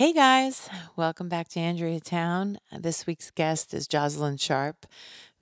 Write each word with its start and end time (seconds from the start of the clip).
Hey 0.00 0.14
guys, 0.14 0.66
welcome 0.96 1.28
back 1.28 1.48
to 1.48 1.60
Andrea 1.60 2.00
Town. 2.00 2.56
This 2.72 3.06
week's 3.06 3.30
guest 3.30 3.74
is 3.74 3.86
Jocelyn 3.86 4.38
Sharp, 4.38 4.86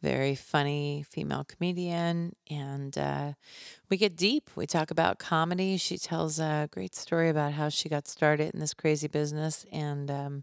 very 0.02 0.34
funny 0.34 1.04
female 1.08 1.44
comedian, 1.44 2.34
and 2.50 2.98
uh, 2.98 3.34
we 3.88 3.96
get 3.96 4.16
deep. 4.16 4.50
We 4.56 4.66
talk 4.66 4.90
about 4.90 5.20
comedy. 5.20 5.76
She 5.76 5.96
tells 5.96 6.40
a 6.40 6.68
great 6.72 6.96
story 6.96 7.28
about 7.28 7.52
how 7.52 7.68
she 7.68 7.88
got 7.88 8.08
started 8.08 8.52
in 8.52 8.58
this 8.58 8.74
crazy 8.74 9.06
business, 9.06 9.64
and 9.70 10.10
um, 10.10 10.42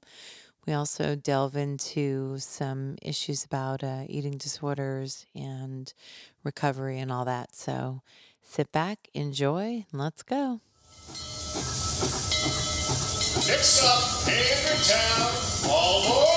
we 0.65 0.71
also 0.71 1.17
delve 1.17 1.57
into 1.57 2.37
some 2.39 2.95
issues 3.01 3.43
about 3.43 3.83
uh, 3.83 4.03
eating 4.07 4.37
disorders 4.37 5.25
and 5.35 5.93
recovery 6.41 6.99
and 6.99 7.11
all 7.11 7.25
that. 7.25 7.53
So 7.53 8.01
sit 8.43 8.71
back, 8.71 9.09
enjoy, 9.13 9.85
and 9.91 9.99
let's 9.99 10.23
go. 10.23 10.61
Next 13.47 13.83
up, 13.83 14.27
Andrea 14.27 14.75
Town, 14.81 15.31
all 15.69 16.01
aboard! 16.01 16.35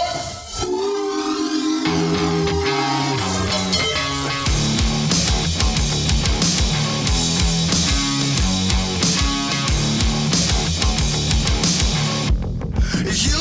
You 13.11 13.39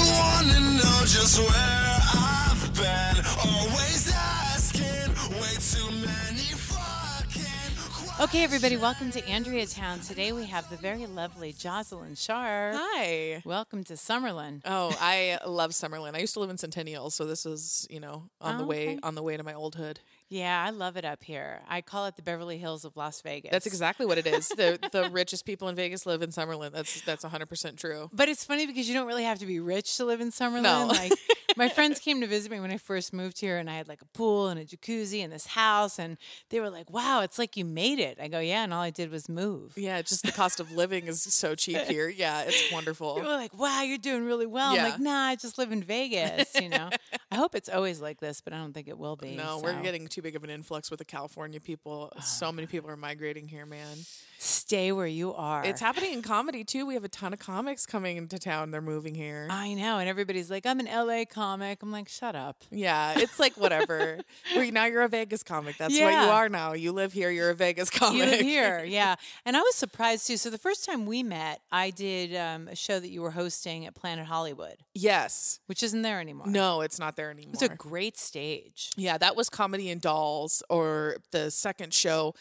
Okay, 8.19 8.43
everybody, 8.43 8.77
welcome 8.77 9.11
to 9.11 9.23
Andrea 9.27 9.67
Town. 9.67 9.99
Today 9.99 10.31
we 10.31 10.47
have 10.47 10.67
the 10.71 10.75
very 10.75 11.05
lovely 11.05 11.53
Jocelyn 11.53 12.15
Sharp. 12.15 12.75
Hi. 12.75 13.43
Welcome 13.45 13.83
to 13.85 13.93
Summerlin. 13.93 14.61
Oh, 14.65 14.95
I 14.99 15.37
love 15.45 15.69
Summerlin. 15.69 16.15
I 16.15 16.19
used 16.19 16.33
to 16.33 16.39
live 16.39 16.49
in 16.49 16.57
Centennial, 16.57 17.11
so 17.11 17.25
this 17.25 17.45
is, 17.45 17.85
you 17.91 17.99
know, 17.99 18.23
on 18.41 18.57
the 18.57 18.63
Oh, 18.63 18.67
way 18.67 18.87
okay. 18.89 18.99
on 19.03 19.13
the 19.13 19.21
way 19.21 19.37
to 19.37 19.43
my 19.43 19.53
old 19.53 19.75
hood. 19.75 19.99
Yeah, 20.29 20.61
I 20.65 20.71
love 20.71 20.97
it 20.97 21.05
up 21.05 21.23
here. 21.23 21.61
I 21.69 21.81
call 21.81 22.05
it 22.05 22.17
the 22.17 22.21
Beverly 22.21 22.57
Hills 22.57 22.83
of 22.83 22.97
Las 22.97 23.21
Vegas. 23.21 23.51
That's 23.51 23.65
exactly 23.65 24.05
what 24.05 24.17
it 24.17 24.27
is. 24.27 24.49
the 24.49 24.77
the 24.91 25.09
richest 25.09 25.45
people 25.45 25.69
in 25.69 25.75
Vegas 25.75 26.05
live 26.05 26.21
in 26.21 26.31
Summerlin. 26.31 26.71
That's 26.71 27.01
that's 27.01 27.23
100% 27.23 27.77
true. 27.77 28.09
But 28.11 28.27
it's 28.27 28.43
funny 28.43 28.67
because 28.67 28.89
you 28.89 28.93
don't 28.93 29.07
really 29.07 29.23
have 29.23 29.39
to 29.39 29.45
be 29.45 29.59
rich 29.59 29.95
to 29.97 30.05
live 30.05 30.19
in 30.19 30.31
Summerlin. 30.31 30.63
No. 30.63 30.87
Like 30.87 31.13
my 31.55 31.69
friends 31.77 31.99
came 31.99 32.19
to 32.21 32.27
visit 32.27 32.51
me 32.51 32.59
when 32.59 32.71
I 32.71 32.77
first 32.77 33.13
moved 33.13 33.39
here 33.39 33.57
and 33.57 33.69
I 33.69 33.75
had 33.77 33.87
like 33.87 34.01
a 34.01 34.05
pool 34.05 34.49
and 34.49 34.59
a 34.59 34.65
jacuzzi 34.65 35.23
and 35.23 35.31
this 35.31 35.47
house 35.47 35.97
and 35.97 36.17
they 36.49 36.59
were 36.59 36.69
like, 36.69 36.89
"Wow, 36.89 37.21
it's 37.21 37.39
like 37.39 37.55
you 37.55 37.63
made 37.63 37.99
it." 37.99 38.17
I 38.21 38.27
go, 38.27 38.39
"Yeah, 38.39 38.63
and 38.63 38.73
all 38.73 38.81
I 38.81 38.89
did 38.89 39.11
was 39.11 39.29
move." 39.29 39.73
Yeah, 39.77 40.01
just 40.01 40.23
the 40.23 40.33
cost 40.33 40.59
of 40.59 40.71
living 40.73 41.07
is 41.07 41.21
so 41.33 41.55
cheap 41.55 41.79
here. 41.83 42.09
Yeah, 42.09 42.43
it's 42.43 42.71
wonderful. 42.71 43.15
They 43.15 43.21
were 43.21 43.27
like, 43.29 43.57
"Wow, 43.57 43.81
you're 43.81 43.97
doing 43.97 44.25
really 44.25 44.45
well." 44.45 44.75
Yeah. 44.75 44.85
I'm 44.85 44.91
like, 44.91 44.99
"Nah, 44.99 45.27
I 45.27 45.35
just 45.35 45.57
live 45.57 45.71
in 45.71 45.83
Vegas." 45.83 46.53
You 46.59 46.69
know, 46.69 46.89
I 47.31 47.35
hope 47.35 47.55
it's 47.55 47.69
always 47.69 48.01
like 48.01 48.19
this, 48.19 48.41
but 48.41 48.51
I 48.51 48.57
don't 48.57 48.73
think 48.73 48.87
it 48.87 48.97
will 48.97 49.15
be. 49.15 49.35
No, 49.35 49.59
we're 49.63 49.73
so. 49.73 49.81
getting 49.81 50.07
too 50.17 50.23
big 50.23 50.35
of 50.35 50.43
an 50.43 50.49
influx 50.49 50.89
with 50.89 50.97
the 50.97 51.05
California 51.05 51.59
people. 51.59 52.11
So 52.23 52.51
many 52.51 52.65
people 52.65 52.89
are 52.89 52.97
migrating 52.97 53.47
here, 53.47 53.67
man. 53.67 53.97
stay 54.39 54.91
where 54.91 55.05
you 55.05 55.31
are. 55.35 55.63
It's 55.63 55.79
happening 55.79 56.11
in 56.13 56.23
comedy 56.23 56.63
too. 56.63 56.87
We 56.87 56.95
have 56.95 57.03
a 57.03 57.07
ton 57.09 57.33
of 57.33 57.39
comics 57.39 57.85
coming 57.85 58.17
into 58.17 58.39
town. 58.39 58.71
They're 58.71 58.81
moving 58.81 59.13
here. 59.13 59.47
I 59.51 59.75
know, 59.75 59.99
and 59.99 60.09
everybody's 60.09 60.49
like, 60.49 60.65
"I'm 60.65 60.79
an 60.79 60.87
LA 60.87 61.25
comic." 61.25 61.83
I'm 61.83 61.91
like, 61.91 62.09
"Shut 62.09 62.35
up." 62.35 62.63
Yeah, 62.71 63.13
it's 63.19 63.39
like 63.39 63.57
whatever. 63.57 64.19
we 64.57 64.71
now 64.71 64.85
you're 64.85 65.03
a 65.03 65.07
Vegas 65.07 65.43
comic. 65.43 65.77
That's 65.77 65.93
what 65.99 66.11
you 66.11 66.29
are 66.31 66.49
now. 66.49 66.73
You 66.73 66.91
live 66.93 67.13
here. 67.13 67.29
You're 67.29 67.51
a 67.51 67.55
Vegas 67.55 67.91
comic. 67.91 68.17
You 68.17 68.25
live 68.25 68.41
here, 68.41 68.83
yeah. 68.87 69.15
And 69.45 69.55
I 69.55 69.59
was 69.59 69.75
surprised 69.75 70.25
too. 70.25 70.37
So 70.37 70.49
the 70.49 70.57
first 70.57 70.83
time 70.83 71.05
we 71.05 71.21
met, 71.21 71.61
I 71.71 71.91
did 71.91 72.35
um, 72.35 72.67
a 72.69 72.75
show 72.75 72.99
that 72.99 73.09
you 73.09 73.21
were 73.21 73.31
hosting 73.31 73.85
at 73.85 73.93
Planet 73.93 74.25
Hollywood, 74.25 74.77
Yes. 74.95 75.59
which 75.67 75.83
isn't 75.83 76.01
there 76.01 76.19
anymore. 76.19 76.47
No, 76.47 76.81
it's 76.81 76.97
not 76.97 77.15
there 77.15 77.29
anymore. 77.29 77.53
it's 77.53 77.61
a 77.61 77.69
great 77.69 78.17
stage. 78.17 78.91
yeah, 78.97 79.17
that 79.19 79.35
was 79.35 79.49
Comedy 79.49 79.89
and 79.89 80.01
Dolls, 80.07 80.63
or 80.69 81.17
the 81.31 81.51
second 81.51 81.93
show 81.93 82.33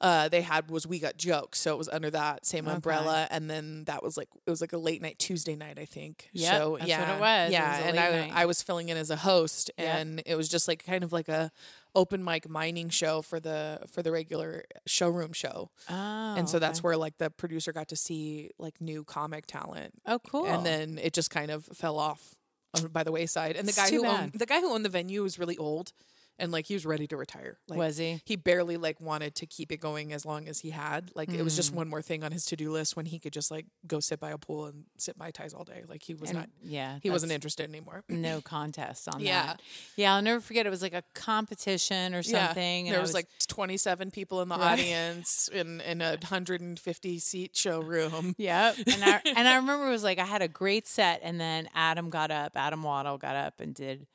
uh, 0.00 0.28
they 0.28 0.42
had 0.42 0.70
was 0.70 0.86
We 0.86 0.98
Got 1.00 1.16
Jokes. 1.16 1.58
So 1.60 1.74
it 1.74 1.78
was 1.78 1.88
under 1.88 2.10
that 2.10 2.46
same 2.46 2.68
umbrella, 2.68 3.26
and 3.30 3.50
then 3.50 3.84
that 3.84 4.00
was 4.02 4.16
like 4.16 4.28
it 4.46 4.50
was 4.50 4.60
like 4.60 4.72
a 4.72 4.78
late 4.78 5.02
night 5.02 5.18
Tuesday 5.18 5.56
night, 5.56 5.78
I 5.78 5.86
think. 5.86 6.28
Yep, 6.32 6.52
so 6.52 6.76
that's 6.78 6.80
what 6.80 6.88
yeah, 6.88 7.16
it 7.16 7.20
was. 7.20 7.50
It 7.50 7.52
Yeah, 7.52 7.76
was 7.78 7.86
and 7.86 7.98
I 8.00 8.10
night. 8.10 8.32
I 8.42 8.44
was 8.46 8.62
filling 8.62 8.88
in 8.90 8.96
as 8.96 9.10
a 9.10 9.16
host, 9.16 9.70
Yep. 9.78 9.88
and 9.98 10.22
it 10.26 10.36
was 10.36 10.48
just 10.48 10.68
like 10.68 10.84
kind 10.86 11.02
of 11.02 11.12
like 11.12 11.28
a 11.28 11.50
open 11.94 12.22
mic 12.22 12.48
mining 12.48 12.90
show 12.90 13.22
for 13.22 13.40
the 13.40 13.80
for 13.90 14.02
the 14.04 14.12
regular 14.12 14.62
showroom 14.86 15.32
show. 15.32 15.70
Oh, 15.90 16.34
and 16.38 16.48
so 16.48 16.58
that's 16.60 16.80
where 16.82 16.96
like 16.96 17.18
the 17.18 17.30
producer 17.30 17.72
got 17.72 17.88
to 17.88 17.96
see 17.96 18.50
like 18.58 18.80
new 18.80 19.02
comic 19.02 19.46
talent 19.46 19.94
oh 20.06 20.20
cool. 20.20 20.46
and 20.46 20.64
then 20.64 20.98
it 21.02 21.12
just 21.12 21.30
kind 21.30 21.50
of 21.50 21.64
fell 21.64 21.98
off 21.98 22.36
uh, 22.74 22.82
by 22.86 23.02
the 23.02 23.10
wayside 23.10 23.56
and 23.56 23.66
the 23.66 23.72
guy 23.72 23.90
who 23.90 24.02
bad. 24.02 24.20
owned 24.22 24.32
the 24.34 24.46
guy 24.46 24.60
who 24.60 24.70
owned 24.72 24.84
the 24.84 24.88
venue 25.00 25.22
was 25.24 25.38
really 25.40 25.56
old 25.58 25.92
and 26.38 26.52
like 26.52 26.66
he 26.66 26.74
was 26.74 26.86
ready 26.86 27.06
to 27.06 27.16
retire 27.16 27.58
like 27.68 27.78
Was 27.78 27.96
he? 27.96 28.20
he 28.24 28.36
barely 28.36 28.76
like 28.76 29.00
wanted 29.00 29.34
to 29.36 29.46
keep 29.46 29.72
it 29.72 29.78
going 29.78 30.12
as 30.12 30.24
long 30.24 30.48
as 30.48 30.60
he 30.60 30.70
had 30.70 31.10
like 31.14 31.32
it 31.32 31.42
was 31.42 31.54
Mm. 31.54 31.56
just 31.56 31.72
one 31.74 31.88
more 31.88 32.02
thing 32.02 32.22
on 32.24 32.32
his 32.32 32.44
to-do 32.46 32.70
list 32.70 32.96
when 32.96 33.06
he 33.06 33.18
could 33.18 33.32
just 33.32 33.50
like 33.50 33.66
go 33.86 34.00
sit 34.00 34.20
by 34.20 34.30
a 34.30 34.38
pool 34.38 34.66
and 34.66 34.84
sit 34.98 35.18
mai 35.18 35.30
tais 35.30 35.52
all 35.54 35.64
day 35.64 35.84
like 35.88 36.02
he 36.02 36.14
was 36.14 36.30
And- 36.30 36.38
not 36.40 36.48
yeah, 36.62 36.98
he 37.02 37.10
wasn't 37.10 37.32
interested 37.32 37.68
anymore 37.68 38.04
No 38.08 38.40
contest 38.40 39.08
on 39.12 39.20
Yeah. 39.20 39.46
that. 39.46 39.62
Yeah, 39.96 40.14
I'll 40.14 40.22
never 40.22 40.40
forget. 40.40 40.66
It 40.66 40.70
was 40.70 40.82
like 40.82 40.94
a 40.94 41.02
competition 41.14 42.14
or 42.14 42.22
something. 42.22 42.86
and 42.88 42.92
there 42.92 42.98
I 42.98 43.02
was, 43.02 43.14
like 43.14 43.28
27 43.48 44.10
people 44.10 44.42
in 44.42 44.48
the 44.48 44.56
Right. 44.56 44.72
audience 44.72 45.48
in 45.52 45.80
in 45.80 46.00
a 46.02 46.16
150 46.16 47.18
seat 47.18 47.56
showroom 47.56 48.34
Yep. 48.38 48.76
And 48.86 49.04
I 49.04 49.20
and 49.36 49.48
I 49.48 49.56
remember 49.56 49.86
it 49.86 49.90
was 49.90 50.04
like 50.04 50.18
I 50.18 50.24
had 50.24 50.42
a 50.42 50.48
great 50.48 50.86
set 50.86 51.20
and 51.22 51.40
then 51.40 51.68
Adam 51.74 52.10
got 52.10 52.30
up, 52.30 52.52
Adam 52.56 52.82
Waddle 52.82 53.18
got 53.18 53.36
up 53.36 53.60
and 53.60 53.74
did 53.74 54.06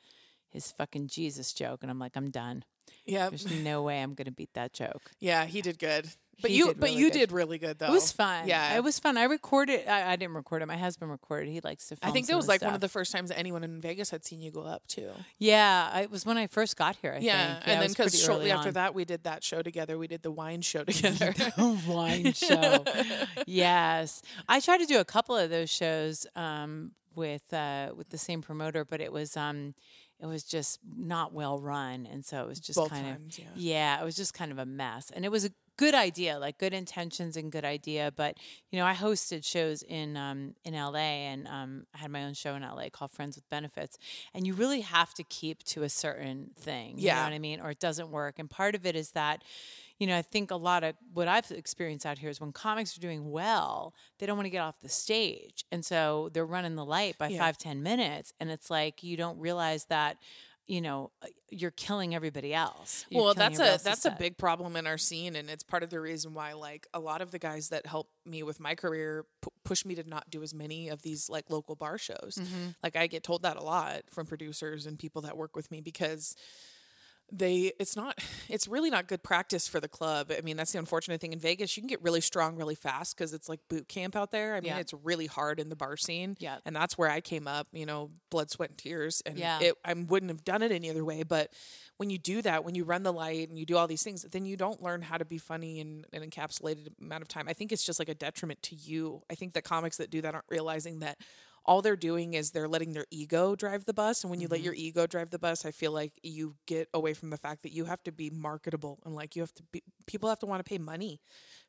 his 0.54 0.72
fucking 0.72 1.08
Jesus 1.08 1.52
joke 1.52 1.80
and 1.82 1.90
I'm 1.90 1.98
like, 1.98 2.12
I'm 2.16 2.30
done. 2.30 2.64
yeah 3.04 3.28
There's 3.28 3.50
no 3.62 3.82
way 3.82 4.00
I'm 4.02 4.14
gonna 4.14 4.30
beat 4.32 4.54
that 4.54 4.72
joke. 4.72 5.10
yeah 5.20 5.44
he 5.44 5.60
did 5.60 5.78
good 5.78 6.08
but 6.42 6.50
He 6.50 6.56
you 6.58 6.66
did 6.68 6.80
but 6.80 6.92
you 6.92 7.06
good. 7.10 7.18
did 7.18 7.32
really 7.32 7.58
good 7.58 7.78
though 7.78 7.86
It 7.86 7.92
was 7.92 8.10
fun. 8.10 8.48
yeah 8.48 8.76
It 8.76 8.82
was 8.82 8.98
fun. 8.98 9.16
I 9.16 9.22
recorded 9.24 9.86
I, 9.88 10.12
I 10.12 10.16
didn't 10.16 10.34
record 10.34 10.62
it. 10.62 10.66
My 10.66 10.76
husband 10.76 11.10
recorded. 11.12 11.48
He 11.52 11.60
likes 11.60 11.86
to 11.88 11.96
film 11.96 12.10
I 12.10 12.12
think 12.12 12.26
that 12.26 12.34
was 12.36 12.48
like 12.48 12.60
one 12.62 12.74
of 12.74 12.80
the 12.80 12.88
first 12.88 13.12
times 13.12 13.30
anyone 13.30 13.62
in 13.62 13.80
Vegas 13.80 14.10
had 14.10 14.24
seen 14.24 14.40
you 14.40 14.50
go 14.50 14.62
up 14.62 14.84
too. 14.88 15.10
Yeah, 15.38 16.00
it 16.00 16.10
was 16.10 16.26
when 16.26 16.36
I 16.36 16.46
first 16.48 16.76
got 16.76 16.96
here, 16.96 17.12
I 17.16 17.18
Yeah, 17.20 17.54
think. 17.54 17.68
and 17.68 17.82
then 17.82 17.88
because 17.90 18.20
shortly 18.20 18.50
after 18.50 18.68
on. 18.68 18.74
that 18.74 18.94
we 18.96 19.04
did 19.04 19.22
that 19.24 19.44
show 19.44 19.62
together. 19.62 19.96
We 19.96 20.08
did 20.08 20.22
the 20.22 20.32
wine 20.32 20.62
show 20.62 20.82
together. 20.92 21.34
wine 21.86 22.32
show. 22.32 22.82
yes, 23.46 24.20
I 24.48 24.58
tried 24.60 24.78
to 24.78 24.86
do 24.86 24.98
a 25.00 25.04
couple 25.04 25.36
of 25.36 25.50
those 25.50 25.70
shows 25.70 26.26
um, 26.36 26.92
with 27.14 27.52
uh, 27.52 27.92
with 27.96 28.08
the 28.10 28.18
same 28.18 28.42
promoter, 28.42 28.84
but 28.84 29.00
it 29.00 29.12
was 29.12 29.36
um, 29.36 29.74
it 30.20 30.26
was 30.26 30.42
just 30.44 30.80
not 30.96 31.32
well 31.32 31.58
run, 31.58 32.06
and 32.10 32.24
so 32.24 32.42
it 32.42 32.48
was 32.48 32.60
just 32.60 32.76
Both 32.78 32.90
kind 32.90 33.04
times, 33.06 33.38
of 33.38 33.44
yeah. 33.56 34.00
it 34.00 34.04
was 34.04 34.16
just 34.16 34.34
kind 34.34 34.52
of 34.52 34.58
a 34.58 34.66
mess, 34.66 35.10
and 35.14 35.24
it 35.24 35.30
was 35.30 35.44
a 35.44 35.50
good 35.76 35.94
idea, 35.94 36.38
like 36.38 36.56
good 36.56 36.72
intentions 36.72 37.36
and 37.36 37.50
good 37.50 37.64
idea, 37.64 38.12
but 38.14 38.36
you 38.70 38.78
know, 38.78 38.86
I 38.86 38.94
hosted 38.94 39.44
shows 39.44 39.82
in 39.82 40.16
um, 40.16 40.54
in 40.64 40.72
LA, 40.74 40.96
and 41.32 41.48
um, 41.48 41.86
I 41.94 41.98
had 41.98 42.10
my 42.12 42.24
own 42.24 42.34
show 42.34 42.54
in 42.54 42.62
LA 42.62 42.88
called 42.92 43.10
Friends 43.10 43.36
with 43.36 43.48
Benefits, 43.50 43.98
and 44.32 44.46
you 44.46 44.54
really 44.54 44.82
have 44.82 45.12
to 45.14 45.24
keep 45.24 45.64
to 45.64 45.82
a 45.82 45.88
certain 45.88 46.50
thing, 46.56 46.90
you 46.98 47.08
know 47.08 47.14
Yeah. 47.14 47.24
what 47.24 47.32
I 47.32 47.38
mean, 47.40 47.60
or 47.60 47.70
it 47.70 47.80
doesn't 47.80 48.10
work, 48.10 48.38
and 48.38 48.48
part 48.48 48.74
of 48.76 48.86
it 48.86 48.94
is 48.94 49.10
that 49.12 49.42
you 49.98 50.06
know, 50.06 50.16
I 50.18 50.22
think 50.22 50.50
a 50.50 50.56
lot 50.56 50.82
of 50.84 50.96
what 51.12 51.28
I've 51.28 51.50
experienced 51.50 52.04
out 52.04 52.18
here 52.18 52.30
is 52.30 52.40
when 52.40 52.52
comics 52.52 52.96
are 52.96 53.00
doing 53.00 53.30
well, 53.30 53.94
they 54.18 54.26
don't 54.26 54.36
want 54.36 54.46
to 54.46 54.50
get 54.50 54.58
off 54.60 54.80
the 54.80 54.88
stage. 54.88 55.64
And 55.70 55.84
so 55.84 56.30
they're 56.32 56.44
running 56.46 56.74
the 56.74 56.84
light 56.84 57.16
by 57.18 57.28
Yeah. 57.28 57.38
five, 57.38 57.58
ten 57.58 57.82
minutes. 57.82 58.32
And 58.40 58.50
it's 58.50 58.70
like 58.70 59.02
you 59.04 59.16
don't 59.16 59.38
realize 59.38 59.84
that, 59.86 60.16
you 60.66 60.80
know, 60.80 61.12
uh, 61.22 61.26
you're 61.50 61.70
killing 61.70 62.14
everybody 62.14 62.52
else. 62.54 63.04
You're 63.10 63.22
well, 63.22 63.34
that's 63.34 63.58
a 63.60 63.78
that's 63.84 64.04
a 64.06 64.10
big 64.18 64.36
problem 64.38 64.76
in 64.76 64.86
our 64.86 64.96
scene, 64.98 65.36
and 65.36 65.48
it's 65.50 65.62
part 65.62 65.82
of 65.82 65.90
the 65.90 66.00
reason 66.00 66.32
why 66.34 66.54
like 66.54 66.86
a 66.94 66.98
lot 66.98 67.20
of 67.20 67.30
the 67.30 67.38
guys 67.38 67.68
that 67.68 67.86
help 67.86 68.08
me 68.24 68.42
with 68.42 68.58
my 68.58 68.74
career 68.74 69.26
p- 69.42 69.50
push 69.62 69.84
me 69.84 69.94
to 69.94 70.08
not 70.08 70.28
do 70.30 70.42
as 70.42 70.54
many 70.54 70.88
of 70.88 71.02
these 71.02 71.28
like 71.28 71.50
local 71.50 71.76
bar 71.76 71.98
shows. 71.98 72.38
Mm-hmm. 72.40 72.68
Like 72.82 72.96
I 72.96 73.06
get 73.06 73.22
told 73.22 73.42
that 73.42 73.58
a 73.58 73.62
lot 73.62 74.02
from 74.10 74.26
producers 74.26 74.86
and 74.86 74.98
people 74.98 75.22
that 75.22 75.36
work 75.36 75.54
with 75.54 75.70
me 75.70 75.80
because 75.82 76.34
they 77.32 77.72
it's 77.80 77.96
not 77.96 78.18
it's 78.48 78.68
really 78.68 78.90
not 78.90 79.08
good 79.08 79.22
practice 79.22 79.66
for 79.66 79.80
the 79.80 79.88
club 79.88 80.30
i 80.36 80.40
mean 80.42 80.56
that's 80.56 80.72
the 80.72 80.78
unfortunate 80.78 81.20
thing 81.20 81.32
in 81.32 81.38
vegas 81.38 81.76
you 81.76 81.80
can 81.82 81.88
get 81.88 82.02
really 82.02 82.20
strong 82.20 82.56
really 82.56 82.74
fast 82.74 83.16
because 83.16 83.32
it's 83.32 83.48
like 83.48 83.60
boot 83.68 83.88
camp 83.88 84.14
out 84.14 84.30
there 84.30 84.54
i 84.54 84.60
mean 84.60 84.72
Yeah. 84.72 84.78
it's 84.78 84.92
really 85.02 85.26
hard 85.26 85.58
in 85.58 85.68
the 85.68 85.76
bar 85.76 85.96
scene 85.96 86.36
Yeah. 86.38 86.58
and 86.64 86.74
that's 86.76 86.98
where 86.98 87.10
i 87.10 87.20
came 87.20 87.48
up 87.48 87.66
you 87.72 87.86
know 87.86 88.10
blood 88.30 88.50
sweat 88.50 88.70
and 88.70 88.78
tears 88.78 89.22
and 89.26 89.38
Yeah. 89.38 89.58
it 89.60 89.74
i 89.84 89.92
wouldn't 89.94 90.30
have 90.30 90.44
done 90.44 90.62
it 90.62 90.70
any 90.70 90.90
other 90.90 91.04
way 91.04 91.22
but 91.22 91.50
when 91.96 92.10
you 92.10 92.18
do 92.18 92.42
that 92.42 92.64
when 92.64 92.74
you 92.74 92.84
run 92.84 93.02
the 93.04 93.12
light 93.12 93.48
and 93.48 93.58
you 93.58 93.64
do 93.66 93.76
all 93.76 93.86
these 93.86 94.02
things 94.02 94.22
then 94.30 94.44
you 94.44 94.56
don't 94.56 94.82
learn 94.82 95.00
how 95.02 95.16
to 95.16 95.24
be 95.24 95.38
funny 95.38 95.80
in 95.80 96.04
an 96.12 96.22
encapsulated 96.28 96.88
amount 97.00 97.22
of 97.22 97.28
time 97.28 97.46
i 97.48 97.52
think 97.52 97.72
it's 97.72 97.84
just 97.84 97.98
like 97.98 98.08
a 98.08 98.14
detriment 98.14 98.60
to 98.62 98.74
you 98.76 99.22
i 99.30 99.34
think 99.34 99.54
that 99.54 99.64
comics 99.64 99.96
that 99.96 100.10
do 100.10 100.20
that 100.20 100.34
aren't 100.34 100.46
realizing 100.50 101.00
that 101.00 101.18
all 101.66 101.80
they're 101.82 101.96
doing 101.96 102.34
is 102.34 102.50
they're 102.50 102.68
letting 102.68 102.92
their 102.92 103.06
ego 103.10 103.54
drive 103.56 103.84
the 103.84 103.94
bus 103.94 104.22
and 104.22 104.30
when 104.30 104.40
you 104.40 104.48
let 104.48 104.60
Mm-hmm. 104.60 104.64
your 104.64 104.74
ego 104.74 105.06
drive 105.06 105.30
the 105.30 105.38
bus 105.38 105.64
i 105.64 105.70
feel 105.70 105.92
like 105.92 106.12
you 106.22 106.54
get 106.66 106.88
away 106.94 107.14
from 107.14 107.30
the 107.30 107.36
fact 107.38 107.62
that 107.62 107.72
you 107.72 107.84
have 107.86 108.02
to 108.02 108.12
be 108.12 108.30
marketable 108.30 108.98
and 109.04 109.14
like 109.14 109.34
you 109.36 109.42
have 109.42 109.54
to 109.54 109.62
be 109.72 109.82
people 110.06 110.28
have 110.28 110.38
to 110.38 110.46
want 110.46 110.64
to 110.64 110.68
pay 110.68 110.78
money 110.78 111.20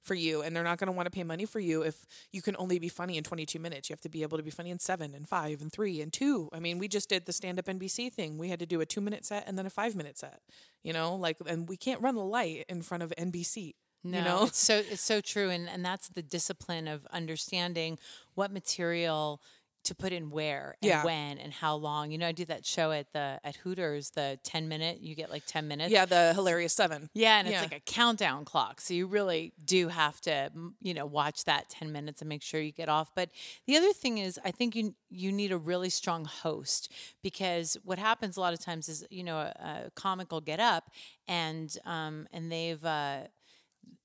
for 0.01 0.13
you 0.13 0.42
and 0.42 0.56
they're 0.56 0.63
not 0.63 0.77
going 0.77 0.88
to 0.88 0.92
want 0.92 1.06
to 1.06 1.12
pay 1.12 1.24
money 1.24 1.45
for 1.45 1.59
you 1.59 1.81
if 1.81 2.06
you 2.31 2.42
can 2.42 2.56
only 2.59 2.77
be 2.80 2.89
funny 2.89 3.18
in 3.18 3.24
22 3.24 3.57
minutes. 3.59 3.89
You 3.89 3.94
have 3.94 4.01
to 4.01 4.09
be 4.09 4.21
able 4.21 4.38
to 4.38 4.44
be 4.44 4.51
funny 4.51 4.69
in 4.69 4.77
7 4.80 5.15
and 5.15 5.27
5 5.27 5.62
and 5.62 5.71
3 5.71 6.01
and 6.01 6.13
2 6.13 6.50
i 6.53 6.59
mean 6.59 6.77
we 6.77 6.88
just 6.88 7.09
did 7.09 7.25
the 7.25 7.33
stand 7.33 7.57
up 7.59 7.65
nbc 7.65 8.12
thing. 8.13 8.38
We 8.38 8.50
had 8.50 8.59
to 8.59 8.65
do 8.65 8.81
a 8.81 8.86
2 8.86 9.01
minute 9.01 9.25
set 9.25 9.47
and 9.47 9.57
then 9.57 9.65
a 9.65 9.69
5 9.69 9.95
minute 9.95 10.18
set 10.18 10.42
you 10.83 10.94
know? 10.94 11.15
Like 11.15 11.38
and 11.47 11.68
we 11.68 11.77
can't 11.77 12.01
run 12.01 12.15
the 12.15 12.24
light 12.24 12.65
in 12.69 12.81
front 12.81 13.01
of 13.03 13.13
nbc 13.18 13.74
No, 14.03 14.18
you 14.18 14.24
know? 14.24 14.44
it's 14.45 14.59
so 14.59 14.77
it's 14.77 15.01
so 15.01 15.21
true, 15.21 15.50
and 15.50 15.68
and 15.68 15.83
that's 15.83 16.09
the 16.09 16.21
discipline 16.21 16.88
of 16.88 17.06
understanding 17.12 17.97
what 18.36 18.51
material 18.51 19.42
to 19.86 19.96
put 19.96 20.12
in 20.12 20.30
where 20.30 20.76
and 20.82 20.90
Yeah. 20.90 21.04
when 21.06 21.38
and 21.38 21.52
how 21.54 21.76
long. 21.76 22.12
You 22.12 22.18
know, 22.18 22.28
I 22.28 22.32
do 22.32 22.46
that 22.46 22.66
show 22.66 22.92
at 22.92 23.12
the 23.14 23.40
at 23.44 23.56
Hooters, 23.58 24.12
the 24.12 24.40
ten 24.44 24.68
minute. 24.68 25.00
You 25.02 25.16
get 25.16 25.30
like 25.30 25.44
ten 25.46 25.68
minutes. 25.68 25.92
yeah 25.92 26.06
the 26.06 26.34
hilarious 26.34 26.74
7 26.74 27.10
Yeah, 27.14 27.40
and 27.40 27.48
it's 27.48 27.62
like 27.62 27.74
a 27.74 27.80
countdown 27.80 28.46
clock. 28.46 28.82
So 28.82 28.94
you 28.94 29.08
really 29.08 29.54
do 29.64 29.88
have 29.90 30.20
to, 30.22 30.52
you 30.82 30.94
know, 30.94 31.06
watch 31.06 31.44
that 31.46 31.70
10 31.70 31.92
minutes 31.92 32.22
and 32.22 32.30
make 32.30 32.42
sure 32.44 32.60
you 32.62 32.72
get 32.72 32.90
off. 32.90 33.12
But 33.16 33.30
the 33.68 33.78
other 33.78 33.94
thing 33.94 34.18
is 34.18 34.40
I 34.44 34.52
think 34.52 34.76
you 34.76 34.96
you 35.10 35.32
need 35.32 35.52
a 35.52 35.58
really 35.58 35.90
strong 35.90 36.26
host 36.26 36.92
because 37.24 37.78
what 37.84 37.98
happens 38.00 38.38
a 38.38 38.42
lot 38.42 38.54
of 38.54 38.60
times 38.60 38.90
is, 38.90 39.06
you 39.10 39.24
know, 39.24 39.38
a, 39.38 39.86
a 39.88 39.92
comic 39.96 40.31
will 40.31 40.42
get 40.42 40.60
up 40.60 40.92
and 41.28 41.78
um 41.86 42.28
and 42.34 42.52
they've 42.52 42.84
uh 42.84 43.22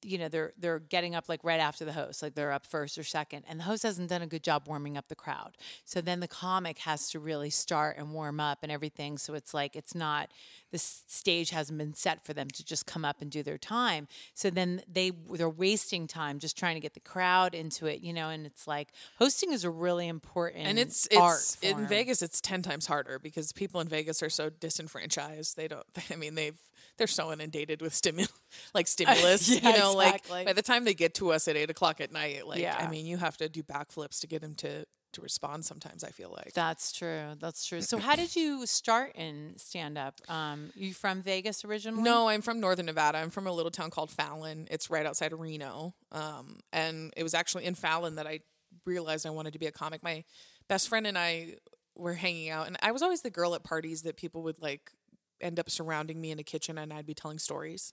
you 0.02 0.18
know 0.18 0.28
they're 0.28 0.52
they're 0.58 0.78
getting 0.78 1.14
up 1.14 1.28
like 1.28 1.42
right 1.44 1.60
after 1.60 1.84
the 1.84 1.92
host 1.92 2.22
like 2.22 2.34
they're 2.34 2.52
up 2.52 2.66
first 2.66 2.96
or 2.96 3.02
second 3.04 3.44
and 3.48 3.60
the 3.60 3.64
host 3.64 3.82
hasn't 3.82 4.08
done 4.08 4.22
a 4.22 4.26
good 4.26 4.42
job 4.42 4.64
warming 4.66 4.96
up 4.96 5.08
the 5.08 5.14
crowd. 5.14 5.56
So 5.84 6.00
then 6.00 6.20
the 6.20 6.28
comic 6.28 6.78
has 6.78 7.10
to 7.10 7.20
really 7.20 7.50
start 7.50 7.96
and 7.98 8.12
warm 8.12 8.40
up 8.40 8.58
and 8.62 8.72
everything 8.72 9.18
so 9.18 9.34
it's 9.34 9.52
like 9.52 9.76
it's 9.76 9.94
not 9.94 10.30
the 10.70 10.78
stage 10.78 11.50
hasn't 11.50 11.78
been 11.78 11.94
set 11.94 12.24
for 12.24 12.32
them 12.32 12.48
to 12.48 12.64
just 12.64 12.86
come 12.86 13.04
up 13.04 13.20
and 13.20 13.30
do 13.30 13.42
their 13.42 13.58
time. 13.58 14.08
So 14.34 14.50
then 14.50 14.82
they 14.90 15.12
they're 15.32 15.48
wasting 15.48 16.06
time 16.06 16.38
just 16.38 16.56
trying 16.56 16.76
to 16.76 16.80
get 16.80 16.94
the 16.94 17.00
crowd 17.00 17.54
into 17.54 17.86
it 17.86 18.00
you 18.00 18.12
know 18.12 18.30
and 18.30 18.46
it's 18.46 18.66
like 18.66 18.88
hosting 19.18 19.52
is 19.52 19.64
a 19.64 19.70
really 19.70 20.08
important 20.08 20.66
and 20.66 20.78
it's 20.78 21.08
art 21.16 21.38
it's 21.38 21.58
in. 21.62 21.86
Vegas 21.86 22.22
it's 22.22 22.40
10 22.40 22.62
times 22.62 22.86
harder 22.86 23.18
because 23.18 23.52
people 23.52 23.80
in 23.80 23.88
Vegas 23.88 24.22
are 24.22 24.30
so 24.30 24.48
disenfranchised. 24.50 25.56
They 25.56 25.68
don't 25.68 25.86
I 26.10 26.16
mean 26.16 26.34
they've 26.34 26.58
they're 26.96 27.06
so 27.06 27.32
inundated 27.32 27.80
with 27.80 27.94
stimulus 28.00 28.32
like 28.74 28.86
stimulus 28.86 29.48
Yeah, 29.48 29.70
you 29.70 29.78
know 29.78 29.89
exactly. 29.98 30.32
like 30.32 30.46
by 30.46 30.52
the 30.52 30.62
time 30.62 30.84
they 30.84 30.94
get 30.94 31.14
to 31.14 31.32
us 31.32 31.48
at 31.48 31.56
8 31.56 31.70
o'clock 31.70 32.00
at 32.00 32.12
night 32.12 32.46
like 32.46 32.60
Yeah. 32.60 32.76
I 32.78 32.88
mean 32.90 33.06
you 33.06 33.16
have 33.16 33.36
to 33.38 33.48
do 33.48 33.62
backflips 33.62 34.20
to 34.20 34.26
get 34.26 34.40
them 34.42 34.54
to 34.56 34.84
to 35.12 35.20
respond 35.20 35.64
sometimes 35.64 36.04
I 36.04 36.10
feel 36.10 36.30
like 36.30 36.52
That's 36.52 36.92
true. 36.92 37.32
That's 37.40 37.66
true. 37.66 37.80
So, 37.80 37.98
how 37.98 38.14
did 38.16 38.36
you 38.36 38.66
start 38.66 39.12
in 39.16 39.54
stand 39.56 39.98
up? 39.98 40.14
Um, 40.28 40.70
you 40.74 40.94
from 40.94 41.20
Vegas 41.22 41.64
originally? 41.64 42.02
No, 42.02 42.28
I'm 42.28 42.42
from 42.42 42.60
Northern 42.60 42.86
Nevada. 42.86 43.18
I'm 43.18 43.30
from 43.30 43.46
a 43.46 43.52
little 43.52 43.72
town 43.72 43.90
called 43.90 44.10
Fallon. 44.10 44.68
It's 44.70 44.88
right 44.88 45.04
outside 45.04 45.32
of 45.32 45.40
Reno. 45.40 45.94
Um, 46.12 46.60
and 46.72 47.12
it 47.16 47.22
was 47.22 47.34
actually 47.34 47.64
in 47.64 47.74
Fallon 47.74 48.16
that 48.16 48.26
I 48.26 48.40
realized 48.86 49.26
I 49.26 49.30
wanted 49.30 49.52
to 49.54 49.58
be 49.58 49.66
a 49.66 49.72
comic. 49.72 50.02
My 50.02 50.24
best 50.68 50.88
friend 50.88 51.06
and 51.06 51.18
I 51.18 51.56
were 51.96 52.14
hanging 52.14 52.50
out, 52.50 52.66
and 52.68 52.76
I 52.82 52.92
was 52.92 53.02
always 53.02 53.22
the 53.22 53.30
girl 53.30 53.54
at 53.54 53.64
parties 53.64 54.02
that 54.02 54.16
people 54.16 54.42
would 54.44 54.60
like 54.60 54.92
end 55.40 55.58
up 55.58 55.70
surrounding 55.70 56.20
me 56.20 56.30
in 56.30 56.38
a 56.38 56.44
kitchen, 56.44 56.78
and 56.78 56.92
I'd 56.92 57.06
be 57.06 57.14
telling 57.14 57.38
stories. 57.38 57.92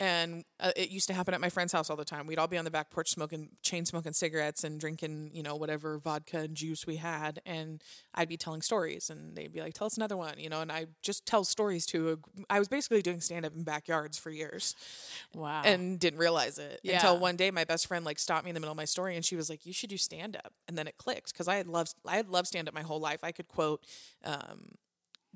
And 0.00 0.44
uh, 0.58 0.72
it 0.76 0.88
used 0.90 1.08
to 1.08 1.14
happen 1.14 1.34
at 1.34 1.42
my 1.42 1.50
friend's 1.50 1.74
house 1.74 1.90
all 1.90 1.96
the 1.96 2.06
time. 2.06 2.26
We'd 2.26 2.38
all 2.38 2.46
be 2.48 2.56
on 2.56 2.64
the 2.64 2.70
back 2.70 2.90
porch 2.90 3.10
smoking, 3.10 3.50
chain 3.62 3.84
smoking 3.84 4.14
cigarettes 4.14 4.64
and 4.64 4.80
drinking, 4.80 5.32
you 5.34 5.42
know, 5.42 5.56
whatever 5.56 5.98
vodka 5.98 6.38
and 6.38 6.54
juice 6.56 6.86
we 6.86 6.96
had. 6.96 7.40
And 7.44 7.84
I'd 8.14 8.30
be 8.30 8.38
telling 8.38 8.62
stories, 8.62 9.10
and 9.10 9.36
they'd 9.36 9.52
be 9.52 9.60
like, 9.60 9.74
"Tell 9.74 9.86
us 9.86 9.98
another 9.98 10.16
one," 10.16 10.38
you 10.38 10.48
know. 10.48 10.62
And 10.62 10.72
I 10.72 10.86
just 11.02 11.26
tell 11.26 11.44
stories 11.44 11.84
to. 11.86 12.12
A, 12.12 12.16
I 12.48 12.58
was 12.58 12.66
basically 12.66 13.02
doing 13.02 13.20
stand 13.20 13.44
up 13.44 13.54
in 13.54 13.62
backyards 13.62 14.16
for 14.18 14.30
years, 14.30 14.74
Wow. 15.34 15.60
and 15.66 16.00
didn't 16.00 16.18
realize 16.18 16.58
it 16.58 16.80
Yeah. 16.82 16.94
until 16.94 17.18
one 17.18 17.36
day 17.36 17.50
my 17.50 17.64
best 17.64 17.86
friend 17.86 18.02
like 18.02 18.18
stopped 18.18 18.44
me 18.44 18.50
in 18.50 18.54
the 18.54 18.60
middle 18.60 18.72
of 18.72 18.78
my 18.78 18.86
story, 18.86 19.16
and 19.16 19.24
she 19.24 19.36
was 19.36 19.50
like, 19.50 19.66
"You 19.66 19.74
should 19.74 19.90
do 19.90 19.98
stand 19.98 20.34
up." 20.34 20.54
And 20.66 20.78
then 20.78 20.88
it 20.88 20.96
clicked 20.96 21.32
because 21.34 21.46
I 21.46 21.56
had 21.56 21.66
loved 21.66 21.92
I 22.06 22.16
had 22.16 22.30
loved 22.30 22.48
stand 22.48 22.68
up 22.68 22.74
my 22.74 22.82
whole 22.82 23.00
life. 23.00 23.22
I 23.22 23.32
could 23.32 23.48
quote 23.48 23.84
um, 24.24 24.76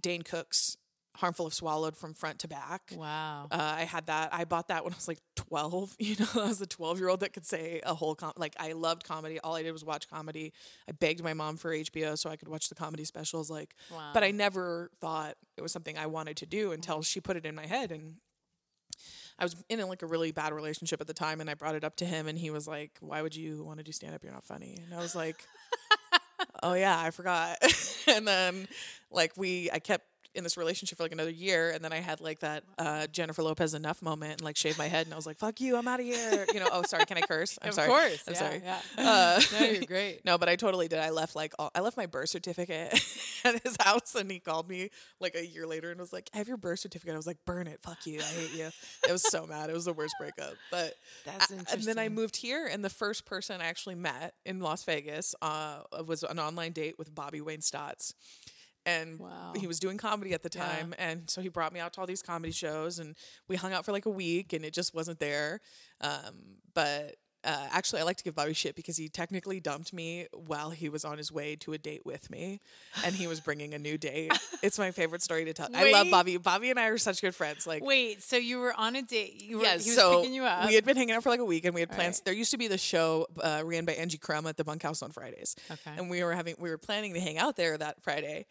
Dane 0.01 0.23
Cook's 0.23 0.79
"Harmful 1.17 1.47
if 1.47 1.55
Swallowed" 1.55 1.97
from 1.97 2.15
front 2.15 2.41
to 2.41 2.49
back. 2.49 2.93
wow. 2.95 3.47
Uh, 3.51 3.75
I 3.79 3.85
had 3.85 4.07
that. 4.07 4.33
I 4.33 4.45
bought 4.45 4.69
that 4.69 4.85
when 4.85 4.93
I 4.93 4.97
was 4.97 5.09
like 5.09 5.21
12. 5.37 5.97
You 6.01 6.17
know, 6.19 6.43
I 6.43 6.49
was 6.49 6.61
a 6.61 6.67
12 6.67 6.99
year 6.99 7.09
old 7.09 7.21
that 7.21 7.33
could 7.33 7.47
say 7.47 7.81
a 7.85 7.95
whole 7.95 8.15
com- 8.15 8.33
like 8.37 8.55
I 8.59 8.73
loved 8.73 9.05
comedy. 9.05 9.41
All 9.41 9.55
I 9.55 9.63
did 9.63 9.73
was 9.73 9.85
watch 9.85 10.09
comedy. 10.09 10.53
I 10.89 10.93
begged 10.93 11.23
my 11.23 11.35
mom 11.35 11.57
for 11.57 11.75
HBO 11.75 12.19
so 12.19 12.31
I 12.31 12.37
could 12.37 12.49
watch 12.49 12.69
the 12.69 12.75
comedy 12.75 13.05
specials. 13.05 13.51
Like, 13.51 13.75
but 14.13 14.23
I 14.23 14.31
never 14.31 14.91
thought 15.01 15.37
it 15.57 15.63
was 15.63 15.73
something 15.73 15.97
I 15.97 16.07
wanted 16.07 16.37
to 16.39 16.47
do 16.47 16.73
until 16.73 17.03
she 17.03 17.21
put 17.21 17.37
it 17.37 17.47
in 17.47 17.55
my 17.55 17.67
head. 17.67 17.91
And 17.91 18.17
I 19.39 19.45
was 19.45 19.57
in 19.69 19.81
like 19.89 20.03
a 20.03 20.07
really 20.07 20.31
bad 20.33 20.53
relationship 20.53 21.01
at 21.01 21.07
the 21.07 21.15
time, 21.15 21.41
and 21.41 21.51
I 21.51 21.55
brought 21.55 21.75
it 21.75 21.83
up 21.85 21.97
to 21.97 22.05
him, 22.05 22.29
and 22.29 22.39
he 22.39 22.51
was 22.51 22.69
like, 22.69 22.93
"Why 23.01 23.21
would 23.23 23.35
you 23.35 23.65
want 23.65 23.79
to 23.79 23.85
do 23.85 23.91
stand 23.93 24.15
up? 24.15 24.23
You're 24.23 24.33
not 24.33 24.45
funny." 24.45 24.79
And 24.85 24.95
I 24.95 24.99
was 24.99 25.17
like, 25.17 25.45
"Oh 26.63 26.75
yeah, 26.75 26.99
I 26.99 27.11
forgot." 27.11 27.59
and 28.07 28.29
then 28.29 28.69
like 29.11 29.33
we, 29.37 29.71
I 29.73 29.81
kept 29.81 30.07
in 30.35 30.43
this 30.45 30.57
relationship 30.57 30.97
for 30.99 31.05
like 31.05 31.13
another 31.13 31.31
year, 31.31 31.71
and 31.71 31.85
then 31.85 31.93
I 31.93 32.01
had 32.01 32.21
like 32.21 32.41
that 32.41 32.65
uh, 32.79 33.07
Jennifer 33.09 33.43
Lopez 33.43 33.75
enough 33.75 34.03
moment, 34.03 34.33
and 34.33 34.43
like 34.43 34.57
shaved 34.57 34.79
my 34.79 34.89
head, 34.89 35.07
and 35.07 35.13
I 35.13 35.17
was 35.17 35.27
like, 35.27 35.39
"Fuck 35.39 35.61
you, 35.61 35.77
I'm 35.77 35.87
out 35.89 36.01
of 36.01 36.07
here." 36.07 36.47
You 36.53 36.61
know? 36.61 36.69
Oh, 36.73 36.83
sorry, 36.83 37.05
can 37.07 37.17
I 37.19 37.23
curse? 37.23 37.59
I'm 37.63 37.69
Of 37.69 37.75
sorry. 37.75 37.89
course, 37.89 38.23
I'm 38.27 38.35
yeah, 38.35 38.39
sorry. 38.39 38.63
yeah. 38.65 38.81
Uh, 38.99 39.41
No, 39.53 39.67
you're 39.67 39.85
great. 39.85 40.21
No, 40.25 40.39
but 40.39 40.49
I 40.49 40.57
totally 40.57 40.89
did. 40.89 40.99
I 40.99 41.11
left 41.11 41.37
like 41.37 41.53
all, 41.59 41.71
I 41.75 41.81
left 41.81 41.97
my 41.97 42.07
birth 42.07 42.29
certificate 42.31 42.93
at 43.45 43.63
his 43.63 43.77
house, 43.81 44.15
and 44.15 44.31
he 44.31 44.39
called 44.41 44.69
me 44.69 44.91
like 45.21 45.35
a 45.35 45.47
year 45.47 45.67
later 45.67 45.91
and 45.91 46.01
was 46.01 46.13
like, 46.13 46.29
"I 46.35 46.39
have 46.39 46.49
your 46.49 46.57
birth 46.57 46.81
certificate." 46.81 47.15
I 47.15 47.17
was 47.17 47.27
like, 47.27 47.39
"Burn 47.47 47.67
it, 47.67 47.81
fuck 47.83 48.07
you, 48.07 48.21
I 48.21 48.23
hate 48.25 48.55
you." 48.55 48.71
it 49.09 49.13
was 49.13 49.23
so 49.23 49.47
mad. 49.47 49.71
It 49.71 49.75
was 49.75 49.85
the 49.85 49.93
worst 49.93 50.15
breakup. 50.19 50.55
But 50.71 50.95
That's 51.25 51.53
I- 51.53 51.57
and 51.73 51.83
then 51.83 51.99
I 51.99 52.09
moved 52.09 52.37
here, 52.37 52.67
and 52.71 52.85
the 52.85 52.91
first 52.91 53.25
person 53.25 53.61
I 53.61 53.67
actually 53.67 53.95
met 53.95 54.35
in 54.45 54.61
Las 54.61 54.85
Vegas 54.85 55.35
uh, 55.43 55.81
was 56.07 56.23
an 56.23 56.39
online 56.39 56.73
date 56.73 56.99
with 56.99 57.15
Bobby 57.15 57.41
Wayne 57.41 57.61
Stotts. 57.61 58.15
And 58.87 59.19
Wow. 59.19 59.53
he 59.57 59.67
was 59.67 59.79
doing 59.81 59.97
comedy 59.97 60.33
at 60.35 60.43
the 60.43 60.51
Yeah. 60.55 60.67
time. 60.67 60.95
And 60.99 61.31
so 61.31 61.41
he 61.41 61.49
brought 61.49 61.73
me 61.73 61.81
out 61.81 61.93
to 61.95 62.01
all 62.01 62.07
these 62.07 62.23
comedy 62.23 62.53
shows, 62.53 62.99
and 62.99 63.17
we 63.49 63.57
hung 63.57 63.73
out 63.73 63.85
for 63.85 63.93
like 63.93 64.07
a 64.07 64.11
week, 64.11 64.53
and 64.53 64.65
it 64.65 64.75
just 64.75 64.93
wasn't 64.95 65.19
there. 65.21 65.61
Um, 66.01 66.59
but 66.75 67.17
uh, 67.47 67.67
actually, 67.73 68.01
I 68.01 68.05
like 68.05 68.17
to 68.17 68.25
give 68.25 68.35
Bobby 68.35 68.55
shit 68.55 68.75
because 68.75 68.97
he 68.97 69.07
technically 69.11 69.61
dumped 69.61 69.93
me 69.93 70.27
while 70.33 70.71
he 70.71 70.89
was 70.89 71.05
on 71.05 71.19
his 71.19 71.31
way 71.31 71.55
to 71.57 71.75
a 71.75 71.79
date 71.79 72.01
with 72.07 72.31
me, 72.31 72.59
and 73.05 73.15
he 73.15 73.27
was 73.27 73.39
bringing 73.41 73.75
a 73.75 73.79
new 73.79 73.99
date. 73.99 74.33
it's 74.63 74.79
my 74.79 74.91
favorite 74.91 75.21
story 75.21 75.45
to 75.45 75.53
tell. 75.53 75.69
I 75.75 75.91
love 75.93 76.09
Bobby. 76.11 76.39
Bobby 76.39 76.71
and 76.71 76.81
I 76.81 76.87
are 76.89 76.97
such 76.97 77.21
good 77.21 77.35
friends. 77.35 77.67
Like, 77.67 77.85
Wait, 77.85 78.23
so 78.23 78.37
you 78.39 78.61
were 78.61 78.73
on 78.75 78.97
a 78.97 79.03
date? 79.03 79.43
You 79.43 79.59
were, 79.59 79.63
yeah, 79.65 79.73
he 79.73 79.91
was 79.91 79.95
so 79.95 80.21
picking 80.21 80.33
you 80.35 80.45
up. 80.45 80.67
we 80.69 80.75
had 80.75 80.87
been 80.87 80.97
hanging 80.97 81.15
out 81.15 81.23
for 81.23 81.29
like 81.29 81.41
a 81.41 81.45
week, 81.45 81.67
and 81.67 81.75
we 81.75 81.81
had 81.83 81.91
plans. 81.91 82.17
right. 82.19 82.25
There 82.25 82.35
used 82.35 82.51
to 82.53 82.59
be 82.59 82.67
the 82.69 82.79
show 82.79 83.27
uh, 83.43 83.61
ran 83.63 83.85
by 83.85 83.93
Angie 83.93 84.17
Crum 84.17 84.47
at 84.47 84.57
the 84.57 84.65
Bunkhouse 84.65 85.03
on 85.03 85.11
Fridays, 85.11 85.55
Okay. 85.71 85.93
and 85.99 86.09
we 86.09 86.25
were 86.25 86.33
having 86.33 86.55
we 86.59 86.71
were 86.71 86.79
planning 86.79 87.13
to 87.13 87.21
hang 87.21 87.37
out 87.37 87.57
there 87.57 87.77
that 87.77 88.03
Friday. 88.03 88.47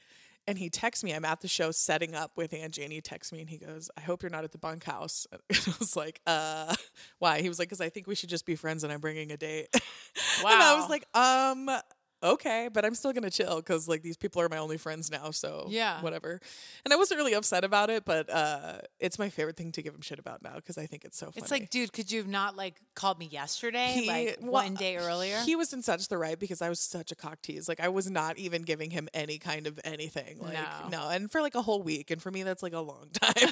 And 0.48 0.58
he 0.58 0.70
texts 0.70 1.04
me. 1.04 1.14
I'm 1.14 1.24
at 1.24 1.40
the 1.42 1.48
show 1.48 1.72
setting 1.72 2.16
up 2.16 2.32
with 2.36 2.54
Angie, 2.54 2.84
and 2.84 2.92
he 2.92 3.00
texts 3.00 3.32
me 3.32 3.40
and 3.40 3.50
he 3.50 3.58
goes, 3.58 3.90
"I 3.98 4.02
hope 4.02 4.24
you're 4.24 4.30
not 4.30 4.44
at 4.44 4.52
the 4.52 4.58
bunkhouse." 4.58 5.26
And 5.50 5.68
I 5.68 5.74
was 5.80 5.96
like, 5.96 6.20
"Uh, 6.28 6.76
why?" 7.20 7.42
He 7.42 7.48
was 7.48 7.60
like, 7.60 7.70
"Cause 7.70 7.80
I 7.82 7.90
think 7.90 8.08
we 8.08 8.16
should 8.16 8.30
just 8.30 8.46
be 8.46 8.56
friends, 8.56 8.84
and 8.84 8.92
I'm 8.92 9.00
bringing 9.00 9.32
a 9.32 9.38
date." 9.38 9.68
Wow. 10.44 10.50
and 10.52 10.62
I 10.62 10.76
was 10.76 10.90
like, 10.90 11.06
"Um, 11.16 11.70
okay, 12.24 12.70
but 12.72 12.86
I'm 12.86 12.96
still 12.96 13.14
gonna 13.14 13.30
chill 13.30 13.58
because 13.58 13.88
like 13.88 14.02
these 14.02 14.18
people 14.18 14.42
are 14.42 14.50
my 14.50 14.58
only 14.58 14.78
friends 14.78 15.12
now, 15.12 15.32
so 15.32 15.68
Yeah. 15.70 16.02
whatever." 16.02 16.40
And 16.86 16.94
I 16.94 16.98
wasn't 16.98 17.20
really 17.20 17.34
upset 17.34 17.64
about 17.64 17.90
it, 17.90 18.06
but 18.06 18.30
uh, 18.30 18.80
it's 19.00 19.20
my 19.20 19.30
favorite 19.30 19.58
thing 19.58 19.72
to 19.74 19.82
give 19.82 19.94
him 19.94 20.02
shit 20.02 20.20
about 20.20 20.42
now 20.42 20.56
because 20.56 20.78
I 20.78 20.86
think 20.86 21.04
it's 21.06 21.18
so 21.18 21.28
funny. 21.28 21.42
it's 21.44 21.52
like, 21.52 21.70
dude, 21.70 21.92
could 21.94 22.12
you 22.12 22.20
have 22.20 22.28
not 22.28 22.56
like 22.56 22.80
called 22.96 23.20
me 23.20 23.26
yesterday, 23.26 23.92
He- 23.94 24.08
like 24.08 24.38
well, 24.42 24.52
one 24.54 24.76
day 24.76 24.98
earlier? 24.98 25.40
He 25.46 25.56
was 25.56 25.74
in 25.74 25.82
such 25.82 26.08
the 26.08 26.18
right 26.18 26.40
because 26.40 26.62
I 26.62 26.70
was 26.70 26.80
such 26.80 27.12
a 27.12 27.16
cock 27.16 27.42
tease. 27.42 27.68
Like 27.68 27.80
I 27.80 27.90
was 27.90 28.10
not 28.10 28.38
even 28.38 28.62
giving 28.64 28.90
him 28.92 29.10
any 29.14 29.38
kind 29.38 29.68
of 29.68 29.80
anything. 29.84 30.40
Like 30.40 30.54
No. 30.54 30.88
no, 30.90 31.10
and 31.10 31.32
for 31.32 31.42
like 31.42 31.56
a 31.56 31.62
whole 31.62 31.84
week, 31.84 32.10
and 32.12 32.22
for 32.22 32.32
me 32.32 32.44
that's 32.44 32.64
like 32.64 32.74
a 32.74 32.80
long 32.80 33.10
time. 33.14 33.50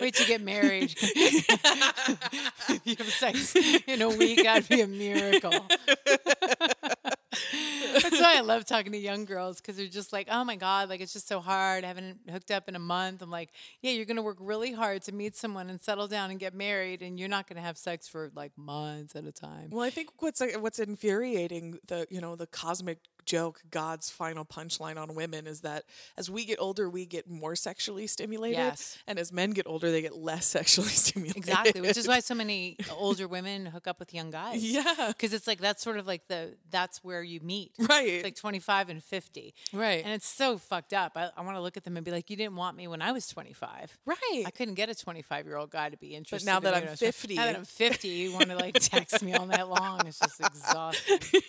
Wait 0.00 0.14
to 0.16 0.24
get 0.26 0.40
married. 0.42 0.94
you 2.84 2.96
have 2.98 3.08
sex 3.08 3.54
in 3.86 4.02
a 4.02 4.08
week, 4.08 4.42
that'd 4.42 4.68
be 4.68 4.80
a 4.80 4.86
miracle. 4.86 5.52
Why 8.24 8.38
I 8.38 8.40
love 8.40 8.64
talking 8.64 8.92
to 8.92 8.98
young 8.98 9.26
girls 9.26 9.60
because 9.60 9.76
they're 9.76 9.86
just 9.86 10.12
like, 10.12 10.28
oh 10.30 10.44
my 10.44 10.56
God, 10.56 10.88
like 10.88 11.00
it's 11.00 11.12
just 11.12 11.28
so 11.28 11.40
hard. 11.40 11.84
I 11.84 11.88
haven't 11.88 12.18
hooked 12.30 12.50
up 12.50 12.68
in 12.68 12.74
a 12.74 12.78
month. 12.78 13.20
I'm 13.20 13.30
like, 13.30 13.50
yeah, 13.82 13.92
you're 13.92 14.06
going 14.06 14.16
to 14.16 14.22
work 14.22 14.38
really 14.40 14.72
hard 14.72 15.02
to 15.02 15.12
meet 15.12 15.36
someone 15.36 15.68
and 15.68 15.80
settle 15.80 16.08
down 16.08 16.30
and 16.30 16.40
get 16.40 16.54
married, 16.54 17.02
and 17.02 17.20
you're 17.20 17.28
not 17.28 17.46
going 17.46 17.56
to 17.56 17.62
have 17.62 17.76
sex 17.76 18.08
for 18.08 18.30
like 18.34 18.52
months 18.56 19.14
at 19.14 19.24
a 19.24 19.32
time. 19.32 19.68
well, 19.70 19.82
I 19.84 19.90
think 19.90 20.08
what's 20.20 20.40
what's 20.58 20.78
infuriating 20.78 21.78
the 21.86 22.06
you 22.08 22.20
know 22.20 22.34
the 22.34 22.46
cosmic 22.46 22.98
joke 23.26 23.60
God's 23.70 24.10
final 24.10 24.44
punchline 24.44 24.96
on 25.00 25.14
women 25.14 25.46
is 25.46 25.60
that 25.62 25.84
as 26.16 26.30
we 26.30 26.44
get 26.44 26.58
older, 26.60 26.88
we 26.90 27.06
get 27.06 27.28
more 27.28 27.56
sexually 27.56 28.06
stimulated, 28.06 28.58
Yes. 28.58 28.98
and 29.06 29.18
as 29.18 29.32
men 29.32 29.50
get 29.50 29.66
older, 29.66 29.90
they 29.90 30.02
get 30.02 30.16
less 30.16 30.46
sexually 30.58 30.88
stimulated. 30.88 31.36
Exactly, 31.36 31.80
which 31.80 31.96
is 31.96 32.06
why 32.08 32.20
so 32.20 32.34
many 32.34 32.76
older 32.92 33.26
women 33.28 33.66
hook 33.66 33.86
up 33.86 33.98
with 33.98 34.12
young 34.14 34.30
guys. 34.30 34.62
Yeah. 34.74 35.08
because 35.08 35.32
it's 35.32 35.46
like 35.46 35.60
that's 35.60 35.82
sort 35.82 35.98
of 35.98 36.06
like 36.06 36.26
the 36.28 36.54
that's 36.70 37.02
where 37.04 37.22
you 37.22 37.40
meet. 37.40 37.72
Right. 37.78 38.08
It's 38.08 38.24
like 38.24 38.36
twenty 38.36 38.58
five 38.58 38.88
and 38.88 39.02
fifty. 39.02 39.54
Right. 39.72 40.02
and 40.04 40.12
it's 40.12 40.26
so 40.26 40.58
fucked 40.58 40.92
up. 40.92 41.12
I, 41.16 41.30
I 41.36 41.42
want 41.42 41.56
to 41.56 41.60
look 41.60 41.76
at 41.76 41.84
them 41.84 41.96
and 41.96 42.04
be 42.04 42.10
like, 42.10 42.30
you 42.30 42.36
didn't 42.36 42.56
want 42.56 42.76
me 42.76 42.88
when 42.88 43.02
I 43.02 43.12
was 43.12 43.26
twenty 43.26 43.52
five. 43.52 43.96
Right. 44.06 44.42
I 44.46 44.50
couldn't 44.50 44.74
get 44.74 44.88
a 44.88 44.94
twenty 44.94 45.22
five 45.22 45.46
year 45.46 45.56
old 45.56 45.70
guy 45.70 45.88
to 45.90 45.96
be 45.96 46.14
interested. 46.14 46.46
But 46.46 46.50
now 46.52 46.56
in 46.58 46.64
that 46.64 46.74
I'm 46.74 46.80
when 46.82 46.88
I 46.88 46.90
was 46.92 46.98
20 47.00 47.12
50. 47.12 47.34
now 47.36 47.44
that 47.46 47.56
I'm 47.56 47.64
fifty, 47.64 48.08
you 48.08 48.32
want 48.32 48.48
to 48.50 48.56
like 48.56 48.74
text 48.80 49.22
me 49.22 49.32
all 49.34 49.46
night 49.46 49.68
long. 49.68 50.06
It's 50.06 50.18
just 50.18 50.40
exhausting. 50.44 51.40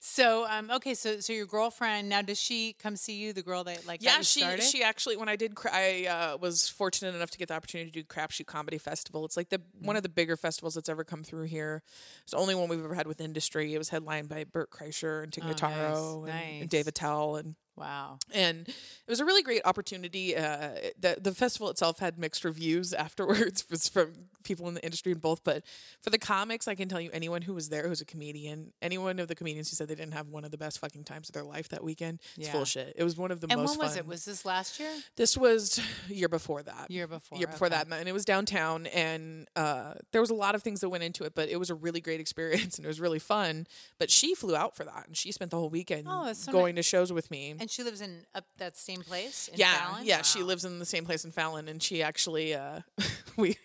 So 0.00 0.46
um 0.48 0.70
okay, 0.70 0.94
so 0.94 1.20
so 1.20 1.32
your 1.32 1.46
girlfriend 1.46 2.08
now 2.08 2.22
does 2.22 2.40
she 2.40 2.74
come 2.78 2.96
see 2.96 3.16
you? 3.16 3.32
The 3.32 3.42
girl 3.42 3.64
that 3.64 3.86
like 3.86 4.02
yeah, 4.02 4.20
she 4.20 4.40
started? 4.40 4.62
she 4.62 4.82
actually 4.82 5.16
when 5.16 5.28
I 5.28 5.36
did 5.36 5.54
I 5.70 6.06
uh, 6.06 6.36
was 6.38 6.68
fortunate 6.68 7.14
enough 7.14 7.30
to 7.32 7.38
get 7.38 7.48
the 7.48 7.54
opportunity 7.54 7.90
to 7.90 8.02
do 8.02 8.04
Crapshoot 8.04 8.46
Comedy 8.46 8.78
Festival. 8.78 9.24
It's 9.24 9.36
like 9.36 9.48
the 9.48 9.60
one 9.80 9.96
of 9.96 10.02
the 10.02 10.08
bigger 10.08 10.36
festivals 10.36 10.74
that's 10.74 10.88
ever 10.88 11.04
come 11.04 11.24
through 11.24 11.44
here. 11.44 11.82
It's 12.22 12.32
the 12.32 12.38
only 12.38 12.54
one 12.54 12.68
we've 12.68 12.84
ever 12.84 12.94
had 12.94 13.06
with 13.06 13.20
industry. 13.20 13.74
It 13.74 13.78
was 13.78 13.88
headlined 13.88 14.28
by 14.28 14.44
Bert 14.44 14.70
Kreischer 14.70 15.22
and 15.22 15.32
Tig 15.32 15.44
Oh, 15.46 15.52
Notaro 15.52 15.70
nice, 15.70 16.14
and, 16.14 16.26
nice. 16.26 16.60
and 16.62 16.70
Dave 16.70 16.86
Attell 16.86 17.36
and 17.36 17.56
wow. 17.76 18.18
and 18.32 18.68
it 18.68 18.74
was 19.10 19.20
a 19.20 19.24
really 19.24 19.42
great 19.42 19.62
opportunity. 19.64 20.36
Uh, 20.36 20.70
the 20.98 21.18
the 21.20 21.34
festival 21.34 21.68
itself 21.70 21.98
had 21.98 22.18
mixed 22.18 22.44
reviews 22.44 22.92
afterwards 23.06 23.64
was 23.70 23.88
from 23.88 24.12
people 24.42 24.68
in 24.68 24.74
the 24.74 24.84
industry 24.84 25.10
and 25.12 25.20
both, 25.20 25.42
but 25.42 25.64
for 26.02 26.10
the 26.10 26.18
comics, 26.18 26.68
I 26.68 26.74
can 26.76 26.88
tell 26.88 27.00
you 27.00 27.10
anyone 27.12 27.42
who 27.42 27.52
was 27.54 27.68
there 27.68 27.88
who's 27.88 28.00
a 28.00 28.04
comedian, 28.04 28.72
anyone 28.80 29.18
of 29.18 29.26
the 29.28 29.34
comedians 29.34 29.70
who 29.70 29.74
said 29.76 29.88
they 29.88 29.94
didn't 29.96 30.14
have 30.14 30.28
one 30.28 30.44
of 30.44 30.50
the 30.52 30.58
best 30.58 30.78
fucking 30.78 31.04
times 31.04 31.28
of 31.28 31.32
their 31.34 31.42
life 31.44 31.68
that 31.70 31.82
weekend, 31.82 32.20
it's 32.36 32.46
Yeah. 32.46 32.52
full 32.52 32.64
shit. 32.64 32.94
It 32.96 33.02
was 33.04 33.16
one 33.16 33.30
of 33.32 33.40
the 33.40 33.48
And 33.50 33.60
most 33.60 33.70
when 33.70 33.78
was 33.78 33.90
fun. 33.96 33.98
it? 33.98 34.06
Was 34.06 34.24
this 34.24 34.44
last 34.44 34.78
year? 34.78 34.90
This 35.16 35.36
was 35.36 35.80
year 36.08 36.28
before 36.28 36.62
that. 36.62 36.90
Year 36.90 37.06
before, 37.08 37.38
Year 37.38 37.48
before 37.48 37.66
okay. 37.66 37.76
that, 37.88 37.92
and 37.98 38.08
it 38.08 38.12
was 38.12 38.24
downtown, 38.24 38.86
and 38.86 39.48
uh, 39.56 39.94
there 40.12 40.20
was 40.20 40.30
a 40.30 40.34
lot 40.34 40.54
of 40.54 40.62
things 40.62 40.80
that 40.80 40.88
went 40.90 41.02
into 41.02 41.24
it, 41.24 41.34
but 41.34 41.48
it 41.48 41.56
was 41.58 41.70
a 41.70 41.74
really 41.74 42.00
great 42.00 42.20
experience, 42.26 42.76
and 42.76 42.84
it 42.84 42.88
was 42.88 43.00
really 43.00 43.18
fun. 43.18 43.66
But 43.98 44.10
she 44.10 44.34
flew 44.36 44.54
out 44.54 44.76
for 44.76 44.84
that, 44.84 45.08
and 45.08 45.16
she 45.16 45.32
spent 45.32 45.50
the 45.50 45.56
whole 45.58 45.70
weekend 45.70 46.06
Oh, 46.08 46.32
so 46.32 46.52
going 46.52 46.76
to 46.76 46.82
shows 46.82 47.12
with 47.12 47.30
me. 47.32 47.54
And 47.58 47.65
she 47.70 47.82
lives 47.82 48.00
in 48.00 48.24
up 48.34 48.44
that 48.58 48.76
same 48.76 49.02
place. 49.02 49.48
In 49.48 49.58
yeah, 49.58 49.74
Fallon? 49.76 50.06
yeah, 50.06 50.22
she 50.22 50.42
lives 50.42 50.64
in 50.64 50.78
the 50.78 50.84
same 50.84 51.04
place 51.04 51.24
in 51.24 51.30
Fallon, 51.30 51.68
and 51.68 51.82
she 51.82 52.02
actually 52.02 52.54
uh, 52.54 52.80
we 53.36 53.56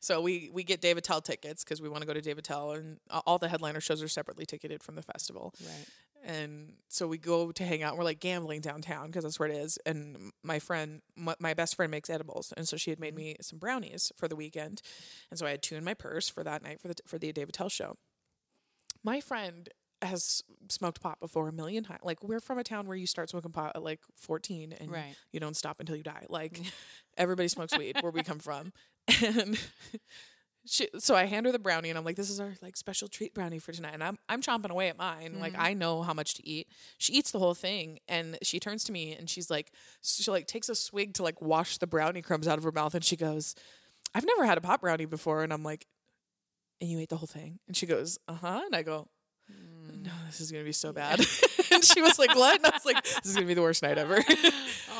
so 0.00 0.20
we 0.20 0.50
we 0.52 0.64
get 0.64 0.80
Dave 0.80 0.96
Attell 0.96 1.20
tickets 1.20 1.64
because 1.64 1.80
we 1.80 1.88
want 1.88 2.02
to 2.02 2.06
go 2.06 2.14
to 2.14 2.20
Dave 2.20 2.38
Attell, 2.38 2.72
and 2.72 2.98
all 3.26 3.38
the 3.38 3.48
headliner 3.48 3.80
shows 3.80 4.02
are 4.02 4.08
separately 4.08 4.46
ticketed 4.46 4.82
from 4.82 4.94
the 4.94 5.02
festival. 5.02 5.54
Right. 5.60 5.86
and 6.24 6.74
so 6.88 7.06
we 7.06 7.18
go 7.18 7.52
to 7.52 7.64
hang 7.64 7.82
out. 7.82 7.96
We're 7.96 8.04
like 8.04 8.20
gambling 8.20 8.60
downtown 8.60 9.06
because 9.06 9.24
that's 9.24 9.38
where 9.38 9.48
it 9.48 9.56
is. 9.56 9.78
And 9.86 10.32
my 10.42 10.58
friend, 10.58 11.02
my, 11.16 11.34
my 11.38 11.54
best 11.54 11.76
friend, 11.76 11.90
makes 11.90 12.10
edibles, 12.10 12.52
and 12.56 12.66
so 12.66 12.76
she 12.76 12.90
had 12.90 13.00
made 13.00 13.14
me 13.14 13.36
some 13.40 13.58
brownies 13.58 14.12
for 14.16 14.28
the 14.28 14.36
weekend, 14.36 14.82
and 15.30 15.38
so 15.38 15.46
I 15.46 15.50
had 15.50 15.62
two 15.62 15.76
in 15.76 15.84
my 15.84 15.94
purse 15.94 16.28
for 16.28 16.44
that 16.44 16.62
night 16.62 16.80
for 16.80 16.88
the 16.88 16.96
for 17.06 17.18
the 17.18 17.32
Dave 17.32 17.48
Attell 17.48 17.68
show. 17.68 17.96
My 19.04 19.20
friend 19.20 19.68
has 20.02 20.42
smoked 20.68 21.00
pot 21.00 21.18
before 21.20 21.48
a 21.48 21.52
million 21.52 21.84
times. 21.84 22.00
Like 22.04 22.22
we're 22.22 22.40
from 22.40 22.58
a 22.58 22.64
town 22.64 22.86
where 22.86 22.96
you 22.96 23.06
start 23.06 23.30
smoking 23.30 23.52
pot 23.52 23.72
at 23.74 23.82
like 23.82 24.00
fourteen, 24.16 24.72
and 24.72 24.90
Right. 24.90 25.14
you 25.32 25.40
don't 25.40 25.56
stop 25.56 25.80
until 25.80 25.96
you 25.96 26.02
die. 26.02 26.24
Like 26.28 26.60
everybody 27.16 27.48
smokes 27.48 27.76
weed 27.76 27.96
where 28.00 28.12
we 28.12 28.22
come 28.22 28.38
from, 28.38 28.72
and. 29.24 29.58
She, 30.70 30.86
so 30.98 31.14
I 31.14 31.24
hand 31.24 31.46
her 31.46 31.52
the 31.52 31.58
brownie 31.58 31.88
and 31.88 31.96
I'm 31.96 32.04
like, 32.04 32.16
"This 32.16 32.28
is 32.28 32.40
our 32.40 32.52
like 32.60 32.76
special 32.76 33.08
treat 33.08 33.32
brownie 33.32 33.58
for 33.58 33.72
tonight." 33.72 33.94
And 33.94 34.04
I'm 34.04 34.18
I'm 34.28 34.42
chomping 34.42 34.68
away 34.68 34.88
at 34.90 34.98
mine, 34.98 35.38
like 35.40 35.54
I 35.56 35.72
know 35.72 36.02
how 36.02 36.12
much 36.12 36.34
to 36.34 36.46
eat. 36.46 36.68
She 36.98 37.14
eats 37.14 37.30
the 37.30 37.38
whole 37.38 37.54
thing, 37.54 38.00
and 38.06 38.36
she 38.42 38.60
turns 38.60 38.84
to 38.84 38.92
me 38.92 39.14
and 39.14 39.30
she's 39.30 39.48
like, 39.50 39.72
she 40.02 40.30
like 40.30 40.46
takes 40.46 40.68
a 40.68 40.74
swig 40.74 41.14
to 41.14 41.22
like 41.22 41.40
wash 41.40 41.78
the 41.78 41.86
brownie 41.86 42.20
crumbs 42.20 42.46
out 42.46 42.58
of 42.58 42.64
her 42.64 42.72
mouth, 42.72 42.94
and 42.94 43.02
she 43.02 43.16
goes, 43.16 43.54
"I've 44.14 44.26
never 44.26 44.44
had 44.44 44.58
a 44.58 44.60
pot 44.60 44.82
brownie 44.82 45.06
before," 45.06 45.42
and 45.42 45.54
I'm 45.54 45.62
like, 45.62 45.86
"And 46.82 46.90
you 46.90 46.98
ate 46.98 47.08
the 47.08 47.16
whole 47.16 47.28
thing?" 47.28 47.60
And 47.66 47.74
she 47.74 47.86
goes, 47.86 48.18
"Uh 48.28 48.34
huh," 48.34 48.60
and 48.66 48.76
I 48.76 48.82
go, 48.82 49.08
"No, 50.02 50.10
this 50.26 50.40
is 50.40 50.50
gonna 50.50 50.64
be 50.64 50.72
so 50.72 50.92
bad." 50.92 51.18
and 51.70 51.84
she 51.84 52.00
was 52.00 52.18
like, 52.18 52.34
"What?" 52.34 52.56
And 52.56 52.66
I 52.66 52.70
was 52.70 52.84
like, 52.84 53.02
"This 53.04 53.26
is 53.26 53.34
gonna 53.34 53.46
be 53.46 53.54
the 53.54 53.62
worst 53.62 53.82
night 53.82 53.98
ever." 53.98 54.22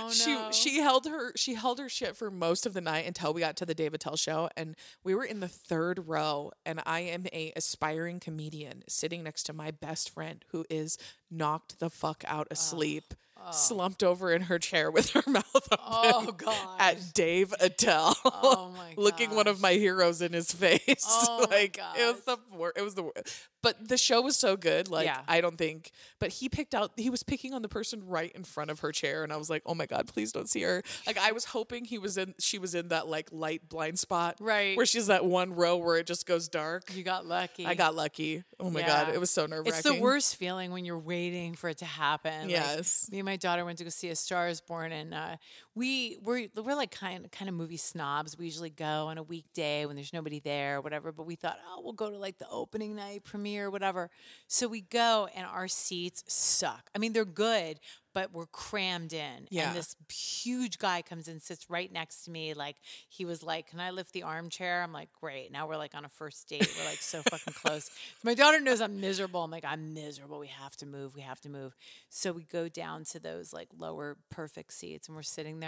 Oh 0.00 0.10
she 0.10 0.34
no. 0.34 0.50
she 0.52 0.78
held 0.80 1.06
her 1.06 1.32
she 1.34 1.54
held 1.54 1.80
her 1.80 1.88
shit 1.88 2.16
for 2.16 2.30
most 2.30 2.66
of 2.66 2.72
the 2.72 2.80
night 2.80 3.04
until 3.06 3.34
we 3.34 3.40
got 3.40 3.56
to 3.56 3.66
the 3.66 3.74
Dave 3.74 3.94
Attell 3.94 4.16
show 4.16 4.48
and 4.56 4.76
we 5.02 5.14
were 5.14 5.24
in 5.24 5.40
the 5.40 5.48
third 5.48 6.06
row 6.06 6.52
and 6.64 6.80
I 6.86 7.00
am 7.00 7.26
a 7.32 7.52
aspiring 7.56 8.20
comedian 8.20 8.84
sitting 8.88 9.24
next 9.24 9.42
to 9.44 9.52
my 9.52 9.72
best 9.72 10.10
friend 10.10 10.44
who 10.52 10.64
is 10.70 10.98
knocked 11.30 11.80
the 11.80 11.90
fuck 11.90 12.22
out 12.28 12.46
asleep 12.50 13.12
slumped 13.50 14.02
over 14.02 14.32
in 14.32 14.42
her 14.42 14.58
chair 14.58 14.90
with 14.90 15.10
her 15.10 15.22
mouth 15.30 15.46
open 15.54 15.78
Oh, 15.80 16.32
gosh. 16.36 16.56
at 16.78 17.14
Dave 17.14 17.54
Attell 17.60 18.14
Oh, 18.24 18.72
my 18.76 18.92
looking 18.96 19.34
one 19.34 19.46
of 19.46 19.60
my 19.60 19.72
heroes 19.72 20.20
in 20.22 20.32
his 20.32 20.52
face 20.58 21.04
Oh, 21.08 21.46
like 21.50 21.78
it 21.98 22.04
was 22.14 22.20
the 22.22 22.36
wor- 22.56 22.72
it 22.76 22.82
was 22.82 22.94
the 22.94 23.04
wor- 23.04 23.14
but 23.62 23.88
the 23.88 23.96
show 23.98 24.20
was 24.22 24.36
so 24.36 24.56
good 24.56 24.88
like 24.90 25.06
Yeah. 25.06 25.20
I 25.26 25.40
don't 25.40 25.56
think 25.56 25.90
but 26.20 26.30
he 26.30 26.48
picked 26.48 26.74
out 26.74 26.92
he 26.96 27.10
was 27.10 27.22
picking 27.22 27.54
on 27.54 27.62
the 27.62 27.68
person 27.68 28.06
right 28.06 28.30
in 28.34 28.44
front 28.44 28.70
of 28.70 28.80
her 28.80 28.92
chair 28.92 29.24
and 29.24 29.32
I 29.32 29.36
was 29.36 29.48
like 29.50 29.62
oh 29.66 29.74
my 29.74 29.86
god 29.86 30.06
please 30.06 30.30
don't 30.32 30.48
see 30.48 30.62
her 30.62 30.82
like 31.06 31.16
I 31.18 31.32
was 31.32 31.46
hoping 31.46 31.84
he 31.84 31.98
was 31.98 32.18
in 32.18 32.34
she 32.38 32.58
was 32.58 32.74
in 32.74 32.88
that 32.88 33.08
like 33.08 33.28
light 33.32 33.68
blind 33.68 33.98
spot 33.98 34.36
Right. 34.40 34.76
where 34.76 34.86
she's 34.86 35.06
that 35.08 35.24
one 35.24 35.54
row 35.54 35.76
where 35.76 35.96
it 35.96 36.06
just 36.06 36.26
goes 36.26 36.48
dark 36.48 36.94
you 36.94 37.02
got 37.02 37.24
lucky. 37.26 37.66
I 37.66 37.74
got 37.74 37.94
lucky 37.94 38.44
oh 38.60 38.68
my 38.70 38.80
Yeah. 38.80 39.04
god 39.04 39.14
it 39.14 39.18
was 39.20 39.30
so 39.30 39.46
nerve 39.46 39.64
wracking 39.64 39.72
It's 39.78 39.82
the 39.82 40.00
worst 40.00 40.36
feeling 40.36 40.70
when 40.70 40.84
you're 40.84 40.98
waiting 40.98 41.54
for 41.54 41.68
it 41.70 41.78
to 41.78 41.84
happen. 41.84 42.48
Yes. 42.50 43.08
me 43.10 43.22
my 43.28 43.36
daughter 43.36 43.64
went 43.64 43.76
to 43.78 43.84
go 43.84 43.90
see 43.90 44.08
A 44.08 44.16
Star 44.16 44.48
Is 44.48 44.60
Born, 44.60 44.90
and 44.90 45.12
uh, 45.12 45.36
we 45.78 46.18
we're 46.22 46.48
we're 46.56 46.74
like 46.74 46.90
kind 46.90 47.30
kind 47.30 47.48
of 47.48 47.54
movie 47.54 47.76
snobs. 47.76 48.36
We 48.36 48.46
usually 48.46 48.70
go 48.70 49.06
on 49.06 49.16
a 49.16 49.22
weekday 49.22 49.86
when 49.86 49.94
there's 49.94 50.12
nobody 50.12 50.40
there, 50.40 50.78
or 50.78 50.80
whatever. 50.80 51.12
But 51.12 51.26
we 51.26 51.36
thought, 51.36 51.56
oh, 51.70 51.80
we'll 51.82 51.92
go 51.92 52.10
to 52.10 52.18
like 52.18 52.38
the 52.38 52.48
opening 52.50 52.96
night 52.96 53.22
premiere, 53.22 53.66
or 53.66 53.70
whatever. 53.70 54.10
So 54.48 54.66
we 54.66 54.80
go, 54.80 55.28
and 55.34 55.46
our 55.46 55.68
seats 55.68 56.24
suck. 56.26 56.90
I 56.94 56.98
mean, 56.98 57.12
they're 57.12 57.24
good, 57.24 57.78
but 58.12 58.32
we're 58.32 58.46
crammed 58.46 59.12
in. 59.12 59.46
Yeah. 59.50 59.68
And 59.68 59.76
this 59.76 59.94
huge 60.10 60.78
guy 60.78 61.02
comes 61.02 61.28
and 61.28 61.40
sits 61.40 61.70
right 61.70 61.92
next 61.92 62.24
to 62.24 62.30
me. 62.32 62.54
Like 62.54 62.76
he 63.08 63.24
was 63.24 63.44
like, 63.44 63.68
"Can 63.70 63.78
I 63.78 63.90
lift 63.90 64.12
the 64.12 64.24
armchair?" 64.24 64.82
I'm 64.82 64.92
like, 64.92 65.10
"Great." 65.20 65.52
Now 65.52 65.68
we're 65.68 65.76
like 65.76 65.94
on 65.94 66.04
a 66.04 66.08
first 66.08 66.48
date. 66.48 66.68
We're 66.76 66.88
like 66.90 66.98
so 66.98 67.22
fucking 67.22 67.54
close. 67.54 67.90
My 68.24 68.34
daughter 68.34 68.58
knows 68.60 68.80
I'm 68.80 69.00
miserable. 69.00 69.44
I'm 69.44 69.50
like, 69.52 69.64
"I'm 69.64 69.94
miserable. 69.94 70.40
We 70.40 70.48
have 70.48 70.76
to 70.78 70.86
move. 70.86 71.14
We 71.14 71.22
have 71.22 71.40
to 71.42 71.48
move." 71.48 71.76
So 72.08 72.32
we 72.32 72.42
go 72.42 72.68
down 72.68 73.04
to 73.04 73.20
those 73.20 73.52
like 73.52 73.68
lower 73.78 74.16
perfect 74.30 74.72
seats, 74.72 75.06
and 75.06 75.16
we're 75.16 75.22
sitting 75.22 75.60
there. 75.60 75.67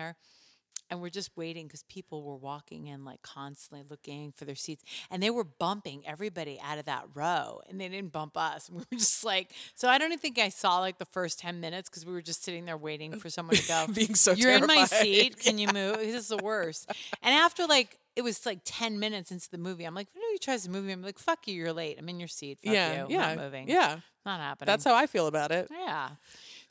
And 0.93 1.01
we're 1.01 1.09
just 1.09 1.31
waiting 1.37 1.69
because 1.69 1.85
people 1.85 2.25
were 2.25 2.35
walking 2.35 2.89
in 2.89 3.05
like 3.05 3.23
constantly 3.23 3.87
looking 3.89 4.33
for 4.33 4.45
their 4.45 4.57
seats. 4.57 4.83
And 5.09 5.23
they 5.23 5.31
were 5.31 5.45
bumping 5.45 6.03
everybody 6.05 6.59
out 6.61 6.79
of 6.79 6.87
that 6.87 7.05
row 7.15 7.61
and 7.69 7.81
they 7.81 7.89
didn't 7.89 8.11
bump 8.11 8.37
us. 8.37 8.69
And 8.69 8.79
we 8.79 8.85
were 8.91 8.99
just 8.99 9.25
like, 9.25 9.53
so 9.77 9.89
I 9.89 9.99
don't 9.99 10.09
even 10.09 10.19
think 10.19 10.41
I 10.41 10.49
saw 10.49 10.81
like 10.81 10.99
the 10.99 11.05
first 11.05 11.39
10 11.39 11.61
minutes 11.61 11.89
because 11.89 12.05
we 12.05 12.13
were 12.13 12.21
just 12.23 12.43
sitting 12.43 12.65
there 12.65 12.77
waiting 12.77 13.21
for 13.21 13.31
someone 13.31 13.55
to 13.55 13.69
go. 13.69 13.87
Being 13.95 14.17
so 14.17 14.33
You're 14.33 14.51
in 14.51 14.67
my 14.67 14.85
seat. 14.87 15.39
Can 15.39 15.59
you 15.59 15.69
move? 15.73 15.99
This 15.99 16.17
is 16.17 16.29
the 16.29 16.39
worst. 16.39 16.91
And 17.23 17.33
after 17.37 17.67
like, 17.69 17.97
it 18.17 18.23
was 18.23 18.45
like 18.45 18.59
10 18.65 18.99
minutes 18.99 19.31
into 19.31 19.49
the 19.49 19.59
movie. 19.59 19.85
I'm 19.85 19.95
like, 19.95 20.09
if 20.09 20.17
anybody 20.17 20.39
tries 20.41 20.65
to 20.65 20.71
move 20.71 20.85
me, 20.85 20.93
I'm 20.93 21.03
like, 21.03 21.21
fuck 21.21 21.47
you, 21.47 21.55
you're 21.55 21.73
late. 21.73 21.99
I'm 22.01 22.09
in 22.09 22.19
your 22.19 22.27
seat. 22.27 22.59
Fuck 22.65 22.75
yeah 22.75 22.93
you. 22.97 23.05
I'm 23.05 23.11
yeah 23.13 23.35
not 23.37 23.45
moving. 23.45 23.69
yeah 23.69 24.01
Not 24.27 24.41
happening. 24.41 24.67
that's 24.67 24.83
how 24.83 24.97
I 24.97 25.07
feel 25.07 25.29
about 25.29 25.53
it 25.53 25.69
Yeah. 25.71 26.09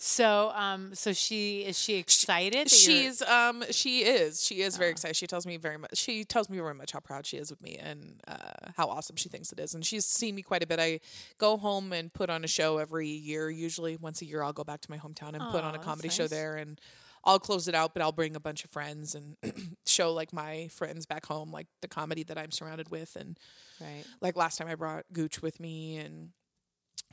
So, 0.01 0.53
um, 0.55 0.95
so 0.95 1.11
she 1.11 1.65
is 1.65 1.77
she 1.77 1.95
excited? 1.95 2.69
She's 2.71 3.21
um 3.21 3.65
she 3.69 4.03
is 4.03 4.41
she 4.41 4.61
is 4.61 4.77
very 4.77 4.91
excited. 4.91 5.17
She 5.17 5.27
tells 5.27 5.45
me 5.45 5.57
very 5.57 5.77
much. 5.77 5.97
She 5.97 6.23
tells 6.23 6.49
me 6.49 6.57
very 6.57 6.73
much 6.73 6.93
how 6.93 7.01
proud 7.01 7.25
she 7.25 7.35
is 7.35 7.51
of 7.51 7.61
me 7.61 7.75
and 7.75 8.21
uh, 8.25 8.71
how 8.77 8.87
awesome 8.87 9.17
she 9.17 9.27
thinks 9.27 9.51
it 9.51 9.59
is. 9.59 9.73
And 9.73 9.85
she's 9.85 10.05
seen 10.05 10.35
me 10.35 10.41
quite 10.41 10.63
a 10.63 10.67
bit. 10.67 10.79
I 10.79 11.01
go 11.37 11.57
home 11.57 11.91
and 11.91 12.13
put 12.13 12.29
on 12.29 12.45
a 12.45 12.47
show 12.47 12.77
every 12.77 13.09
year. 13.09 13.49
Usually 13.49 13.97
once 13.97 14.21
a 14.21 14.25
year, 14.25 14.41
I'll 14.41 14.53
go 14.53 14.63
back 14.63 14.79
to 14.81 14.89
my 14.89 14.97
hometown 14.97 15.33
and 15.33 15.43
put 15.51 15.65
on 15.65 15.71
a 15.71 15.73
that's 15.73 15.85
comedy 15.85 16.09
show 16.09 16.23
nice. 16.23 16.29
there 16.31 16.55
and. 16.55 16.79
I'll 17.25 17.37
close 17.37 17.67
it 17.67 17.75
out, 17.75 17.93
but 17.93 18.01
I'll 18.01 18.13
bring 18.13 18.37
a 18.37 18.39
bunch 18.39 18.63
of 18.63 18.69
friends 18.69 19.13
and 19.13 19.35
show 19.85 20.13
like 20.13 20.31
my 20.31 20.69
friends 20.69 21.05
back 21.05 21.25
home, 21.25 21.51
like 21.51 21.67
the 21.81 21.89
comedy 21.89 22.23
that 22.23 22.37
I'm 22.37 22.49
surrounded 22.49 22.89
with. 22.89 23.17
And 23.17 23.37
right. 23.81 24.05
like 24.21 24.37
last 24.37 24.57
time 24.57 24.69
I 24.69 24.75
brought 24.75 25.03
Gooch 25.11 25.41
with 25.41 25.59
me 25.59 25.97
and 25.97 26.29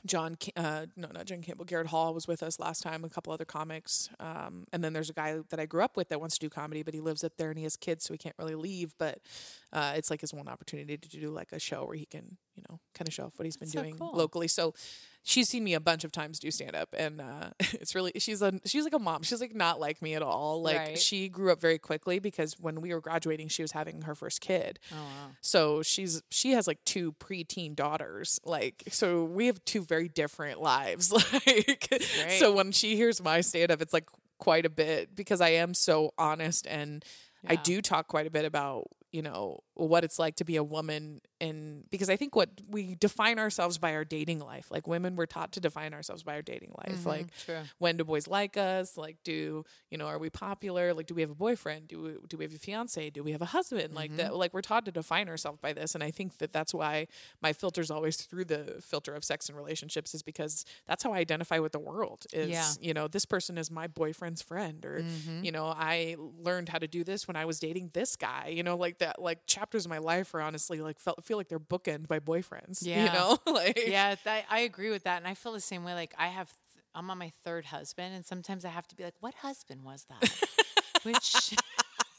John, 0.05 0.37
uh, 0.55 0.85
no, 0.95 1.09
not 1.13 1.25
John 1.25 1.41
Campbell. 1.41 1.65
Garrett 1.65 1.87
Hall 1.87 2.13
was 2.13 2.27
with 2.27 2.43
us 2.43 2.59
last 2.59 2.83
time. 2.83 3.03
A 3.03 3.09
couple 3.09 3.33
other 3.33 3.45
comics, 3.45 4.09
um, 4.19 4.65
and 4.71 4.83
then 4.83 4.93
there's 4.93 5.09
a 5.09 5.13
guy 5.13 5.39
that 5.49 5.59
I 5.59 5.65
grew 5.65 5.83
up 5.83 5.97
with 5.97 6.09
that 6.09 6.19
wants 6.19 6.37
to 6.37 6.45
do 6.45 6.49
comedy, 6.49 6.83
but 6.83 6.93
he 6.93 7.01
lives 7.01 7.23
up 7.23 7.33
there 7.37 7.49
and 7.49 7.57
he 7.57 7.63
has 7.63 7.75
kids, 7.75 8.05
so 8.05 8.13
he 8.13 8.17
can't 8.17 8.35
really 8.37 8.55
leave. 8.55 8.93
But 8.97 9.19
uh, 9.73 9.93
it's 9.95 10.09
like 10.09 10.21
his 10.21 10.33
one 10.33 10.47
opportunity 10.47 10.97
to 10.97 11.09
do 11.19 11.29
like 11.31 11.51
a 11.51 11.59
show 11.59 11.85
where 11.85 11.95
he 11.97 12.05
can, 12.05 12.37
you 12.55 12.63
know, 12.69 12.79
kind 12.93 13.07
of 13.07 13.13
show 13.13 13.25
off 13.25 13.33
what 13.37 13.45
he's 13.45 13.57
been 13.57 13.67
That's 13.67 13.73
so 13.73 13.81
doing 13.81 13.97
cool. 13.97 14.13
locally. 14.13 14.47
So 14.47 14.73
she's 15.29 15.49
seen 15.49 15.61
me 15.61 15.73
a 15.73 15.79
bunch 15.81 16.05
of 16.05 16.11
times 16.13 16.39
do 16.39 16.49
stand 16.49 16.73
up 16.73 16.87
and 16.97 17.19
uh, 17.19 17.49
it's 17.73 17.93
really 17.93 18.13
she's 18.17 18.41
a 18.41 18.53
she's 18.65 18.85
like 18.85 18.93
a 18.93 18.99
mom. 18.99 19.23
She's 19.23 19.41
like 19.41 19.53
not 19.53 19.77
like 19.77 20.01
me 20.01 20.13
at 20.15 20.21
all. 20.21 20.61
Like 20.61 20.77
Right. 20.77 20.97
she 20.97 21.27
grew 21.27 21.51
up 21.51 21.59
very 21.59 21.77
quickly 21.77 22.19
because 22.19 22.55
when 22.57 22.79
we 22.79 22.93
were 22.93 23.01
graduating 23.01 23.49
she 23.49 23.61
was 23.61 23.73
having 23.73 24.03
her 24.03 24.15
first 24.15 24.39
kid. 24.39 24.79
Oh 24.93 24.95
wow. 24.95 25.31
so 25.41 25.83
she's 25.83 26.23
she 26.31 26.51
has 26.51 26.65
like 26.65 26.79
two 26.85 27.11
preteen 27.13 27.75
daughters. 27.75 28.39
Like 28.45 28.83
so 28.89 29.25
we 29.25 29.47
have 29.47 29.63
two 29.65 29.81
very 29.83 30.07
different 30.07 30.61
lives. 30.61 31.11
Like 31.45 32.01
so 32.39 32.53
when 32.53 32.71
she 32.71 32.95
hears 32.95 33.21
my 33.21 33.41
stand 33.41 33.69
up 33.71 33.81
it's 33.81 33.91
like 33.93 34.07
quite 34.39 34.65
a 34.65 34.69
bit 34.69 35.13
because 35.15 35.41
i 35.41 35.49
am 35.49 35.73
so 35.73 36.13
honest 36.17 36.67
and 36.67 37.03
i 37.47 37.55
do 37.55 37.81
talk 37.81 38.07
quite 38.07 38.27
a 38.27 38.29
bit 38.29 38.45
about 38.45 38.85
you 39.11 39.21
know 39.21 39.59
what 39.77 40.03
it's 40.03 40.17
like 40.19 40.35
to 40.35 40.43
be 40.43 40.55
a 40.55 40.63
woman 40.63 41.21
and 41.39 41.83
because 41.91 42.09
i 42.09 42.15
think 42.15 42.35
what 42.35 42.49
we 42.67 42.95
define 42.95 43.37
ourselves 43.37 43.77
by 43.77 43.93
our 43.93 44.03
dating 44.03 44.39
life 44.39 44.71
like 44.71 44.87
women 44.87 45.15
we're 45.15 45.25
taught 45.27 45.51
to 45.51 45.59
define 45.59 45.93
ourselves 45.93 46.23
by 46.23 46.33
our 46.33 46.41
dating 46.41 46.73
life 46.85 47.05
like 47.05 47.27
True. 47.45 47.59
when 47.77 47.95
do 47.97 48.03
boys 48.03 48.27
like 48.27 48.57
us 48.57 48.97
like 48.97 49.17
do 49.23 49.63
you 49.91 49.97
know 49.97 50.07
are 50.07 50.17
we 50.17 50.29
popular 50.31 50.93
like 50.93 51.05
do 51.05 51.13
we 51.13 51.21
have 51.21 51.29
a 51.31 51.35
boyfriend 51.35 51.87
do 51.87 52.01
we, 52.01 52.11
do 52.27 52.37
we 52.37 52.43
have 52.45 52.53
a 52.53 52.57
fiance 52.57 53.09
do 53.11 53.23
we 53.23 53.31
have 53.31 53.41
a 53.41 53.45
husband 53.45 53.93
like 53.93 54.07
Mm-hmm. 54.07 54.17
that 54.17 54.35
like 54.35 54.53
we're 54.53 54.61
taught 54.61 54.85
to 54.85 54.91
define 54.91 55.27
ourselves 55.29 55.59
by 55.61 55.73
this 55.73 55.93
and 55.93 56.03
i 56.03 56.09
think 56.11 56.37
that 56.39 56.51
that's 56.53 56.73
why 56.73 57.07
my 57.41 57.53
filter's 57.53 57.91
always 57.91 58.17
through 58.17 58.45
the 58.45 58.77
filter 58.81 59.13
of 59.13 59.23
sex 59.23 59.47
and 59.49 59.57
relationships 59.57 60.15
is 60.15 60.23
because 60.23 60.65
that's 60.87 61.03
how 61.03 61.13
i 61.13 61.17
identify 61.19 61.59
with 61.59 61.71
the 61.73 61.79
world 61.79 62.25
is 62.33 62.49
Yeah. 62.49 62.61
Mm-hmm. 62.63 62.83
you 62.83 62.93
know 62.93 63.07
this 63.07 63.25
person 63.25 63.57
is 63.57 63.69
my 63.69 63.85
boyfriend's 63.87 64.41
friend 64.41 64.83
or 64.85 65.03
you 65.43 65.51
know 65.51 65.67
i 65.67 66.15
learned 66.41 66.69
how 66.69 66.79
to 66.79 66.87
do 66.87 67.03
this 67.03 67.27
when 67.27 67.35
i 67.35 67.45
was 67.45 67.59
dating 67.59 67.91
this 67.93 68.15
guy 68.15 68.47
you 68.47 68.63
know 68.63 68.75
like 68.77 68.97
that 68.99 69.21
like 69.21 69.39
chapters 69.67 69.85
of 69.85 69.89
my 69.89 69.97
life 69.97 70.33
are 70.33 70.41
honestly 70.41 70.79
like 70.79 70.97
felt 70.97 71.21
feel 71.25 71.35
like 71.35 71.49
they're 71.49 71.59
bookend 71.59 72.07
by 72.07 72.19
boyfriends 72.19 72.79
Yeah. 72.85 73.05
you 73.05 73.11
know 73.11 73.37
like 73.53 73.77
yeah, 73.85 74.15
th- 74.15 74.45
I 74.49 74.59
agree 74.59 74.89
with 74.89 75.03
that, 75.03 75.17
and 75.17 75.27
I 75.27 75.33
feel 75.33 75.51
the 75.51 75.59
same 75.59 75.83
way. 75.83 75.93
Like 75.93 76.13
I 76.17 76.27
have, 76.27 76.47
th- 76.47 76.83
I'm 76.95 77.09
on 77.11 77.17
my 77.17 77.31
third 77.43 77.65
husband, 77.65 78.15
and 78.15 78.25
sometimes 78.25 78.63
I 78.65 78.69
have 78.69 78.87
to 78.87 78.95
be 78.95 79.03
like, 79.03 79.15
"What 79.19 79.33
husband 79.35 79.83
was 79.83 80.05
that?" 80.09 80.41
Which, 81.03 81.53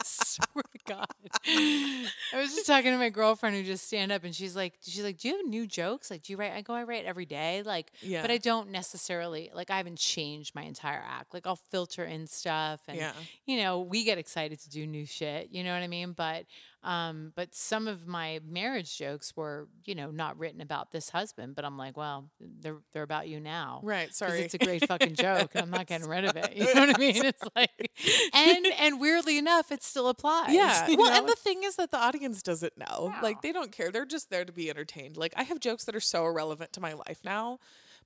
swear 0.05 0.63
to 0.73 0.79
God, 0.87 1.07
I 1.47 2.07
was 2.37 2.55
just 2.55 2.67
talking 2.67 2.93
to 2.93 2.99
my 2.99 3.09
girlfriend 3.11 3.57
who 3.57 3.63
just 3.65 3.87
stand 3.87 4.13
up, 4.13 4.25
and 4.25 4.35
she's 4.35 4.55
like, 4.57 4.75
"She's 4.83 5.03
like, 5.03 5.19
do 5.19 5.29
you 5.29 5.37
have 5.39 5.47
new 5.47 5.67
jokes? 5.67 6.11
Like, 6.11 6.23
do 6.23 6.33
you 6.33 6.37
write?" 6.39 6.53
I 6.53 6.63
go, 6.63 6.75
"I 6.75 6.85
write 6.85 7.05
every 7.05 7.27
day." 7.27 7.63
Like, 7.65 7.93
Yeah. 8.01 8.23
but 8.23 8.31
I 8.31 8.39
don't 8.39 8.71
necessarily 8.71 9.51
like. 9.55 9.71
I 9.71 9.77
haven't 9.79 9.99
changed 9.99 10.55
my 10.55 10.63
entire 10.63 11.03
act. 11.07 11.35
Like, 11.35 11.47
I'll 11.47 11.57
filter 11.57 12.05
in 12.05 12.27
stuff, 12.27 12.81
and 12.89 12.97
Yeah. 12.99 13.13
you 13.47 13.59
know, 13.59 13.81
we 13.81 14.05
get 14.05 14.19
excited 14.19 14.61
to 14.61 14.71
do 14.71 14.87
new 14.87 15.07
shit. 15.07 15.49
You 15.51 15.65
know 15.65 15.73
what 15.75 15.83
I 15.83 15.89
mean? 15.89 16.13
But 16.13 16.47
um, 16.85 17.33
but 17.35 17.55
some 17.55 17.89
of 17.89 18.07
my 18.07 18.41
marriage 18.47 18.97
jokes 18.97 19.37
were, 19.37 19.69
you 19.85 19.97
know, 19.97 20.11
not 20.13 20.39
written 20.39 20.61
about 20.61 20.93
this 20.93 21.11
husband. 21.11 21.57
But 21.57 21.65
I'm 21.65 21.77
like, 21.77 21.97
well, 21.97 22.31
they're 22.41 22.79
they're 22.93 23.03
about 23.03 23.29
you 23.29 23.41
now, 23.41 23.81
right? 23.83 24.15
sorry. 24.15 24.43
it's 24.43 24.55
a 24.55 24.59
great 24.59 24.87
fucking 24.87 25.15
joke, 25.15 25.51
and 25.55 25.63
I'm 25.63 25.71
not 25.71 25.87
getting 25.87 26.09
rid 26.09 26.25
of 26.25 26.37
it. 26.37 26.53
You 26.59 26.75
know 26.75 26.87
what 26.87 26.97
I 26.97 26.99
mean? 26.99 27.25
It's 27.25 27.43
like, 27.55 27.91
and 28.35 28.67
and 28.81 29.01
weirdly 29.01 29.39
enough, 29.39 29.71
it 29.71 29.83
still 29.83 30.09
applies. 30.09 30.53
Yeah. 30.53 30.87
Well, 30.89 31.11
know? 31.11 31.19
and 31.19 31.29
the 31.29 31.37
thing 31.37 31.63
is 31.63 31.77
that 31.77 31.91
the 31.91 31.99
audience 31.99 32.43
doesn't 32.43 32.77
know. 32.77 33.13
No. 33.15 33.19
Like 33.23 33.43
they 33.43 33.53
don't 33.53 33.71
care. 33.71 33.91
They're 33.91 34.05
just 34.05 34.31
there 34.31 34.45
to 34.45 34.53
be 34.53 34.71
entertained. 34.71 35.17
Like 35.17 35.33
I 35.37 35.45
have 35.45 35.61
jokes 35.61 35.85
that 35.85 35.95
are 35.95 36.01
so 36.01 36.27
irrelevant 36.27 36.73
to 36.75 36.81
my 36.81 36.95
life 36.95 37.21
now, 37.25 37.59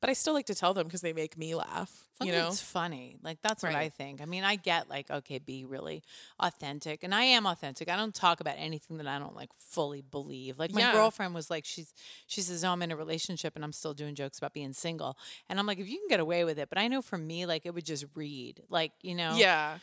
but 0.03 0.11
I 0.11 0.15
still 0.15 0.35
like 0.35 0.47
to 0.47 0.55
tell 0.55 0.75
them 0.75 0.87
because 0.87 1.01
they 1.01 1.13
make 1.15 1.39
me 1.39 1.55
laugh. 1.55 2.05
As 2.21 2.27
you 2.27 2.33
know. 2.33 2.49
it's 2.49 2.61
funny. 2.61 3.17
Like 3.23 3.39
that's 3.41 3.63
what 3.63 3.75
I 3.75 3.89
think. 3.89 4.21
I 4.21 4.27
mean, 4.27 4.43
I 4.45 4.57
get 4.57 4.91
like, 4.91 5.11
okay, 5.11 5.39
be 5.39 5.65
really 5.65 6.03
authentic, 6.41 7.03
and 7.05 7.15
I 7.15 7.23
am 7.23 7.47
authentic. 7.47 7.89
I 7.89 7.97
don't 7.97 8.15
talk 8.15 8.41
about 8.41 8.57
anything 8.59 8.99
that 8.99 9.07
I 9.07 9.19
don't 9.19 9.35
like 9.37 9.49
fully 9.71 10.03
believe. 10.03 10.59
Like 10.59 10.73
my 10.73 10.81
Yeah. 10.81 10.93
girlfriend 10.93 11.35
was 11.35 11.51
like, 11.51 11.65
she's 11.65 11.95
she 12.27 12.41
says, 12.43 12.65
"Oh, 12.65 12.71
I'm 12.71 12.83
in 12.83 12.91
a 12.93 12.97
relationship, 12.97 13.55
and 13.55 13.65
I'm 13.65 13.73
still 13.73 13.95
doing 13.95 14.15
jokes 14.17 14.39
about 14.39 14.53
being 14.53 14.73
single," 14.73 15.17
and 15.49 15.59
I'm 15.59 15.67
like, 15.67 15.79
if 15.79 15.89
you 15.89 15.99
can 15.99 16.09
get 16.09 16.21
away 16.21 16.45
with 16.45 16.59
it, 16.59 16.69
but 16.69 16.79
I 16.79 16.89
know 16.89 17.01
for 17.01 17.17
me, 17.17 17.47
like 17.47 17.65
it 17.65 17.73
would 17.73 17.87
just 17.87 18.05
read, 18.15 18.61
like 18.69 18.93
you 19.03 19.15
know, 19.15 19.37
Yeah. 19.39 19.77
it 19.77 19.81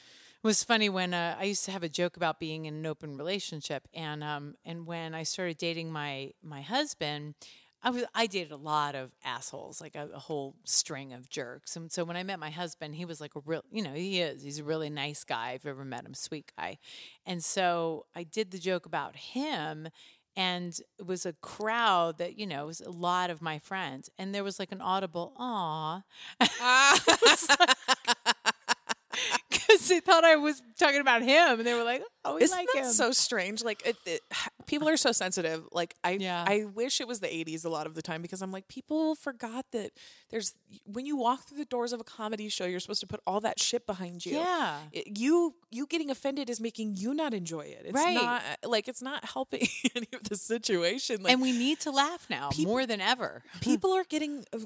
was 0.47 0.63
funny 0.63 0.89
when 0.89 1.13
uh, 1.13 1.35
I 1.39 1.45
used 1.45 1.65
to 1.65 1.71
have 1.71 1.83
a 1.83 1.89
joke 1.89 2.17
about 2.17 2.39
being 2.39 2.65
in 2.65 2.75
an 2.75 2.85
open 2.85 3.17
relationship, 3.17 3.87
and 3.93 4.21
um, 4.23 4.55
and 4.65 4.85
when 4.85 5.15
I 5.15 5.23
started 5.23 5.57
dating 5.57 5.91
my 5.91 6.31
my 6.43 6.61
husband, 6.61 7.35
I 7.81 7.91
was 7.91 8.03
I 8.13 8.27
dated 8.27 8.51
a 8.51 8.57
lot 8.57 8.95
of 8.95 9.11
assholes, 9.23 9.79
like 9.79 9.95
a, 9.95 10.09
a 10.13 10.19
whole 10.19 10.55
string 10.65 11.13
of 11.13 11.29
jerks. 11.29 11.75
And 11.75 11.91
so 11.91 12.03
when 12.03 12.17
I 12.17 12.23
met 12.23 12.39
my 12.39 12.49
husband, 12.49 12.95
he 12.95 13.05
was 13.05 13.21
like 13.21 13.35
a 13.35 13.41
real, 13.45 13.63
you 13.71 13.81
know, 13.81 13.93
he 13.93 14.19
is. 14.21 14.43
He's 14.43 14.59
a 14.59 14.63
really 14.63 14.89
nice 14.89 15.23
guy. 15.23 15.51
If 15.51 15.63
you've 15.63 15.71
ever 15.71 15.85
met 15.85 16.05
him, 16.05 16.13
sweet 16.13 16.51
guy. 16.57 16.77
And 17.25 17.43
so 17.43 18.05
I 18.15 18.23
did 18.23 18.51
the 18.51 18.59
joke 18.59 18.85
about 18.85 19.15
him. 19.15 19.87
And 20.35 20.79
it 20.97 21.05
was 21.05 21.25
a 21.25 21.33
crowd 21.33 22.17
that, 22.19 22.37
you 22.37 22.45
know, 22.47 22.63
it 22.63 22.67
was 22.67 22.81
a 22.81 22.91
lot 22.91 23.29
of 23.29 23.41
my 23.41 23.59
friends. 23.59 24.09
And 24.17 24.33
there 24.33 24.43
was 24.43 24.59
like 24.59 24.71
an 24.71 24.81
audible, 24.81 25.33
aw. 25.37 26.03
Because 29.69 29.87
they 29.87 29.99
thought 29.99 30.23
I 30.25 30.35
was 30.35 30.61
talking 30.79 30.99
about 31.01 31.21
him. 31.21 31.59
And 31.59 31.65
they 31.65 31.73
were 31.75 31.83
like, 31.83 32.01
oh, 32.25 32.35
we 32.35 32.41
Isn't 32.43 32.57
like 32.57 32.67
that 32.73 32.85
him. 32.85 32.91
so 32.91 33.11
strange? 33.11 33.63
Like 33.63 33.85
it, 33.85 33.95
it, 34.05 34.21
people 34.65 34.89
are 34.89 34.97
so 34.97 35.11
sensitive. 35.11 35.63
Like 35.71 35.95
I, 36.03 36.11
Yeah. 36.11 36.43
I 36.47 36.65
wish 36.65 36.99
it 37.01 37.07
was 37.07 37.19
the 37.19 37.27
'80s 37.27 37.65
a 37.65 37.69
lot 37.69 37.85
of 37.85 37.93
the 37.95 38.01
time 38.01 38.21
because 38.21 38.41
I'm 38.41 38.51
like, 38.51 38.67
people 38.67 39.15
forgot 39.15 39.65
that 39.71 39.91
there's 40.31 40.53
when 40.85 41.05
you 41.05 41.15
walk 41.17 41.43
through 41.47 41.59
the 41.59 41.65
doors 41.65 41.93
of 41.93 41.99
a 42.01 42.03
comedy 42.03 42.49
show, 42.49 42.65
you're 42.65 42.79
supposed 42.79 43.01
to 43.01 43.07
put 43.07 43.21
all 43.27 43.39
that 43.41 43.59
shit 43.59 43.85
behind 43.85 44.25
you. 44.25 44.37
Yeah. 44.37 44.79
It- 44.91 45.17
you 45.19 45.55
you 45.71 45.85
getting 45.85 46.09
offended 46.09 46.49
is 46.49 46.59
making 46.59 46.95
you 46.97 47.13
not 47.13 47.33
enjoy 47.33 47.61
it. 47.61 47.81
It's 47.85 47.93
Right. 47.93 48.13
not 48.15 48.41
like 48.65 48.87
it's 48.87 49.01
not 49.03 49.23
helping 49.25 49.67
any 49.95 50.07
of 50.13 50.23
the 50.23 50.35
situation. 50.35 51.21
Like 51.21 51.33
and 51.33 51.41
we 51.41 51.51
need 51.51 51.79
to 51.81 51.91
laugh 51.91 52.25
now 52.29 52.49
more 52.59 52.85
than 52.87 53.01
ever. 53.01 53.43
people 53.61 53.93
are 53.93 54.03
getting 54.03 54.45
uh, 54.53 54.59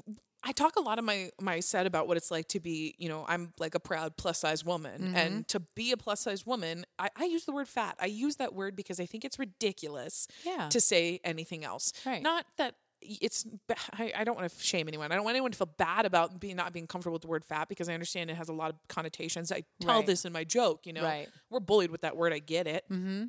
I 0.46 0.52
talk 0.52 0.76
a 0.76 0.80
lot 0.80 0.98
of 0.98 1.04
my 1.04 1.30
my 1.40 1.60
set 1.60 1.86
about 1.86 2.06
what 2.06 2.16
it's 2.16 2.30
like 2.30 2.48
to 2.48 2.60
be, 2.60 2.94
you 2.98 3.08
know, 3.08 3.24
I'm 3.26 3.52
like 3.58 3.74
a 3.74 3.80
proud 3.80 4.16
plus 4.16 4.38
size 4.38 4.64
woman, 4.64 5.00
Mm-hmm. 5.02 5.16
and 5.16 5.48
to 5.48 5.60
be 5.60 5.90
a 5.92 5.96
plus 5.96 6.20
size 6.20 6.44
woman, 6.46 6.84
I, 6.98 7.08
I 7.16 7.24
use 7.24 7.44
the 7.46 7.52
word 7.52 7.68
fat. 7.68 7.96
I 7.98 8.06
use 8.06 8.36
that 8.36 8.54
word 8.54 8.76
because 8.76 9.00
I 9.00 9.06
think 9.06 9.24
it's 9.24 9.38
ridiculous 9.38 10.28
Yeah. 10.44 10.68
to 10.68 10.80
say 10.80 11.20
anything 11.24 11.64
else. 11.64 11.92
Right. 12.04 12.22
Not 12.22 12.44
that 12.58 12.74
it's. 13.00 13.46
I, 13.98 14.12
I 14.16 14.24
don't 14.24 14.36
want 14.36 14.50
to 14.52 14.62
shame 14.62 14.86
anyone. 14.88 15.12
I 15.12 15.14
don't 15.14 15.24
want 15.24 15.34
anyone 15.34 15.50
to 15.52 15.56
feel 15.58 15.70
bad 15.78 16.04
about 16.06 16.38
being 16.40 16.56
not 16.56 16.72
being 16.72 16.86
comfortable 16.86 17.14
with 17.14 17.22
the 17.22 17.28
word 17.28 17.44
fat 17.44 17.68
because 17.68 17.88
I 17.88 17.94
understand 17.94 18.30
it 18.30 18.36
has 18.36 18.48
a 18.48 18.52
lot 18.52 18.70
of 18.70 18.76
connotations. 18.88 19.50
I 19.50 19.62
tell 19.80 19.96
Right. 19.98 20.06
this 20.06 20.24
in 20.24 20.32
my 20.32 20.44
joke. 20.44 20.86
You 20.86 20.92
know, 20.92 21.02
Right. 21.04 21.28
we're 21.50 21.60
bullied 21.60 21.90
with 21.90 22.02
that 22.02 22.16
word. 22.16 22.32
I 22.34 22.38
get 22.38 22.66
it. 22.66 22.84
Mm-hmm. 22.90 23.24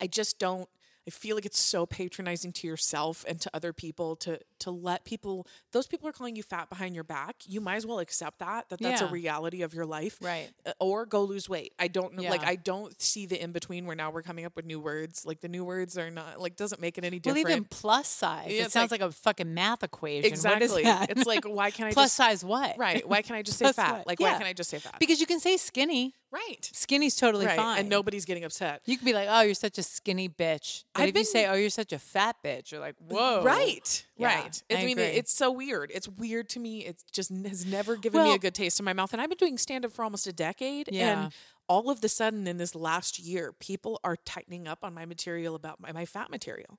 I 0.00 0.06
just 0.06 0.38
don't. 0.38 0.68
I 1.06 1.10
feel 1.10 1.34
like 1.34 1.46
it's 1.46 1.58
so 1.58 1.86
patronizing 1.86 2.52
to 2.52 2.66
yourself 2.66 3.24
and 3.26 3.40
to 3.40 3.50
other 3.54 3.72
people 3.72 4.16
to 4.16 4.38
to 4.60 4.70
let 4.70 5.04
people 5.04 5.46
those 5.72 5.86
people 5.86 6.06
are 6.08 6.12
calling 6.12 6.36
you 6.36 6.42
fat 6.42 6.68
behind 6.68 6.94
your 6.94 7.04
back. 7.04 7.36
You 7.46 7.60
might 7.60 7.76
as 7.76 7.86
well 7.86 7.98
accept 8.00 8.38
that 8.40 8.68
that 8.68 8.80
that's 8.80 9.00
a 9.00 9.06
reality 9.06 9.62
of 9.62 9.72
your 9.74 9.86
life, 9.86 10.18
Right. 10.20 10.50
Uh, 10.66 10.72
Or 10.78 11.06
go 11.06 11.24
lose 11.24 11.48
weight. 11.48 11.72
I 11.78 11.88
don't 11.88 12.14
know. 12.14 12.22
Like 12.28 12.44
I 12.44 12.56
don't 12.56 13.00
see 13.00 13.24
the 13.26 13.42
in 13.42 13.52
between 13.52 13.86
where 13.86 13.96
now 13.96 14.10
we're 14.10 14.22
coming 14.22 14.44
up 14.44 14.54
with 14.56 14.66
new 14.66 14.78
words. 14.78 15.24
Like 15.24 15.40
the 15.40 15.48
new 15.48 15.64
words 15.64 15.96
are 15.96 16.10
not 16.10 16.38
like 16.38 16.56
doesn't 16.56 16.80
make 16.80 16.98
it 16.98 17.04
any 17.04 17.20
Well, 17.24 17.34
different. 17.34 17.56
even 17.56 17.64
plus 17.64 18.06
size. 18.06 18.48
Yeah, 18.50 18.64
it 18.64 18.70
sounds 18.72 18.90
like- 18.90 19.00
like, 19.00 19.10
a 19.10 19.12
fucking 19.12 19.52
math 19.54 19.82
equation. 19.82 20.26
exactly. 20.30 20.68
What 20.68 20.78
is 20.80 20.84
that? 20.84 21.10
It's 21.10 21.26
like 21.26 21.44
why 21.44 21.70
can't 21.70 21.88
I 21.88 21.92
plus 21.94 22.06
just 22.10 22.16
size 22.16 22.44
what? 22.44 22.76
right? 22.78 23.08
Why 23.08 23.22
can't 23.22 23.38
I 23.38 23.42
just 23.42 23.58
say 23.58 23.72
fat? 23.72 23.92
what? 23.98 24.06
Like 24.06 24.20
why 24.20 24.32
can't 24.32 24.44
I 24.44 24.52
just 24.52 24.68
say 24.70 24.78
fat? 24.78 24.96
Because 25.00 25.18
you 25.20 25.26
can 25.26 25.40
say 25.40 25.56
skinny. 25.56 26.14
Right. 26.30 26.70
Skinny's 26.72 27.16
totally 27.16 27.46
Right. 27.46 27.56
fine. 27.56 27.80
And 27.80 27.88
nobody's 27.88 28.24
getting 28.24 28.44
upset. 28.44 28.82
You 28.86 28.96
could 28.96 29.04
be 29.04 29.12
like, 29.12 29.28
"Oh, 29.30 29.40
you're 29.42 29.54
such 29.54 29.78
a 29.78 29.82
skinny 29.82 30.28
bitch," 30.28 30.84
but 30.94 31.02
I've 31.02 31.08
if 31.10 31.16
you 31.16 31.24
say, 31.24 31.46
"Oh, 31.46 31.54
you're 31.54 31.70
such 31.70 31.92
a 31.92 31.98
fat 31.98 32.36
bitch," 32.44 32.70
you're 32.70 32.80
like, 32.80 32.94
"Whoa!" 32.98 33.42
Right, 33.42 34.04
Yeah, 34.16 34.26
right. 34.42 34.62
I 34.70 34.74
I, 34.76 34.84
mean, 34.84 34.98
agree. 34.98 35.04
it's 35.16 35.32
so 35.32 35.50
weird. 35.50 35.90
It's 35.94 36.08
weird 36.08 36.48
to 36.50 36.60
me. 36.60 36.86
It 36.86 37.02
just 37.12 37.30
has 37.30 37.64
never 37.66 37.96
given 37.96 38.22
me 38.22 38.34
a 38.34 38.38
good 38.38 38.54
taste 38.54 38.78
in 38.78 38.84
my 38.84 38.92
mouth. 38.92 39.12
And 39.12 39.20
I've 39.20 39.28
been 39.28 39.38
doing 39.38 39.58
stand 39.58 39.84
up 39.84 39.92
for 39.92 40.04
almost 40.04 40.26
a 40.26 40.32
decade. 40.32 40.88
Yeah. 40.92 41.24
And 41.24 41.32
all 41.68 41.88
of 41.90 42.00
the 42.00 42.08
sudden, 42.08 42.46
in 42.48 42.56
this 42.56 42.74
last 42.74 43.18
year, 43.18 43.52
people 43.52 44.00
are 44.02 44.16
tightening 44.16 44.66
up 44.66 44.80
on 44.82 44.92
my 44.92 45.04
material 45.06 45.54
about 45.54 45.80
my, 45.80 45.92
my 45.92 46.04
fat 46.04 46.30
material. 46.30 46.78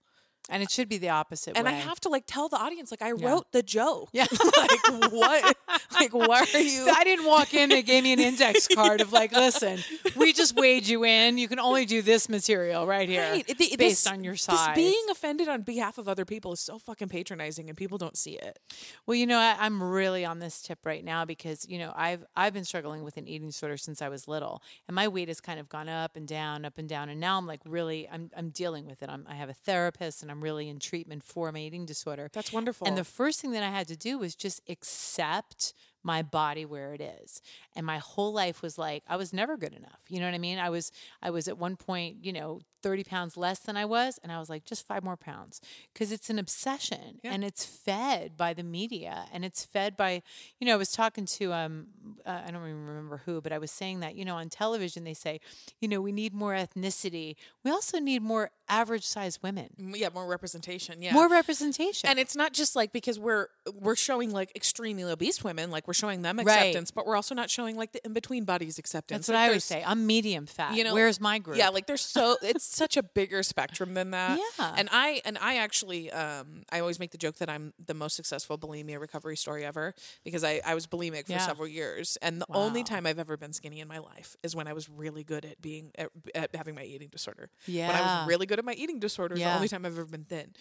And 0.52 0.62
it 0.62 0.70
should 0.70 0.90
be 0.90 0.98
the 0.98 1.10
opposite. 1.10 1.58
And 1.58 1.68
I 1.68 1.72
have 1.72 2.00
to 2.02 2.10
like 2.10 2.26
tell 2.28 2.50
the 2.50 2.58
audience, 2.58 2.92
like, 2.92 3.02
I 3.02 3.14
Yeah. 3.14 3.28
wrote 3.30 3.52
the 3.52 3.64
joke. 3.64 4.10
Yeah. 4.14 4.28
like, 4.58 5.12
what? 5.12 5.58
Like, 6.00 6.14
why 6.14 6.46
are 6.54 6.60
you? 6.60 6.90
I 6.90 7.04
didn't 7.04 7.26
walk 7.26 7.54
in 7.54 7.72
and 7.72 7.86
gave 7.86 8.04
me 8.04 8.14
an 8.14 8.20
index 8.20 8.68
card 8.68 9.02
of 9.02 9.12
like, 9.14 9.32
listen, 9.34 9.80
we 10.16 10.34
just 10.34 10.56
weighed 10.56 10.88
you 10.88 11.04
in. 11.06 11.38
You 11.38 11.48
can 11.48 11.60
only 11.60 11.86
do 11.86 12.02
this 12.02 12.28
material 12.28 12.88
right 12.88 13.08
here, 13.08 13.22
Right. 13.32 13.46
Based 13.58 13.78
this- 13.78 14.08
on 14.08 14.24
your 14.24 14.34
this 14.34 14.44
size. 14.44 14.76
being 14.76 15.04
offended 15.12 15.48
on 15.48 15.62
behalf 15.62 15.98
of 15.98 16.08
other 16.08 16.26
people 16.26 16.54
is 16.54 16.60
so 16.60 16.80
fucking 16.80 17.10
patronizing, 17.10 17.70
and 17.70 17.78
people 17.78 17.98
don't 17.98 18.18
see 18.18 18.32
it. 18.32 18.58
Well, 19.06 19.16
you 19.16 19.28
know, 19.28 19.38
I, 19.38 19.56
I'm 19.60 19.82
really 19.84 20.26
on 20.26 20.40
this 20.40 20.62
tip 20.62 20.80
right 20.86 21.04
now 21.04 21.24
because 21.26 21.68
you 21.70 21.78
know 21.78 21.94
I've 21.96 22.24
I've 22.36 22.54
been 22.54 22.66
struggling 22.66 23.04
with 23.04 23.18
an 23.18 23.28
eating 23.28 23.48
disorder 23.48 23.78
since 23.78 24.02
I 24.02 24.10
was 24.10 24.28
little, 24.28 24.62
and 24.88 24.96
my 24.96 25.08
weight 25.08 25.28
has 25.28 25.40
kind 25.42 25.60
of 25.60 25.70
gone 25.70 25.90
up 25.90 26.16
and 26.16 26.28
down, 26.28 26.66
up 26.66 26.78
and 26.78 26.88
down, 26.90 27.10
and 27.10 27.20
now 27.20 27.38
I'm 27.38 27.46
like 27.46 27.62
really 27.66 28.10
I'm 28.12 28.32
I'm 28.36 28.50
dealing 28.50 28.88
with 28.88 29.04
it. 29.04 29.10
I'm, 29.10 29.26
I 29.30 29.36
have 29.36 29.50
a 29.50 29.54
therapist, 29.54 30.22
and 30.24 30.32
I'm 30.32 30.41
really 30.42 30.70
in 30.70 30.80
treatment 30.80 31.24
for 31.24 31.52
my 31.52 31.60
eating 31.60 31.86
disorder. 31.86 32.30
That's 32.32 32.52
wonderful. 32.54 32.88
And 32.88 32.98
the 32.98 33.04
first 33.04 33.42
thing 33.42 33.52
that 33.52 33.64
I 33.64 33.70
had 33.70 33.88
to 33.90 33.96
do 33.96 34.18
was 34.18 34.36
just 34.36 34.62
accept 34.70 35.74
my 36.04 36.22
body 36.22 36.66
where 36.66 36.94
it 36.94 37.02
is. 37.02 37.42
And 37.76 37.86
my 37.86 38.00
whole 38.00 38.34
life 38.34 38.62
was 38.62 38.78
like 38.78 39.04
I 39.08 39.16
was 39.18 39.34
never 39.34 39.58
good 39.58 39.74
enough. 39.74 40.00
You 40.10 40.20
know 40.20 40.26
what 40.26 40.36
I 40.36 40.40
mean? 40.40 40.60
I 40.60 40.70
was 40.70 40.92
I 41.22 41.30
was 41.30 41.48
at 41.48 41.58
one 41.58 41.76
point, 41.76 42.18
you 42.24 42.34
know, 42.34 42.62
30 42.82 43.04
pounds 43.04 43.38
less 43.38 43.60
than 43.60 43.78
I 43.78 43.86
was. 43.86 44.20
And 44.24 44.32
I 44.32 44.40
was 44.40 44.50
like, 44.50 44.66
just 44.66 44.86
five 44.86 45.04
more 45.04 45.18
pounds. 45.18 45.62
Because 45.94 46.12
it's 46.12 46.30
an 46.30 46.40
obsession 46.40 47.20
and 47.24 47.44
it's 47.44 47.66
fed 47.66 48.38
by 48.38 48.54
the 48.54 48.64
media 48.64 49.26
and 49.34 49.44
it's 49.46 49.64
fed 49.64 49.96
by, 49.98 50.22
you 50.60 50.68
know, 50.68 50.74
I 50.74 50.78
was 50.78 50.92
talking 50.92 51.26
to, 51.26 51.54
um, 51.54 51.88
uh, 52.26 52.42
I 52.46 52.52
don't 52.52 52.62
even 52.68 52.86
remember 52.86 53.22
who, 53.26 53.42
but 53.42 53.52
I 53.52 53.58
was 53.58 53.72
saying 53.72 54.00
that, 54.02 54.16
you 54.16 54.26
know, 54.26 54.36
on 54.36 54.50
television, 54.50 55.04
they 55.04 55.14
say, 55.14 55.40
you 55.80 55.88
know, 55.88 56.02
we 56.02 56.12
need 56.12 56.34
more 56.34 56.54
ethnicity. 56.54 57.36
We 57.64 57.72
also 57.72 58.00
need 58.00 58.22
more 58.22 58.52
average 58.70 59.06
sized 59.06 59.40
women, 59.44 59.68
yeah, 59.96 60.08
more 60.14 60.26
representation. 60.26 61.02
Yeah, 61.02 61.14
more 61.14 61.28
representation. 61.28 62.10
and 62.10 62.18
it's 62.20 62.36
not 62.38 62.54
just 62.54 62.74
like 62.76 62.94
because 62.94 63.20
we're 63.20 63.48
we're 63.74 63.98
showing 63.98 64.32
like 64.32 64.52
extremely 64.56 65.04
obese 65.04 65.44
women, 65.44 65.70
like 65.72 65.88
we're 65.88 65.94
showing 65.94 66.22
them 66.22 66.38
Right. 66.38 66.48
acceptance, 66.48 66.90
but 66.92 67.06
we're 67.06 67.18
also 67.18 67.36
not 67.36 67.50
showing 67.50 67.76
like 67.76 67.92
the 67.92 68.04
in 68.06 68.14
between 68.14 68.46
bodies 68.46 68.80
acceptance. 68.80 69.28
That's 69.28 69.30
what 69.30 69.36
Like, 69.36 69.44
I 69.44 69.48
always 69.48 69.64
say. 69.66 69.84
I'm 69.86 70.08
medium 70.08 70.46
fat. 70.46 70.76
you 70.76 70.84
know 70.86 70.94
where's 70.94 71.20
my 71.20 71.38
group? 71.40 71.58
yeah 71.58 71.68
like 71.70 71.86
there's 71.86 72.02
so 72.02 72.38
it's 72.42 72.71
such 72.74 72.98
a 72.98 73.04
bigger 73.04 73.44
spectrum 73.44 73.94
than 73.94 74.12
that 74.12 74.40
Yeah. 74.60 74.74
and 74.78 74.90
i 74.92 75.22
and 75.26 75.38
i 75.40 75.58
actually 75.58 76.12
um 76.12 76.64
i 76.72 76.80
always 76.80 77.00
make 77.00 77.12
the 77.12 77.18
joke 77.18 77.36
that 77.38 77.50
i'm 77.50 77.74
the 77.84 77.94
most 77.94 78.16
successful 78.16 78.58
bulimia 78.58 79.00
recovery 79.00 79.36
story 79.38 79.66
ever 79.66 79.94
because 80.24 80.44
i 80.44 80.62
i 80.66 80.74
was 80.74 80.88
bulimic 80.88 81.26
for 81.26 81.34
Yeah. 81.34 81.40
several 81.46 81.68
years 81.68 82.18
and 82.22 82.42
the 82.42 82.46
only 82.50 82.84
time 82.84 83.06
i've 83.06 83.20
ever 83.20 83.36
been 83.38 83.54
skinny 83.54 83.80
in 83.82 83.88
my 83.88 83.98
life 84.00 84.36
is 84.44 84.56
when 84.56 84.68
i 84.68 84.74
was 84.74 84.90
really 84.90 85.24
good 85.24 85.44
at 85.46 85.62
being 85.62 85.92
at, 85.98 86.10
at 86.34 86.56
having 86.56 86.76
my 86.76 86.84
eating 86.84 87.10
disorder 87.10 87.50
Yeah. 87.66 87.88
when 87.88 87.96
i 87.98 88.02
was 88.02 88.28
really 88.30 88.46
good 88.46 88.60
at 88.60 88.66
my 88.66 88.74
eating 88.74 89.00
disorder 89.00 89.36
is 89.36 89.42
the 89.42 89.54
only 89.54 89.68
time 89.68 89.86
i've 89.86 89.98
ever 89.98 90.06
been 90.06 90.24
thin 90.26 90.54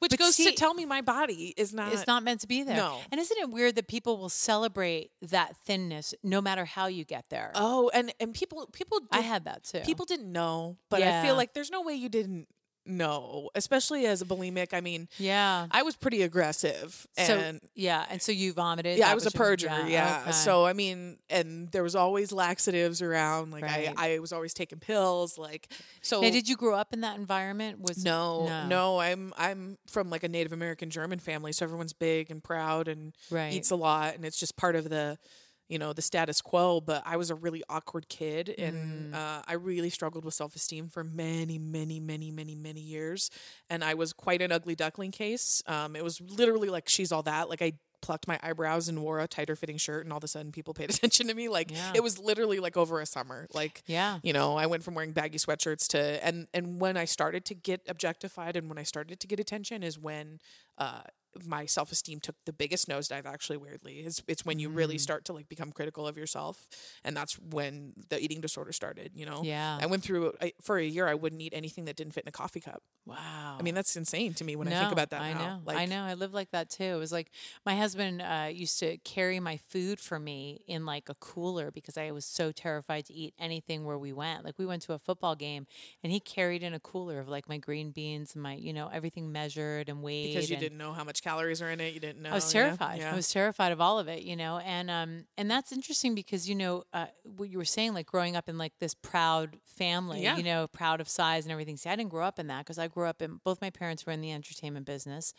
which 0.00 0.10
But 0.10 0.18
goes 0.18 0.34
see- 0.34 0.44
to 0.44 0.52
tell 0.52 0.74
me 0.74 0.84
my 0.84 1.00
body 1.00 1.54
is 1.56 1.72
not 1.72 1.92
it's 1.92 2.06
not 2.06 2.22
meant 2.22 2.40
to 2.42 2.46
be 2.46 2.62
there. 2.62 2.76
No. 2.76 2.98
And 3.10 3.18
isn't 3.20 3.38
it 3.38 3.48
weird 3.50 3.76
that 3.76 3.88
people 3.88 4.18
will 4.18 4.28
celebrate 4.28 5.12
that 5.22 5.56
thinness 5.64 6.14
no 6.22 6.42
matter 6.42 6.64
how 6.66 6.86
you 6.88 7.04
get 7.04 7.24
there? 7.30 7.52
oh 7.54 7.90
and 7.94 8.12
and 8.20 8.34
people 8.34 8.66
people 8.72 9.00
I 9.10 9.18
did- 9.22 9.26
had 9.26 9.44
that 9.46 9.64
too. 9.64 9.80
people 9.80 10.04
didn't 10.04 10.30
know 10.30 10.76
but 10.90 11.00
i 11.02 11.22
feel 11.22 11.36
like 11.36 11.53
there's 11.54 11.70
no 11.70 11.80
way 11.82 11.94
you 11.94 12.08
didn't 12.08 12.48
know 12.86 13.48
especially 13.54 14.04
as 14.04 14.20
a 14.20 14.26
bulimic 14.26 14.74
i 14.74 14.80
mean 14.82 15.08
yeah. 15.16 15.66
I 15.70 15.82
was 15.82 15.96
pretty 15.96 16.20
aggressive, 16.20 17.06
So 17.16 17.22
and 17.34 17.60
yeah, 17.74 18.04
and 18.10 18.20
so 18.20 18.30
you 18.30 18.52
vomited. 18.52 18.98
yeah, 18.98 19.10
I 19.10 19.14
was 19.14 19.24
a 19.26 19.30
purger. 19.30 19.88
Yeah, 19.88 20.18
okay. 20.22 20.32
so 20.32 20.66
I 20.66 20.74
mean, 20.74 21.16
and 21.30 21.70
there 21.72 21.82
was 21.82 21.96
always 21.96 22.30
laxatives 22.30 23.00
around. 23.00 23.52
Like 23.52 23.62
Right. 23.64 23.92
I, 23.96 24.14
I 24.16 24.18
was 24.18 24.32
always 24.32 24.52
taking 24.52 24.78
pills. 24.80 25.38
Like 25.38 25.68
so. 26.02 26.20
now, 26.20 26.28
did 26.30 26.46
you 26.48 26.56
grow 26.56 26.74
up 26.74 26.92
in 26.92 27.00
that 27.00 27.16
environment? 27.16 27.80
Was 27.80 28.04
no, 28.04 28.66
no, 28.68 28.98
I'm 29.00 29.32
I'm 29.38 29.78
from 29.86 30.10
like 30.10 30.22
a 30.24 30.28
Native 30.28 30.52
American 30.52 30.90
German 30.90 31.18
family, 31.18 31.52
so 31.52 31.64
everyone's 31.64 31.94
big 31.94 32.30
and 32.30 32.42
proud 32.44 32.86
and 32.88 33.14
Right. 33.30 33.52
eats 33.54 33.70
a 33.70 33.76
lot, 33.76 34.14
and 34.14 34.24
it's 34.26 34.38
just 34.38 34.56
part 34.56 34.76
of 34.76 34.90
the, 34.90 35.18
you 35.68 35.78
know, 35.78 35.92
the 35.92 36.02
status 36.02 36.40
quo. 36.40 36.80
But 36.80 37.02
I 37.06 37.16
was 37.16 37.30
a 37.30 37.34
really 37.34 37.62
awkward 37.68 38.08
kid, 38.08 38.54
and 38.58 39.12
Mm. 39.12 39.14
uh, 39.14 39.42
I 39.46 39.54
really 39.54 39.90
struggled 39.90 40.24
with 40.24 40.34
self 40.34 40.54
esteem 40.56 40.88
for 40.88 41.04
many, 41.04 41.58
many, 41.58 42.00
many, 42.00 42.30
many, 42.30 42.54
many 42.54 42.80
years, 42.80 43.30
and 43.70 43.82
I 43.84 43.94
was 43.94 44.12
quite 44.12 44.42
an 44.42 44.52
ugly 44.52 44.74
duckling 44.74 45.10
case. 45.10 45.62
Um, 45.66 45.96
it 45.96 46.04
was 46.04 46.20
literally 46.20 46.68
like 46.68 46.88
she's 46.88 47.12
all 47.12 47.22
that. 47.24 47.48
Like 47.48 47.62
I 47.62 47.72
plucked 48.02 48.28
my 48.28 48.38
eyebrows 48.42 48.86
and 48.86 49.00
wore 49.00 49.18
a 49.18 49.26
tighter 49.26 49.56
fitting 49.56 49.78
shirt 49.78 50.04
and 50.04 50.12
all 50.12 50.18
of 50.18 50.24
a 50.24 50.28
sudden 50.28 50.52
people 50.52 50.74
paid 50.74 50.90
attention 50.94 51.26
to 51.26 51.32
me 51.32 51.48
like 51.48 51.70
Yeah. 51.70 51.92
it 51.94 52.02
was 52.02 52.18
literally 52.18 52.60
like 52.60 52.76
over 52.76 53.00
a 53.00 53.06
summer 53.06 53.46
like 53.54 53.82
Yeah. 53.86 54.18
you 54.22 54.34
know 54.34 54.58
i 54.58 54.66
went 54.66 54.82
from 54.84 54.92
wearing 54.94 55.12
baggy 55.12 55.38
sweatshirts 55.38 55.88
to 55.88 56.22
and 56.22 56.46
and 56.52 56.82
when 56.82 56.98
i 56.98 57.06
started 57.06 57.46
to 57.46 57.54
get 57.54 57.80
objectified 57.88 58.56
and 58.56 58.68
when 58.68 58.76
i 58.76 58.82
started 58.82 59.20
to 59.20 59.26
get 59.26 59.40
attention 59.40 59.82
is 59.82 59.98
when 59.98 60.38
uh 60.76 61.00
my 61.46 61.66
self-esteem 61.66 62.20
took 62.20 62.36
the 62.44 62.52
biggest 62.52 62.88
nosedive 62.88 63.26
actually 63.26 63.56
weirdly 63.56 63.94
is 64.00 64.22
it's 64.28 64.44
when 64.44 64.58
you 64.58 64.68
Mm. 64.68 64.76
really 64.76 64.98
start 64.98 65.24
to 65.26 65.32
like 65.32 65.48
become 65.48 65.72
critical 65.72 66.06
of 66.06 66.16
yourself 66.16 66.68
and 67.04 67.16
that's 67.16 67.34
when 67.38 67.92
the 68.08 68.18
eating 68.20 68.40
disorder 68.40 68.72
started 68.72 69.10
you 69.14 69.26
know 69.26 69.42
Yeah. 69.44 69.78
i 69.80 69.86
went 69.86 70.02
through 70.02 70.32
I, 70.40 70.52
for 70.62 70.78
a 70.78 70.84
year 70.84 71.06
i 71.08 71.14
wouldn't 71.14 71.40
eat 71.42 71.52
anything 71.54 71.84
that 71.86 71.96
didn't 71.96 72.12
fit 72.12 72.24
in 72.24 72.28
a 72.28 72.32
coffee 72.32 72.60
cup 72.60 72.82
Wow. 73.06 73.56
i 73.58 73.62
mean 73.62 73.74
that's 73.74 73.94
insane 73.96 74.32
to 74.34 74.44
me 74.44 74.56
when 74.56 74.68
i 74.68 74.78
think 74.80 74.92
about 74.92 75.10
that 75.10 75.20
I 75.22 75.32
now 75.34 75.38
know. 75.56 75.60
like 75.66 75.76
I 75.76 75.84
know. 75.86 76.02
I 76.04 76.14
lived 76.14 76.32
like 76.34 76.50
that 76.52 76.70
too. 76.70 76.84
It 76.84 76.96
was 76.98 77.12
like 77.12 77.30
my 77.66 77.76
husband 77.76 78.22
uh, 78.22 78.48
used 78.52 78.78
to 78.80 78.96
carry 78.98 79.40
my 79.40 79.56
food 79.56 80.00
for 80.00 80.18
me 80.18 80.62
in 80.66 80.86
like 80.86 81.08
a 81.08 81.14
cooler 81.14 81.70
because 81.70 81.96
I 81.98 82.10
was 82.12 82.24
so 82.24 82.52
terrified 82.52 83.06
to 83.06 83.12
eat 83.14 83.34
anything 83.38 83.84
where 83.84 83.98
we 83.98 84.12
went. 84.12 84.44
Like 84.44 84.54
we 84.58 84.66
went 84.66 84.82
to 84.82 84.92
a 84.92 84.98
football 84.98 85.34
game 85.34 85.66
and 86.02 86.12
he 86.12 86.20
carried 86.20 86.62
in 86.62 86.72
a 86.74 86.80
cooler 86.80 87.18
of 87.20 87.28
like 87.28 87.48
my 87.48 87.58
green 87.58 87.90
beans 87.90 88.34
and 88.34 88.42
my, 88.42 88.54
you 88.54 88.72
know, 88.72 88.88
everything 88.92 89.30
measured 89.32 89.88
and 89.88 90.02
weighed. 90.02 90.32
because 90.34 90.48
you 90.50 90.56
and- 90.56 90.62
didn't 90.62 90.78
know 90.78 90.92
how 90.92 91.04
much 91.04 91.22
calories 91.24 91.60
are 91.62 91.70
in 91.70 91.80
it 91.80 91.94
you 91.94 92.00
didn't 92.00 92.22
know 92.22 92.30
I 92.30 92.34
was 92.34 92.52
terrified. 92.52 92.98
yeah. 93.00 93.12
I 93.12 93.16
was 93.16 93.28
terrified 93.30 93.72
of 93.72 93.80
all 93.80 93.98
of 93.98 94.06
it, 94.08 94.22
you 94.22 94.36
know, 94.36 94.58
and 94.58 94.90
um, 94.90 95.24
and 95.38 95.50
that's 95.50 95.72
interesting 95.72 96.14
because 96.14 96.48
you 96.48 96.54
know 96.54 96.84
uh, 96.92 97.06
what 97.36 97.48
you 97.48 97.58
were 97.58 97.64
saying, 97.64 97.94
like 97.94 98.06
growing 98.06 98.36
up 98.36 98.48
in 98.48 98.58
like 98.58 98.74
this 98.78 98.94
proud 98.94 99.56
family, 99.64 100.22
Yeah. 100.22 100.36
you 100.36 100.42
know, 100.44 100.66
proud 100.68 101.00
of 101.00 101.08
size 101.08 101.44
and 101.46 101.52
everything. 101.52 101.76
See, 101.76 101.88
I 101.90 101.96
didn't 101.96 102.10
grow 102.10 102.24
up 102.26 102.38
in 102.38 102.46
that 102.48 102.60
because 102.60 102.78
I 102.78 102.86
grew 102.88 103.06
up 103.06 103.20
in 103.22 103.40
both 103.42 103.60
my 103.60 103.70
parents 103.70 104.04
were 104.06 104.12
in 104.12 104.20
the 104.20 104.32
entertainment 104.32 104.86
business, 104.86 105.32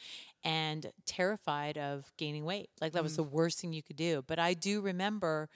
and 0.44 0.92
terrified 1.06 1.78
of 1.78 2.12
gaining 2.18 2.44
weight. 2.46 2.70
Like 2.82 2.92
that 2.94 3.00
Mm. 3.02 3.04
was 3.04 3.16
the 3.16 3.24
worst 3.24 3.60
thing 3.60 3.72
you 3.72 3.84
could 3.84 3.96
do. 3.96 4.24
But 4.26 4.40
I 4.40 4.54
do 4.56 4.82
remember 4.82 5.50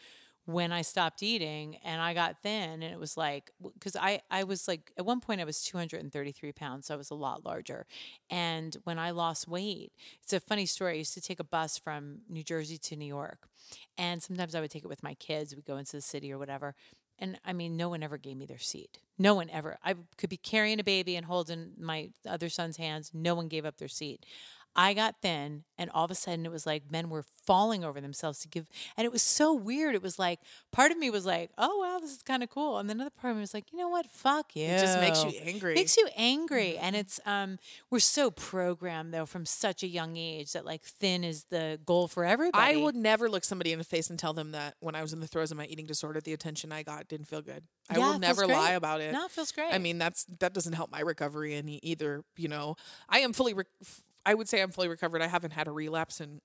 when 0.50 0.72
I 0.72 0.82
stopped 0.82 1.22
eating 1.22 1.78
and 1.84 2.02
I 2.02 2.16
got 2.16 2.42
thin, 2.42 2.82
and 2.82 2.84
it 2.84 3.00
was 3.00 3.16
like, 3.16 3.52
because 3.62 3.96
I, 3.96 4.22
I 4.32 4.44
was 4.44 4.68
like, 4.68 4.92
at 4.98 5.06
one 5.06 5.20
point 5.20 5.42
I 5.42 5.44
was 5.44 5.62
233 5.62 6.52
pounds, 6.54 6.88
so 6.88 6.96
I 6.96 6.98
was 6.98 7.12
a 7.12 7.16
lot 7.16 7.46
larger. 7.46 7.86
And 8.32 8.76
when 8.84 8.98
I 8.98 9.12
lost 9.12 9.48
weight, 9.48 9.92
it's 10.24 10.34
a 10.34 10.40
funny 10.40 10.66
story. 10.66 10.94
I 10.94 10.98
used 10.98 11.14
to 11.14 11.22
take 11.22 11.40
a 11.40 11.44
bus 11.44 11.78
from 11.78 12.20
New 12.28 12.44
Jersey 12.44 12.80
to 12.80 12.96
New 12.96 13.06
York, 13.06 13.48
and 13.98 14.24
sometimes 14.24 14.56
I 14.56 14.62
would 14.62 14.72
take 14.72 14.84
it 14.84 14.90
with 14.90 15.04
my 15.04 15.14
kids. 15.16 15.56
We'd 15.56 15.66
go 15.66 15.78
into 15.78 15.98
the 15.98 16.02
city 16.02 16.34
or 16.34 16.40
whatever. 16.40 16.74
And 17.20 17.38
I 17.46 17.54
mean, 17.54 17.76
no 17.76 17.90
one 17.90 18.02
ever 18.02 18.18
gave 18.18 18.38
me 18.38 18.46
their 18.46 18.58
seat. 18.58 19.00
No 19.18 19.36
one 19.36 19.50
ever. 19.50 19.78
I 19.84 19.96
could 20.18 20.30
be 20.30 20.38
carrying 20.38 20.80
a 20.80 20.84
baby 20.84 21.18
and 21.18 21.26
holding 21.26 21.74
my 21.78 22.12
other 22.26 22.48
son's 22.48 22.78
hands. 22.78 23.12
No 23.14 23.36
one 23.36 23.50
gave 23.50 23.66
up 23.66 23.78
their 23.78 23.90
seat. 23.90 24.26
I 24.76 24.94
got 24.94 25.16
thin, 25.22 25.64
and 25.78 25.90
all 25.90 26.06
of 26.06 26.12
a 26.12 26.16
sudden 26.16 26.46
it 26.46 26.52
was 26.52 26.66
like 26.66 26.92
men 26.92 27.10
were 27.10 27.24
falling 27.46 27.84
over 27.84 28.00
themselves 28.00 28.40
to 28.40 28.48
give. 28.48 28.68
And 28.96 29.06
it 29.06 29.12
was 29.12 29.24
so 29.24 29.54
weird. 29.54 29.96
It 29.96 30.02
was 30.02 30.20
like 30.20 30.40
part 30.72 30.92
of 30.92 30.98
me 30.98 31.10
was 31.10 31.26
like, 31.26 31.52
"Oh 31.58 31.80
wow, 31.80 32.00
this 32.00 32.12
is 32.12 32.22
kind 32.24 32.44
of 32.44 32.50
cool," 32.50 32.78
and 32.78 32.90
then 32.90 32.98
another 32.98 33.10
part 33.10 33.32
of 33.32 33.38
me 33.38 33.42
was 33.42 33.54
like, 33.54 33.72
"You 33.72 33.78
know 33.80 33.90
what? 33.90 34.06
Fuck 34.06 34.56
you." 34.56 34.66
It 34.66 34.80
just 34.80 35.00
makes 35.00 35.24
you 35.24 35.32
angry. 35.44 35.74
Makes 35.74 35.98
you 35.98 36.08
angry, 36.16 36.78
and 36.78 36.96
it's 36.96 37.20
um, 37.26 37.58
we're 37.90 38.00
so 38.00 38.32
programmed 38.32 39.14
though 39.14 39.26
from 39.26 39.46
such 39.46 39.84
a 39.84 39.88
young 39.88 40.16
age 40.16 40.54
that 40.54 40.66
like 40.66 40.84
thin 40.84 41.24
is 41.24 41.46
the 41.46 41.80
goal 41.86 42.08
for 42.08 42.24
everybody. 42.24 42.74
I 42.74 42.78
would 42.78 42.96
never 42.96 43.30
look 43.30 43.44
somebody 43.44 43.72
in 43.72 43.80
the 43.80 43.86
face 43.86 44.10
and 44.10 44.20
tell 44.20 44.34
them 44.34 44.52
that 44.52 44.76
when 44.80 44.96
I 44.96 45.02
was 45.02 45.14
in 45.14 45.20
the 45.20 45.28
throes 45.28 45.52
of 45.52 45.58
my 45.58 45.66
eating 45.66 45.88
disorder, 45.88 46.22
the 46.22 46.34
attention 46.34 46.72
I 46.72 46.84
got 46.84 47.08
didn't 47.08 47.28
feel 47.28 47.42
good. 47.42 47.64
I 47.90 47.98
Yeah, 47.98 48.12
will 48.12 48.20
never 48.20 48.46
lie 48.46 48.72
about 48.74 49.02
it. 49.02 49.12
No, 49.14 49.26
it 49.26 49.32
feels 49.32 49.52
great. 49.52 49.74
I 49.74 49.80
mean, 49.80 49.98
that's 49.98 50.26
that 50.40 50.54
doesn't 50.54 50.74
help 50.74 50.92
my 50.92 51.02
recovery 51.02 51.56
any 51.56 51.80
either. 51.82 52.24
You 52.38 52.48
know, 52.48 52.76
I 53.10 53.20
am 53.20 53.34
fully. 53.34 53.54
Re- 53.54 53.66
I 54.26 54.34
would 54.34 54.48
say 54.50 54.62
I'm 54.62 54.72
fully 54.72 54.88
recovered. 54.88 55.22
I 55.22 55.28
haven't 55.28 55.52
had 55.54 55.68
a 55.68 55.72
relapse 55.72 56.20
in 56.22 56.42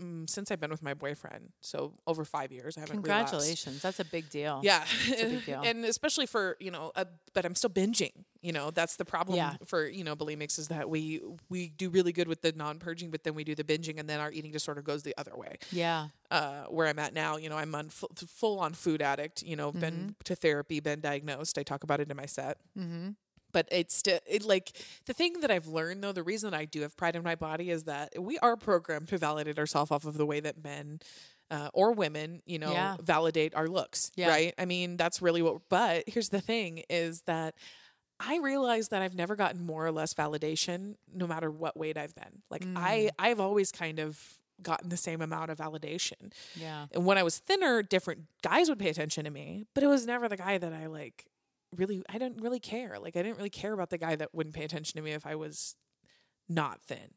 mm, 0.00 0.28
since 0.28 0.50
I've 0.50 0.60
been 0.60 0.70
with 0.70 0.82
my 0.82 0.94
boyfriend, 0.94 1.50
so 1.60 1.94
over 2.06 2.24
five 2.24 2.52
years. 2.52 2.76
I 2.76 2.80
haven't. 2.80 3.02
relapsed. 3.02 3.32
Congratulations, 3.32 3.82
that's 3.82 4.00
a 4.00 4.04
big 4.04 4.30
deal. 4.30 4.60
Yeah, 4.64 4.84
a 5.08 5.24
big 5.24 5.44
deal. 5.46 5.60
and 5.62 5.84
especially 5.84 6.26
for 6.26 6.56
you 6.58 6.70
know, 6.70 6.90
uh, 6.96 7.04
but 7.34 7.44
I'm 7.44 7.54
still 7.54 7.70
binging. 7.70 8.12
You 8.42 8.52
know, 8.52 8.70
that's 8.70 8.96
the 8.96 9.04
problem 9.04 9.36
Yeah. 9.36 9.56
for 9.66 9.86
you 9.86 10.02
know 10.02 10.16
bulimics 10.16 10.58
is 10.58 10.68
that 10.68 10.88
we 10.88 11.20
we 11.50 11.68
do 11.68 11.90
really 11.90 12.12
good 12.12 12.26
with 12.28 12.40
the 12.40 12.52
non-purging, 12.52 13.10
but 13.10 13.24
then 13.24 13.34
we 13.34 13.44
do 13.44 13.54
the 13.54 13.64
binging, 13.64 14.00
and 14.00 14.08
then 14.08 14.18
our 14.20 14.32
eating 14.32 14.50
disorder 14.52 14.80
goes 14.80 15.02
the 15.02 15.14
other 15.18 15.36
way. 15.36 15.58
yeah. 15.70 16.08
Uh, 16.30 16.62
where 16.66 16.86
I'm 16.86 16.98
at 17.00 17.12
now, 17.12 17.36
you 17.36 17.48
know, 17.50 17.56
I'm 17.58 17.74
on 17.74 17.88
full, 17.90 18.08
full 18.28 18.60
on 18.60 18.72
food 18.72 19.02
addict. 19.02 19.42
You 19.42 19.56
know, 19.56 19.72
been 19.72 20.14
to 20.24 20.34
therapy, 20.36 20.78
been 20.80 21.00
diagnosed. 21.00 21.58
I 21.58 21.64
talk 21.64 21.82
about 21.82 22.00
it 22.00 22.08
in 22.10 22.16
my 22.16 22.26
set. 22.26 22.56
Mm-hmm. 22.78 23.10
But 23.52 23.68
it's 23.70 23.94
still 23.94 24.18
it, 24.26 24.44
like 24.44 24.72
the 25.06 25.12
thing 25.12 25.40
that 25.40 25.50
I've 25.50 25.66
learned 25.66 26.02
though. 26.02 26.12
The 26.12 26.22
reason 26.22 26.54
I 26.54 26.64
do 26.64 26.82
have 26.82 26.96
pride 26.96 27.16
in 27.16 27.22
my 27.22 27.34
body 27.34 27.70
is 27.70 27.84
that 27.84 28.20
we 28.20 28.38
are 28.38 28.56
programmed 28.56 29.08
to 29.08 29.18
validate 29.18 29.58
ourselves 29.58 29.90
off 29.90 30.04
of 30.04 30.16
the 30.16 30.26
way 30.26 30.40
that 30.40 30.62
men 30.62 31.00
uh, 31.50 31.68
or 31.74 31.92
women, 31.92 32.42
you 32.46 32.58
know, 32.58 32.72
Yeah. 32.72 32.96
validate 33.02 33.54
our 33.54 33.66
looks. 33.68 34.10
Yeah. 34.16 34.28
Right. 34.28 34.54
I 34.58 34.64
mean, 34.66 34.96
that's 34.96 35.20
really 35.20 35.42
what. 35.42 35.62
But 35.68 36.04
here's 36.06 36.28
the 36.28 36.40
thing: 36.40 36.82
is 36.88 37.22
that 37.22 37.54
I 38.20 38.38
realize 38.38 38.88
that 38.88 39.00
I've 39.02 39.14
never 39.14 39.34
gotten 39.34 39.64
more 39.64 39.84
or 39.86 39.90
less 39.92 40.12
validation, 40.14 40.96
no 41.12 41.26
matter 41.26 41.50
what 41.50 41.76
weight 41.76 41.96
I've 41.96 42.14
been. 42.14 42.42
Like 42.50 42.64
I, 42.76 43.10
I've 43.18 43.40
always 43.40 43.72
kind 43.72 43.98
of 43.98 44.20
gotten 44.62 44.90
the 44.90 44.96
same 44.98 45.22
amount 45.22 45.50
of 45.50 45.56
validation. 45.56 46.30
Yeah. 46.54 46.84
And 46.92 47.06
when 47.06 47.16
I 47.16 47.22
was 47.22 47.38
thinner, 47.38 47.82
different 47.82 48.26
guys 48.42 48.68
would 48.68 48.78
pay 48.78 48.90
attention 48.90 49.24
to 49.24 49.30
me, 49.30 49.64
but 49.74 49.82
it 49.82 49.86
was 49.86 50.06
never 50.06 50.28
the 50.28 50.36
guy 50.36 50.58
that 50.58 50.72
I 50.74 50.86
like 50.86 51.24
really 51.76 52.02
I 52.08 52.18
didn't 52.18 52.40
really 52.42 52.60
care. 52.60 52.98
Like 53.00 53.16
I 53.16 53.22
didn't 53.22 53.36
really 53.36 53.50
care 53.50 53.72
about 53.72 53.90
the 53.90 53.98
guy 53.98 54.16
that 54.16 54.34
wouldn't 54.34 54.54
pay 54.54 54.64
attention 54.64 54.98
to 54.98 55.02
me 55.02 55.12
if 55.12 55.26
I 55.26 55.34
was 55.36 55.76
not 56.48 56.80
thin. 56.82 57.14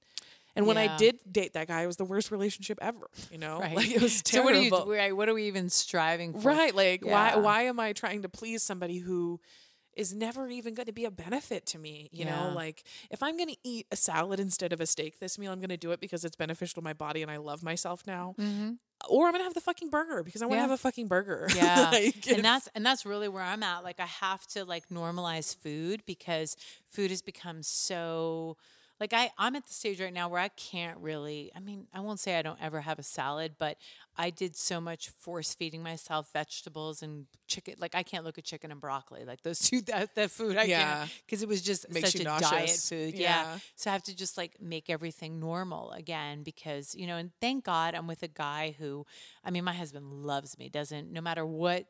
And 0.56 0.68
when 0.68 0.78
I 0.78 0.96
did 0.98 1.18
date 1.32 1.54
that 1.54 1.68
guy, 1.68 1.82
it 1.82 1.88
was 1.88 1.98
the 1.98 2.06
worst 2.06 2.30
relationship 2.30 2.78
ever, 2.80 3.10
you 3.32 3.40
know? 3.40 3.60
Right. 3.62 3.76
Like 3.76 3.90
it 3.90 4.02
was 4.02 4.22
So 4.24 4.44
what 4.44 4.54
are 4.54 4.62
you? 4.62 4.70
terrible. 4.70 5.16
What 5.18 5.28
are 5.28 5.34
we 5.34 5.46
even 5.48 5.70
striving 5.70 6.34
for? 6.34 6.50
Right. 6.50 6.76
Like 6.76 7.04
why 7.04 7.30
Yeah. 7.30 7.36
why 7.38 7.64
am 7.64 7.80
I 7.80 7.94
trying 7.94 8.22
to 8.22 8.30
please 8.30 8.62
somebody 8.62 9.00
who 9.00 9.40
is 9.96 10.14
never 10.14 10.48
even 10.50 10.74
going 10.74 10.86
to 10.88 10.94
be 10.94 11.06
a 11.06 11.12
benefit 11.12 11.66
to 11.68 11.80
me, 11.80 12.10
you 12.12 12.26
Yeah. 12.26 12.48
know? 12.48 12.54
Like 12.54 12.84
if 13.12 13.22
I'm 13.24 13.38
going 13.38 13.50
to 13.50 13.58
eat 13.64 13.88
a 13.92 13.96
salad 13.96 14.40
instead 14.40 14.74
of 14.74 14.82
a 14.82 14.86
steak 14.86 15.20
this 15.20 15.38
meal, 15.38 15.52
I'm 15.52 15.60
going 15.60 15.70
to 15.70 15.78
do 15.78 15.92
it 15.92 16.00
because 16.00 16.24
it's 16.26 16.36
beneficial 16.36 16.82
to 16.82 16.84
my 16.84 16.94
body 16.94 17.22
and 17.22 17.30
I 17.32 17.38
love 17.38 17.64
myself 17.64 18.04
now. 18.08 18.36
Mm-hmm. 18.40 18.72
or 19.10 19.26
I'm 19.28 19.34
gonna 19.34 19.44
have 19.44 19.54
the 19.54 19.60
fucking 19.62 19.90
burger 19.90 20.24
because 20.24 20.42
I 20.42 20.46
want 20.46 20.54
to 20.54 20.58
Yeah. 20.58 20.62
have 20.62 20.72
a 20.72 20.78
fucking 20.78 21.08
burger. 21.10 21.48
Yeah. 21.56 21.90
Like, 21.92 22.26
and 22.28 22.44
that's 22.44 22.70
and 22.74 22.86
that's 22.86 23.06
really 23.06 23.28
where 23.28 23.44
I'm 23.44 23.62
at. 23.64 23.84
Like 23.84 24.00
I 24.00 24.06
have 24.06 24.46
to 24.48 24.64
like 24.64 24.88
normalize 24.90 25.54
food 25.56 26.04
because 26.06 26.56
food 26.88 27.10
has 27.10 27.22
become 27.22 27.64
so 27.64 28.56
like 29.00 29.14
I 29.14 29.32
I'm 29.38 29.56
at 29.56 29.66
the 29.68 29.74
stage 29.74 30.00
right 30.02 30.14
now 30.14 30.30
where 30.30 30.40
I 30.40 30.50
can't 30.50 30.98
really 31.00 31.52
I 31.56 31.60
mean, 31.60 31.88
I 31.94 32.00
won't 32.00 32.20
say 32.20 32.38
I 32.38 32.42
don't 32.42 32.62
ever 32.62 32.82
have 32.82 33.00
a 33.00 33.04
salad, 33.04 33.56
but 33.60 33.78
I 34.18 34.30
did 34.30 34.56
so 34.56 34.80
much 34.80 35.10
force 35.10 35.54
feeding 35.54 35.82
myself 35.84 36.32
vegetables 36.34 37.02
and 37.02 37.26
chicken 37.48 37.76
like 37.80 37.96
I 37.96 38.04
can't 38.04 38.24
look 38.24 38.38
at 38.38 38.44
chicken 38.46 38.72
and 38.72 38.80
broccoli. 38.80 39.26
Like 39.26 39.42
those 39.44 39.60
two 39.70 39.82
that, 39.84 40.16
that 40.16 40.32
food 40.32 40.58
I 40.58 40.68
Yeah. 40.68 41.00
can't 41.00 41.12
because 41.26 41.42
it 41.42 41.50
was 41.50 41.62
just 41.62 41.90
Makes 41.90 42.12
such 42.12 42.22
a 42.22 42.26
diet 42.40 42.80
food. 42.88 43.16
Yeah. 43.16 43.46
Yeah. 43.46 43.60
So 43.76 43.90
I 43.90 43.94
have 43.94 44.04
to 44.04 44.16
just 44.16 44.38
like 44.38 44.62
make 44.62 44.90
everything 44.90 45.40
normal 45.40 45.92
again 45.92 46.44
because, 46.44 46.96
you 46.96 47.08
know, 47.08 47.18
and 47.18 47.32
thank 47.42 47.66
God 47.66 47.96
I'm 47.96 48.08
with 48.08 48.24
a 48.24 48.28
guy 48.28 48.76
who, 48.78 49.06
I 49.44 49.52
mean, 49.52 49.64
my 49.64 49.74
husband 49.74 50.12
loves 50.12 50.58
me, 50.58 50.70
doesn't, 50.70 51.12
no 51.12 51.22
matter 51.22 51.46
what. 51.46 51.86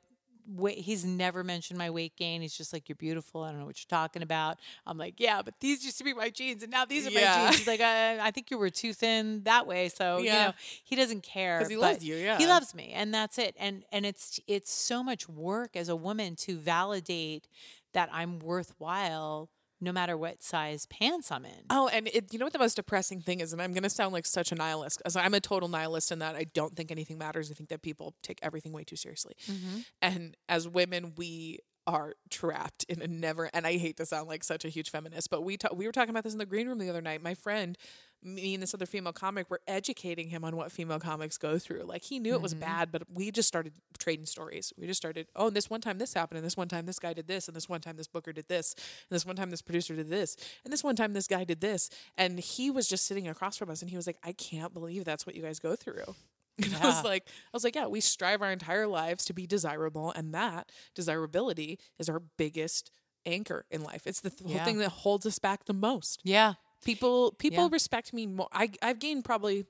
Weight, 0.47 0.79
he's 0.79 1.05
never 1.05 1.43
mentioned 1.43 1.77
my 1.77 1.89
weight 1.89 2.15
gain. 2.17 2.41
He's 2.41 2.55
just 2.57 2.73
like, 2.73 2.89
You're 2.89 2.95
beautiful. 2.95 3.43
I 3.43 3.51
don't 3.51 3.59
know 3.59 3.65
what 3.65 3.77
you're 3.79 3.97
talking 3.99 4.21
about. 4.21 4.59
I'm 4.85 4.97
like, 4.97 5.15
Yeah, 5.17 5.41
but 5.41 5.53
these 5.59 5.83
used 5.85 5.97
to 5.99 6.03
be 6.03 6.13
my 6.13 6.29
jeans, 6.29 6.63
and 6.63 6.71
now 6.71 6.85
these 6.85 7.07
are 7.07 7.11
my 7.11 7.21
jeans. 7.45 7.57
He's 7.59 7.67
like, 7.67 7.81
I, 7.81 8.19
I 8.19 8.31
think 8.31 8.51
you 8.51 8.57
were 8.57 8.69
too 8.69 8.93
thin 8.93 9.43
that 9.43 9.65
way. 9.67 9.89
So, 9.89 10.17
you 10.19 10.25
know, 10.47 10.53
he 10.83 10.95
doesn't 10.95 11.23
care. 11.23 11.59
'Cause 11.59 11.69
he 11.69 11.77
loves 11.77 12.03
you, 12.03 12.15
yeah. 12.15 12.37
He 12.37 12.47
loves 12.47 12.73
me, 12.75 12.91
and 12.93 13.13
that's 13.13 13.37
it. 13.37 13.55
And 13.59 13.83
and 13.91 14.05
it's 14.05 14.39
it's 14.47 14.71
so 14.71 15.03
much 15.03 15.29
work 15.29 15.75
as 15.75 15.89
a 15.89 15.95
woman 15.95 16.35
to 16.37 16.57
validate 16.57 17.47
that 17.93 18.09
I'm 18.11 18.39
worthwhile 18.39 19.49
no 19.83 19.91
matter 19.91 20.17
what 20.17 20.41
size 20.41 20.85
pants 20.85 21.31
I'm 21.31 21.45
in. 21.45 21.65
Oh, 21.69 21.87
and 21.87 22.07
it, 22.07 22.33
you 22.33 22.39
know 22.39 22.45
what 22.45 22.53
the 22.53 22.59
most 22.59 22.75
depressing 22.75 23.21
thing 23.21 23.39
is, 23.39 23.53
and 23.53 23.61
I'm 23.61 23.73
going 23.73 23.83
to 23.83 23.89
sound 23.89 24.13
like 24.13 24.25
such 24.25 24.51
a 24.51 24.55
nihilist, 24.55 24.97
because 24.99 25.15
I'm 25.15 25.33
a 25.33 25.39
total 25.39 25.69
nihilist 25.69 26.11
in 26.11 26.19
that 26.19 26.35
I 26.35 26.45
don't 26.53 26.75
think 26.75 26.91
anything 26.91 27.17
matters. 27.17 27.51
I 27.51 27.53
think 27.53 27.69
that 27.69 27.81
people 27.81 28.15
take 28.23 28.39
everything 28.41 28.71
way 28.71 28.83
too 28.83 28.95
seriously, 28.95 29.35
mm-hmm. 29.45 29.79
and 30.01 30.37
as 30.47 30.67
women, 30.67 31.13
we 31.17 31.59
are 31.85 32.13
trapped 32.29 32.85
in 32.87 33.01
a 33.01 33.07
never. 33.07 33.49
And 33.53 33.67
I 33.67 33.77
hate 33.77 33.97
to 33.97 34.05
sound 34.05 34.29
like 34.29 34.43
such 34.45 34.63
a 34.63 34.69
huge 34.69 34.89
feminist, 34.89 35.29
but 35.29 35.43
we 35.43 35.57
ta- 35.57 35.73
we 35.75 35.85
were 35.85 35.91
talking 35.91 36.11
about 36.11 36.23
this 36.23 36.31
in 36.31 36.39
the 36.39 36.45
green 36.45 36.67
room 36.67 36.77
the 36.77 36.89
other 36.89 37.01
night. 37.01 37.21
My 37.21 37.33
friend, 37.33 37.77
me 38.23 38.53
and 38.53 38.63
this 38.63 38.73
other 38.73 38.85
female 38.85 39.13
comic, 39.13 39.49
were 39.49 39.61
educating 39.67 40.29
him 40.29 40.43
on 40.43 40.55
what 40.55 40.71
female 40.71 40.99
comics 40.99 41.37
go 41.37 41.59
through. 41.59 41.83
Like 41.83 42.03
he 42.03 42.19
knew 42.19 42.33
it 42.33 42.41
was 42.41 42.53
mm-hmm. 42.53 42.61
bad, 42.61 42.91
but 42.91 43.03
we 43.11 43.31
just 43.31 43.47
started 43.47 43.73
trading 43.97 44.25
stories. 44.25 44.73
We 44.77 44.87
just 44.87 44.97
started. 44.97 45.27
Oh, 45.35 45.47
and 45.47 45.55
this 45.55 45.69
one 45.69 45.81
time 45.81 45.97
this 45.97 46.13
happened, 46.13 46.37
and 46.37 46.45
this 46.45 46.57
one 46.57 46.67
time 46.67 46.85
this 46.85 46.99
guy 46.99 47.13
did 47.13 47.27
this, 47.27 47.47
and 47.47 47.55
this 47.55 47.69
one 47.69 47.81
time 47.81 47.97
this 47.97 48.07
booker 48.07 48.33
did 48.33 48.47
this, 48.47 48.75
and 48.77 49.15
this 49.15 49.25
one 49.25 49.35
time 49.35 49.49
this 49.49 49.61
producer 49.61 49.95
did 49.95 50.09
this, 50.09 50.35
and 50.63 50.71
this 50.71 50.83
one 50.83 50.95
time 50.95 51.13
this 51.13 51.27
guy 51.27 51.43
did 51.43 51.61
this, 51.61 51.89
and 52.17 52.39
he 52.39 52.71
was 52.71 52.87
just 52.87 53.05
sitting 53.05 53.27
across 53.27 53.57
from 53.57 53.69
us, 53.69 53.81
and 53.81 53.89
he 53.89 53.97
was 53.97 54.07
like, 54.07 54.17
"I 54.23 54.31
can't 54.31 54.73
believe 54.73 55.05
that's 55.05 55.25
what 55.25 55.35
you 55.35 55.41
guys 55.41 55.59
go 55.59 55.75
through." 55.75 56.15
And 56.63 56.75
I 56.75 56.85
was 56.85 57.03
like, 57.03 57.23
I 57.27 57.49
was 57.51 57.63
like, 57.63 57.75
yeah, 57.75 57.87
we 57.87 57.99
strive 57.99 58.43
our 58.43 58.51
entire 58.51 58.85
lives 58.85 59.25
to 59.25 59.33
be 59.33 59.47
desirable, 59.47 60.13
and 60.15 60.35
that 60.35 60.71
desirability 60.93 61.79
is 61.97 62.09
our 62.09 62.21
biggest 62.37 62.91
anchor 63.25 63.65
in 63.71 63.83
life. 63.83 64.05
It's 64.05 64.21
the 64.21 64.29
th- 64.29 64.41
whole 64.41 64.51
Yeah. 64.51 64.65
thing 64.65 64.77
that 64.77 64.89
holds 64.89 65.25
us 65.25 65.39
back 65.39 65.65
the 65.65 65.73
most. 65.73 66.21
Yeah. 66.23 66.53
People 66.83 67.31
people 67.33 67.63
Yeah. 67.63 67.69
respect 67.71 68.13
me 68.13 68.25
more. 68.27 68.47
I 68.51 68.71
I've 68.81 68.99
gained 68.99 69.23
probably 69.25 69.65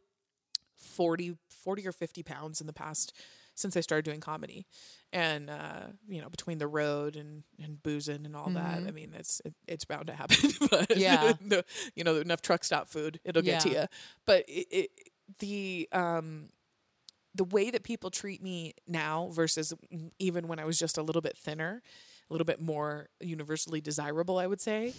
40, 0.78 1.38
40 1.50 1.88
or 1.88 1.92
50 1.92 2.24
pounds 2.24 2.62
in 2.62 2.68
the 2.68 2.74
past 2.74 3.14
since 3.56 3.78
I 3.78 3.82
started 3.82 4.04
doing 4.06 4.20
comedy. 4.20 4.66
And 5.12 5.50
uh, 5.50 5.88
you 6.08 6.22
know, 6.22 6.30
between 6.30 6.58
the 6.58 6.68
road 6.68 7.16
and 7.16 7.44
and 7.64 7.82
boozing 7.82 8.26
and 8.26 8.36
all 8.36 8.50
that, 8.52 8.84
I 8.88 8.92
mean, 8.92 9.14
it's 9.18 9.42
it, 9.46 9.54
it's 9.68 9.86
bound 9.86 10.08
to 10.08 10.14
happen. 10.14 10.38
but 10.70 10.90
Mm-hmm. 10.90 11.00
Yeah. 11.00 11.34
the, 11.46 11.66
you 11.96 12.04
know, 12.04 12.16
enough 12.16 12.42
truck 12.42 12.64
stop 12.64 12.88
food, 12.90 13.20
it'll 13.24 13.42
get 13.44 13.60
to 13.62 13.70
you. 13.70 13.86
But 14.26 14.46
it, 14.48 14.68
it 14.72 14.92
the 15.40 15.88
um 15.92 16.50
the 17.36 17.44
way 17.44 17.72
that 17.72 17.84
people 17.84 18.12
treat 18.12 18.42
me 18.44 18.74
now 18.88 19.30
versus 19.32 19.74
even 20.20 20.48
when 20.48 20.60
I 20.60 20.66
was 20.66 20.78
just 20.78 20.98
a 20.98 21.02
little 21.02 21.22
bit 21.22 21.36
thinner, 21.38 21.82
a 22.30 22.34
little 22.34 22.46
bit 22.46 22.60
more 22.62 23.08
universally 23.20 23.82
desirable, 23.82 24.38
I 24.38 24.46
would 24.46 24.62
say, 24.62 24.94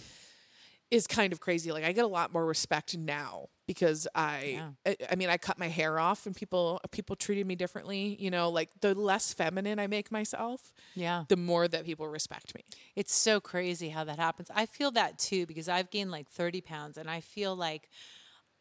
is 0.91 1.07
kind 1.07 1.33
of 1.33 1.39
crazy. 1.39 1.71
Like 1.71 1.83
I 1.83 1.91
get 1.91 2.05
a 2.05 2.07
lot 2.07 2.31
more 2.31 2.45
respect 2.45 2.97
now 2.97 3.47
because 3.67 4.07
I, 4.13 4.61
I, 4.85 4.95
I 5.11 5.15
mean, 5.15 5.29
I 5.29 5.37
cut 5.37 5.57
my 5.57 5.67
hair 5.67 5.97
off 5.99 6.25
and 6.27 6.35
people 6.35 6.79
people 6.91 7.15
treated 7.15 7.47
me 7.47 7.55
differently. 7.55 8.15
You 8.19 8.29
know, 8.29 8.49
like 8.49 8.69
the 8.81 8.93
less 8.93 9.33
feminine 9.33 9.79
I 9.79 9.87
make 9.87 10.11
myself, 10.11 10.71
Yeah. 10.93 11.25
the 11.27 11.37
more 11.37 11.67
that 11.67 11.85
people 11.85 12.07
respect 12.07 12.53
me. 12.53 12.61
It's 12.95 13.13
so 13.15 13.39
crazy 13.39 13.89
how 13.89 14.03
that 14.03 14.19
happens. 14.19 14.49
I 14.53 14.65
feel 14.67 14.91
that 14.91 15.17
too 15.17 15.45
because 15.47 15.67
I've 15.67 15.89
gained 15.89 16.11
like 16.11 16.29
30 16.29 16.61
pounds 16.61 16.97
and 16.97 17.09
I 17.09 17.19
feel 17.21 17.55
like, 17.55 17.89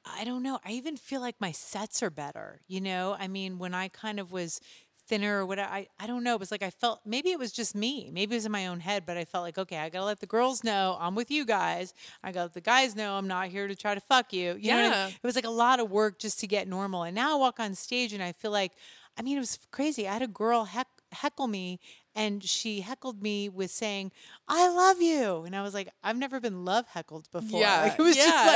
I 0.06 0.24
don't 0.24 0.42
know, 0.42 0.58
I 0.64 0.72
even 0.72 0.96
feel 0.96 1.20
like 1.20 1.40
my 1.40 1.52
sets 1.52 2.02
are 2.02 2.10
better. 2.10 2.60
You 2.66 2.80
know, 2.80 3.16
I 3.18 3.28
mean, 3.28 3.58
when 3.58 3.74
I 3.74 3.88
kind 3.88 4.18
of 4.20 4.32
was 4.32 4.60
thinner 5.07 5.40
or 5.40 5.47
whatever, 5.47 5.71
I, 5.71 5.87
I 5.99 6.07
don't 6.07 6.23
know. 6.25 6.35
It 6.35 6.40
was 6.40 6.51
like 6.51 6.62
I 6.62 6.71
felt 6.71 7.01
maybe 7.05 7.31
it 7.31 7.38
was 7.38 7.53
just 7.53 7.75
me. 7.75 8.11
Maybe 8.12 8.35
it 8.35 8.38
was 8.38 8.47
in 8.47 8.53
my 8.53 8.67
own 8.67 8.81
head, 8.81 9.05
but 9.07 9.17
I 9.17 9.25
felt 9.25 9.45
like, 9.45 9.59
okay, 9.59 9.77
I 9.79 9.88
got 9.88 9.99
to 10.01 10.05
let 10.05 10.21
the 10.21 10.27
girls 10.27 10.64
know 10.64 10.97
I'm 11.01 11.14
with 11.14 11.31
you 11.31 11.45
guys. 11.45 11.93
I 12.23 12.33
got 12.33 12.40
to 12.40 12.45
let 12.47 12.55
the 12.55 12.61
guys 12.61 12.95
know 12.97 13.14
I'm 13.14 13.29
not 13.29 13.49
here 13.49 13.67
to 13.69 13.75
try 13.77 13.95
to 13.95 14.01
fuck 14.01 14.33
you. 14.33 14.57
You 14.59 14.71
know 14.71 14.77
what 14.77 14.85
I 14.87 14.88
Yeah. 14.88 15.07
mean? 15.07 15.14
It 15.23 15.27
was 15.27 15.37
like 15.37 15.45
a 15.47 15.51
lot 15.51 15.81
of 15.81 15.90
work 15.90 16.19
just 16.19 16.40
to 16.40 16.47
get 16.47 16.67
normal. 16.69 17.03
And 17.05 17.14
now 17.14 17.33
I 17.35 17.38
walk 17.38 17.61
on 17.61 17.75
stage 17.75 18.12
and 18.12 18.23
I 18.23 18.33
feel 18.33 18.51
like, 18.51 18.73
I 19.19 19.23
mean, 19.23 19.37
it 19.37 19.40
was 19.40 19.59
crazy. 19.71 20.09
I 20.09 20.12
had 20.14 20.23
a 20.23 20.27
girl 20.29 20.64
heck, 20.64 20.88
heckle 21.12 21.47
me 21.49 21.79
and 22.17 22.43
she 22.43 22.81
heckled 22.81 23.23
me 23.23 23.49
with 23.49 23.71
saying, 23.71 24.11
I 24.49 24.69
love 24.69 25.01
you. 25.03 25.43
And 25.45 25.55
I 25.55 25.62
was 25.62 25.75
like, 25.75 25.88
I've 26.03 26.17
never 26.17 26.40
been 26.40 26.64
love 26.64 26.87
heckled 26.88 27.29
before. 27.33 27.61
Yeah, 27.61 27.83
Like, 27.83 27.99
it 27.99 28.03
was 28.03 28.17
yeah. 28.17 28.23
just 28.25 28.47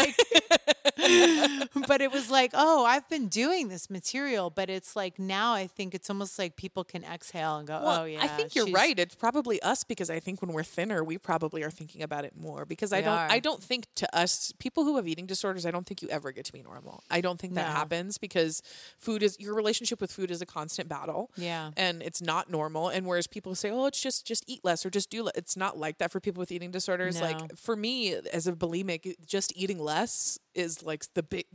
like, 0.49 0.77
but 1.89 2.01
it 2.01 2.13
was 2.13 2.31
like, 2.31 2.51
oh, 2.55 2.85
I've 2.85 3.09
been 3.09 3.29
doing 3.29 3.69
this 3.69 3.89
material. 3.91 4.51
But 4.51 4.71
it's 4.71 4.97
like 4.97 5.19
now 5.19 5.55
I 5.55 5.67
think 5.67 5.95
it's 5.95 6.09
almost 6.11 6.39
like 6.39 6.57
people 6.57 6.85
can 6.85 7.05
exhale 7.05 7.57
and 7.57 7.67
go, 7.67 7.81
Well, 7.83 8.03
oh, 8.03 8.05
yeah. 8.05 8.23
I 8.23 8.29
think 8.29 8.55
you're 8.55 8.71
right. 8.71 8.99
It's 8.99 9.15
probably 9.15 9.61
us 9.63 9.85
because 9.85 10.11
I 10.11 10.21
think 10.21 10.43
when 10.43 10.53
we're 10.53 10.63
thinner, 10.63 11.03
we 11.05 11.19
probably 11.19 11.63
are 11.63 11.71
thinking 11.71 12.03
about 12.03 12.25
it 12.25 12.35
more. 12.37 12.65
Because 12.65 12.93
I 12.93 13.01
don't, 13.01 13.17
are. 13.17 13.29
I 13.31 13.39
don't 13.41 13.63
think 13.63 13.87
to 13.97 14.17
us 14.17 14.53
people 14.59 14.85
who 14.85 14.97
have 14.97 15.07
eating 15.09 15.27
disorders, 15.27 15.67
I 15.67 15.71
don't 15.71 15.87
think 15.87 16.03
you 16.03 16.09
ever 16.09 16.33
get 16.33 16.45
to 16.47 16.53
be 16.53 16.63
normal. 16.63 17.03
I 17.11 17.21
don't 17.21 17.41
think 17.41 17.55
that 17.55 17.69
No. 17.69 17.73
happens 17.75 18.19
because 18.19 18.63
food 18.99 19.23
is 19.23 19.37
your 19.39 19.55
relationship 19.55 20.01
with 20.01 20.13
food 20.13 20.31
is 20.31 20.43
a 20.43 20.47
constant 20.47 20.89
battle. 20.89 21.31
Yeah. 21.37 21.71
and 21.77 22.03
it's 22.03 22.21
not 22.21 22.51
normal. 22.51 22.89
And 22.89 23.07
whereas 23.07 23.27
people 23.27 23.55
say, 23.55 23.71
oh, 23.71 23.87
it's 23.87 24.01
just 24.01 24.27
just 24.27 24.45
eat 24.47 24.65
less 24.65 24.85
or 24.85 24.91
just 24.91 25.11
do, 25.11 25.25
le-. 25.25 25.33
it's 25.35 25.57
not 25.57 25.79
like 25.79 25.99
that 25.99 26.11
for 26.11 26.21
people 26.21 26.41
with 26.41 26.53
eating 26.53 26.71
disorders. 26.71 27.21
No. 27.21 27.27
Like 27.27 27.57
for 27.57 27.77
me, 27.77 28.15
as 28.33 28.47
a 28.47 28.53
bulimic, 28.53 29.15
just 29.27 29.53
eating 29.57 29.79
less 29.79 30.39
is 30.55 30.83
like 30.83 30.98
the 31.15 31.23
big. 31.23 31.47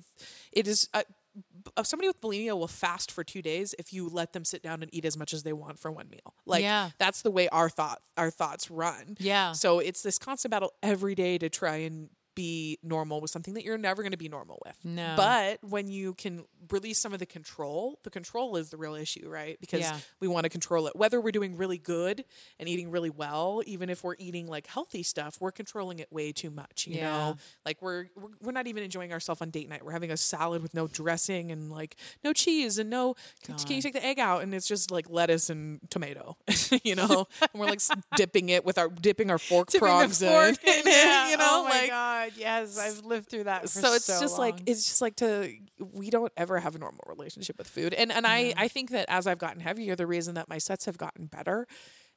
It 0.52 0.68
is. 0.68 0.90
Uh, 0.94 1.04
uh, 1.76 1.82
somebody 1.84 2.08
with 2.08 2.22
bulimia 2.22 2.56
will 2.58 2.68
fast 2.68 3.12
for 3.12 3.24
two 3.24 3.42
days 3.42 3.74
if 3.80 3.92
you 3.92 4.08
let 4.08 4.34
them 4.34 4.46
sit 4.46 4.62
down 4.62 4.84
and 4.84 4.94
eat 4.94 5.04
as 5.04 5.18
much 5.18 5.34
as 5.34 5.42
they 5.44 5.54
want 5.54 5.80
for 5.80 5.92
one 5.92 6.08
meal. 6.10 6.36
Like 6.46 6.62
Yeah. 6.62 6.92
that's 7.00 7.24
the 7.24 7.32
way 7.32 7.48
our 7.50 7.70
thought 7.70 8.02
our 8.18 8.30
thoughts 8.30 8.70
run. 8.70 9.18
Yeah. 9.20 9.54
So 9.54 9.80
it's 9.80 10.04
this 10.04 10.20
constant 10.20 10.52
battle 10.52 10.74
every 10.84 11.16
day 11.16 11.40
to 11.40 11.50
try 11.50 11.78
and 11.78 12.10
be 12.36 12.80
normal 12.84 13.22
with 13.22 13.32
something 13.32 13.54
that 13.54 13.64
you're 13.64 13.78
never 13.78 14.02
going 14.02 14.12
to 14.12 14.18
be 14.18 14.30
normal 14.30 14.62
with. 14.66 14.76
No. 14.84 15.14
But 15.16 15.60
when 15.62 15.90
you 15.90 16.14
can 16.14 16.46
release 16.72 17.00
some 17.00 17.14
of 17.14 17.20
the 17.20 17.26
control, 17.26 18.00
the 18.04 18.10
control 18.10 18.56
is 18.56 18.70
the 18.70 18.78
real 18.78 18.96
issue, 18.96 19.30
right? 19.30 19.58
Because 19.60 19.82
Yeah. 19.82 20.00
we 20.20 20.28
want 20.28 20.44
to 20.46 20.50
control 20.50 20.88
it. 20.88 20.96
Whether 20.96 21.20
we're 21.22 21.32
doing 21.32 21.58
really 21.58 21.78
good 21.78 22.24
and 22.60 22.68
eating 22.70 22.90
really 22.92 23.10
well, 23.10 23.62
even 23.66 23.90
if 23.90 24.04
we're 24.04 24.16
eating 24.18 24.48
like 24.48 24.68
healthy 24.68 25.04
stuff, 25.04 25.38
we're 25.40 25.52
controlling 25.52 26.00
it 26.00 26.12
way 26.12 26.32
too 26.32 26.50
much, 26.50 26.88
you 26.88 26.96
Yeah. 26.98 27.04
know? 27.12 27.38
Like 27.66 27.82
we're, 27.82 28.08
we're 28.16 28.30
we're 28.42 28.52
not 28.52 28.68
even 28.68 28.84
enjoying 28.84 29.12
ourselves 29.14 29.42
on 29.42 29.50
date 29.50 29.70
night. 29.70 29.84
We're 29.86 29.92
having 29.92 30.12
a 30.12 30.18
salad 30.18 30.62
with 30.62 30.74
no 30.74 30.88
dressing 30.88 31.52
and 31.52 31.72
like 31.72 31.96
no 32.24 32.34
cheese 32.34 32.78
and 32.78 32.90
no 32.90 33.16
can 33.44 33.56
you 33.76 33.82
take 33.82 33.94
the 33.94 34.06
egg 34.06 34.20
out 34.20 34.44
and 34.44 34.54
it's 34.54 34.68
just 34.68 34.92
like 34.92 35.10
lettuce 35.10 35.50
and 35.50 35.80
tomato, 35.90 36.38
you 36.84 36.96
know? 36.96 37.28
and 37.42 37.50
we're 37.62 37.68
like 37.68 37.82
dipping 38.16 38.50
it 38.50 38.64
with 38.66 38.78
our 38.78 38.90
dipping 38.90 39.30
our 39.32 39.38
fork 39.38 39.70
Tipping 39.70 39.88
the 39.88 39.92
prongs 39.92 40.20
fork 40.20 40.64
in, 40.64 40.80
in, 40.80 40.84
yeah. 40.88 41.30
you 41.32 41.38
know, 41.38 41.46
oh 41.50 41.64
my 41.64 41.70
like 41.70 41.90
God, 41.90 42.23
yes, 42.36 42.78
I've 42.80 43.06
lived 43.06 43.30
through 43.30 43.46
that. 43.46 43.64
For 43.64 43.68
so 43.68 43.94
it's 43.94 44.08
just 44.08 44.38
like 44.40 44.62
it's 44.66 44.84
just 44.86 45.02
like 45.02 45.16
to 45.18 45.52
we 45.80 46.10
don't 46.10 46.32
ever 46.38 46.60
have 46.60 46.76
a 46.76 46.80
normal 46.80 47.04
relationship 47.08 47.58
with 47.58 47.68
food 47.68 47.94
and 47.94 48.12
and 48.12 48.26
Mm-hmm. 48.26 48.60
i 48.60 48.64
i 48.66 48.68
think 48.68 48.92
that 48.92 49.06
as 49.10 49.28
i've 49.28 49.38
gotten 49.40 49.60
heavier 49.62 49.96
the 49.96 50.08
reason 50.08 50.36
that 50.36 50.48
my 50.48 50.58
sets 50.58 50.86
have 50.86 50.98
gotten 50.98 51.26
better 51.26 51.68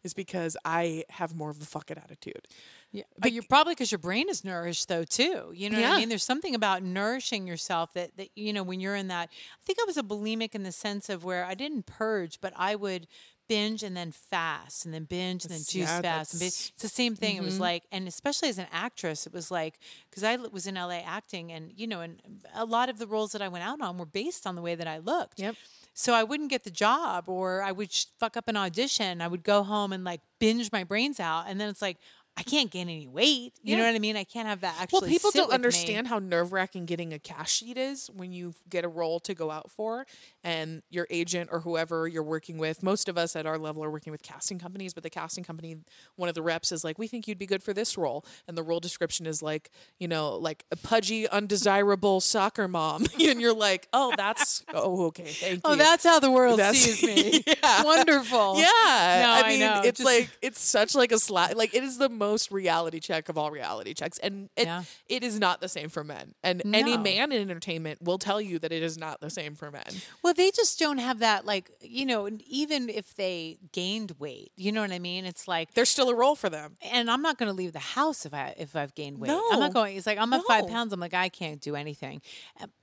is 0.05 0.15
because 0.15 0.57
i 0.65 1.03
have 1.11 1.35
more 1.35 1.51
of 1.51 1.61
a 1.61 1.65
fuck 1.65 1.91
it 1.91 1.99
attitude 1.99 2.47
Yeah, 2.93 3.03
but 3.19 3.33
you're 3.33 3.43
probably 3.49 3.73
because 3.75 3.91
your 3.91 3.99
brain 3.99 4.29
is 4.29 4.45
nourished 4.45 4.89
though 4.89 5.05
too. 5.05 5.51
You 5.55 5.71
know 5.71 5.81
what 5.81 5.93
I 5.93 5.97
mean? 5.99 6.09
There's 6.09 6.23
something 6.23 6.55
about 6.55 6.83
nourishing 6.83 7.47
yourself 7.47 7.93
that 7.95 8.17
that 8.17 8.29
you 8.37 8.53
know 8.53 8.63
when 8.63 8.79
you're 8.81 8.95
in 8.95 9.09
that. 9.09 9.29
I 9.33 9.63
think 9.65 9.79
I 9.81 9.85
was 9.87 9.97
a 9.97 10.03
bulimic 10.03 10.55
in 10.55 10.63
the 10.63 10.73
sense 10.73 11.09
of 11.09 11.25
where 11.25 11.45
I 11.45 11.55
didn't 11.55 11.87
purge, 11.87 12.41
but 12.41 12.53
I 12.57 12.75
would 12.77 13.07
binge 13.49 13.83
and 13.83 13.97
then 13.97 14.13
fast 14.13 14.85
and 14.85 14.95
then 14.95 15.05
binge 15.05 15.45
and 15.45 15.53
then 15.53 15.61
juice 15.61 15.89
yeah, 15.89 16.01
fast. 16.01 16.35
And 16.35 16.41
binge. 16.41 16.73
It's 16.75 16.83
the 16.83 16.89
same 16.89 17.15
thing. 17.15 17.37
It 17.37 17.43
was 17.43 17.55
mm-hmm. 17.55 17.63
like, 17.63 17.85
and 17.93 18.09
especially 18.09 18.49
as 18.49 18.59
an 18.59 18.67
actress, 18.73 19.27
it 19.27 19.33
was 19.33 19.51
like 19.51 19.79
because 20.11 20.25
I 20.25 20.37
was 20.37 20.67
in 20.67 20.75
LA 20.75 21.01
acting, 21.05 21.53
and 21.53 21.73
you 21.77 21.87
know, 21.87 22.01
and 22.01 22.21
a 22.55 22.65
lot 22.65 22.89
of 22.89 22.99
the 22.99 23.07
roles 23.07 23.33
that 23.33 23.43
I 23.43 23.49
went 23.49 23.65
out 23.65 23.81
on 23.81 23.99
were 23.99 24.07
based 24.07 24.47
on 24.47 24.55
the 24.55 24.63
way 24.63 24.75
that 24.75 24.87
I 24.87 24.99
looked. 24.99 25.39
Yep. 25.39 25.57
So 25.95 26.13
I 26.13 26.25
wouldn't 26.25 26.51
get 26.51 26.65
the 26.65 26.71
job, 26.71 27.29
or 27.29 27.63
I 27.63 27.73
would 27.73 27.91
fuck 28.19 28.37
up 28.37 28.49
an 28.49 28.57
audition. 28.57 29.23
I 29.23 29.29
would 29.29 29.43
go 29.43 29.63
home 29.63 29.93
and 29.93 30.05
like 30.05 30.21
binge 30.39 30.71
my 30.73 30.85
brains 30.85 31.21
out, 31.21 31.47
and 31.49 31.61
then 31.61 31.69
it's 31.69 31.83
like, 31.83 31.99
I 32.39 32.43
can't 32.43 32.71
gain 32.71 32.91
any 32.91 33.07
weight. 33.07 33.55
You 33.63 33.79
know 33.79 33.85
what 33.85 33.95
I 33.95 33.99
mean? 33.99 34.15
I 34.15 34.25
can't 34.25 34.47
have 34.47 34.61
that 34.61 34.77
actually. 34.79 35.01
Well, 35.01 35.11
people 35.11 35.31
don't 35.31 35.47
with 35.47 35.53
me. 35.53 35.55
understand 35.55 36.07
how 36.09 36.19
nerve 36.19 36.53
wracking 36.53 36.85
getting 36.85 37.15
a 37.15 37.19
cash 37.19 37.51
sheet 37.51 37.79
is 37.79 38.11
when 38.15 38.31
you 38.33 38.55
get 38.69 38.85
a 38.85 38.89
role 38.89 39.21
to 39.21 39.35
go 39.35 39.51
out 39.51 39.71
for, 39.71 40.07
and 40.47 40.83
your 40.91 41.09
agent 41.11 41.51
or 41.53 41.61
whoever 41.61 42.07
you're 42.07 42.23
working 42.23 42.57
with. 42.57 42.81
Most 42.83 43.09
of 43.09 43.19
us 43.19 43.35
at 43.35 43.45
our 43.47 43.59
level 43.59 43.83
are 43.83 43.91
working 43.91 44.13
with 44.13 44.23
casting 44.23 44.59
companies, 44.61 44.95
but 44.95 45.03
the 45.03 45.11
casting 45.11 45.43
company, 45.43 45.77
one 46.15 46.29
of 46.29 46.37
the 46.37 46.41
reps 46.43 46.71
is 46.71 46.85
like, 46.85 46.99
"We 46.99 47.09
think 47.09 47.27
you'd 47.27 47.37
be 47.39 47.47
good 47.47 47.63
for 47.65 47.73
this 47.75 47.99
role," 47.99 48.25
and 48.47 48.57
the 48.57 48.63
role 48.63 48.79
description 48.79 49.27
is 49.27 49.43
like, 49.43 49.71
you 49.99 50.07
know, 50.07 50.37
like 50.37 50.65
a 50.71 50.77
pudgy, 50.77 51.29
undesirable 51.29 52.21
soccer 52.21 52.69
mom, 52.69 53.07
and 53.21 53.41
you're 53.41 53.53
like, 53.55 53.89
"Oh, 53.93 54.15
that's 54.17 54.65
oh, 54.75 55.07
okay, 55.07 55.25
thank 55.25 55.61
Oh, 55.65 55.71
you." 55.71 55.75
Oh, 55.75 55.77
that's 55.77 56.05
how 56.05 56.21
the 56.21 56.31
world 56.31 56.61
That's- 56.61 56.81
sees 56.81 57.03
me. 57.07 57.43
Yeah. 57.47 57.83
Wonderful. 57.83 58.59
Yeah, 58.59 58.63
No, 58.67 59.31
I 59.31 59.43
I 59.45 59.49
mean, 59.49 59.61
know, 59.61 59.83
it's 59.85 59.99
just- 59.99 60.07
like 60.07 60.31
it's 60.41 60.61
such 60.61 60.95
like 60.95 61.11
a 61.11 61.19
slap. 61.19 61.57
Like 61.57 61.75
it 61.75 61.83
is 61.83 61.99
the 61.99 62.09
most 62.09 62.53
reality 62.53 63.01
check 63.01 63.29
of 63.29 63.37
all 63.37 63.51
reality 63.51 63.95
checks, 63.95 64.19
and 64.19 64.49
it, 64.57 64.67
Yeah. 64.67 64.85
it 65.09 65.25
is 65.25 65.41
not 65.41 65.61
the 65.61 65.69
same 65.69 65.89
for 65.89 66.05
men. 66.05 66.35
And 66.45 66.63
any 66.73 66.97
man 66.97 67.33
in 67.33 67.41
entertainment 67.43 68.01
will 68.01 68.19
tell 68.19 68.41
you 68.41 68.61
that 68.61 68.71
it 68.71 68.83
is 68.85 68.97
not 68.97 69.21
the 69.21 69.31
same 69.31 69.57
for 69.57 69.71
men. 69.73 69.83
Well, 70.23 70.35
they 70.37 70.51
just 70.51 70.79
don't 70.79 70.99
have 70.99 71.19
that, 71.21 71.45
like, 71.45 71.71
you 71.81 72.07
know, 72.07 72.27
and 72.27 72.41
even 72.43 72.89
if 72.89 73.15
they 73.17 73.59
gained 73.73 74.13
weight, 74.19 74.53
you 74.57 74.71
know 74.73 74.81
what 74.83 74.93
I 74.93 74.99
mean? 74.99 75.25
It's 75.25 75.49
like, 75.49 75.75
There's 75.75 75.89
still 75.89 76.09
a 76.11 76.15
role 76.15 76.37
for 76.37 76.49
them. 76.51 76.77
and 76.83 77.11
I'm 77.11 77.23
not 77.23 77.39
going 77.39 77.49
to 77.49 77.53
leave 77.55 77.73
the 77.73 77.79
house 77.79 78.25
if 78.27 78.33
I 78.35 78.55
if 78.59 78.77
I've 78.77 78.95
gained 78.95 79.19
weight. 79.19 79.31
I'm 79.31 79.61
not 79.61 79.73
going. 79.75 79.97
It's 79.97 80.07
like 80.07 80.19
I'm 80.19 80.33
at 80.33 80.43
five 80.45 80.69
pounds. 80.69 80.93
I'm 80.93 81.01
like 81.01 81.15
I 81.15 81.29
can't 81.29 81.61
do 81.61 81.75
anything. 81.77 82.21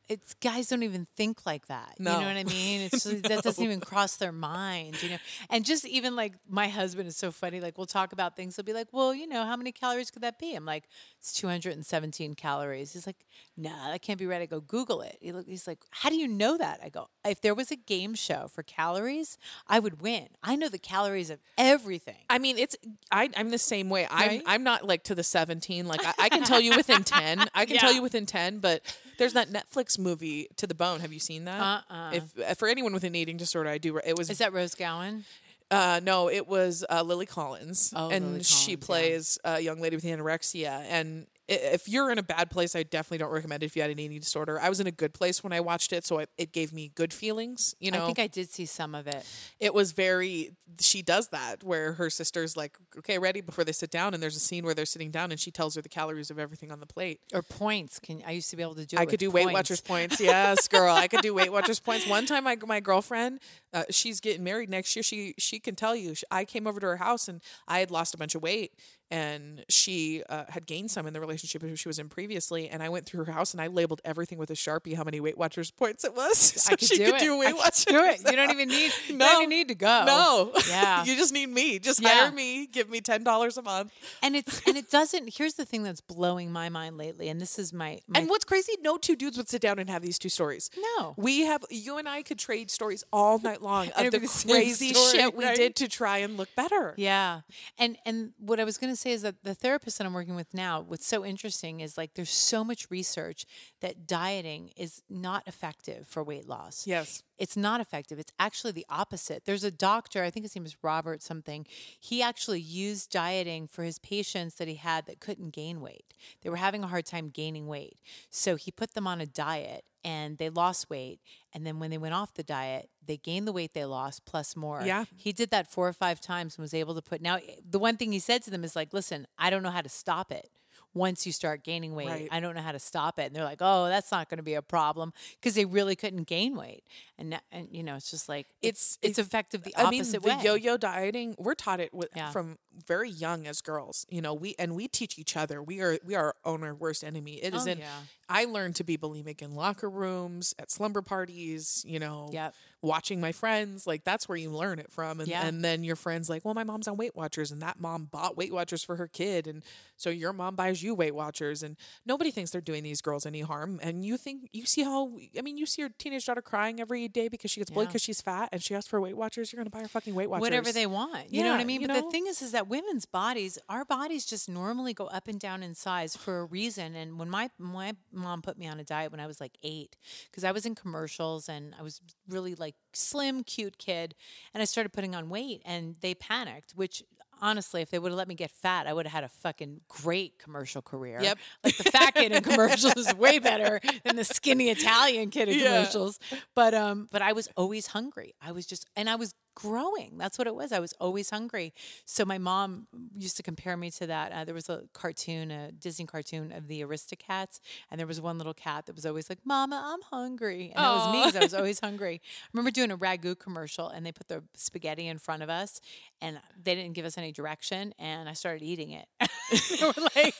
It's 0.10 0.34
guys 0.36 0.68
don't 0.68 0.84
even 0.84 1.08
think 1.16 1.46
like 1.46 1.68
that. 1.68 1.96
You 2.16 2.22
know 2.22 2.28
what 2.28 2.38
I 2.38 2.44
mean? 2.44 2.82
It's 2.82 3.04
just, 3.04 3.24
that 3.30 3.42
doesn't 3.44 3.63
even 3.63 3.80
cross 3.80 4.18
their 4.18 4.32
mind. 4.34 5.02
You 5.02 5.12
know, 5.12 5.18
and 5.50 5.63
just 5.63 5.86
even 5.86 6.16
like 6.16 6.34
my 6.50 6.68
husband 6.68 7.08
is 7.08 7.16
so 7.16 7.32
funny. 7.32 7.62
Like 7.62 7.78
we'll 7.78 7.88
talk 7.88 8.12
about 8.12 8.36
things. 8.36 8.56
He'll 8.56 8.66
be 8.66 8.74
like, 8.74 8.88
"Well, 8.92 9.13
you 9.13 9.28
know, 9.28 9.46
how 9.46 9.56
many 9.56 9.72
calories 9.72 10.12
could 10.12 10.22
that 10.24 10.38
be?" 10.39 10.56
I'm 10.56 10.66
like, 10.66 10.86
"It's 11.20 11.32
217 11.34 12.36
calories." 12.36 12.94
He's 12.94 13.08
like, 13.08 13.26
"No, 13.56 13.72
that 13.92 14.02
can't 14.02 14.20
be 14.20 14.26
right." 14.26 14.42
I 14.42 14.46
go, 14.46 14.60
"Google 14.60 15.02
it." 15.02 15.18
He 15.22 15.32
look, 15.32 15.48
he's 15.48 15.68
like, 15.68 15.80
"How 15.92 16.10
do 16.10 16.16
you 16.16 16.28
know 16.28 16.58
that?" 16.58 16.80
I 16.84 16.89
go, 16.89 17.10
"If 17.26 17.39
there 17.42 17.56
was 17.56 17.72
a 17.72 17.78
game 17.78 18.13
show 18.13 18.48
for 18.50 18.62
calories, 18.62 19.38
I 19.68 19.80
would 19.80 20.02
win. 20.02 20.28
I 20.44 20.56
know 20.58 20.68
the 20.68 20.80
calories 20.80 21.30
of 21.30 21.39
everything." 21.58 22.18
I 22.30 22.39
mean, 22.39 22.58
it's 22.58 22.76
I, 23.12 23.30
I'm 23.38 23.50
the 23.52 23.58
same 23.58 23.89
way. 23.89 24.08
I'm 24.12 24.28
Right? 24.28 24.44
I'm 24.46 24.63
not 24.63 24.86
like 24.86 25.04
to 25.06 25.16
the 25.16 25.24
17. 25.24 25.88
Like 25.88 26.06
I, 26.06 26.13
I 26.20 26.30
can 26.30 26.44
tell 26.44 26.60
you 26.60 26.76
within 26.76 27.04
10. 27.04 27.48
I 27.54 27.66
can 27.68 27.78
tell 27.78 27.94
you 27.94 28.02
within 28.02 28.26
10. 28.26 28.60
But 28.60 28.82
there's 29.17 29.34
that 29.34 29.49
Netflix 29.49 29.97
movie 29.99 30.47
To 30.58 30.67
the 30.67 30.76
Bone. 30.76 30.99
Have 30.99 31.13
you 31.13 31.19
seen 31.19 31.45
that? 31.45 31.60
Uh-uh. 31.89 32.12
If 32.13 32.23
uh, 32.39 32.54
for 32.56 32.67
anyone 32.67 32.93
with 32.93 33.04
an 33.04 33.15
eating 33.15 33.38
disorder, 33.38 33.69
I 33.69 33.78
do. 33.78 33.97
It 33.97 34.17
was 34.17 34.30
Is 34.30 34.38
that 34.39 34.54
Rose 34.54 34.76
Gowan? 34.76 35.26
Uh, 35.71 35.99
no, 36.04 36.30
it 36.30 36.47
was 36.47 36.86
uh, 36.89 37.02
Lily 37.02 37.26
Collins, 37.26 37.93
Oh, 37.95 38.10
and 38.12 38.26
Lily 38.34 38.43
she 38.43 38.76
Collins, 38.76 38.82
yeah. 38.82 38.86
plays 38.86 39.39
a 39.43 39.60
young 39.60 39.82
lady 39.82 39.95
with 39.95 40.06
anorexia. 40.06 40.86
And 40.88 41.26
if 41.48 41.90
you're 41.90 42.10
in 42.10 42.18
a 42.18 42.24
bad 42.24 42.50
place, 42.50 42.76
I 42.76 42.84
definitely 42.84 43.18
don't 43.18 43.32
recommend 43.32 43.64
it 43.64 43.66
if 43.66 43.76
you 43.76 43.82
had 43.82 43.92
an 43.92 44.00
eating 44.00 44.20
disorder. 44.20 44.60
I 44.60 44.70
was 44.70 44.80
in 44.80 44.88
a 44.88 44.92
good 44.92 45.14
place 45.14 45.44
when 45.44 45.52
I 45.52 45.60
watched 45.60 45.92
it, 45.92 46.06
so 46.06 46.20
it, 46.20 46.30
it 46.38 46.54
gave 46.54 46.72
me 46.72 46.92
good 46.96 47.14
feelings. 47.14 47.76
You 47.80 47.92
know, 47.92 48.04
I 48.04 48.06
think 48.06 48.20
I 48.20 48.28
did 48.28 48.50
see 48.50 48.66
some 48.66 48.96
of 48.96 49.08
it. 49.08 49.26
it 49.60 49.74
was 49.74 49.92
very. 49.92 50.52
She 50.80 51.02
does 51.02 51.28
that 51.30 51.64
where 51.64 51.94
her 51.94 52.10
sister's 52.10 52.56
like, 52.56 52.78
"Okay, 53.00 53.20
ready?" 53.20 53.42
Before 53.42 53.64
they 53.64 53.74
sit 53.74 53.92
down, 53.92 54.14
and 54.14 54.24
there's 54.24 54.38
a 54.38 54.40
scene 54.40 54.64
where 54.64 54.74
they're 54.74 54.86
sitting 54.86 55.12
down, 55.12 55.32
and 55.32 55.40
she 55.40 55.52
tells 55.52 55.76
her 55.76 55.82
the 55.82 55.90
calories 55.90 56.32
of 56.32 56.40
everything 56.40 56.72
on 56.72 56.80
the 56.80 56.88
plate. 56.88 57.20
Or 57.34 57.42
points. 57.42 58.00
Can 58.00 58.24
I 58.26 58.32
used 58.32 58.50
to 58.52 58.56
be 58.56 58.64
able 58.64 58.76
to 58.76 58.86
do? 58.86 58.96
It 58.96 59.02
I 59.02 59.06
could 59.06 59.20
do 59.20 59.30
Weight. 59.30 59.52
Watchers 59.52 59.82
points. 59.82 60.22
Yes, 60.22 60.68
girl. 60.68 60.96
I 60.96 61.08
could 61.08 61.22
do 61.22 61.34
Weight 61.34 61.52
Watchers 61.52 61.80
points. 61.82 62.08
One 62.08 62.26
time, 62.26 62.46
my 62.46 62.58
my 62.66 62.80
girlfriend, 62.80 63.42
uh, 63.74 63.84
she's 63.90 64.22
getting 64.22 64.44
married 64.44 64.70
next 64.70 64.96
year. 64.96 65.04
She 65.04 65.36
she 65.38 65.60
can 65.60 65.76
tell 65.76 65.96
you. 65.96 66.14
I 66.32 66.46
came 66.46 66.68
over 66.68 66.80
to 66.80 66.88
her 66.88 66.98
house 66.98 67.28
and 67.28 67.42
I 67.68 67.80
had 67.80 67.92
lost 67.92 68.14
a 68.14 68.18
bunch 68.18 68.34
of 68.36 68.42
weight, 68.42 68.74
and 69.13 69.63
she 69.69 70.23
uh, 70.28 70.45
had 70.49 70.65
gained 70.65 70.89
some 70.89 71.06
in 71.06 71.13
the 71.13 71.19
relationship 71.19 71.62
she 71.78 71.88
was 71.88 71.99
in 71.99 72.10
previously. 72.10 72.67
And 72.67 72.82
I 72.82 72.89
went 72.89 73.06
through 73.06 73.26
her 73.26 73.32
house 73.32 73.54
and 73.54 73.62
I 73.62 73.67
labeled 73.67 74.02
everything 74.04 74.39
with 74.39 74.49
a 74.49 74.54
sharpie 74.56 74.95
how 74.95 75.04
many 75.04 75.19
Weight 75.19 75.38
Watchers 75.38 75.69
points 75.69 76.04
it 76.04 76.15
was. 76.15 76.34
So 76.63 76.73
I 76.73 76.76
could 76.78 76.88
she 76.88 76.97
do 76.97 77.06
could 77.06 77.15
it. 77.15 77.19
do 77.19 77.34
I 77.36 77.38
Weight 77.38 77.47
could 77.49 77.58
Watchers. 77.58 77.86
do 77.86 78.04
it. 78.06 78.32
You 78.32 78.36
don't 78.36 78.52
even 78.52 78.69
need. 78.69 78.91
You 79.08 79.17
No. 79.17 79.26
don't 79.28 79.41
even 79.43 79.49
need 79.49 79.67
to 79.67 79.76
go. 79.76 80.04
No. 80.06 80.52
Yeah. 80.67 81.04
you 81.06 81.15
just 81.15 81.32
need 81.34 81.47
me. 81.49 81.78
Just 81.80 82.02
Yeah. 82.02 82.10
hire 82.23 82.32
me. 82.32 82.65
Give 82.67 82.89
me 82.89 83.02
ten 83.02 83.23
dollars 83.23 83.58
a 83.58 83.62
month. 83.62 83.91
and 84.23 84.36
it's 84.36 84.62
and 84.67 84.76
it 84.78 84.89
doesn't. 84.89 85.36
Here's 85.38 85.54
the 85.54 85.65
thing 85.65 85.84
that's 85.84 86.02
blowing 86.02 86.52
my 86.52 86.69
mind 86.69 86.97
lately, 86.97 87.30
and 87.30 87.39
this 87.39 87.60
is 87.60 87.71
my, 87.73 87.99
my 88.08 88.19
And 88.19 88.30
what's 88.30 88.45
crazy, 88.45 88.73
no 88.82 88.97
two 88.97 89.15
dudes 89.15 89.38
would 89.38 89.47
sit 89.49 89.62
down 89.62 89.78
and 89.80 89.89
have 89.89 90.02
these 90.02 90.17
two 90.17 90.30
stories. 90.30 90.69
No. 90.97 91.13
We 91.17 91.41
have 91.41 91.63
you 91.69 91.97
and 91.97 92.10
I 92.10 92.23
could 92.23 92.39
trade 92.39 92.71
stories 92.71 93.04
all 93.13 93.38
night 93.39 93.62
long 93.62 93.89
of 93.95 94.12
the 94.12 94.19
the 94.19 94.28
crazy 94.47 94.93
story, 94.93 95.12
shit 95.19 95.36
we 95.36 95.45
right? 95.45 95.56
did 95.56 95.76
to 95.78 95.88
try 95.88 96.17
and 96.19 96.36
look 96.38 96.49
better. 96.56 96.93
Yeah. 96.97 97.41
And 97.78 97.97
and 98.06 98.32
what 98.39 98.60
I 98.60 98.63
was 98.63 98.78
going 98.78 98.91
to 98.91 98.97
say 99.04 99.12
is 99.12 99.22
that 99.22 99.44
the 99.44 99.54
therapist 99.54 99.98
that 99.98 100.08
I'm 100.08 100.13
working 100.13 100.36
with 100.36 100.54
now, 100.54 100.82
what's 100.82 101.06
so 101.06 101.26
interesting 101.26 101.82
is 101.82 101.98
like 101.98 102.13
there's 102.16 102.30
so 102.30 102.63
much 102.63 102.89
research 102.89 103.46
that 103.82 104.08
dieting 104.08 104.72
is 104.76 105.02
not 105.10 105.44
effective 105.48 106.08
for 106.08 106.24
weight 106.24 106.48
loss. 106.48 106.88
Yes. 106.88 107.24
It's 107.38 107.58
not 107.58 107.82
effective. 107.82 108.20
It's 108.20 108.32
actually 108.39 108.72
the 108.72 108.86
opposite. 108.89 109.46
There's 109.46 109.63
a 109.63 109.72
doctor, 109.72 110.24
I 110.24 110.30
think 110.30 110.46
his 110.46 110.56
name 110.56 110.66
is 110.66 110.78
Robert 110.82 111.22
something. 111.22 111.66
He 112.00 112.24
actually 112.24 112.62
used 112.62 113.12
dieting 113.12 113.68
for 113.68 113.84
his 113.84 114.00
patients 114.00 114.56
that 114.56 114.68
he 114.68 114.76
had 114.76 115.06
that 115.08 115.20
couldn't 115.20 115.54
gain 115.54 115.82
weight. 115.82 116.13
They 116.42 116.50
were 116.50 116.58
having 116.58 116.84
a 116.84 116.88
hard 116.88 117.06
time 117.06 117.30
gaining 117.30 117.68
weight. 117.68 118.00
So 118.30 118.56
he 118.56 118.72
put 118.72 118.94
them 118.94 119.08
on 119.08 119.20
a 119.20 119.26
diet 119.26 119.84
and 120.04 120.38
they 120.38 120.50
lost 120.50 120.89
weight. 120.89 121.20
And 121.54 121.66
then 121.66 121.80
when 121.80 121.89
they 121.89 121.98
went 121.98 122.13
off 122.13 122.34
the 122.34 122.44
diet, 122.44 122.89
they 123.06 123.18
gained 123.18 123.48
the 123.48 123.52
weight 123.52 123.74
they 123.74 123.86
lost 123.86 124.26
plus 124.26 124.56
more. 124.56 124.82
Yeah. 124.84 125.06
He 125.16 125.32
did 125.32 125.50
that 125.52 125.68
four 125.68 125.88
or 125.88 125.94
five 125.94 126.20
times 126.20 126.58
and 126.58 126.62
was 126.63 126.74
able 126.74 126.96
to 126.96 127.02
put. 127.02 127.22
Now, 127.22 127.36
eh, 127.38 127.56
the 127.68 127.80
one 127.80 127.98
thing 127.98 128.12
he 128.12 128.20
said 128.20 128.42
to 128.44 128.52
them 128.52 128.63
is 128.63 128.76
like, 128.76 128.94
listen, 128.94 129.28
I 129.38 129.50
don't 129.50 129.63
know 129.63 129.72
how 129.72 129.82
to 129.82 129.89
stop 129.89 130.32
it. 130.32 130.50
Once 130.94 131.26
you 131.26 131.32
start 131.32 131.64
gaining 131.64 131.96
weight, 131.96 132.08
Right. 132.08 132.28
I 132.32 132.40
don't 132.40 132.56
know 132.56 132.62
how 132.62 132.72
to 132.72 132.80
stop 132.80 133.18
it. 133.20 133.24
And 133.24 133.36
they're 133.36 133.44
like, 133.44 133.60
oh, 133.62 133.88
that's 133.88 134.12
not 134.12 134.30
going 134.30 134.38
to 134.38 134.44
be 134.44 134.54
a 134.54 134.62
problem 134.62 135.12
because 135.40 135.56
they 135.56 135.66
really 135.66 135.96
couldn't 135.96 136.28
gain 136.28 136.56
weight. 136.56 136.84
And, 137.18 137.40
and 137.52 137.68
you 137.72 137.82
know, 137.84 137.96
it's 137.96 138.12
just 138.12 138.30
like, 138.30 138.48
it's, 138.62 139.00
it's, 139.02 139.18
It's- 139.18 139.26
effective 139.28 139.64
the 139.64 139.74
I 139.78 139.90
mean, 139.90 140.04
the 140.04 140.20
way. 140.20 140.38
yo-yo 140.44 140.78
dieting, 140.78 141.36
we're 141.40 141.56
taught 141.56 141.80
it 141.80 141.94
with, 141.94 142.10
Yeah. 142.16 142.30
from 142.32 142.58
very 142.88 143.10
young 143.10 143.48
as 143.48 143.62
girls. 143.62 144.06
You 144.10 144.22
know, 144.22 144.34
we 144.34 144.56
and 144.60 144.76
we 144.76 144.88
teach 144.88 145.18
each 145.20 145.36
other. 145.38 145.62
We 145.62 145.82
are 145.82 145.98
we 146.06 146.16
are 146.16 146.26
our 146.26 146.36
own 146.46 146.64
our 146.64 146.74
worst 146.74 147.04
enemy. 147.04 147.34
It 147.36 147.54
is 147.54 147.68
Oh, 147.68 147.72
in. 147.72 147.78
yeah. 147.80 147.86
I 148.30 148.46
learned 148.46 148.76
to 148.78 148.84
be 148.84 148.98
bulimic 148.98 149.42
in 149.44 149.54
locker 149.54 149.90
rooms, 149.90 150.56
at 150.58 150.72
slumber 150.72 151.02
parties. 151.04 151.84
You 151.88 152.00
know, 152.00 152.30
Yep. 152.34 152.56
Watching 152.84 153.19
my 153.19 153.32
friends. 153.32 153.88
Like 153.88 154.04
that's 154.04 154.30
where 154.30 154.38
you 154.38 154.52
learn 154.52 154.78
it 154.78 154.91
from. 154.91 155.19
And, 155.19 155.28
Yeah. 155.30 155.48
and 155.48 155.63
then 155.63 155.84
your 155.84 155.96
friends 155.96 156.30
like, 156.30 156.46
well, 156.46 156.54
my 156.54 156.63
mom's 156.63 156.88
on 156.88 156.98
Weight 156.98 157.15
Watchers, 157.15 157.50
and 157.52 157.62
that 157.63 157.80
mom 157.80 158.06
bought 158.06 158.38
Weight 158.38 158.54
Watchers 158.54 158.84
for 158.84 158.98
her 158.98 159.08
kid, 159.08 159.48
and 159.48 159.63
so 159.96 160.10
your 160.12 160.34
mom 160.34 160.56
buys 160.56 160.84
you 160.84 160.93
Weight 160.93 161.15
Watchers, 161.15 161.63
and 161.63 161.78
nobody 162.06 162.30
thinks 162.30 162.52
they're 162.52 162.62
doing 162.62 162.84
these 162.84 163.02
girls 163.02 163.26
any 163.26 163.41
harm. 163.41 163.80
And 163.82 164.06
you 164.06 164.17
think 164.17 164.50
you 164.54 164.65
see 164.67 164.84
how 164.84 165.17
I 165.38 165.41
mean, 165.41 165.58
you 165.58 165.65
see 165.65 165.82
your 165.82 165.89
teenage 165.98 166.26
daughter 166.26 166.41
crying 166.41 166.80
every 166.80 167.08
day 167.08 167.30
because 167.30 167.50
she 167.50 167.60
gets 167.62 167.72
bullied 167.72 167.88
Yeah. 167.88 167.89
because 167.93 168.02
she's 168.04 168.22
fat, 168.22 168.50
and 168.52 168.62
she 168.62 168.76
asks 168.76 168.89
for 168.89 169.02
Weight 169.02 169.17
Watchers. 169.17 169.52
You're 169.52 169.62
gonna 169.63 169.69
buy 169.69 169.80
her 169.80 169.88
fucking 169.88 170.13
Weight 170.13 170.30
Watchers. 170.30 170.41
Whatever 170.41 170.72
they 170.72 170.86
want. 170.86 171.32
You 171.32 171.43
know 171.43 171.52
what 171.52 171.62
I 171.62 171.63
mean? 171.63 171.88
But 171.88 171.93
the 171.93 172.12
thing 172.12 172.28
is, 172.28 172.41
is 172.41 172.52
that 172.52 172.67
women's 172.67 173.06
bodies, 173.06 173.58
our 173.69 173.86
bodies 173.86 174.26
just 174.26 174.50
normally 174.50 174.93
go 174.93 175.06
up 175.08 175.28
and 175.30 175.39
down 175.39 175.63
in 175.63 175.74
size 175.74 176.15
for 176.17 176.39
a 176.39 176.46
reason. 176.46 176.96
And 176.96 177.17
when 177.17 177.30
my, 177.30 177.50
my 177.58 177.93
mom 178.12 178.41
put 178.41 178.58
me 178.58 178.67
on 178.67 178.80
a 178.80 178.84
diet 178.84 179.12
when 179.12 179.19
I 179.22 179.28
was 179.28 179.39
like 179.39 179.54
eight, 179.63 179.96
because 180.30 180.43
I 180.43 180.52
was 180.52 180.65
in 180.65 180.76
commercials 180.76 181.48
and 181.48 181.74
I 181.80 181.82
was 181.84 182.02
really 182.28 182.56
like 182.56 182.73
slim, 182.94 183.44
cute 183.44 183.78
kid. 183.78 184.16
And 184.54 184.62
I 184.62 184.66
started 184.66 184.92
putting 184.94 185.16
on 185.16 185.30
weight 185.30 185.62
and 185.66 185.96
they 186.02 186.14
panicked, 186.16 186.74
which 186.76 187.04
honestly, 187.42 187.82
if 187.82 187.90
they 187.90 188.00
would 188.00 188.12
have 188.12 188.18
let 188.18 188.28
me 188.28 188.36
get 188.36 188.52
fat, 188.52 188.88
I 188.88 188.94
would 188.94 189.06
have 189.06 189.12
had 189.14 189.24
a 189.24 189.30
fucking 189.30 189.82
great 189.90 190.40
commercial 190.40 190.82
career. 190.82 191.20
Yep. 191.22 191.38
Like 191.64 191.78
the 191.78 191.84
fat 191.84 192.14
kid 192.16 192.32
in 192.32 192.42
commercials 192.52 192.94
is 192.96 193.14
way 193.16 193.40
better 193.40 193.82
than 194.06 194.16
the 194.16 194.24
skinny 194.24 194.70
Italian 194.70 195.30
kid 195.30 195.50
in 195.50 195.60
Yeah. 195.60 195.66
commercials. 195.80 196.20
But 196.56 196.74
um, 196.74 197.10
but 197.12 197.22
I 197.22 197.34
was 197.34 197.50
always 197.58 197.88
hungry. 197.88 198.34
I 198.42 198.52
was 198.54 198.66
just 198.66 198.86
and 198.96 199.10
I 199.10 199.16
was 199.16 199.34
growing. 199.56 200.18
That's 200.18 200.38
what 200.38 200.48
it 200.48 200.56
was. 200.56 200.72
I 200.72 200.80
was 200.80 200.94
always 201.00 201.30
hungry. 201.30 201.74
So 202.06 202.26
my 202.26 202.38
mom 202.38 202.88
used 203.18 203.38
to 203.38 203.44
compare 203.44 203.78
me 203.78 203.92
to 203.92 204.08
that. 204.08 204.32
Uh, 204.32 204.46
there 204.46 204.56
was 204.56 204.70
a 204.70 204.84
cartoon, 204.94 205.52
a 205.52 205.72
Disney 205.72 206.06
cartoon 206.06 206.52
of 206.52 206.68
the 206.68 206.82
Aristocats, 206.82 207.60
and 207.92 208.00
there 208.00 208.08
was 208.08 208.20
one 208.22 208.38
little 208.38 208.54
cat 208.54 208.86
that 208.88 208.96
was 208.96 209.06
always 209.06 209.30
like, 209.30 209.39
"Mama, 209.46 209.82
I'm 209.94 210.02
hungry," 210.02 210.72
and 210.76 210.86
it 210.86 210.89
was 210.89 211.13
me 211.13 211.22
because 211.26 211.36
I 211.36 211.44
was 211.44 211.54
always 211.60 211.80
hungry. 211.80 212.22
I 212.24 212.48
remember 212.54 212.72
doing 212.72 212.92
a 212.92 212.98
ragu 212.98 213.38
commercial, 213.38 213.89
and 213.89 214.06
they 214.06 214.12
put 214.12 214.28
the 214.28 214.44
spaghetti 214.56 215.08
in 215.08 215.18
front 215.20 215.44
of 215.44 215.50
us, 215.50 215.80
and 216.22 216.39
they 216.62 216.76
didn't 216.76 216.94
give 216.94 217.06
us 217.06 217.18
any 217.18 217.32
direction, 217.32 217.94
and 218.00 218.28
I 218.30 218.34
started 218.34 218.63
eating 218.63 218.92
it. 218.92 219.08
they 219.80 219.86
were 219.86 220.10
like. 220.16 220.36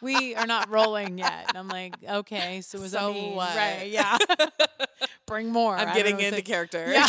We 0.00 0.34
are 0.34 0.46
not 0.48 0.68
rolling 0.68 1.18
yet. 1.18 1.44
And 1.48 1.58
I'm 1.58 1.68
like, 1.68 1.94
okay, 2.02 2.60
so 2.62 2.80
was 2.80 2.90
So 2.90 3.12
that 3.12 3.14
me? 3.14 3.34
what? 3.34 3.54
Right, 3.54 3.88
yeah. 3.88 4.18
Bring 5.26 5.52
more. 5.52 5.76
I'm 5.76 5.94
getting 5.94 6.18
into 6.18 6.36
to- 6.36 6.42
character. 6.42 6.90
Yeah. 6.90 7.06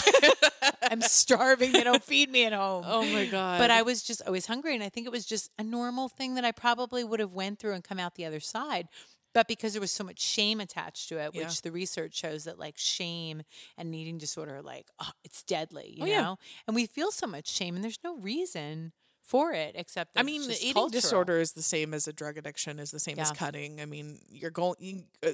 I'm 0.93 1.01
starving. 1.01 1.71
They 1.73 1.83
don't 1.83 2.03
feed 2.03 2.29
me 2.29 2.45
at 2.45 2.53
home. 2.53 2.83
oh 2.87 3.03
my 3.11 3.25
god. 3.25 3.59
But 3.59 3.69
I 3.71 3.81
was 3.81 4.01
just 4.03 4.21
always 4.25 4.45
hungry, 4.45 4.73
and 4.75 4.83
I 4.83 4.89
think 4.89 5.05
it 5.05 5.11
was 5.11 5.25
just 5.25 5.51
a 5.59 5.63
normal 5.63 6.07
thing 6.09 6.35
that 6.35 6.45
I 6.45 6.51
probably 6.51 7.03
would 7.03 7.19
have 7.19 7.33
went 7.33 7.59
through 7.59 7.73
and 7.73 7.83
come 7.83 7.99
out 7.99 8.15
the 8.15 8.25
other 8.25 8.39
side. 8.39 8.87
But 9.33 9.47
because 9.47 9.73
there 9.73 9.81
was 9.81 9.91
so 9.91 10.03
much 10.03 10.21
shame 10.21 10.59
attached 10.59 11.09
to 11.09 11.17
it, 11.17 11.31
Yeah. 11.33 11.43
which 11.45 11.63
the 11.63 11.71
research 11.71 12.15
shows 12.15 12.43
that 12.43 12.59
like 12.59 12.75
shame 12.77 13.41
and 13.77 13.93
eating 13.95 14.19
disorder, 14.19 14.61
like 14.61 14.87
oh, 14.99 15.09
it's 15.23 15.41
deadly, 15.43 15.95
you 15.97 16.03
Oh, 16.03 16.05
know. 16.05 16.11
yeah. 16.11 16.35
And 16.67 16.75
we 16.75 16.85
feel 16.85 17.11
so 17.11 17.25
much 17.27 17.47
shame, 17.49 17.73
and 17.75 17.83
there's 17.83 17.99
no 18.03 18.15
reason 18.17 18.91
for 19.23 19.51
it, 19.53 19.73
except 19.75 20.11
I 20.17 20.23
mean, 20.23 20.43
just 20.43 20.61
eating 20.61 20.73
cultural. 20.73 20.89
disorder 20.89 21.39
is 21.39 21.53
the 21.53 21.61
same 21.63 21.93
as 21.93 22.07
a 22.07 22.13
drug 22.13 22.37
addiction, 22.37 22.79
is 22.79 22.91
the 22.91 22.99
same 22.99 23.17
as 23.19 23.31
cutting. 23.31 23.81
I 23.81 23.85
mean, 23.85 24.19
you're 24.29 24.51
going. 24.51 24.75
You, 24.79 25.03
uh, 25.25 25.29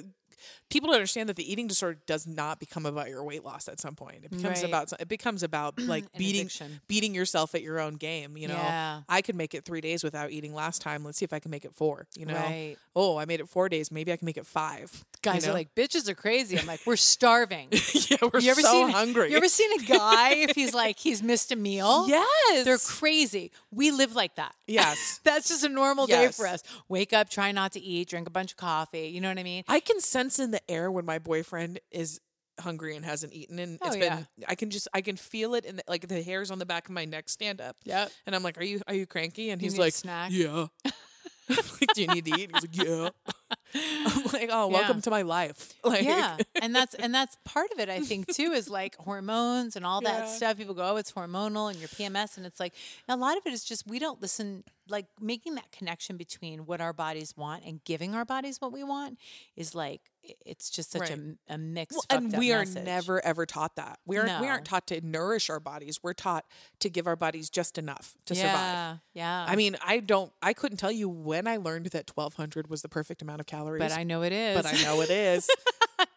people 0.70 0.86
don't 0.86 0.94
understand 0.96 1.28
that 1.28 1.36
the 1.36 1.50
eating 1.52 1.66
disorder 1.66 1.98
does 2.06 2.26
not 2.26 2.58
become 2.60 2.86
about 2.86 3.10
your 3.10 3.22
weight 3.22 3.44
loss 3.44 3.68
at 3.68 3.78
some 3.78 3.94
point. 3.94 4.24
It 4.24 4.30
becomes 4.30 4.60
Right. 4.62 4.64
about 4.64 4.92
it 4.98 5.06
becomes 5.08 5.42
about 5.42 5.78
like 5.80 6.10
beating 6.16 6.42
addiction. 6.42 6.80
beating 6.88 7.14
yourself 7.14 7.54
at 7.54 7.60
your 7.62 7.78
own 7.78 7.96
game. 7.96 8.38
You 8.38 8.48
know, 8.48 8.54
Yeah. 8.54 9.02
I 9.08 9.20
could 9.20 9.34
make 9.36 9.54
it 9.54 9.64
three 9.66 9.82
days 9.82 10.02
without 10.02 10.30
eating 10.30 10.54
last 10.54 10.80
time. 10.80 11.04
Let's 11.04 11.18
see 11.18 11.24
if 11.26 11.32
I 11.34 11.40
can 11.40 11.50
make 11.50 11.66
it 11.66 11.74
four. 11.74 12.06
You 12.16 12.24
know, 12.24 12.34
Right. 12.34 12.76
oh, 12.96 13.18
I 13.18 13.26
made 13.26 13.40
it 13.40 13.50
four 13.50 13.68
days. 13.68 13.90
Maybe 13.90 14.12
I 14.12 14.16
can 14.16 14.24
make 14.24 14.38
it 14.38 14.46
five. 14.46 14.90
you 14.94 15.04
Guys 15.20 15.44
know? 15.44 15.50
are 15.50 15.54
like, 15.54 15.74
bitches 15.74 16.08
are 16.08 16.14
crazy. 16.14 16.58
I'm 16.58 16.66
like, 16.66 16.80
we're 16.86 16.96
starving. 16.96 17.68
yeah, 18.10 18.16
we're 18.32 18.40
you 18.40 18.50
ever 18.50 18.62
so 18.62 18.70
seen 18.72 18.88
hungry. 18.88 19.32
You 19.32 19.36
ever 19.36 19.48
seen 19.48 19.70
a 19.78 19.84
guy 19.84 20.30
if 20.36 20.52
he's 20.52 20.72
like 20.82 20.98
he's 20.98 21.22
missed 21.22 21.52
a 21.52 21.56
meal? 21.56 22.08
yes, 22.08 22.64
They're 22.64 22.78
crazy. 22.78 23.50
We 23.80 23.92
live 23.92 24.14
like 24.14 24.34
that. 24.36 24.54
yes. 24.66 25.20
That's 25.24 25.48
just 25.48 25.64
a 25.64 25.68
normal 25.70 26.06
day 26.06 26.28
for 26.28 26.46
us. 26.46 26.62
Wake 26.90 27.14
up, 27.14 27.30
try 27.30 27.50
not 27.50 27.72
to 27.72 27.80
eat, 27.80 28.10
drink 28.10 28.28
a 28.28 28.30
bunch 28.30 28.50
of 28.52 28.58
coffee. 28.58 29.06
You 29.08 29.22
know 29.22 29.28
what 29.30 29.38
I 29.38 29.42
mean? 29.42 29.64
I 29.68 29.80
can 29.80 30.00
sense 30.00 30.38
in 30.38 30.50
the 30.50 30.60
air 30.70 30.90
when 30.90 31.06
my 31.06 31.18
boyfriend 31.18 31.80
is 31.90 32.20
hungry 32.60 32.94
and 32.94 33.06
hasn't 33.06 33.32
eaten 33.32 33.58
and 33.58 33.78
Oh, 33.80 33.86
it's 33.86 33.96
yeah. 33.96 34.16
been 34.16 34.26
I 34.46 34.54
can 34.54 34.68
just 34.68 34.86
I 34.92 35.00
can 35.00 35.16
feel 35.16 35.54
it 35.54 35.64
in 35.64 35.76
the, 35.76 35.82
like 35.88 36.08
the 36.08 36.22
hairs 36.22 36.50
on 36.50 36.58
the 36.58 36.66
back 36.66 36.88
of 36.88 36.92
my 36.94 37.06
neck 37.06 37.30
stand 37.30 37.58
up. 37.62 37.76
Yeah. 37.84 38.08
And 38.26 38.36
I'm 38.36 38.42
like, 38.42 38.58
"Are 38.58 38.62
you 38.64 38.82
are 38.86 38.92
you 38.92 39.06
cranky?" 39.06 39.48
And 39.48 39.62
You 39.62 39.70
he's 39.70 39.78
like? 39.78 39.94
"Yeah." 40.04 40.66
like, 41.48 41.94
"Do 41.94 42.02
you 42.02 42.08
need 42.08 42.26
to 42.26 42.32
eat?" 42.38 42.50
And 42.52 42.56
he's 42.56 42.78
like, 42.78 42.86
"Yeah." 42.86 43.32
I'm 43.74 44.24
like, 44.32 44.50
"Oh, 44.52 44.68
welcome 44.68 44.96
Yeah. 44.96 45.00
to 45.02 45.10
my 45.10 45.22
life." 45.22 45.74
Like 45.84 46.02
yeah 46.04 46.36
and 46.62 46.74
that's 46.74 46.94
and 46.94 47.12
that's 47.12 47.36
part 47.44 47.72
of 47.72 47.80
it 47.80 47.88
i 47.88 48.00
think 48.00 48.26
too 48.28 48.52
is 48.52 48.68
like 48.70 48.94
hormones 48.96 49.74
and 49.76 49.84
all 49.84 50.00
that 50.02 50.20
Yeah. 50.20 50.26
stuff 50.26 50.56
people 50.58 50.74
go 50.74 50.84
oh 50.92 50.96
it's 50.96 51.10
hormonal 51.10 51.68
and 51.70 51.78
your 51.80 51.88
pms 51.88 52.36
and 52.36 52.44
it's 52.46 52.60
like 52.60 52.74
a 53.08 53.16
lot 53.16 53.36
of 53.36 53.42
it 53.46 53.52
is 53.52 53.64
just 53.64 53.86
we 53.88 53.98
don't 53.98 54.20
listen 54.22 54.62
like 54.88 55.06
making 55.20 55.54
that 55.54 55.70
connection 55.72 56.16
between 56.16 56.60
what 56.66 56.80
our 56.80 56.92
bodies 56.92 57.34
want 57.36 57.64
and 57.64 57.82
giving 57.84 58.14
our 58.14 58.24
bodies 58.24 58.60
what 58.60 58.72
we 58.72 58.84
want 58.84 59.18
is 59.56 59.74
like 59.74 60.00
it's 60.44 60.68
just 60.68 60.90
such 60.92 61.00
a 61.10 61.14
Right. 61.14 61.18
m 61.18 61.38
a, 61.48 61.56
mixed 61.58 61.96
Well, 62.10 62.18
and 62.18 62.36
we 62.36 62.52
are 62.52 62.60
message. 62.60 62.84
never 62.84 63.24
ever 63.24 63.46
taught 63.46 63.76
that. 63.76 63.98
We 64.04 64.18
aren't 64.18 64.38
we 64.42 64.48
aren't 64.48 64.66
taught 64.66 64.86
to 64.88 65.00
nourish 65.00 65.48
our 65.48 65.60
bodies. 65.60 66.00
We're 66.02 66.12
taught 66.12 66.44
to 66.80 66.90
give 66.90 67.06
our 67.06 67.16
bodies 67.16 67.48
just 67.48 67.78
enough 67.78 68.14
to 68.26 68.34
survive. 68.34 68.52
yeah 68.54 68.96
yeah 69.14 69.46
I 69.48 69.56
mean, 69.56 69.76
I 69.84 70.00
don't 70.00 70.30
I 70.42 70.52
couldn't 70.52 70.76
tell 70.76 70.92
you 70.92 71.08
when 71.08 71.46
I 71.48 71.56
learned 71.56 71.86
that 71.86 72.10
1200 72.14 72.68
was 72.68 72.82
the 72.82 72.88
perfect 72.88 73.22
amount 73.22 73.39
of 73.40 73.46
calories. 73.46 73.80
but 73.80 73.92
i 73.92 74.02
know 74.04 74.22
it 74.22 74.32
is 74.32 74.54
but 74.56 74.66
I 74.66 74.80
know 74.82 75.00
it 75.00 75.10
is. 75.10 75.48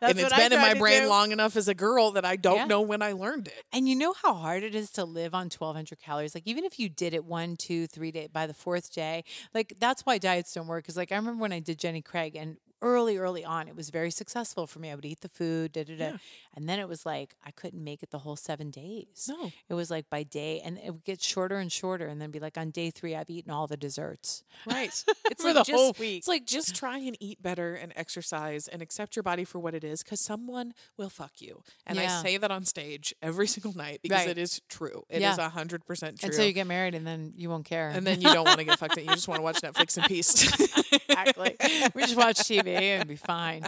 And 0.01 0.17
it's 0.19 0.33
been 0.33 0.51
in 0.53 0.59
my 0.59 0.73
brain 0.75 1.03
do. 1.03 1.07
long 1.09 1.31
enough 1.31 1.55
as 1.57 1.67
a 1.67 1.73
girl 1.73 2.11
that 2.11 2.23
I 2.25 2.35
don't 2.37 2.55
Yeah. 2.57 2.65
know 2.65 2.81
when 2.81 3.01
I 3.01 3.11
learned 3.13 3.47
it. 3.47 3.63
And 3.73 3.87
you 3.87 3.95
know 3.95 4.13
how 4.13 4.33
hard 4.33 4.63
it 4.63 4.75
is 4.75 4.89
to 4.91 5.03
live 5.05 5.33
on 5.33 5.45
1200 5.49 5.99
calories? 5.99 6.33
Like, 6.35 6.45
even 6.45 6.63
if 6.65 6.77
you 6.79 6.87
did 6.89 7.13
it 7.13 7.23
one, 7.25 7.55
two, 7.57 7.87
three 7.87 8.11
days 8.11 8.29
by 8.31 8.45
the 8.47 8.53
fourth 8.53 8.93
day, 8.93 9.23
like, 9.53 9.73
that's 9.79 10.05
why 10.05 10.17
diets 10.19 10.53
don't 10.53 10.67
work. 10.67 10.85
Cause, 10.85 10.95
like, 10.97 11.11
I 11.11 11.15
remember 11.15 11.41
when 11.41 11.51
I 11.53 11.59
did 11.59 11.79
Jenny 11.79 12.01
Craig 12.01 12.35
and 12.37 12.57
early, 12.83 13.17
early 13.17 13.43
on, 13.43 13.67
it 13.67 13.75
was 13.75 13.89
very 13.89 14.11
successful 14.11 14.67
for 14.67 14.77
me. 14.79 14.91
I 14.91 14.95
would 14.95 15.05
eat 15.05 15.21
the 15.21 15.27
food, 15.29 15.71
da 15.71 15.83
da 15.83 15.95
da. 15.97 16.11
And 16.55 16.69
then 16.69 16.77
it 16.77 16.87
was 16.87 17.05
like, 17.05 17.35
I 17.43 17.49
couldn't 17.51 17.83
make 17.83 18.03
it 18.03 18.11
the 18.11 18.19
whole 18.19 18.35
seven 18.35 18.69
days. 18.69 19.27
No. 19.27 19.51
It 19.69 19.73
was 19.73 19.89
like 19.89 20.09
by 20.09 20.21
day, 20.23 20.59
and 20.63 20.77
it 20.77 20.91
would 20.91 21.03
get 21.03 21.21
shorter 21.21 21.57
and 21.57 21.71
shorter. 21.71 22.05
And 22.05 22.21
then 22.21 22.29
be 22.29 22.39
like, 22.39 22.57
on 22.57 22.69
day 22.69 22.91
three, 22.91 23.15
I've 23.15 23.29
eaten 23.31 23.51
all 23.51 23.65
the 23.65 23.77
desserts. 23.77 24.43
Right. 24.67 25.03
It's 25.31 25.41
For 25.41 25.47
like 25.53 25.65
the 25.65 25.71
just, 25.71 25.71
whole 25.81 25.95
week. 25.99 26.17
It's 26.19 26.27
like 26.27 26.45
just 26.45 26.75
try 26.75 26.97
and 26.99 27.17
eat 27.19 27.41
better 27.41 27.73
and 27.73 27.91
exercise 27.95 28.67
and 28.67 28.81
accept 28.83 29.15
your 29.15 29.23
body 29.23 29.45
for 29.45 29.57
what 29.57 29.73
it 29.73 29.83
is 29.83 30.03
because 30.03 30.19
someone 30.19 30.73
will 30.97 31.09
fuck 31.09 31.31
you. 31.39 31.63
And 31.87 31.97
Yeah. 31.97 32.19
I 32.19 32.21
say 32.21 32.37
that 32.37 32.51
on 32.51 32.65
stage 32.65 33.15
every 33.21 33.47
single 33.55 33.73
night 33.75 34.01
because 34.03 34.19
Right. 34.19 34.29
it 34.29 34.37
is 34.37 34.61
true. 34.69 35.03
It 35.09 35.15
is 35.17 35.21
Yeah. 35.21 35.37
a 35.39 35.49
hundred 35.49 35.85
percent 35.85 36.19
true. 36.19 36.27
Until 36.29 36.45
you 36.45 36.53
get 36.53 36.67
married, 36.67 36.93
and 36.93 37.07
then 37.07 37.33
you 37.35 37.49
won't 37.49 37.65
care. 37.65 37.89
and 37.89 38.05
then 38.05 38.21
you 38.21 38.31
don't 38.31 38.45
want 38.45 38.59
to 38.59 38.65
get 38.65 38.77
fucked 38.77 38.93
up. 38.97 38.99
You 39.03 39.09
just 39.11 39.27
want 39.27 39.39
to 39.39 39.43
watch 39.43 39.61
Netflix 39.63 39.97
in 39.97 40.03
peace. 40.03 40.43
exactly. 40.91 41.55
we 41.95 42.01
just 42.03 42.15
watch 42.17 42.37
TV 42.37 42.72
and 42.75 43.07
be 43.07 43.15
fine. 43.15 43.63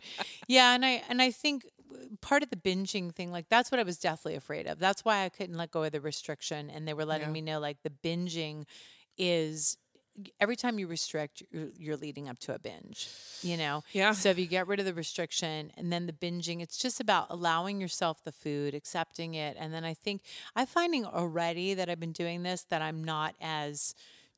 Yeah, 0.47 0.73
and 0.73 0.85
I 0.85 1.01
and 1.09 1.21
I 1.21 1.31
think 1.31 1.65
uh, 1.93 1.97
part 2.21 2.43
of 2.43 2.49
the 2.49 2.55
binging 2.55 3.13
thing, 3.13 3.31
like 3.31 3.47
that's 3.49 3.71
what 3.71 3.79
I 3.79 3.83
was 3.83 3.97
deathly 3.97 4.35
afraid 4.35 4.67
of. 4.67 4.79
That's 4.79 5.03
why 5.05 5.23
I 5.25 5.29
couldn't 5.29 5.57
let 5.57 5.71
go 5.71 5.83
of 5.83 5.91
the 5.91 6.01
restriction, 6.01 6.69
and 6.69 6.87
they 6.87 6.93
were 6.93 7.05
letting 7.05 7.27
Yeah. 7.27 7.33
me 7.33 7.41
know 7.41 7.59
like 7.59 7.77
the 7.83 7.89
binging 7.91 8.65
is 9.17 9.77
every 10.39 10.55
time 10.55 10.79
you 10.79 10.87
restrict, 10.87 11.43
you're, 11.51 11.67
you're 11.77 11.97
leading 11.97 12.29
up 12.29 12.39
to 12.39 12.55
a 12.55 12.59
binge. 12.59 13.09
You 13.41 13.57
know. 13.57 13.83
Yeah. 13.91 14.13
So 14.13 14.29
if 14.29 14.39
you 14.39 14.45
get 14.45 14.65
rid 14.67 14.79
of 14.79 14.85
the 14.85 14.93
restriction 14.93 15.71
and 15.75 15.91
then 15.91 16.05
the 16.05 16.13
binging, 16.13 16.61
it's 16.61 16.77
just 16.77 17.01
about 17.01 17.27
allowing 17.29 17.81
yourself 17.81 18.23
the 18.23 18.31
food, 18.31 18.73
accepting 18.73 19.33
it, 19.33 19.57
and 19.59 19.73
then 19.73 19.83
I 19.83 19.93
think 19.93 20.21
I'm 20.55 20.67
finding 20.67 21.05
already 21.05 21.73
that 21.73 21.89
I've 21.89 21.99
been 21.99 22.13
doing 22.13 22.43
this 22.43 22.63
that 22.69 22.81
I'm 22.81 23.03
not 23.03 23.35
as 23.41 23.93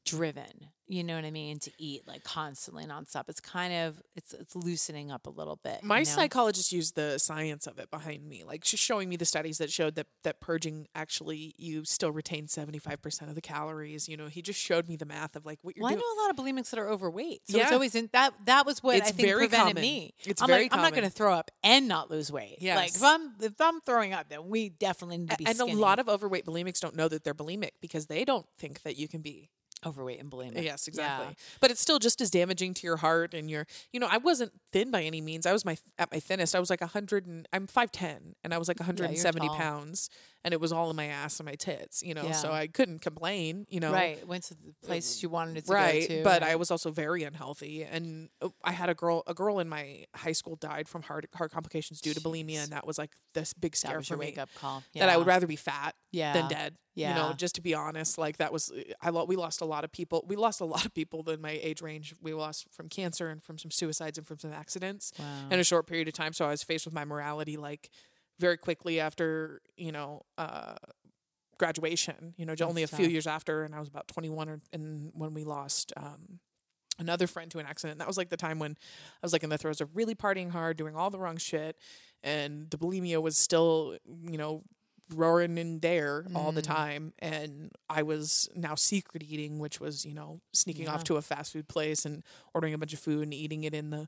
driven 0.08 0.70
you 0.90 1.04
know 1.04 1.16
what 1.16 1.26
i 1.26 1.32
mean 1.32 1.60
to 1.60 1.70
eat 1.78 2.08
like 2.08 2.24
constantly 2.24 2.86
nonstop 2.86 3.26
it's 3.28 3.42
kind 3.42 3.74
of 3.74 4.02
it's 4.16 4.34
it's 4.34 4.56
loosening 4.56 5.12
up 5.12 5.28
a 5.28 5.30
little 5.30 5.60
bit 5.62 5.84
My 5.84 6.00
you 6.00 6.06
know? 6.06 6.12
psychologist 6.12 6.72
used 6.72 6.96
the 6.96 7.18
science 7.18 7.68
of 7.68 7.78
it 7.78 7.92
behind 7.92 8.26
me, 8.28 8.44
like 8.46 8.64
she's 8.64 8.80
showing 8.80 9.10
me 9.10 9.18
the 9.18 9.26
studies 9.26 9.58
that 9.58 9.70
showed 9.70 9.96
that 9.96 10.08
that 10.24 10.40
purging 10.40 10.88
actually 10.96 11.54
you 11.58 11.84
still 11.84 12.12
retain 12.12 12.48
seventy 12.48 12.80
five 12.80 13.02
percent 13.02 13.28
of 13.30 13.36
the 13.36 13.42
calories. 13.42 14.08
You 14.08 14.16
know, 14.16 14.28
he 14.28 14.42
just 14.42 14.60
showed 14.60 14.88
me 14.88 14.96
the 14.96 15.06
math 15.06 15.36
of 15.36 15.46
like 15.46 15.60
what 15.62 15.76
you're 15.76 15.84
well, 15.84 15.92
I 15.92 15.96
doing. 15.96 16.04
know 16.18 16.22
a 16.22 16.24
lot 16.24 16.32
of 16.32 16.38
bulimics 16.38 16.70
that 16.70 16.80
are 16.80 16.88
overweight, 16.90 17.42
so 17.50 17.60
it's 17.60 17.72
always 17.72 17.96
in 17.96 18.10
that. 18.14 18.34
That 18.46 18.66
was 18.66 18.82
what 18.82 18.96
It's 18.96 19.10
I 19.10 19.12
think 19.12 19.30
prevented 19.34 19.58
common. 19.60 19.82
me. 19.82 20.14
It's 20.26 20.42
I'm 20.42 20.48
very 20.48 20.64
like, 20.64 20.74
I'm 20.74 20.82
not 20.82 20.92
going 20.94 21.04
to 21.04 21.10
throw 21.10 21.34
up 21.34 21.52
and 21.64 21.88
not 21.90 22.10
lose 22.10 22.32
weight. 22.32 22.58
Yeah, 22.60 22.76
like 22.78 22.96
if 22.96 23.04
I'm 23.04 23.34
if 23.42 23.60
I'm 23.60 23.82
throwing 23.82 24.14
up, 24.14 24.30
then 24.30 24.48
we 24.48 24.70
definitely 24.70 25.18
need 25.18 25.32
to 25.32 25.38
be. 25.38 25.46
and 25.46 25.58
skinny. 25.58 25.74
a 25.74 25.76
lot 25.76 26.00
of 26.00 26.08
overweight 26.08 26.46
bulimics 26.46 26.80
don't 26.80 26.96
know 26.96 27.10
that 27.10 27.24
they're 27.26 27.34
bulimic 27.36 27.72
because 27.82 28.06
they 28.08 28.24
don't 28.24 28.46
think 28.58 28.84
that 28.84 28.96
you 28.98 29.08
can 29.10 29.22
be. 29.22 29.50
Overweight 29.88 30.20
and 30.20 30.30
bulimic. 30.30 30.64
Yes, 30.64 30.88
exactly. 30.88 31.28
Yeah. 31.28 31.34
But 31.62 31.72
it's 31.72 31.82
still 31.82 32.00
just 32.00 32.22
as 32.22 32.30
damaging 32.30 32.74
to 32.76 32.88
your 32.88 32.98
heart 32.98 33.34
and 33.34 33.50
your. 33.50 33.66
You 33.92 34.00
know, 34.00 34.08
I 34.10 34.18
wasn't 34.18 34.52
thin 34.78 34.92
by 34.92 35.04
any 35.04 35.22
means. 35.22 35.46
I 35.46 35.54
was 35.54 35.66
my 35.66 35.78
at 35.98 36.12
my 36.12 36.20
thinnest. 36.20 36.56
I 36.56 36.60
was 36.60 36.70
like 36.70 36.82
hundred 36.82 37.26
and 37.26 37.48
I'm 37.54 37.68
five 37.68 37.92
ten, 37.92 38.36
and 38.44 38.54
I 38.54 38.58
was 38.58 38.68
like 38.68 38.80
170 38.80 39.48
tall. 39.48 39.56
pounds, 39.58 40.10
and 40.44 40.54
it 40.54 40.60
was 40.62 40.72
all 40.72 40.90
in 40.90 40.96
my 40.96 41.06
ass 41.08 41.40
and 41.40 41.46
my 41.46 41.56
tits. 41.56 42.04
You 42.04 42.14
know, 42.14 42.32
so 42.32 42.52
I 42.52 42.68
couldn't 42.68 43.00
complain. 43.02 43.66
You 43.70 43.80
know, 43.80 43.92
Right, 43.92 44.26
went 44.28 44.44
to 44.46 44.54
the 44.56 44.74
place 44.86 45.22
you 45.24 45.30
wanted 45.30 45.58
it 45.58 45.66
to 45.66 45.74
right 45.74 46.08
go 46.08 46.16
to. 46.18 46.24
but 46.24 46.42
right. 46.42 46.52
i 46.52 46.56
was 46.56 46.72
also 46.72 46.92
very 46.92 47.24
unhealthy 47.24 47.84
and 47.84 48.30
uh, 48.42 48.50
i 48.64 48.72
had 48.72 48.90
a 48.90 48.94
girl 48.94 49.24
a 49.28 49.34
girl 49.34 49.60
in 49.60 49.68
my 49.68 50.06
high 50.16 50.32
school 50.32 50.56
died 50.56 50.88
from 50.88 51.02
heart 51.02 51.26
heart 51.36 51.52
complications 51.52 52.00
due 52.00 52.14
to 52.14 52.22
bulimia 52.22 52.64
and 52.64 52.72
that 52.72 52.86
was 52.88 52.98
like 52.98 53.12
this 53.34 53.54
big 53.54 53.76
scare 53.76 54.02
for 54.02 54.16
me 54.18 54.28
wake 54.28 54.38
up 54.38 54.50
call. 54.56 54.84
that 54.96 55.10
i 55.10 55.18
would 55.18 55.28
rather 55.28 55.48
be 55.48 55.56
fat 55.56 55.96
Yeah. 56.12 56.34
than 56.34 56.48
dead 56.48 56.76
Yeah. 56.96 57.10
you 57.10 57.16
know 57.16 57.34
just 57.34 57.56
to 57.56 57.62
be 57.62 57.74
honest 57.74 58.18
like 58.18 58.38
that 58.38 58.52
was 58.54 58.72
i 59.02 59.10
lo- 59.10 59.26
we 59.26 59.36
lost 59.36 59.62
a 59.62 59.66
lot 59.66 59.84
of 59.84 59.92
people 59.92 60.24
we 60.28 60.36
lost 60.36 60.62
a 60.62 60.66
lot 60.66 60.86
of 60.86 60.94
people 60.94 61.28
in 61.30 61.42
my 61.42 61.60
age 61.62 61.82
range 61.82 62.14
we 62.22 62.34
lost 62.34 62.68
from 62.72 62.88
cancer 62.88 63.28
and 63.30 63.44
from 63.44 63.58
some 63.58 63.72
suicides 63.72 64.18
and 64.18 64.26
from 64.28 64.40
some 64.40 64.52
accidents 64.72 65.14
Wow. 65.18 65.26
in 65.52 65.60
a 65.60 65.64
short 65.64 65.88
period 65.88 66.08
of 66.10 66.14
time 66.14 66.34
so 66.34 66.46
i 66.46 66.50
was 66.50 66.62
faced 66.62 66.84
with 66.86 66.94
my 66.94 67.06
morality 67.06 67.56
like 67.56 67.90
very 68.40 68.58
quickly 68.58 69.00
after 69.00 69.62
you 69.78 69.92
know 69.94 70.24
uh 70.38 70.76
graduation 71.58 72.34
you 72.38 72.46
know 72.46 72.54
j- 72.54 72.66
only 72.66 72.84
a 72.84 72.88
That's 72.88 72.98
few 72.98 73.08
years 73.08 73.26
after 73.28 73.64
and 73.64 73.74
i 73.74 73.80
was 73.80 73.88
about 73.88 74.08
21 74.10 74.50
or, 74.50 74.60
and 74.74 75.12
when 75.14 75.34
we 75.34 75.44
lost 75.46 75.94
um 75.98 76.40
another 77.00 77.28
friend 77.28 77.50
to 77.52 77.60
an 77.60 77.66
accident 77.66 77.94
and 77.94 78.02
that 78.02 78.08
was 78.08 78.18
like 78.18 78.30
the 78.30 78.38
time 78.38 78.60
when 78.60 78.72
i 78.72 79.20
was 79.24 79.32
like 79.34 79.44
in 79.44 79.50
the 79.50 79.58
throes 79.58 79.80
of 79.82 79.96
really 79.96 80.16
partying 80.16 80.52
hard 80.52 80.76
doing 80.78 80.96
all 80.96 81.10
the 81.10 81.18
wrong 81.20 81.38
shit 81.38 81.78
and 82.24 82.70
the 82.72 82.78
bulimia 82.78 83.22
was 83.22 83.38
still 83.38 83.98
you 84.30 84.38
know 84.38 84.64
roaring 85.16 85.58
in 85.58 85.80
there 85.80 86.26
all 86.36 86.52
Mm. 86.52 86.56
the 86.56 86.62
time 86.62 87.14
and 87.20 87.72
i 87.90 88.04
was 88.04 88.50
now 88.56 88.76
secret 88.76 89.24
eating 89.24 89.58
which 89.58 89.80
was 89.80 90.06
you 90.06 90.14
know 90.14 90.42
sneaking 90.54 90.84
Yeah. 90.86 90.94
off 90.96 91.06
to 91.06 91.16
a 91.16 91.22
fast 91.22 91.54
food 91.54 91.68
place 91.70 92.06
and 92.06 92.24
ordering 92.54 92.74
a 92.74 92.78
bunch 92.78 92.92
of 92.94 93.00
food 93.00 93.24
and 93.24 93.34
eating 93.34 93.64
it 93.64 93.74
in 93.74 93.90
the 93.90 94.08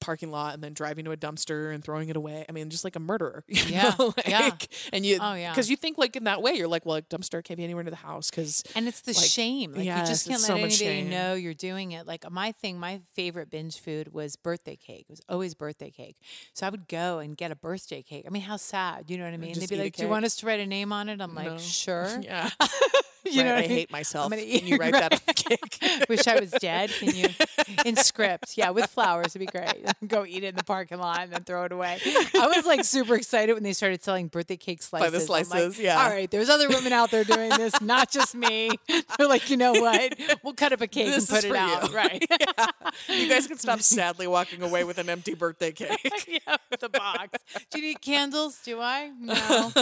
parking 0.00 0.30
lot 0.30 0.54
and 0.54 0.62
then 0.62 0.72
driving 0.72 1.04
to 1.04 1.12
a 1.12 1.16
dumpster 1.16 1.72
and 1.74 1.84
throwing 1.84 2.08
it 2.08 2.16
away. 2.16 2.44
I 2.48 2.52
mean, 2.52 2.70
just 2.70 2.84
like 2.84 2.96
a 2.96 3.00
murderer. 3.00 3.44
Yeah, 3.70 3.94
know, 3.98 4.14
yeah. 4.26 4.50
And 4.92 5.04
you, 5.06 5.18
Oh, 5.20 5.34
yeah. 5.34 5.50
because 5.52 5.70
you 5.70 5.76
think 5.76 5.98
like 5.98 6.16
in 6.16 6.24
that 6.24 6.42
way, 6.42 6.54
you're 6.54 6.66
like, 6.68 6.84
well, 6.86 6.96
a 6.96 7.02
dumpster 7.02 7.44
can't 7.44 7.58
be 7.58 7.64
anywhere 7.64 7.84
near 7.84 7.90
the 7.90 7.96
house 7.96 8.30
because 8.30 8.62
And 8.74 8.88
it's 8.88 9.02
the 9.02 9.12
like, 9.12 9.24
shame. 9.24 9.72
Like 9.74 9.84
you 9.84 9.92
just 10.06 10.26
can't 10.26 10.40
let 10.40 10.46
so 10.48 10.54
anybody 10.54 10.74
shame. 10.74 11.10
know 11.10 11.34
you're 11.34 11.54
doing 11.54 11.92
it. 11.92 12.06
Like 12.06 12.28
my 12.30 12.52
thing, 12.52 12.78
my 12.80 13.00
favorite 13.14 13.50
binge 13.50 13.78
food 13.78 14.12
was 14.12 14.34
birthday 14.36 14.76
cake. 14.76 15.06
It 15.08 15.10
was 15.10 15.20
always 15.28 15.54
birthday 15.54 15.90
cake. 15.90 16.16
So 16.54 16.66
I 16.66 16.70
would 16.70 16.88
go 16.88 17.18
and 17.18 17.36
get 17.36 17.50
a 17.52 17.56
birthday 17.56 18.02
cake. 18.02 18.24
I 18.26 18.30
mean, 18.30 18.42
how 18.42 18.56
sad. 18.56 19.10
You 19.10 19.18
know 19.18 19.24
what 19.24 19.34
I 19.34 19.36
mean? 19.36 19.58
They'd 19.58 19.68
be 19.68 19.76
like, 19.76 19.94
Do 19.96 20.02
you 20.02 20.08
want 20.08 20.24
us 20.24 20.36
to 20.36 20.46
write 20.46 20.60
a 20.60 20.66
name 20.66 20.92
on 20.92 21.08
it? 21.08 21.20
I'm 21.20 21.34
like, 21.34 21.58
sure. 21.60 22.20
yeah, 22.22 22.50
You 23.30 23.44
know 23.44 23.50
Right, 23.50 23.54
what 23.56 23.60
I 23.62 23.64
I 23.64 23.68
mean? 23.68 23.70
hate 23.78 23.90
myself. 23.92 24.30
gonna 24.30 24.42
Can 24.42 24.66
you 24.66 24.76
write 24.80 24.92
that 24.94 25.12
on 25.12 25.18
the 25.26 25.34
cake? 25.34 26.06
Wish 26.08 26.26
I 26.26 26.40
was 26.40 26.50
dead. 26.52 26.90
Can 26.90 27.14
you 27.14 27.28
in 27.84 27.96
script? 27.96 28.56
Yeah, 28.56 28.70
with 28.70 28.86
flowers, 28.90 29.28
it'd 29.36 29.40
be 29.40 29.46
great. 29.46 29.84
Go 30.06 30.24
eat 30.24 30.42
it 30.42 30.48
in 30.48 30.54
the 30.56 30.64
parking 30.64 30.98
lot 30.98 31.20
and 31.20 31.32
then 31.32 31.44
throw 31.44 31.64
it 31.64 31.72
away. 31.72 31.98
I 32.04 32.50
was 32.54 32.64
like 32.66 32.84
super 32.84 33.14
excited 33.14 33.52
when 33.54 33.62
they 33.62 33.72
started 33.72 34.02
selling 34.02 34.28
birthday 34.28 34.56
cake 34.56 34.82
slices. 34.82 35.06
By 35.06 35.10
the 35.10 35.22
I'm 35.22 35.28
like, 35.28 35.46
slices, 35.46 35.78
yeah. 35.78 36.02
All 36.02 36.08
right, 36.10 36.30
there's 36.30 36.48
other 36.48 36.68
women 36.68 36.92
out 36.92 37.10
there 37.10 37.24
doing 37.24 37.50
this, 37.50 37.80
not 37.80 38.10
just 38.10 38.34
me. 38.34 38.70
They're 39.18 39.28
like, 39.28 39.50
you 39.50 39.56
know 39.56 39.72
what? 39.72 40.18
We'll 40.42 40.54
cut 40.54 40.72
up 40.72 40.80
a 40.80 40.86
cake 40.86 41.06
This 41.06 41.28
and 41.30 41.36
put 41.40 41.44
it 41.50 41.54
out. 41.56 41.90
you. 41.90 41.96
Right. 41.96 42.24
you 43.08 43.28
guys 43.28 43.46
can 43.46 43.58
stop 43.58 43.80
sadly 43.80 44.26
walking 44.26 44.62
away 44.62 44.84
with 44.84 44.98
an 44.98 45.08
empty 45.08 45.34
birthday 45.34 45.72
cake. 45.72 45.98
yeah, 46.26 46.56
with 46.70 46.80
the 46.80 46.88
box. 46.88 47.38
Do 47.70 47.80
you 47.80 47.88
need 47.88 48.00
candles? 48.00 48.58
Do 48.64 48.80
I? 48.80 49.10
No. 49.20 49.72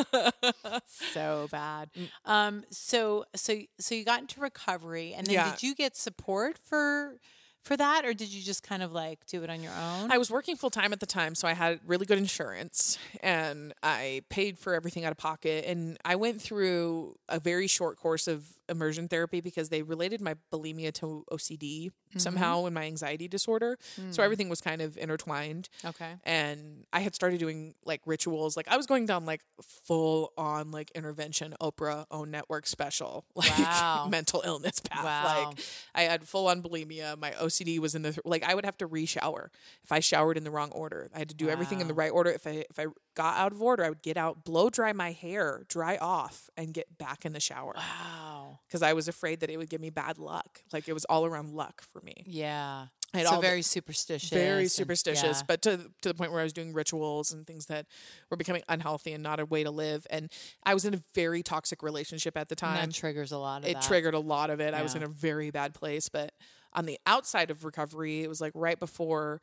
so 1.12 1.48
bad. 1.50 1.90
Um, 2.24 2.64
so 2.70 3.24
so 3.34 3.58
so 3.78 3.94
you 3.94 4.04
got 4.04 4.20
into 4.20 4.40
recovery, 4.40 5.14
and 5.14 5.26
then 5.26 5.34
Yeah. 5.34 5.50
did 5.50 5.62
you 5.62 5.74
get 5.74 5.96
support 5.96 6.58
for 6.58 7.18
for 7.60 7.76
that, 7.76 8.04
or 8.04 8.14
did 8.14 8.28
you 8.28 8.42
just 8.42 8.62
kind 8.62 8.82
of 8.82 8.92
like 8.92 9.26
do 9.26 9.42
it 9.42 9.50
on 9.50 9.62
your 9.62 9.72
own? 9.72 10.10
I 10.10 10.16
was 10.18 10.30
working 10.30 10.56
full 10.56 10.70
time 10.70 10.92
at 10.92 11.00
the 11.00 11.06
time, 11.06 11.34
so 11.34 11.46
I 11.46 11.52
had 11.54 11.80
really 11.86 12.06
good 12.06 12.16
insurance 12.18 12.98
and 13.20 13.74
I 13.82 14.22
paid 14.30 14.58
for 14.58 14.74
everything 14.74 15.04
out 15.04 15.10
of 15.10 15.18
pocket. 15.18 15.64
And 15.66 15.98
I 16.04 16.16
went 16.16 16.40
through 16.40 17.16
a 17.28 17.38
very 17.40 17.66
short 17.66 17.98
course 17.98 18.26
of 18.28 18.46
immersion 18.68 19.08
therapy 19.08 19.40
because 19.40 19.68
they 19.68 19.82
related 19.82 20.20
my 20.20 20.34
bulimia 20.52 20.92
to 20.94 21.24
OCD 21.32 21.86
mm-hmm. 21.86 22.18
somehow 22.18 22.64
and 22.66 22.74
my 22.74 22.84
anxiety 22.84 23.28
disorder. 23.28 23.78
So 23.94 24.02
hmm. 24.02 24.20
everything 24.20 24.48
was 24.48 24.60
kind 24.60 24.82
of 24.82 24.96
intertwined. 24.96 25.68
okay. 25.84 26.14
And 26.24 26.84
I 26.92 27.00
had 27.00 27.14
started 27.14 27.38
doing 27.38 27.74
like 27.84 28.00
rituals. 28.06 28.56
Like 28.56 28.68
I 28.68 28.76
was 28.76 28.86
going 28.86 29.06
down 29.06 29.26
like 29.26 29.40
full 29.62 30.32
on 30.36 30.70
like 30.70 30.90
intervention 30.94 31.54
Oprah 31.60 32.06
own 32.10 32.30
network 32.30 32.66
special, 32.66 33.24
like 33.34 33.56
Wow. 33.58 34.08
mental 34.10 34.42
illness 34.44 34.80
path. 34.80 35.04
Wow. 35.04 35.48
Like 35.48 35.58
I 35.94 36.02
had 36.02 36.26
full 36.26 36.48
on 36.48 36.62
bulimia. 36.62 37.18
My 37.18 37.30
OCD 37.32 37.78
was 37.78 37.94
in 37.94 38.02
the 38.02 38.18
like 38.24 38.42
I 38.42 38.54
would 38.54 38.64
have 38.64 38.76
to 38.78 38.86
re-shower 38.86 39.50
if 39.84 39.92
I 39.92 40.00
showered 40.00 40.36
in 40.36 40.44
the 40.44 40.50
wrong 40.50 40.70
order. 40.70 41.08
I 41.14 41.18
had 41.18 41.28
to 41.30 41.34
do 41.34 41.48
everything 41.48 41.80
in 41.80 41.88
the 41.88 41.94
right 41.94 42.10
order. 42.10 42.30
If 42.30 42.46
I 42.46 42.64
if 42.70 42.78
I 42.78 42.86
got 43.18 43.36
out 43.36 43.52
of 43.52 43.60
order, 43.60 43.84
I 43.84 43.88
would 43.90 44.02
get 44.02 44.16
out, 44.16 44.44
blow 44.44 44.70
dry 44.70 44.92
my 44.94 45.10
hair, 45.12 45.64
dry 45.68 45.96
off, 45.96 46.48
and 46.56 46.72
get 46.72 46.96
back 46.96 47.24
in 47.26 47.32
the 47.34 47.40
shower 47.40 47.74
Wow. 47.76 48.60
because 48.66 48.80
I 48.82 48.92
was 48.94 49.08
afraid 49.08 49.40
that 49.40 49.50
it 49.50 49.56
would 49.58 49.68
give 49.68 49.80
me 49.80 49.90
bad 49.90 50.18
luck. 50.18 50.62
Like 50.72 50.88
it 50.88 50.92
was 50.94 51.04
all 51.06 51.26
around 51.26 51.52
luck 51.52 51.82
for 51.82 52.00
me. 52.00 52.22
Yeah. 52.26 52.86
I 53.14 53.24
so 53.24 53.40
very 53.40 53.62
superstitious. 53.62 54.28
Very 54.30 54.62
and- 54.62 54.70
superstitious, 54.70 55.38
yeah. 55.38 55.44
but 55.48 55.62
to 55.62 55.76
to 56.02 56.08
the 56.10 56.14
point 56.14 56.30
where 56.30 56.40
I 56.40 56.44
was 56.44 56.52
doing 56.52 56.72
rituals 56.74 57.32
and 57.32 57.46
things 57.46 57.66
that 57.66 57.86
were 58.30 58.36
becoming 58.36 58.62
unhealthy 58.68 59.12
and 59.14 59.22
not 59.22 59.40
a 59.40 59.46
way 59.46 59.64
to 59.64 59.70
live. 59.70 60.06
And 60.10 60.30
I 60.64 60.74
was 60.74 60.84
in 60.84 60.92
a 60.94 61.02
very 61.14 61.42
toxic 61.42 61.82
relationship 61.82 62.36
at 62.36 62.48
the 62.50 62.52
And 62.52 62.58
time. 62.58 62.88
that 62.90 62.94
triggers 62.94 63.32
a 63.32 63.38
lot 63.38 63.62
of 63.64 63.68
it 63.70 63.74
that. 63.74 63.82
triggered 63.82 64.14
a 64.14 64.18
lot 64.20 64.50
of 64.50 64.60
it. 64.60 64.74
I 64.74 64.82
was 64.82 64.94
in 64.94 65.02
a 65.02 65.08
very 65.08 65.50
bad 65.50 65.72
place. 65.74 66.08
But 66.10 66.32
on 66.74 66.84
the 66.84 66.98
outside 67.06 67.50
of 67.50 67.64
recovery, 67.64 68.22
it 68.22 68.28
was 68.28 68.40
like 68.42 68.52
right 68.54 68.78
before 68.78 69.40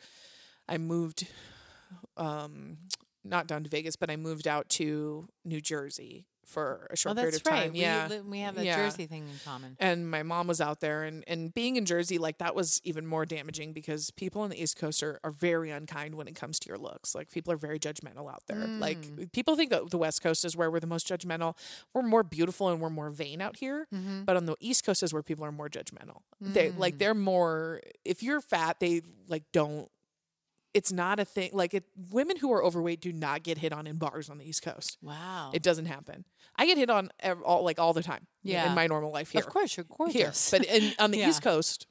I 0.69 0.77
moved, 0.77 1.27
um, 2.17 2.77
not 3.25 3.47
down 3.47 3.63
to 3.63 3.69
Vegas, 3.69 3.95
but 3.95 4.09
I 4.09 4.15
moved 4.15 4.47
out 4.47 4.69
to 4.69 5.27
New 5.43 5.59
Jersey 5.61 6.27
for 6.45 6.85
a 6.91 6.93
Oh, 6.93 6.95
short 6.95 7.15
period 7.17 7.33
of 7.33 7.41
time. 7.41 7.53
right. 7.71 7.75
Yeah, 7.75 8.07
li- 8.07 8.21
we 8.21 8.39
have 8.41 8.55
a 8.55 8.63
Yeah. 8.63 8.75
Jersey 8.75 9.07
thing 9.07 9.23
in 9.27 9.39
common. 9.43 9.75
and 9.79 10.07
my 10.09 10.21
mom 10.21 10.45
was 10.45 10.61
out 10.61 10.79
there 10.79 11.01
and, 11.01 11.23
and 11.25 11.51
being 11.55 11.75
in 11.75 11.85
jersey 11.85 12.19
like 12.19 12.37
that 12.37 12.53
was 12.53 12.79
even 12.83 13.07
more 13.07 13.25
damaging 13.25 13.73
because 13.73 14.11
people 14.11 14.43
on 14.43 14.51
the 14.51 14.61
east 14.61 14.77
coast 14.77 15.01
are, 15.01 15.19
are 15.23 15.31
very 15.31 15.71
unkind 15.71 16.13
when 16.13 16.27
it 16.27 16.35
comes 16.35 16.59
to 16.59 16.69
your 16.69 16.77
looks 16.77 17.15
like 17.15 17.31
people 17.31 17.51
are 17.51 17.57
very 17.57 17.79
judgmental 17.79 18.29
out 18.31 18.43
there 18.45 18.57
Mm. 18.57 18.79
like 18.79 19.31
people 19.31 19.55
think 19.55 19.71
that 19.71 19.89
the 19.89 19.97
west 19.97 20.21
coast 20.21 20.45
is 20.45 20.55
where 20.55 20.69
we're 20.69 20.79
the 20.79 20.85
most 20.85 21.07
judgmental 21.07 21.57
we're 21.95 22.03
more 22.03 22.21
beautiful 22.21 22.69
and 22.69 22.79
we're 22.79 22.91
more 22.91 23.09
vain 23.09 23.41
out 23.41 23.57
here 23.57 23.87
Mm-hmm. 23.91 24.25
but 24.25 24.37
on 24.37 24.45
the 24.45 24.55
east 24.59 24.85
coast 24.85 25.01
is 25.01 25.11
where 25.13 25.23
people 25.23 25.43
are 25.43 25.51
more 25.51 25.67
judgmental 25.67 26.21
they 26.39 26.69
Mm. 26.69 26.77
like 26.77 26.99
they're 26.99 27.15
more 27.15 27.81
if 28.05 28.21
you're 28.21 28.39
fat 28.41 28.79
they 28.79 29.01
like 29.27 29.45
don't 29.51 29.89
it's 30.75 30.91
not 30.91 31.19
a 31.19 31.25
thing 31.25 31.49
like 31.53 31.73
it 31.73 31.85
women 32.11 32.37
who 32.37 32.51
are 32.53 32.63
overweight 32.63 32.99
do 33.01 33.11
not 33.13 33.41
get 33.43 33.57
hit 33.57 33.71
on 33.73 33.87
in 33.87 33.95
bars 33.97 34.29
on 34.29 34.37
the 34.37 34.47
east 34.47 34.61
coast 34.61 34.97
Wow. 35.01 35.49
it 35.53 35.63
doesn't 35.63 35.85
happen. 35.85 36.25
I 36.57 36.65
get 36.67 36.77
hit 36.77 36.89
on 36.89 37.09
ev- 37.21 37.41
all 37.41 37.63
like 37.63 37.79
all 37.79 37.93
the 37.93 38.03
time. 38.03 38.27
Yeah. 38.43 38.69
in 38.69 38.75
my 38.75 38.85
normal 38.87 39.11
life 39.11 39.31
here. 39.31 39.39
Of 39.41 39.47
course, 39.47 39.75
you're 39.75 39.85
here, 40.09 40.25
gorgeous. 40.25 40.51
but 40.51 40.63
in, 40.65 40.93
on 40.99 41.11
the 41.11 41.17
Yeah. 41.25 41.29
East 41.29 41.41
Coast, 41.41 41.87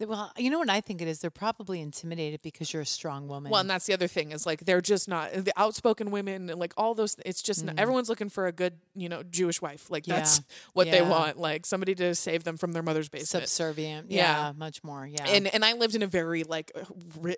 well, 0.00 0.32
you 0.36 0.50
know 0.50 0.58
what 0.58 0.68
I 0.70 0.80
think 0.80 1.00
it 1.00 1.08
is? 1.08 1.20
They're 1.20 1.30
probably 1.30 1.80
intimidated 1.80 2.42
because 2.42 2.72
you're 2.72 2.82
a 2.82 2.86
strong 2.86 3.28
woman. 3.28 3.50
well, 3.50 3.60
and 3.60 3.70
that's 3.70 3.86
the 3.86 3.92
other 3.92 4.08
thing 4.08 4.32
is 4.32 4.44
like 4.44 4.64
they're 4.64 4.80
just 4.80 5.08
not 5.08 5.32
the 5.32 5.52
outspoken 5.56 6.10
women 6.10 6.50
and 6.50 6.58
like 6.60 6.74
all 6.76 6.94
those. 6.94 7.16
It's 7.24 7.42
just 7.42 7.64
not, 7.64 7.78
everyone's 7.78 8.08
looking 8.08 8.28
for 8.28 8.46
a 8.46 8.52
good 8.52 8.74
you 8.94 9.08
know 9.08 9.22
Jewish 9.22 9.62
wife. 9.62 9.90
Like 9.90 10.04
that's 10.04 10.40
Mm. 10.40 10.44
Yeah. 10.48 10.54
what 10.74 10.90
they 10.90 11.02
want. 11.02 11.38
Like 11.38 11.64
somebody 11.66 11.94
to 11.96 12.14
save 12.14 12.44
them 12.44 12.56
from 12.56 12.72
their 12.72 12.82
mother's 12.82 13.08
basement. 13.08 13.48
subservient. 13.48 14.10
Yeah. 14.10 14.46
Yeah. 14.48 14.52
much 14.56 14.82
more. 14.82 15.06
Yeah. 15.06 15.26
and 15.26 15.46
and 15.54 15.64
I 15.64 15.74
lived 15.74 15.94
in 15.94 16.02
a 16.02 16.06
very 16.08 16.42
like 16.44 16.72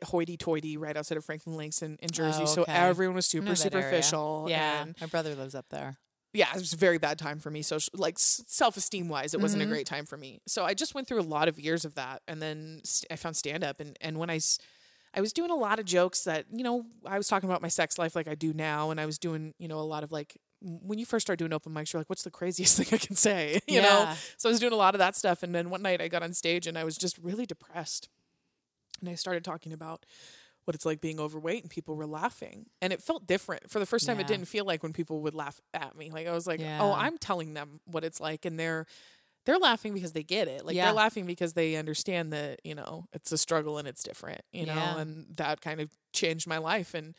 hoity-toity 0.05 0.77
right 0.77 0.97
outside 0.97 1.19
of 1.19 1.25
Franklin 1.25 1.57
Lakes 1.57 1.83
in, 1.83 1.97
in 2.01 2.11
Jersey, 2.11 2.43
Oh, 2.43 2.47
so 2.47 2.65
everyone 2.69 3.17
was 3.17 3.27
super 3.27 3.47
that 3.47 3.75
area. 3.75 3.87
superficial. 3.87 4.47
Yeah, 4.49 4.83
and 4.83 4.97
my 5.01 5.07
brother 5.07 5.35
lives 5.35 5.55
up 5.55 5.67
there. 5.71 5.97
Yeah, 6.37 6.49
it 6.55 6.59
was 6.59 6.73
a 6.73 6.77
very 6.77 6.99
bad 6.99 7.19
time 7.19 7.39
for 7.39 7.51
me. 7.51 7.63
So 7.63 7.79
like 7.95 8.17
self 8.19 8.77
esteem 8.77 9.09
wise, 9.09 9.35
it 9.35 9.41
wasn't 9.41 9.63
a 9.63 9.65
mm-hmm. 9.65 9.73
great 9.73 9.87
time 9.87 10.05
for 10.05 10.17
me. 10.17 10.41
So 10.47 10.65
I 10.65 10.75
just 10.75 10.95
went 10.95 11.09
through 11.09 11.21
a 11.21 11.23
lot 11.23 11.49
of 11.49 11.59
years 11.59 11.85
of 11.85 11.95
that, 11.95 12.23
and 12.29 12.41
then 12.41 12.81
st- 12.85 13.11
I 13.11 13.17
found 13.17 13.37
stand 13.37 13.65
up, 13.65 13.81
and 13.81 13.97
and 14.01 14.19
when 14.19 14.31
I. 14.31 14.37
s- 14.37 14.59
I 15.15 15.21
was 15.23 15.33
doing 15.33 15.51
a 15.51 15.57
lot 15.57 15.79
of 15.79 15.87
jokes 15.87 16.25
that, 16.25 16.45
you 16.53 16.63
know, 16.63 16.85
I 17.07 17.17
was 17.17 17.27
talking 17.27 17.49
about 17.49 17.63
my 17.63 17.69
sex 17.69 17.99
life 17.99 18.15
like 18.15 18.29
I 18.29 18.35
do 18.35 18.53
now. 18.53 18.91
And 18.91 19.01
I 19.01 19.07
was 19.07 19.19
doing, 19.19 19.55
you 19.59 19.67
know, 19.67 19.79
a 19.79 19.81
lot 19.81 20.05
of 20.05 20.13
like, 20.13 20.37
when 20.61 20.99
you 20.99 21.07
first 21.07 21.27
start 21.27 21.39
doing 21.39 21.55
open 21.55 21.73
mics, 21.73 21.95
you're 21.95 22.01
like, 22.01 22.11
what's 22.11 22.23
the 22.23 22.31
craziest 22.31 22.77
thing 22.77 22.89
I 22.93 22.99
can 22.99 23.17
say? 23.17 23.61
You 23.67 23.81
know? 23.81 24.13
So 24.37 24.51
I 24.51 24.53
was 24.53 24.61
doing 24.61 24.75
a 24.75 24.77
lot 24.77 24.95
of 24.95 24.99
that 24.99 25.17
stuff. 25.17 25.43
And 25.43 25.55
then 25.55 25.71
one 25.71 25.81
night 25.81 26.03
I 26.03 26.09
got 26.09 26.23
on 26.23 26.35
stage 26.35 26.67
and 26.67 26.77
I 26.77 26.85
was 26.85 26.99
just 26.99 27.17
really 27.17 27.47
depressed. 27.47 28.11
And 29.01 29.09
I 29.09 29.15
started 29.15 29.43
talking 29.43 29.73
about 29.73 30.05
what 30.67 30.75
it's 30.75 30.85
like 30.85 31.01
being 31.01 31.19
overweight 31.19 31.63
and 31.63 31.71
people 31.71 31.97
were 31.97 32.07
laughing. 32.07 32.67
And 32.83 32.93
it 32.93 33.01
felt 33.01 33.27
different. 33.27 33.71
For 33.71 33.79
the 33.79 33.87
first 33.87 34.05
time, 34.07 34.19
it 34.21 34.27
didn't 34.27 34.49
feel 34.49 34.65
like 34.65 34.83
when 34.83 34.93
people 34.93 35.23
would 35.23 35.35
laugh 35.35 35.61
at 35.73 35.97
me. 35.97 36.11
Like 36.11 36.27
I 36.27 36.33
was 36.33 36.47
like, 36.47 36.61
oh, 36.61 36.65
Yeah. 36.65 36.83
oh, 36.83 36.93
I'm 36.93 37.17
telling 37.19 37.55
them 37.55 37.81
what 37.85 38.05
it's 38.05 38.21
like 38.21 38.45
and 38.45 38.59
they're 38.59 38.87
they're 39.47 39.59
laughing 39.59 39.95
because 39.95 40.13
they 40.13 40.25
get 40.25 40.49
it. 40.49 40.67
Like 40.67 40.75
Yeah. 40.75 40.87
they're 40.87 40.93
laughing 40.95 41.25
because 41.25 41.53
they 41.53 41.77
understand 41.77 42.33
that, 42.33 42.61
you 42.65 42.75
know, 42.75 43.07
it's 43.13 43.31
a 43.31 43.39
struggle 43.39 43.79
and 43.79 43.87
it's 43.87 44.03
different, 44.03 44.41
you 44.53 44.67
know, 44.67 44.97
and 44.97 45.27
that 45.37 45.61
kind 45.61 45.81
of 45.81 45.89
changed 46.13 46.49
my 46.49 46.59
life 46.59 46.95
and 46.95 47.15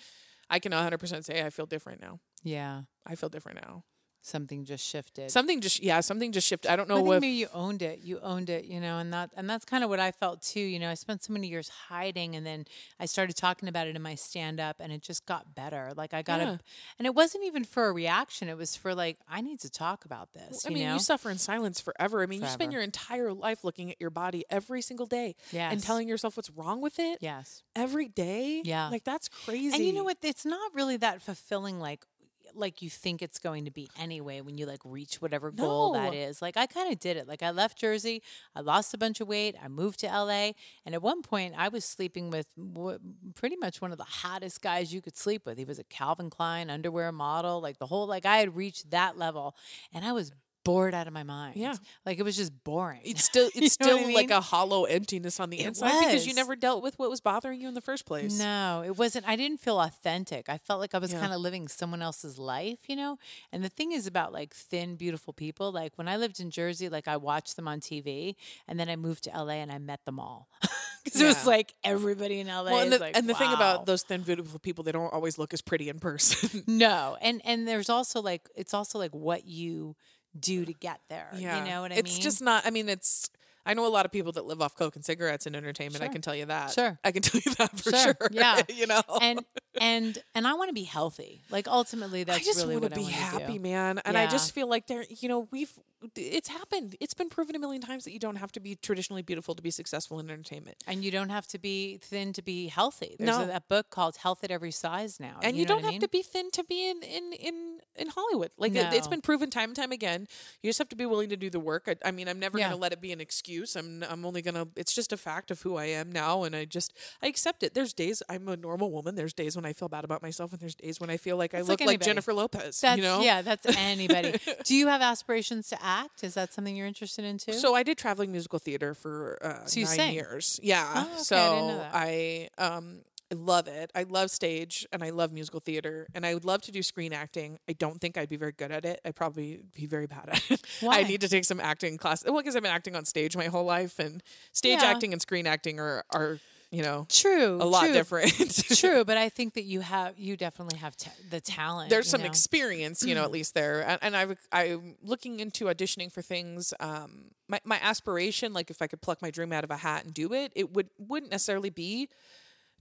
I 0.50 0.60
can 0.60 0.74
100% 0.74 1.24
say 1.24 1.44
I 1.46 1.50
feel 1.50 1.66
different 1.66 2.02
now. 2.02 2.20
Yeah, 2.44 2.82
I 3.06 3.16
feel 3.16 3.30
different 3.30 3.62
now. 3.66 3.84
Something 4.22 4.66
just 4.66 4.86
shifted. 4.86 5.32
Something 5.32 5.62
just 5.62 5.82
yeah, 5.82 6.00
something 6.02 6.32
just 6.32 6.48
shifted. 6.48 6.72
I 6.72 6.76
don't 6.76 6.90
I 6.92 6.96
know 6.96 7.04
think 7.04 7.08
if 7.08 7.22
maybe 7.22 7.34
you 7.34 7.48
owned 7.54 7.82
it. 7.82 8.00
You 8.00 8.20
owned 8.22 8.50
it, 8.50 8.66
you 8.66 8.80
know, 8.80 8.98
and 9.00 9.14
that 9.14 9.32
and 9.36 9.50
that's 9.50 9.66
kind 9.66 9.84
of 9.84 9.90
what 9.90 10.00
I 10.00 10.12
felt 10.12 10.42
too. 10.42 10.60
You 10.60 10.80
know, 10.80 10.90
I 10.90 10.96
spent 10.96 11.24
so 11.24 11.34
many 11.34 11.48
years 11.48 11.70
hiding, 11.70 12.36
and 12.36 12.46
then 12.46 12.66
I 13.00 13.06
started 13.06 13.36
talking 13.36 13.70
about 13.70 13.88
it 13.88 13.96
in 13.96 14.02
my 14.02 14.16
stand 14.16 14.60
up, 14.60 14.78
and 14.80 14.92
it 14.92 15.02
just 15.02 15.26
got 15.26 15.56
better. 15.56 15.94
Like 15.96 16.14
I 16.14 16.22
got 16.22 16.40
Yeah. 16.40 16.54
a, 16.54 16.60
and 17.00 17.06
it 17.06 17.16
wasn't 17.16 17.46
even 17.46 17.64
for 17.64 17.88
a 17.88 17.94
reaction. 17.94 18.50
It 18.50 18.58
was 18.58 18.76
for 18.76 18.94
like 18.94 19.18
I 19.30 19.42
need 19.42 19.60
to 19.62 19.70
talk 19.70 20.06
about 20.06 20.34
this. 20.34 20.66
I 20.66 20.70
you 20.70 20.76
mean, 20.76 20.88
know? 20.88 20.94
you 20.94 21.00
suffer 21.00 21.30
in 21.30 21.38
silence 21.38 21.80
forever. 21.80 22.22
I 22.22 22.26
mean, 22.26 22.42
you 22.42 22.48
spend 22.48 22.74
your 22.74 22.82
entire 22.82 23.34
life 23.34 23.64
looking 23.64 23.92
at 23.92 24.00
your 24.00 24.10
body 24.10 24.46
every 24.50 24.82
single 24.82 25.06
day 25.06 25.36
and 25.54 25.82
telling 25.82 26.08
yourself 26.08 26.38
what's 26.38 26.50
wrong 26.50 26.82
with 26.82 27.00
it 27.00 27.20
yes. 27.22 27.64
every 27.76 28.08
day. 28.08 28.62
Yeah. 28.64 28.90
Like 28.90 29.04
that's 29.04 29.30
crazy. 29.30 29.76
And 29.76 29.84
you 29.86 29.94
know 29.94 30.04
what? 30.04 30.18
It's 30.22 30.46
not 30.46 30.74
really 30.76 30.98
that 30.98 31.22
fulfilling 31.22 31.80
like 31.80 32.06
like 32.54 32.82
you 32.82 32.90
think 32.90 33.22
it's 33.22 33.40
going 33.40 33.66
to 33.66 33.72
be 33.72 33.90
anyway 34.00 34.42
when 34.42 34.58
you 34.58 34.66
like 34.66 34.80
reach 34.84 35.16
whatever 35.22 35.52
goal 35.52 35.94
that 35.94 36.14
No. 36.14 36.18
is. 36.18 36.42
Like 36.42 36.58
I 36.58 36.66
kind 36.66 36.92
of 36.92 37.00
did 37.00 37.18
it. 37.18 37.28
Like 37.28 37.44
I 37.44 37.52
left 37.52 37.78
Jersey, 37.78 38.22
I 38.56 38.62
lost 38.62 38.94
a 38.94 38.98
bunch 38.98 39.22
of 39.22 39.28
weight, 39.28 39.56
I 39.64 39.68
moved 39.68 40.00
to 40.02 40.08
LA, 40.08 40.52
and 40.86 40.94
at 40.94 41.02
one 41.02 41.22
point 41.22 41.54
I 41.58 41.68
was 41.70 41.86
sleeping 41.86 42.30
with 42.30 42.48
w- 42.58 43.00
pretty 43.36 43.56
much 43.58 43.82
one 43.82 43.92
of 43.92 43.98
the 43.98 44.04
hottest 44.04 44.62
guys 44.62 44.94
you 44.94 45.02
could 45.02 45.18
sleep 45.18 45.46
with. 45.46 45.58
He 45.58 45.66
was 45.66 45.80
a 45.80 45.84
Calvin 45.84 46.30
Klein 46.30 46.70
underwear 46.70 47.12
model, 47.12 47.62
like 47.62 47.78
the 47.80 47.88
whole 47.88 48.08
like 48.08 48.26
I 48.26 48.38
had 48.38 48.56
reached 48.56 48.92
that 48.92 49.18
level 49.18 49.56
and 49.94 50.06
I 50.06 50.12
was 50.12 50.32
bored 50.68 50.94
out 50.94 51.08
of 51.08 51.14
my 51.14 51.24
mind. 51.24 51.56
Yeah. 51.56 51.76
Like 52.06 52.20
it 52.20 52.24
was 52.24 52.36
just 52.36 52.52
boring. 52.66 53.00
It's 53.04 53.24
still 53.24 53.50
it's 53.56 53.74
still 53.74 54.00
I 54.00 54.12
like 54.12 54.32
a 54.32 54.42
hollow 54.42 54.84
emptiness 54.84 55.40
on 55.40 55.50
the 55.50 55.62
It 55.62 55.68
inside 55.68 56.06
because 56.06 56.28
you 56.28 56.34
never 56.34 56.58
dealt 56.58 56.84
with 56.84 57.00
what 57.00 57.10
was 57.10 57.22
bothering 57.22 57.62
you 57.62 57.70
in 57.70 57.74
the 57.74 57.82
first 57.82 58.06
place. 58.06 58.38
No, 58.38 58.84
it 58.86 58.98
wasn't. 58.98 59.28
I 59.28 59.38
didn't 59.38 59.62
feel 59.62 59.80
authentic. 59.80 60.50
I 60.50 60.58
felt 60.58 60.82
like 60.82 60.94
I 60.94 60.98
was 60.98 61.14
Yeah. 61.14 61.22
kind 61.22 61.32
of 61.32 61.40
living 61.40 61.70
someone 61.70 62.02
else's 62.02 62.38
life, 62.38 62.80
you 62.88 62.98
know? 62.98 63.18
And 63.54 63.64
the 63.64 63.70
thing 63.70 63.94
is 63.94 64.08
about 64.08 64.34
like 64.34 64.54
thin, 64.54 64.98
beautiful 64.98 65.32
people. 65.32 65.72
Like 65.72 65.94
when 65.96 66.10
I 66.10 66.18
lived 66.18 66.42
in 66.42 66.52
Jersey, 66.52 66.90
like 66.90 67.08
I 67.08 67.16
watched 67.16 67.56
them 67.56 67.68
on 67.68 67.80
TV 67.80 68.36
and 68.68 68.78
then 68.78 68.90
I 68.90 68.98
moved 68.98 69.24
to 69.24 69.30
LA 69.30 69.62
and 69.64 69.72
I 69.72 69.78
met 69.78 70.04
them 70.06 70.20
all. 70.20 70.50
Because 71.08 71.22
it 71.22 71.26
was 71.26 71.48
like 71.48 71.74
everybody 71.86 72.42
in 72.42 72.48
LA. 72.48 72.64
Well, 72.64 72.80
and 72.80 72.92
is 72.92 73.00
the, 73.00 73.06
like, 73.06 73.16
and 73.16 73.30
the 73.30 73.34
thing 73.34 73.54
about 73.54 73.86
those 73.86 74.04
thin, 74.04 74.24
beautiful 74.24 74.60
people, 74.60 74.84
they 74.84 74.92
don't 74.92 75.14
always 75.14 75.38
look 75.38 75.54
as 75.54 75.62
pretty 75.62 75.88
in 75.88 76.00
person. 76.00 76.66
No. 76.68 77.16
And 77.22 77.42
and 77.46 77.66
there's 77.66 77.90
also 77.90 78.22
like 78.22 78.50
it's 78.58 78.74
also 78.74 79.00
like 79.00 79.16
what 79.16 79.46
you 79.48 79.96
do 80.40 80.66
to 80.66 80.74
get 80.74 81.00
there. 81.10 81.30
You 81.36 81.48
know 81.48 81.82
what 81.82 81.92
I 81.92 81.96
it's 81.96 82.04
mean? 82.04 82.16
It's 82.16 82.20
just 82.20 82.42
not. 82.42 82.66
I 82.66 82.70
mean, 82.70 82.90
it's. 82.90 83.30
I 83.66 83.74
know 83.74 83.86
a 83.86 83.90
lot 83.90 84.06
of 84.06 84.14
people 84.14 84.32
that 84.34 84.46
live 84.46 84.62
off 84.62 84.76
coke 84.76 84.96
and 84.96 85.04
cigarettes 85.04 85.46
and 85.46 85.54
entertainment. 85.54 86.02
I 86.02 86.08
can 86.08 86.22
tell 86.22 86.36
you 86.36 86.46
that. 86.46 86.72
Sure. 86.72 86.98
I 87.04 87.12
can 87.12 87.22
tell 87.22 87.42
you 87.44 87.54
that 87.56 87.78
for 87.78 87.90
Sure, 87.90 88.00
sure. 88.00 88.16
yeah. 88.32 88.62
you 88.70 88.88
know. 88.88 89.02
and 89.22 89.44
and 89.82 90.18
and 90.36 90.48
I 90.48 90.54
want 90.54 90.70
to 90.70 90.74
be 90.74 90.84
healthy. 90.84 91.42
Like 91.50 91.68
ultimately 91.68 92.24
that's 92.24 92.40
I 92.40 92.44
just 92.44 92.60
really 92.60 92.78
want 92.78 92.94
to 92.94 93.00
be 93.00 93.06
I 93.08 93.10
happy, 93.12 93.54
do. 93.54 93.60
man. 93.60 94.00
And 94.06 94.18
I 94.18 94.28
just 94.28 94.52
feel 94.54 94.68
like 94.68 94.88
there, 94.88 95.06
you 95.10 95.28
know, 95.30 95.48
we've, 95.52 95.72
it's 96.16 96.48
happened. 96.50 96.96
It's 97.00 97.14
been 97.14 97.30
proven 97.30 97.56
a 97.56 97.60
million 97.60 97.82
times 97.82 98.04
that 98.04 98.12
you 98.14 98.20
don't 98.20 98.36
have 98.36 98.52
to 98.54 98.60
be 98.60 98.76
traditionally 98.76 99.22
beautiful 99.24 99.56
to 99.56 99.62
be 99.64 99.72
successful 99.72 100.20
in 100.20 100.30
entertainment. 100.30 100.78
And 100.88 101.04
you 101.04 101.12
don't 101.12 101.30
have 101.30 101.48
to 101.48 101.60
be 101.60 101.98
thin 102.02 102.34
to 102.34 102.42
be 102.42 102.68
healthy. 102.68 103.16
There's 103.18 103.28
No. 103.38 103.50
a, 103.52 103.56
a 103.58 103.62
book 103.62 103.90
called 103.90 104.18
Health 104.18 104.44
at 104.44 104.52
Every 104.52 104.72
Size 104.72 105.20
now. 105.20 105.40
And 105.42 105.56
you, 105.58 105.64
know 105.64 105.70
don't 105.70 105.80
I 105.84 105.86
have 105.86 105.92
mean? 105.94 106.02
to 106.02 106.08
be 106.08 106.22
thin 106.22 106.52
to 106.52 106.64
be 106.64 106.90
in 106.90 107.02
in 107.04 107.34
in 107.34 107.80
in 107.96 108.08
Hollywood. 108.10 108.52
Like 108.58 108.76
it, 108.76 108.94
it's 108.94 109.08
No. 109.08 109.12
been 109.12 109.22
proven 109.22 109.50
time 109.50 109.70
and 109.70 109.76
time 109.76 109.92
again. 109.92 110.28
You 110.62 110.70
just 110.70 110.78
have 110.78 110.90
to 110.90 110.96
be 110.96 111.06
willing 111.08 111.30
to 111.30 111.38
do 111.38 111.50
the 111.50 111.60
work. 111.60 111.86
I, 111.88 111.96
I 112.06 112.12
mean, 112.12 112.28
I'm 112.28 112.38
never 112.40 112.60
Yeah. 112.60 112.66
going 112.68 112.78
to 112.78 112.82
let 112.82 112.94
it 112.94 113.02
be 113.02 113.12
an 113.12 113.20
excuse. 113.22 113.76
I'm 113.76 114.04
I'm 114.08 114.24
only 114.26 114.42
gonna. 114.44 114.68
It's 114.76 114.94
just 114.94 115.12
a 115.14 115.18
fact 115.18 115.50
of 115.52 115.62
who 115.64 115.78
I 115.78 115.86
am 115.86 116.12
now, 116.12 116.44
and 116.44 116.56
I 116.56 116.66
just 116.66 116.94
I 117.24 117.28
accept 117.28 117.64
it. 117.64 117.74
There's 117.74 117.94
days 117.94 118.22
I'm 118.30 118.48
a 118.48 118.56
normal 118.56 118.92
woman. 118.92 119.16
There's 119.16 119.34
days 119.34 119.56
when 119.56 119.66
I 119.68 119.74
feel 119.74 119.90
bad 119.90 120.04
about 120.04 120.22
myself, 120.22 120.52
and 120.54 120.60
there's 120.62 120.76
days 120.76 121.00
when 121.00 121.10
I 121.10 121.18
feel 121.18 121.38
like 121.38 121.54
I 121.54 121.62
look 121.62 121.80
like 121.80 121.88
like. 121.88 122.02
Jennifer 122.02 122.34
Lopez. 122.34 122.80
That's 122.82 122.98
you 122.98 123.04
know, 123.04 123.22
yeah, 123.22 123.42
that's 123.42 123.66
anybody. 123.78 124.34
Do 124.64 124.76
you 124.76 124.88
have 124.88 125.02
aspirations 125.02 125.70
to 125.70 125.78
act? 125.84 126.24
Is 126.24 126.34
that 126.36 126.54
something 126.54 126.76
you're 126.76 126.88
interested 126.88 127.26
in 127.26 127.38
too? 127.38 127.54
So 127.54 127.76
I 127.76 127.84
did 127.84 127.98
traveling 127.98 128.32
musical 128.32 128.60
theater 128.60 128.94
for 128.94 129.38
uh, 129.44 129.66
So 129.66 129.82
nine 129.82 129.88
sang? 129.90 130.14
years. 130.14 130.60
Yeah. 130.64 130.90
Oh, 130.96 131.14
okay, 131.14 131.24
So 131.24 131.68
that. 131.68 131.92
I 131.94 132.50
um 132.58 133.02
I 133.30 133.36
love 133.36 133.68
it. 133.68 133.92
I 133.94 134.04
love 134.04 134.32
stage 134.32 134.88
and 134.94 135.04
I 135.04 135.10
love 135.10 135.34
musical 135.34 135.60
theater 135.60 136.08
and 136.16 136.26
I 136.26 136.34
would 136.34 136.46
love 136.46 136.62
to 136.62 136.72
do 136.72 136.82
screen 136.82 137.12
acting. 137.12 137.60
I 137.68 137.74
don't 137.74 138.00
think 138.00 138.18
I'd 138.18 138.30
be 138.30 138.38
very 138.38 138.54
good 138.54 138.72
at 138.72 138.86
it. 138.86 139.02
I'd 139.04 139.16
probably 139.18 139.60
be 139.76 139.86
very 139.86 140.08
bad 140.08 140.30
at 140.30 140.50
it. 140.50 140.62
Why? 140.80 141.00
I 141.00 141.04
need 141.04 141.20
to 141.22 141.28
take 141.28 141.44
some 141.44 141.60
acting 141.60 141.98
class. 141.98 142.24
Well, 142.24 142.38
because 142.38 142.56
I've 142.56 142.64
been 142.64 142.72
acting 142.72 142.96
on 142.96 143.04
stage 143.04 143.36
my 143.36 143.48
whole 143.48 143.66
life 143.66 144.00
and 144.00 144.24
stage 144.54 144.80
Yeah. 144.82 144.88
acting 144.92 145.12
and 145.12 145.22
screen 145.22 145.46
acting 145.46 145.78
are 145.78 146.06
are 146.14 146.40
you 146.72 146.84
know 146.84 147.06
true, 147.10 147.56
a 147.62 147.66
lot 147.66 147.86
true. 147.86 147.94
different. 147.94 148.34
true, 148.78 149.06
but 149.06 149.18
I 149.18 149.30
think 149.30 149.54
that 149.54 149.64
you 149.64 149.80
have 149.82 150.18
you 150.18 150.36
definitely 150.36 150.80
have 150.80 150.98
ta- 150.98 151.12
the 151.30 151.40
talent. 151.40 151.90
there's 151.90 152.10
some 152.10 152.22
know? 152.22 152.28
experience, 152.28 153.04
you 153.04 153.16
know, 153.16 153.24
at 153.24 153.32
least 153.32 153.54
there. 153.54 153.88
And, 153.88 154.00
and 154.02 154.18
I've, 154.18 154.38
I'm 154.52 154.96
looking 155.02 155.40
into 155.40 155.66
auditioning 155.66 156.12
for 156.12 156.22
things. 156.22 156.74
Um, 156.80 157.32
my, 157.48 157.62
my 157.64 157.80
aspiration, 157.82 158.52
like 158.54 158.70
if 158.70 158.82
I 158.82 158.88
could 158.88 159.02
pluck 159.02 159.22
my 159.22 159.32
dream 159.32 159.54
out 159.54 159.64
of 159.64 159.72
a 159.72 159.78
hat 159.78 160.04
and 160.04 160.14
do 160.14 160.34
it, 160.34 160.52
it 160.56 160.74
would 160.74 160.90
wouldn't 160.98 161.32
necessarily 161.32 161.70
be 161.70 162.10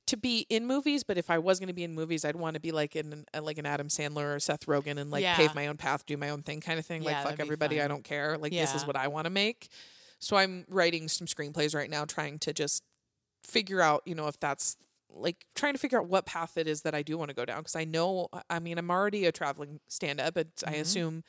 to 0.06 0.16
be 0.16 0.46
in 0.48 0.66
movies. 0.66 1.04
But 1.04 1.18
if 1.18 1.30
I 1.30 1.38
was 1.38 1.60
going 1.60 1.68
to 1.68 1.74
be 1.74 1.84
in 1.84 1.94
movies, 1.94 2.24
I'd 2.24 2.36
want 2.36 2.54
to 2.54 2.60
be 2.60 2.72
like 2.72 2.96
in 2.96 3.24
an, 3.32 3.44
like 3.44 3.58
an 3.58 3.66
Adam 3.66 3.88
Sandler 3.88 4.34
or 4.36 4.40
Seth 4.40 4.66
Rogen 4.66 4.98
and 4.98 5.10
like 5.10 5.22
Yeah. 5.22 5.36
pave 5.36 5.54
my 5.54 5.68
own 5.68 5.76
path, 5.76 6.06
do 6.06 6.16
my 6.16 6.30
own 6.30 6.42
thing, 6.42 6.60
kind 6.60 6.78
of 6.80 6.86
thing. 6.86 7.02
Yeah, 7.02 7.22
like 7.22 7.30
fuck 7.30 7.40
everybody, 7.40 7.80
I 7.80 7.86
don't 7.88 8.04
care. 8.04 8.36
Like 8.36 8.52
this 8.52 8.74
is 8.74 8.84
what 8.86 8.96
I 8.96 9.08
want 9.08 9.26
to 9.26 9.30
make. 9.30 9.68
So 10.18 10.36
I'm 10.36 10.64
writing 10.68 11.08
some 11.08 11.26
screenplays 11.26 11.74
right 11.74 11.90
now, 11.90 12.04
trying 12.04 12.38
to 12.40 12.52
just 12.52 12.82
figure 13.46 13.80
out, 13.80 14.02
you 14.06 14.14
know, 14.14 14.26
if 14.28 14.38
that's 14.40 14.76
like 15.10 15.46
trying 15.54 15.72
to 15.72 15.78
figure 15.78 15.98
out 15.98 16.08
what 16.08 16.26
path 16.26 16.58
it 16.58 16.66
is 16.68 16.82
that 16.82 16.94
I 16.94 17.02
do 17.02 17.16
want 17.16 17.30
to 17.30 17.34
go 17.34 17.44
down 17.46 17.58
because 17.58 17.76
I 17.76 17.84
know 17.84 18.28
I 18.50 18.58
mean 18.58 18.76
I'm 18.76 18.90
already 18.90 19.24
a 19.24 19.32
traveling 19.32 19.80
stand 19.88 20.20
up 20.20 20.34
but 20.34 20.54
Mm-hmm. 20.56 20.74
I 20.74 20.78
assume 20.78 21.24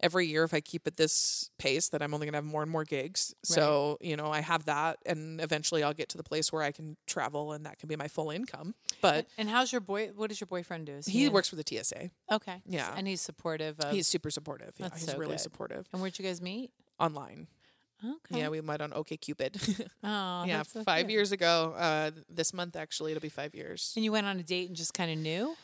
every 0.00 0.26
year 0.26 0.44
if 0.44 0.54
I 0.54 0.60
keep 0.60 0.86
at 0.86 0.96
this 0.96 1.50
pace 1.58 1.88
that 1.88 2.00
I'm 2.00 2.14
only 2.14 2.24
going 2.26 2.32
to 2.34 2.36
have 2.36 2.44
more 2.44 2.62
and 2.62 2.70
more 2.70 2.84
gigs. 2.84 3.34
So, 3.42 3.98
you 4.00 4.16
know, 4.16 4.30
I 4.30 4.40
have 4.40 4.64
that 4.66 4.98
and 5.04 5.40
eventually 5.40 5.82
I'll 5.82 5.92
get 5.92 6.08
to 6.10 6.16
the 6.16 6.22
place 6.22 6.52
where 6.52 6.62
I 6.62 6.70
can 6.70 6.96
travel 7.08 7.52
and 7.52 7.66
that 7.66 7.78
can 7.80 7.88
be 7.88 7.96
my 7.96 8.06
full 8.06 8.30
income. 8.30 8.76
But 9.02 9.26
And 9.36 9.50
how's 9.50 9.72
your 9.72 9.80
boy? 9.80 10.10
What 10.14 10.28
does 10.28 10.40
your 10.40 10.46
boyfriend 10.46 10.86
do? 10.86 11.00
He 11.04 11.24
in- 11.26 11.32
works 11.32 11.48
for 11.48 11.56
the 11.56 11.64
TSA. 11.66 12.10
Okay. 12.30 12.62
Yeah. 12.64 12.94
and 12.96 13.08
he's 13.08 13.20
supportive 13.20 13.80
of. 13.80 13.90
He's 13.92 14.06
super 14.06 14.30
supportive. 14.30 14.72
Yeah, 14.78 14.88
That's 14.88 15.00
he's 15.02 15.10
so 15.10 15.18
really 15.18 15.32
good. 15.32 15.40
supportive. 15.40 15.88
and 15.92 16.00
where'd 16.00 16.16
you 16.18 16.24
guys 16.24 16.40
meet? 16.40 16.70
Online. 17.00 17.48
Okay. 18.04 18.40
Yeah, 18.40 18.48
we 18.48 18.60
met 18.60 18.80
on 18.80 18.90
OkCupid. 18.92 19.86
Oh, 20.04 20.44
yeah, 20.46 20.58
that's 20.58 20.72
so 20.72 20.82
five 20.84 21.00
cute. 21.06 21.10
years 21.10 21.32
ago. 21.32 21.74
Uh, 21.76 22.10
this 22.28 22.54
month 22.54 22.76
actually, 22.76 23.12
it'll 23.12 23.20
be 23.20 23.28
five 23.28 23.54
years. 23.54 23.92
And 23.96 24.04
you 24.04 24.12
went 24.12 24.26
on 24.26 24.38
a 24.38 24.42
date 24.42 24.68
and 24.68 24.76
just 24.76 24.94
kind 24.94 25.10
of 25.10 25.18
knew. 25.18 25.56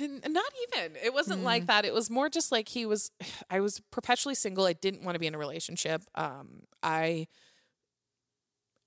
Not 0.00 0.52
even. 0.76 0.96
It 1.02 1.14
wasn't 1.14 1.40
Mm. 1.40 1.44
like 1.44 1.66
that. 1.66 1.84
It 1.84 1.94
was 1.94 2.10
more 2.10 2.28
just 2.28 2.52
like 2.52 2.68
he 2.68 2.84
was. 2.84 3.10
I 3.50 3.60
was 3.60 3.80
perpetually 3.90 4.34
single. 4.34 4.64
I 4.66 4.72
didn't 4.74 5.02
want 5.02 5.14
to 5.14 5.18
be 5.18 5.26
in 5.26 5.34
a 5.34 5.38
relationship. 5.38 6.02
Um, 6.14 6.64
I 6.82 7.26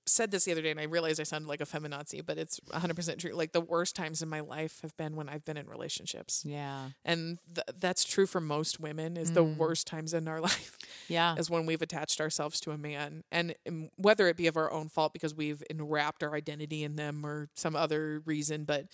said 0.06 0.30
this 0.30 0.44
the 0.44 0.52
other 0.52 0.62
day, 0.62 0.70
and 0.70 0.78
I 0.80 0.84
realized 0.84 1.20
I 1.20 1.24
sounded 1.24 1.48
like 1.48 1.60
a 1.60 1.64
feminazi, 1.66 2.24
but 2.24 2.38
it's 2.38 2.60
100 2.70 2.94
percent 2.94 3.20
true. 3.20 3.32
Like 3.32 3.52
the 3.52 3.60
worst 3.60 3.96
times 3.96 4.22
in 4.22 4.28
my 4.28 4.40
life 4.40 4.80
have 4.82 4.96
been 4.96 5.16
when 5.16 5.28
I've 5.28 5.44
been 5.44 5.56
in 5.56 5.66
relationships, 5.66 6.42
Yeah. 6.46 6.90
and 7.04 7.38
th- 7.54 7.66
that's 7.80 8.04
true 8.04 8.26
for 8.26 8.40
most 8.40 8.78
women. 8.80 9.16
Is 9.16 9.32
the 9.32 9.42
Mm. 9.44 9.56
worst 9.56 9.86
times 9.86 10.14
in 10.14 10.28
our 10.28 10.40
life 10.50 10.78
Yeah. 11.08 11.34
is 11.36 11.50
when 11.50 11.66
we've 11.66 11.82
attached 11.82 12.20
ourselves 12.20 12.60
to 12.60 12.70
a 12.70 12.78
man, 12.78 13.24
and 13.32 13.54
um, 13.68 13.90
whether 13.96 14.28
it 14.28 14.36
be 14.36 14.46
of 14.46 14.56
our 14.56 14.70
own 14.70 14.88
fault 14.88 15.12
because 15.12 15.34
we've 15.34 15.62
enwrapped 15.68 16.22
our 16.22 16.34
identity 16.34 16.84
in 16.84 16.96
them 16.96 17.24
or 17.26 17.48
some 17.54 17.74
other 17.76 18.22
reason, 18.24 18.64
but. 18.64 18.86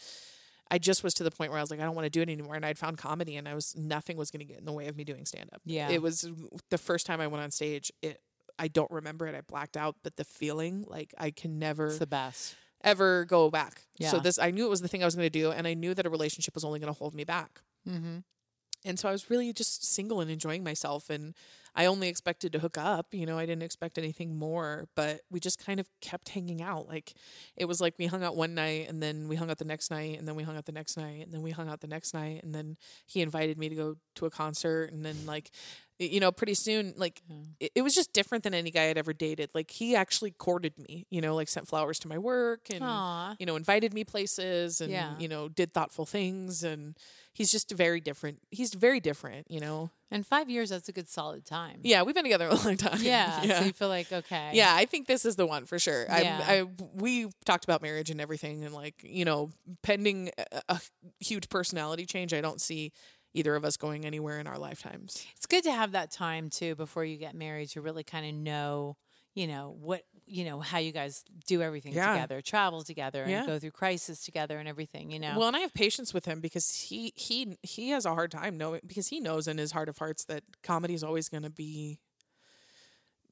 I 0.70 0.78
just 0.78 1.04
was 1.04 1.12
to 1.14 1.22
the 1.22 1.30
point 1.30 1.50
where 1.50 1.58
I 1.58 1.62
was 1.62 1.70
like, 1.70 1.80
I 1.80 1.84
don't 1.84 1.94
want 1.94 2.06
to 2.06 2.10
do 2.10 2.22
it 2.22 2.30
anymore. 2.30 2.54
And 2.54 2.64
I'd 2.64 2.78
found 2.78 2.96
comedy 2.96 3.36
and 3.36 3.46
I 3.46 3.52
was, 3.54 3.76
nothing 3.76 4.16
was 4.16 4.30
going 4.30 4.40
to 4.40 4.46
get 4.46 4.58
in 4.58 4.64
the 4.64 4.72
way 4.72 4.86
of 4.88 4.96
me 4.96 5.04
doing 5.04 5.26
stand 5.26 5.50
up. 5.52 5.60
Yeah. 5.66 5.90
It 5.90 6.00
was 6.00 6.26
the 6.70 6.78
first 6.78 7.04
time 7.04 7.20
I 7.20 7.26
went 7.26 7.42
on 7.44 7.50
stage. 7.50 7.92
It, 8.00 8.22
I 8.58 8.68
don't 8.68 8.90
remember 8.90 9.26
it. 9.26 9.34
I 9.34 9.40
blacked 9.40 9.76
out, 9.76 9.96
but 10.02 10.16
the 10.16 10.24
feeling, 10.24 10.84
like 10.86 11.14
I 11.18 11.30
can 11.30 11.58
never, 11.58 11.86
It's 11.86 11.98
the 11.98 12.06
best. 12.06 12.54
ever 12.82 13.24
go 13.24 13.50
back. 13.50 13.82
Yeah. 13.98 14.10
So 14.10 14.18
this, 14.20 14.38
I 14.38 14.50
knew 14.50 14.66
it 14.66 14.70
was 14.70 14.80
the 14.80 14.88
thing 14.88 15.02
I 15.02 15.06
was 15.06 15.14
going 15.14 15.26
to 15.26 15.30
do. 15.30 15.50
And 15.50 15.66
I 15.66 15.74
knew 15.74 15.94
that 15.94 16.06
a 16.06 16.10
relationship 16.10 16.54
was 16.54 16.64
only 16.64 16.80
going 16.80 16.92
to 16.92 16.98
hold 16.98 17.14
me 17.14 17.24
back. 17.24 17.60
Mm-hmm. 17.88 18.18
And 18.84 18.98
so 18.98 19.08
I 19.08 19.12
was 19.12 19.30
really 19.30 19.52
just 19.52 19.84
single 19.84 20.20
and 20.20 20.30
enjoying 20.30 20.64
myself. 20.64 21.08
And 21.10 21.34
I 21.74 21.86
only 21.86 22.08
expected 22.08 22.52
to 22.52 22.58
hook 22.58 22.76
up. 22.76 23.06
You 23.12 23.24
know, 23.26 23.38
I 23.38 23.46
didn't 23.46 23.62
expect 23.62 23.96
anything 23.98 24.36
more, 24.36 24.88
but 24.94 25.22
we 25.30 25.40
just 25.40 25.58
kind 25.64 25.80
of 25.80 25.88
kept 26.00 26.30
hanging 26.30 26.60
out. 26.62 26.86
Like 26.88 27.14
it 27.56 27.64
was 27.64 27.80
like 27.80 27.94
we 27.98 28.06
hung 28.06 28.22
out 28.22 28.36
one 28.36 28.54
night 28.54 28.88
and 28.88 29.02
then 29.02 29.26
we 29.28 29.36
hung 29.36 29.50
out 29.50 29.58
the 29.58 29.64
next 29.64 29.90
night 29.90 30.18
and 30.18 30.28
then 30.28 30.34
we 30.34 30.42
hung 30.42 30.56
out 30.56 30.66
the 30.66 30.72
next 30.72 30.96
night 30.96 31.24
and 31.24 31.32
then 31.32 31.42
we 31.42 31.50
hung 31.50 31.68
out 31.68 31.80
the 31.80 31.86
next 31.86 32.12
night. 32.14 32.42
And 32.42 32.54
then 32.54 32.76
he 33.06 33.22
invited 33.22 33.58
me 33.58 33.68
to 33.68 33.74
go 33.74 33.96
to 34.16 34.26
a 34.26 34.30
concert. 34.30 34.92
And 34.92 35.04
then, 35.04 35.16
like, 35.26 35.50
you 35.98 36.18
know, 36.20 36.32
pretty 36.32 36.54
soon, 36.54 36.94
like, 36.96 37.22
it, 37.60 37.70
it 37.76 37.82
was 37.82 37.94
just 37.94 38.12
different 38.12 38.42
than 38.44 38.54
any 38.54 38.70
guy 38.70 38.88
I'd 38.90 38.98
ever 38.98 39.12
dated. 39.12 39.50
Like, 39.54 39.70
he 39.70 39.94
actually 39.94 40.32
courted 40.32 40.76
me, 40.78 41.06
you 41.10 41.20
know, 41.20 41.34
like 41.34 41.48
sent 41.48 41.68
flowers 41.68 41.98
to 42.00 42.08
my 42.08 42.18
work 42.18 42.68
and, 42.70 42.82
Aw. 42.82 43.36
you 43.38 43.46
know, 43.46 43.56
invited 43.56 43.94
me 43.94 44.02
places 44.04 44.80
and, 44.80 44.90
Yeah. 44.90 45.14
you 45.18 45.28
know, 45.28 45.48
did 45.48 45.72
thoughtful 45.72 46.04
things. 46.04 46.64
And 46.64 46.96
he's 47.32 47.50
just 47.52 47.70
very 47.70 48.00
different. 48.00 48.40
He's 48.50 48.74
very 48.74 49.00
different, 49.00 49.50
you 49.50 49.60
know? 49.60 49.90
And 50.12 50.26
five 50.26 50.50
years, 50.50 50.70
that's 50.70 50.88
a 50.88 50.92
good 50.92 51.08
solid 51.08 51.44
time. 51.44 51.80
Yeah, 51.82 52.02
we've 52.02 52.14
been 52.14 52.24
together 52.24 52.48
a 52.48 52.54
long 52.64 52.76
time. 52.76 52.98
Yeah. 53.00 53.42
yeah. 53.42 53.60
So 53.60 53.64
you 53.66 53.72
feel 53.72 53.88
like, 53.88 54.12
okay. 54.12 54.50
yeah, 54.52 54.74
I 54.74 54.84
think 54.84 55.06
this 55.06 55.24
is 55.24 55.36
the 55.36 55.46
one 55.46 55.64
for 55.64 55.78
sure. 55.78 56.04
Yeah. 56.08 56.44
I, 56.46 56.60
I 56.60 56.64
we 56.94 57.28
talked 57.44 57.64
about 57.64 57.82
marriage 57.82 58.10
and 58.10 58.20
everything, 58.20 58.64
and 58.64 58.74
like 58.74 58.94
you 59.02 59.24
know, 59.24 59.50
pending 59.82 60.30
a, 60.52 60.62
a 60.68 60.80
huge 61.20 61.48
personality 61.48 62.06
change, 62.06 62.34
I 62.34 62.40
don't 62.40 62.60
see 62.60 62.92
either 63.34 63.56
of 63.56 63.64
us 63.64 63.76
going 63.76 64.04
anywhere 64.04 64.38
in 64.38 64.46
our 64.46 64.58
lifetimes. 64.58 65.26
It's 65.36 65.46
good 65.46 65.64
to 65.64 65.72
have 65.72 65.92
that 65.92 66.10
time 66.10 66.50
too 66.50 66.74
before 66.74 67.04
you 67.04 67.16
get 67.16 67.34
married 67.34 67.70
to 67.70 67.80
really 67.80 68.04
kind 68.04 68.26
of 68.26 68.34
know, 68.34 68.96
you 69.34 69.46
know, 69.46 69.74
what, 69.80 70.02
you 70.26 70.44
know, 70.44 70.60
how 70.60 70.78
you 70.78 70.92
guys 70.92 71.24
do 71.46 71.62
everything 71.62 71.92
Yeah. 71.94 72.12
together, 72.12 72.40
travel 72.42 72.82
together, 72.82 73.22
and 73.22 73.30
Yeah. 73.32 73.46
go 73.46 73.58
through 73.58 73.70
crisis 73.70 74.24
together 74.24 74.58
and 74.58 74.68
everything, 74.68 75.10
you 75.10 75.18
know. 75.18 75.38
Well, 75.38 75.48
and 75.48 75.56
I 75.56 75.60
have 75.60 75.72
patience 75.74 76.12
with 76.12 76.24
him 76.26 76.40
because 76.40 76.70
he 76.74 77.12
he 77.16 77.56
he 77.62 77.90
has 77.90 78.04
a 78.04 78.14
hard 78.14 78.30
time 78.30 78.58
knowing 78.58 78.80
because 78.86 79.08
he 79.08 79.20
knows 79.20 79.48
in 79.48 79.58
his 79.58 79.72
heart 79.72 79.88
of 79.88 79.98
hearts 79.98 80.24
that 80.26 80.42
comedy 80.62 80.94
is 80.94 81.02
always 81.04 81.28
going 81.28 81.44
to 81.44 81.50
be. 81.50 81.98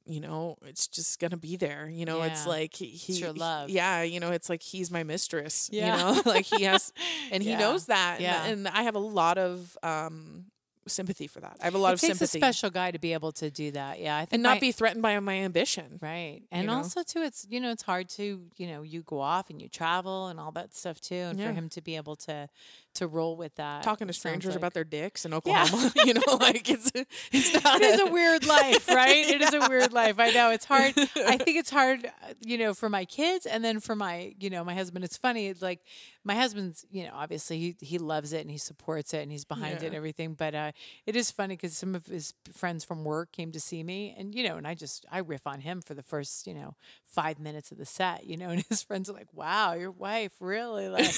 You 0.03 0.19
know, 0.19 0.57
it's 0.63 0.87
just 0.87 1.19
gonna 1.19 1.37
be 1.37 1.57
there. 1.57 1.87
You 1.87 2.05
know, 2.05 2.23
it's 2.23 2.47
like 2.47 2.73
he, 2.73 2.87
he 2.87 3.13
your 3.19 3.31
love. 3.33 3.69
Yeah, 3.69 4.01
you 4.01 4.19
know, 4.19 4.31
it's 4.31 4.49
like 4.49 4.63
he's 4.63 4.89
my 4.89 5.03
mistress. 5.03 5.69
Yeah. 5.71 5.85
You 5.85 5.91
know, 6.15 6.21
like 6.25 6.45
he 6.45 6.63
has, 6.63 6.91
and 7.31 7.43
he 7.43 7.49
Yeah. 7.51 7.59
knows 7.59 7.85
that. 7.85 8.15
And, 8.15 8.23
Yeah. 8.23 8.45
and 8.45 8.67
I 8.67 8.81
have 8.81 8.95
a 8.95 8.99
lot 8.99 9.37
of 9.37 9.77
um 9.83 10.45
sympathy 10.87 11.27
for 11.27 11.39
that. 11.41 11.57
I 11.61 11.65
have 11.65 11.75
a 11.75 11.77
lot 11.77 11.91
it 11.91 11.93
of 11.93 11.99
takes 12.01 12.17
sympathy 12.17 12.39
a 12.39 12.41
special 12.41 12.69
guy 12.69 12.91
to 12.91 12.99
be 12.99 13.13
able 13.13 13.31
to 13.33 13.49
do 13.51 13.71
that. 13.71 13.99
Yeah, 13.99 14.17
I 14.17 14.21
think 14.21 14.33
and 14.33 14.43
not 14.43 14.55
my- 14.55 14.59
be 14.59 14.71
threatened 14.71 15.01
by 15.01 15.19
my 15.19 15.35
ambition. 15.35 15.99
right. 16.01 16.41
And 16.51 16.67
know? 16.67 16.73
also 16.77 17.03
too, 17.03 17.21
it's 17.21 17.45
you 17.49 17.59
know, 17.59 17.71
it's 17.71 17.83
hard 17.83 18.09
to 18.09 18.41
you 18.57 18.67
know, 18.67 18.81
you 18.81 19.01
go 19.03 19.19
off 19.19 19.49
and 19.49 19.61
you 19.61 19.67
travel 19.69 20.27
and 20.27 20.39
all 20.39 20.51
that 20.53 20.73
stuff 20.75 20.99
too, 20.99 21.15
and 21.15 21.39
Yeah. 21.39 21.47
for 21.47 21.53
him 21.53 21.69
to 21.69 21.81
be 21.81 21.95
able 21.95 22.15
to 22.17 22.49
to 22.93 23.07
roll 23.07 23.37
with 23.37 23.55
that, 23.55 23.83
Talking 23.83 24.07
to 24.07 24.13
strangers 24.13 24.49
like- 24.49 24.57
about 24.57 24.73
their 24.73 24.83
dicks 24.83 25.23
in 25.23 25.33
Oklahoma, 25.33 25.93
you 26.05 26.13
know, 26.13 26.35
like 26.41 26.69
it's 26.69 26.91
it's 27.31 27.53
not. 27.63 27.79
it 27.81 27.83
is 27.83 28.01
a 28.01 28.11
weird 28.11 28.45
life, 28.45 28.87
right? 29.01 29.15
It 29.29 29.41
is 29.41 29.53
a 29.53 29.69
weird 29.69 29.93
life. 29.93 30.15
I 30.19 30.31
know 30.31 30.49
it's 30.51 30.65
hard. 30.65 30.93
I 30.97 31.37
think 31.37 31.57
it's 31.57 31.69
hard, 31.69 32.05
uh, 32.05 32.33
you 32.45 32.57
know, 32.57 32.73
for 32.73 32.89
my 32.89 33.05
kids 33.05 33.45
and 33.45 33.63
then 33.63 33.79
for 33.79 33.95
my, 33.95 34.33
you 34.39 34.49
know, 34.49 34.63
my 34.65 34.73
husband. 34.73 35.05
It's 35.05 35.15
funny. 35.15 35.47
It's 35.47 35.61
like 35.61 35.79
my 36.23 36.35
husband's, 36.35 36.85
you 36.91 37.03
know, 37.03 37.11
obviously 37.13 37.59
he 37.59 37.75
he 37.79 37.97
loves 37.97 38.33
it 38.33 38.41
and 38.41 38.51
he 38.51 38.57
supports 38.57 39.13
it 39.13 39.23
and 39.23 39.31
he's 39.31 39.45
behind 39.45 39.81
it 39.81 39.87
and 39.87 39.95
everything. 39.95 40.33
But 40.33 40.53
uh, 40.53 40.71
it 41.05 41.15
is 41.15 41.31
funny 41.31 41.55
because 41.55 41.75
some 41.75 41.95
of 41.95 42.05
his 42.05 42.33
friends 42.53 42.83
from 42.83 43.03
work 43.03 43.31
came 43.31 43.51
to 43.51 43.59
see 43.59 43.83
me 43.83 44.15
and 44.17 44.35
you 44.35 44.47
know, 44.47 44.57
and 44.57 44.67
I 44.67 44.75
just 44.75 45.05
I 45.11 45.19
riff 45.19 45.47
on 45.47 45.61
him 45.61 45.81
for 45.81 45.93
the 45.93 46.03
first, 46.03 46.45
you 46.47 46.53
know, 46.53 46.75
five 47.05 47.39
minutes 47.39 47.71
of 47.71 47.77
the 47.77 47.85
set, 47.85 48.25
you 48.25 48.37
know, 48.37 48.49
and 48.51 48.63
his 48.69 48.83
friends 48.83 49.09
are 49.09 49.13
like, 49.13 49.33
"Wow, 49.33 49.73
your 49.73 49.91
wife 49.91 50.33
really 50.39 50.89
like." 50.89 51.15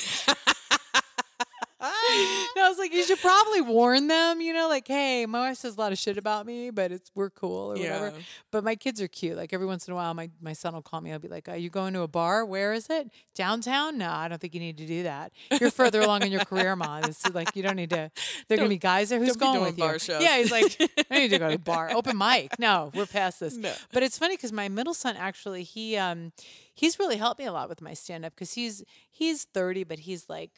And 2.14 2.64
I 2.64 2.70
was 2.70 2.78
like, 2.78 2.94
you 2.94 3.04
should 3.04 3.20
probably 3.20 3.62
warn 3.62 4.08
them, 4.08 4.40
you 4.42 4.54
know, 4.54 4.68
like, 4.68 4.88
hey, 4.88 5.26
my 5.26 5.48
wife 5.50 5.58
says 5.58 5.76
a 5.76 5.80
lot 5.80 5.92
of 5.92 5.98
shit 5.98 6.18
about 6.18 6.46
me, 6.46 6.70
but 6.70 6.92
it's 6.92 7.12
we're 7.16 7.30
cool 7.30 7.72
or 7.72 7.76
whatever. 7.76 8.14
But 8.52 8.64
my 8.64 8.76
kids 8.76 9.02
are 9.02 9.08
cute. 9.08 9.36
Like 9.36 9.54
every 9.54 9.66
once 9.66 9.88
in 9.88 9.94
a 9.94 9.96
while, 9.96 10.14
my, 10.14 10.30
my 10.42 10.54
son 10.54 10.74
will 10.74 10.82
call 10.82 11.02
me. 11.02 11.12
I'll 11.12 11.20
be 11.20 11.28
like, 11.28 11.50
are 11.50 11.58
you 11.58 11.70
going 11.70 11.94
to 11.94 12.02
a 12.02 12.08
bar? 12.08 12.46
Where 12.46 12.74
is 12.74 12.88
it? 12.90 13.10
Downtown? 13.36 13.98
No, 13.98 14.10
I 14.10 14.28
don't 14.28 14.40
think 14.40 14.54
you 14.54 14.60
need 14.60 14.78
to 14.78 14.86
do 14.86 15.04
that. 15.04 15.34
You're 15.60 15.72
further 15.72 16.02
along 16.02 16.24
in 16.24 16.32
your 16.32 16.46
career, 16.46 16.76
mom. 16.76 17.04
It's 17.06 17.28
like 17.34 17.56
you 17.56 17.64
don't 17.64 17.76
need 17.76 17.90
to. 17.90 18.12
There 18.48 18.58
gonna 18.58 18.70
be 18.70 18.78
guys 18.78 19.10
there. 19.10 19.20
Who's 19.20 19.36
going 19.36 19.62
with 19.62 19.78
bar 19.78 19.94
you? 19.94 20.00
shows. 20.00 20.22
Yeah, 20.22 20.38
he's 20.38 20.52
like, 20.52 20.80
I 21.12 21.20
need 21.20 21.30
to 21.30 21.40
go 21.40 21.50
to 21.50 21.56
a 21.56 21.60
bar. 21.60 21.92
Open 21.92 22.18
mic. 22.18 22.60
No, 22.60 22.92
we're 22.94 23.06
past 23.06 23.40
this. 23.40 23.56
No. 23.56 23.74
But 23.92 24.04
it's 24.04 24.18
funny 24.18 24.36
because 24.36 24.52
my 24.52 24.70
middle 24.70 24.94
son 24.94 25.16
actually 25.18 25.64
he 25.64 25.98
um 25.98 26.32
he's 26.74 27.00
really 27.00 27.18
helped 27.18 27.40
me 27.40 27.46
a 27.46 27.52
lot 27.52 27.70
with 27.70 27.82
my 27.82 27.94
stand 27.94 28.26
up 28.26 28.34
because 28.36 28.54
he's 28.54 28.84
he's 29.10 29.46
30, 29.46 29.84
but 29.84 30.00
he's 30.00 30.30
like 30.30 30.52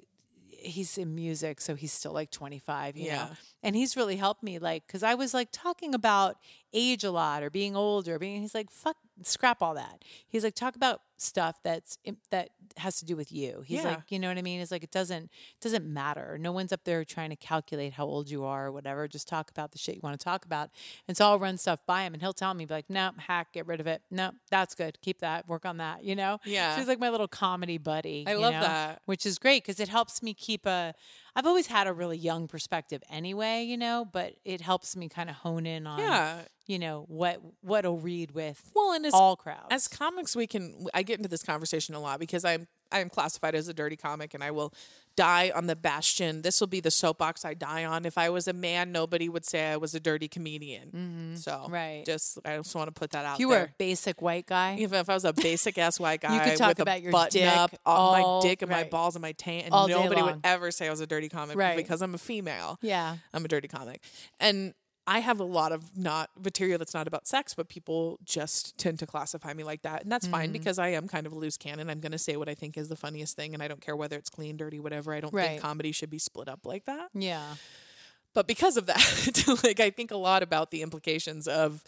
he's 0.65 0.97
in 0.97 1.15
music, 1.15 1.61
so 1.61 1.75
he's 1.75 1.93
still 1.93 2.11
like 2.13 2.31
25, 2.31 2.97
you 2.97 3.07
know. 3.15 3.29
And 3.65 3.75
he's 3.75 3.97
really 3.97 4.15
helped 4.15 4.43
me 4.43 4.59
like 4.59 4.85
because 4.87 5.03
i 5.03 5.13
was 5.15 5.33
like 5.33 5.49
talking 5.51 5.93
about 5.95 6.37
age 6.73 7.03
a 7.03 7.11
lot 7.11 7.41
or 7.41 7.49
being 7.49 7.75
older 7.75 8.19
being 8.19 8.41
he's 8.41 8.53
like 8.53 8.69
fuck 8.69 8.97
scrap 9.23 9.61
all 9.61 9.75
that. 9.75 10.03
He's 10.27 10.43
like 10.43 10.55
talk 10.55 10.75
about 10.75 10.99
stuff 11.15 11.59
that's 11.63 11.97
that 12.31 12.49
has 12.75 12.99
to 12.99 13.05
do 13.05 13.15
with 13.15 13.31
you. 13.31 13.63
He's 13.65 13.81
Yeah. 13.81 13.91
like 13.91 14.11
you 14.11 14.19
know 14.19 14.27
what 14.27 14.37
i 14.37 14.41
mean? 14.41 14.59
It's 14.59 14.71
like 14.71 14.83
it 14.83 14.91
doesn't 14.91 15.31
doesn't 15.61 15.85
matter. 15.85 16.37
No 16.37 16.51
one's 16.51 16.73
up 16.73 16.83
there 16.83 17.05
trying 17.05 17.29
to 17.29 17.37
calculate 17.37 17.93
how 17.93 18.03
old 18.05 18.29
you 18.29 18.43
are 18.43 18.67
or 18.67 18.71
whatever. 18.73 19.07
Just 19.07 19.29
talk 19.29 19.49
about 19.49 19.71
the 19.71 19.77
shit 19.77 19.95
you 19.95 20.01
want 20.03 20.19
to 20.19 20.23
talk 20.23 20.43
about. 20.43 20.69
And 21.07 21.15
so 21.15 21.25
i'll 21.27 21.39
run 21.39 21.57
stuff 21.57 21.79
by 21.87 22.01
him 22.03 22.13
and 22.13 22.21
he'll 22.21 22.33
tell 22.33 22.53
me 22.53 22.65
be 22.65 22.73
like 22.73 22.89
no 22.89 23.11
hack 23.17 23.53
get 23.53 23.65
rid 23.67 23.79
of 23.79 23.87
it. 23.87 24.01
No 24.11 24.31
that's 24.51 24.75
good. 24.75 24.97
Keep 25.01 25.19
that 25.19 25.47
work 25.47 25.65
on 25.65 25.77
that 25.77 26.03
you 26.03 26.13
know? 26.15 26.41
Yeah. 26.43 26.73
so 26.73 26.79
he's 26.79 26.89
like 26.89 26.99
my 26.99 27.09
little 27.09 27.29
comedy 27.29 27.77
buddy 27.77 28.25
I 28.27 28.33
love 28.33 28.53
know? 28.53 28.59
that. 28.59 29.01
which 29.05 29.25
is 29.25 29.39
great 29.39 29.63
because 29.63 29.79
it 29.79 29.87
helps 29.87 30.21
me 30.21 30.33
keep 30.33 30.65
a 30.65 30.93
i've 31.35 31.45
always 31.45 31.67
had 31.67 31.87
a 31.87 31.93
really 31.93 32.17
young 32.17 32.47
perspective 32.47 33.01
anyway 33.09 33.63
you 33.63 33.77
know 33.77 34.05
but 34.11 34.33
it 34.45 34.61
helps 34.61 34.95
me 34.95 35.07
kind 35.09 35.29
of 35.29 35.35
hone 35.37 35.65
in 35.65 35.85
on 35.87 35.99
Yeah. 35.99 36.41
you 36.67 36.79
know 36.79 37.05
what 37.07 37.41
what'll 37.61 37.99
read 37.99 38.31
with 38.31 38.71
Well, 38.75 38.93
and 38.93 39.05
as 39.05 39.13
all 39.13 39.35
crowds 39.35 39.67
as 39.71 39.87
comics, 39.87 40.35
we 40.35 40.47
can. 40.47 40.87
I 40.93 41.03
get 41.03 41.17
into 41.17 41.29
this 41.29 41.43
conversation 41.43 41.95
a 41.95 41.99
lot 41.99 42.19
because 42.19 42.43
I'm 42.45 42.67
I 42.91 42.99
am 42.99 43.09
classified 43.09 43.55
as 43.55 43.67
a 43.67 43.73
dirty 43.73 43.95
comic, 43.97 44.33
and 44.33 44.43
I 44.43 44.51
will 44.51 44.73
die 45.15 45.51
on 45.55 45.67
the 45.67 45.75
bastion. 45.75 46.41
This 46.41 46.59
will 46.59 46.67
be 46.67 46.79
the 46.81 46.91
soapbox 46.91 47.45
I 47.45 47.53
die 47.53 47.85
on. 47.85 48.05
If 48.05 48.17
I 48.17 48.29
was 48.29 48.47
a 48.47 48.53
man, 48.53 48.91
nobody 48.91 49.29
would 49.29 49.45
say 49.45 49.71
I 49.71 49.77
was 49.77 49.95
a 49.95 49.99
dirty 49.99 50.27
comedian. 50.27 51.35
So 51.37 51.51
Mm-hmm. 51.51 51.73
Right. 51.73 52.03
just 52.05 52.37
I 52.45 52.57
just 52.57 52.75
want 52.75 52.87
to 52.87 52.91
put 52.91 53.11
that 53.11 53.25
out 53.25 53.35
if 53.35 53.39
you 53.39 53.49
there. 53.49 53.59
were 53.59 53.65
a 53.65 53.73
basic 53.77 54.21
white 54.21 54.45
guy 54.45 54.77
If, 54.79 54.91
if 54.93 55.09
I 55.09 55.13
was 55.13 55.25
a 55.25 55.33
basic 55.33 55.77
ass 55.77 55.99
white 55.99 56.21
guy 56.21 56.33
you 56.45 56.49
could 56.51 56.57
talk 56.57 56.69
with 56.69 56.79
about 56.81 56.97
a 56.97 57.01
your 57.01 57.11
button 57.11 57.41
dick 57.41 57.49
up, 57.57 57.71
all, 57.85 58.41
my 58.41 58.47
dick 58.47 58.61
and 58.61 58.69
my 58.71 58.83
balls 58.83 59.15
and 59.15 59.21
my 59.21 59.31
taint, 59.33 59.65
and 59.65 59.73
All 59.73 59.87
nobody 59.87 60.21
would 60.21 60.39
ever 60.43 60.71
say 60.71 60.87
I 60.87 60.89
was 60.91 60.99
a 60.99 61.07
dirty 61.07 61.29
comic 61.29 61.57
Right. 61.57 61.77
because 61.77 62.01
I'm 62.01 62.13
a 62.13 62.17
female. 62.19 62.77
yeah 62.81 63.17
I'm 63.33 63.45
a 63.45 63.47
dirty 63.47 63.67
comic. 63.67 64.01
And 64.39 64.73
I 65.07 65.19
have 65.19 65.39
a 65.39 65.43
lot 65.43 65.71
of 65.71 65.95
not 65.95 66.31
material 66.43 66.79
that's 66.79 66.93
not 66.95 67.07
about 67.07 67.27
sex, 67.27 67.53
but 67.53 67.69
people 67.69 68.17
just 68.25 68.77
tend 68.77 68.97
to 68.99 69.05
classify 69.05 69.53
me 69.53 69.63
like 69.63 69.83
that. 69.83 70.01
And 70.03 70.11
that's 70.11 70.25
Mm-hmm. 70.25 70.33
fine 70.35 70.51
because 70.51 70.79
I 70.79 70.87
am 70.89 71.07
kind 71.07 71.27
of 71.27 71.33
a 71.33 71.35
loose 71.35 71.57
cannon. 71.57 71.89
I'm 71.91 71.99
going 71.99 72.11
to 72.11 72.17
say 72.17 72.37
what 72.37 72.49
I 72.49 72.55
think 72.55 72.75
is 72.77 72.89
the 72.89 72.95
funniest 72.95 73.35
thing. 73.35 73.53
And 73.53 73.61
I 73.61 73.67
don't 73.67 73.81
care 73.81 73.95
whether 73.95 74.17
it's 74.17 74.29
clean, 74.31 74.57
dirty, 74.57 74.79
whatever. 74.79 75.13
I 75.13 75.19
don't 75.21 75.33
Right. 75.33 75.47
think 75.49 75.61
comedy 75.61 75.91
should 75.91 76.09
be 76.09 76.17
split 76.19 76.47
up 76.49 76.65
like 76.65 76.85
that. 76.85 77.09
yeah 77.13 77.55
But 78.33 78.47
because 78.47 78.77
of 78.77 78.87
that, 78.87 79.59
like 79.63 79.79
I 79.79 79.91
think 79.91 80.09
a 80.11 80.17
lot 80.17 80.41
about 80.41 80.71
the 80.71 80.81
implications 80.81 81.47
of 81.47 81.83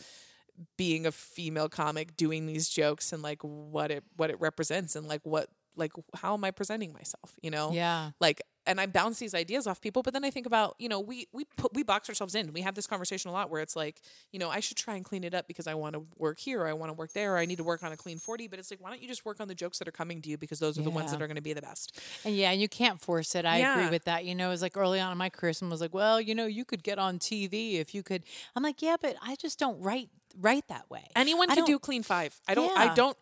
being 0.76 1.06
a 1.06 1.12
female 1.12 1.70
comic 1.70 2.16
doing 2.18 2.46
these 2.46 2.70
jokes 2.70 3.14
and 3.14 3.22
like 3.22 3.42
what 3.44 3.92
it 3.92 4.04
what 4.16 4.30
it 4.32 4.40
represents 4.40 4.96
and 4.96 5.08
like 5.08 5.22
what 5.24 5.50
like 5.76 5.92
how 6.16 6.34
am 6.34 6.44
I 6.44 6.52
presenting 6.52 6.94
myself, 6.94 7.36
you 7.42 7.52
know? 7.52 7.72
yeah 7.72 8.12
like 8.20 8.42
and 8.68 8.80
I 8.80 8.86
bounce 8.86 9.20
these 9.20 9.34
ideas 9.34 9.66
off 9.66 9.82
people, 9.82 10.04
but 10.04 10.14
then 10.14 10.24
I 10.24 10.30
think 10.30 10.46
about, 10.46 10.76
you 10.78 10.90
know, 10.90 11.00
we 11.00 11.28
we 11.32 11.46
put 11.56 11.74
we 11.74 11.84
box 11.84 12.10
ourselves 12.10 12.36
in. 12.36 12.54
We 12.54 12.62
have 12.62 12.76
this 12.76 12.86
conversation 12.86 13.30
a 13.30 13.34
lot 13.34 13.50
where 13.50 13.62
it's 13.62 13.76
like, 13.76 14.02
you 14.32 14.40
know, 14.40 14.50
I 14.50 14.60
should 14.60 14.78
try 14.78 14.96
and 14.96 15.04
clean 15.04 15.24
it 15.24 15.34
up 15.34 15.48
because 15.48 15.68
I 15.68 15.74
want 15.74 15.94
to 15.94 16.06
work 16.18 16.40
here, 16.40 16.62
or 16.62 16.68
I 16.68 16.74
want 16.74 16.90
to 16.90 16.94
work 16.94 17.14
there, 17.14 17.34
or 17.36 17.38
I 17.38 17.46
need 17.46 17.58
to 17.58 17.64
work 17.64 17.84
on 17.84 17.92
a 17.92 17.98
clean 17.98 18.20
40, 18.20 18.48
but 18.48 18.60
it's 18.60 18.70
like 18.70 18.82
why 18.82 18.90
don't 18.90 19.02
you 19.02 19.08
just 19.08 19.26
work 19.26 19.40
on 19.40 19.48
the 19.48 19.56
jokes 19.56 19.80
that 19.80 19.88
are 19.88 19.92
coming 19.92 20.22
to 20.22 20.30
you 20.30 20.38
because 20.38 20.60
those 20.60 20.78
are 20.78 20.84
the 20.84 20.90
ones 20.90 21.12
that 21.12 21.22
are 21.22 21.28
going 21.28 21.36
to 21.38 21.42
be 21.42 21.54
the 21.54 21.62
best. 21.62 22.00
And 22.26 22.36
yeah, 22.36 22.52
and 22.52 22.62
you 22.62 22.68
can't 22.68 23.00
force 23.00 23.34
it. 23.36 23.46
I 23.46 23.58
agree 23.58 23.90
with 23.90 24.04
that. 24.06 24.26
You 24.26 24.36
know, 24.36 24.48
it 24.48 24.52
was 24.52 24.62
like 24.62 24.78
early 24.78 25.00
on 25.00 25.12
in 25.12 25.18
my 25.18 25.30
career, 25.30 25.54
someone 25.54 25.72
was 25.72 25.82
like, 25.82 25.94
"Well, 25.94 26.20
you 26.20 26.36
know, 26.36 26.46
you 26.46 26.66
could 26.66 26.84
get 26.84 27.00
on 27.00 27.20
TV 27.20 27.76
if 27.76 27.96
you 27.96 28.04
could." 28.04 28.24
I'm 28.56 28.64
like, 28.64 28.82
"Yeah, 28.82 28.98
but 29.00 29.16
I 29.22 29.36
just 29.36 29.58
don't 29.60 29.80
write 29.82 30.10
write 30.36 30.68
that 30.68 30.90
way." 30.90 31.08
Anyone 31.16 31.50
can 31.50 31.66
do 31.66 31.80
clean 31.80 32.04
5. 32.04 32.42
I 32.48 32.54
don't 32.56 32.78
I 32.78 32.94
don't 32.94 33.18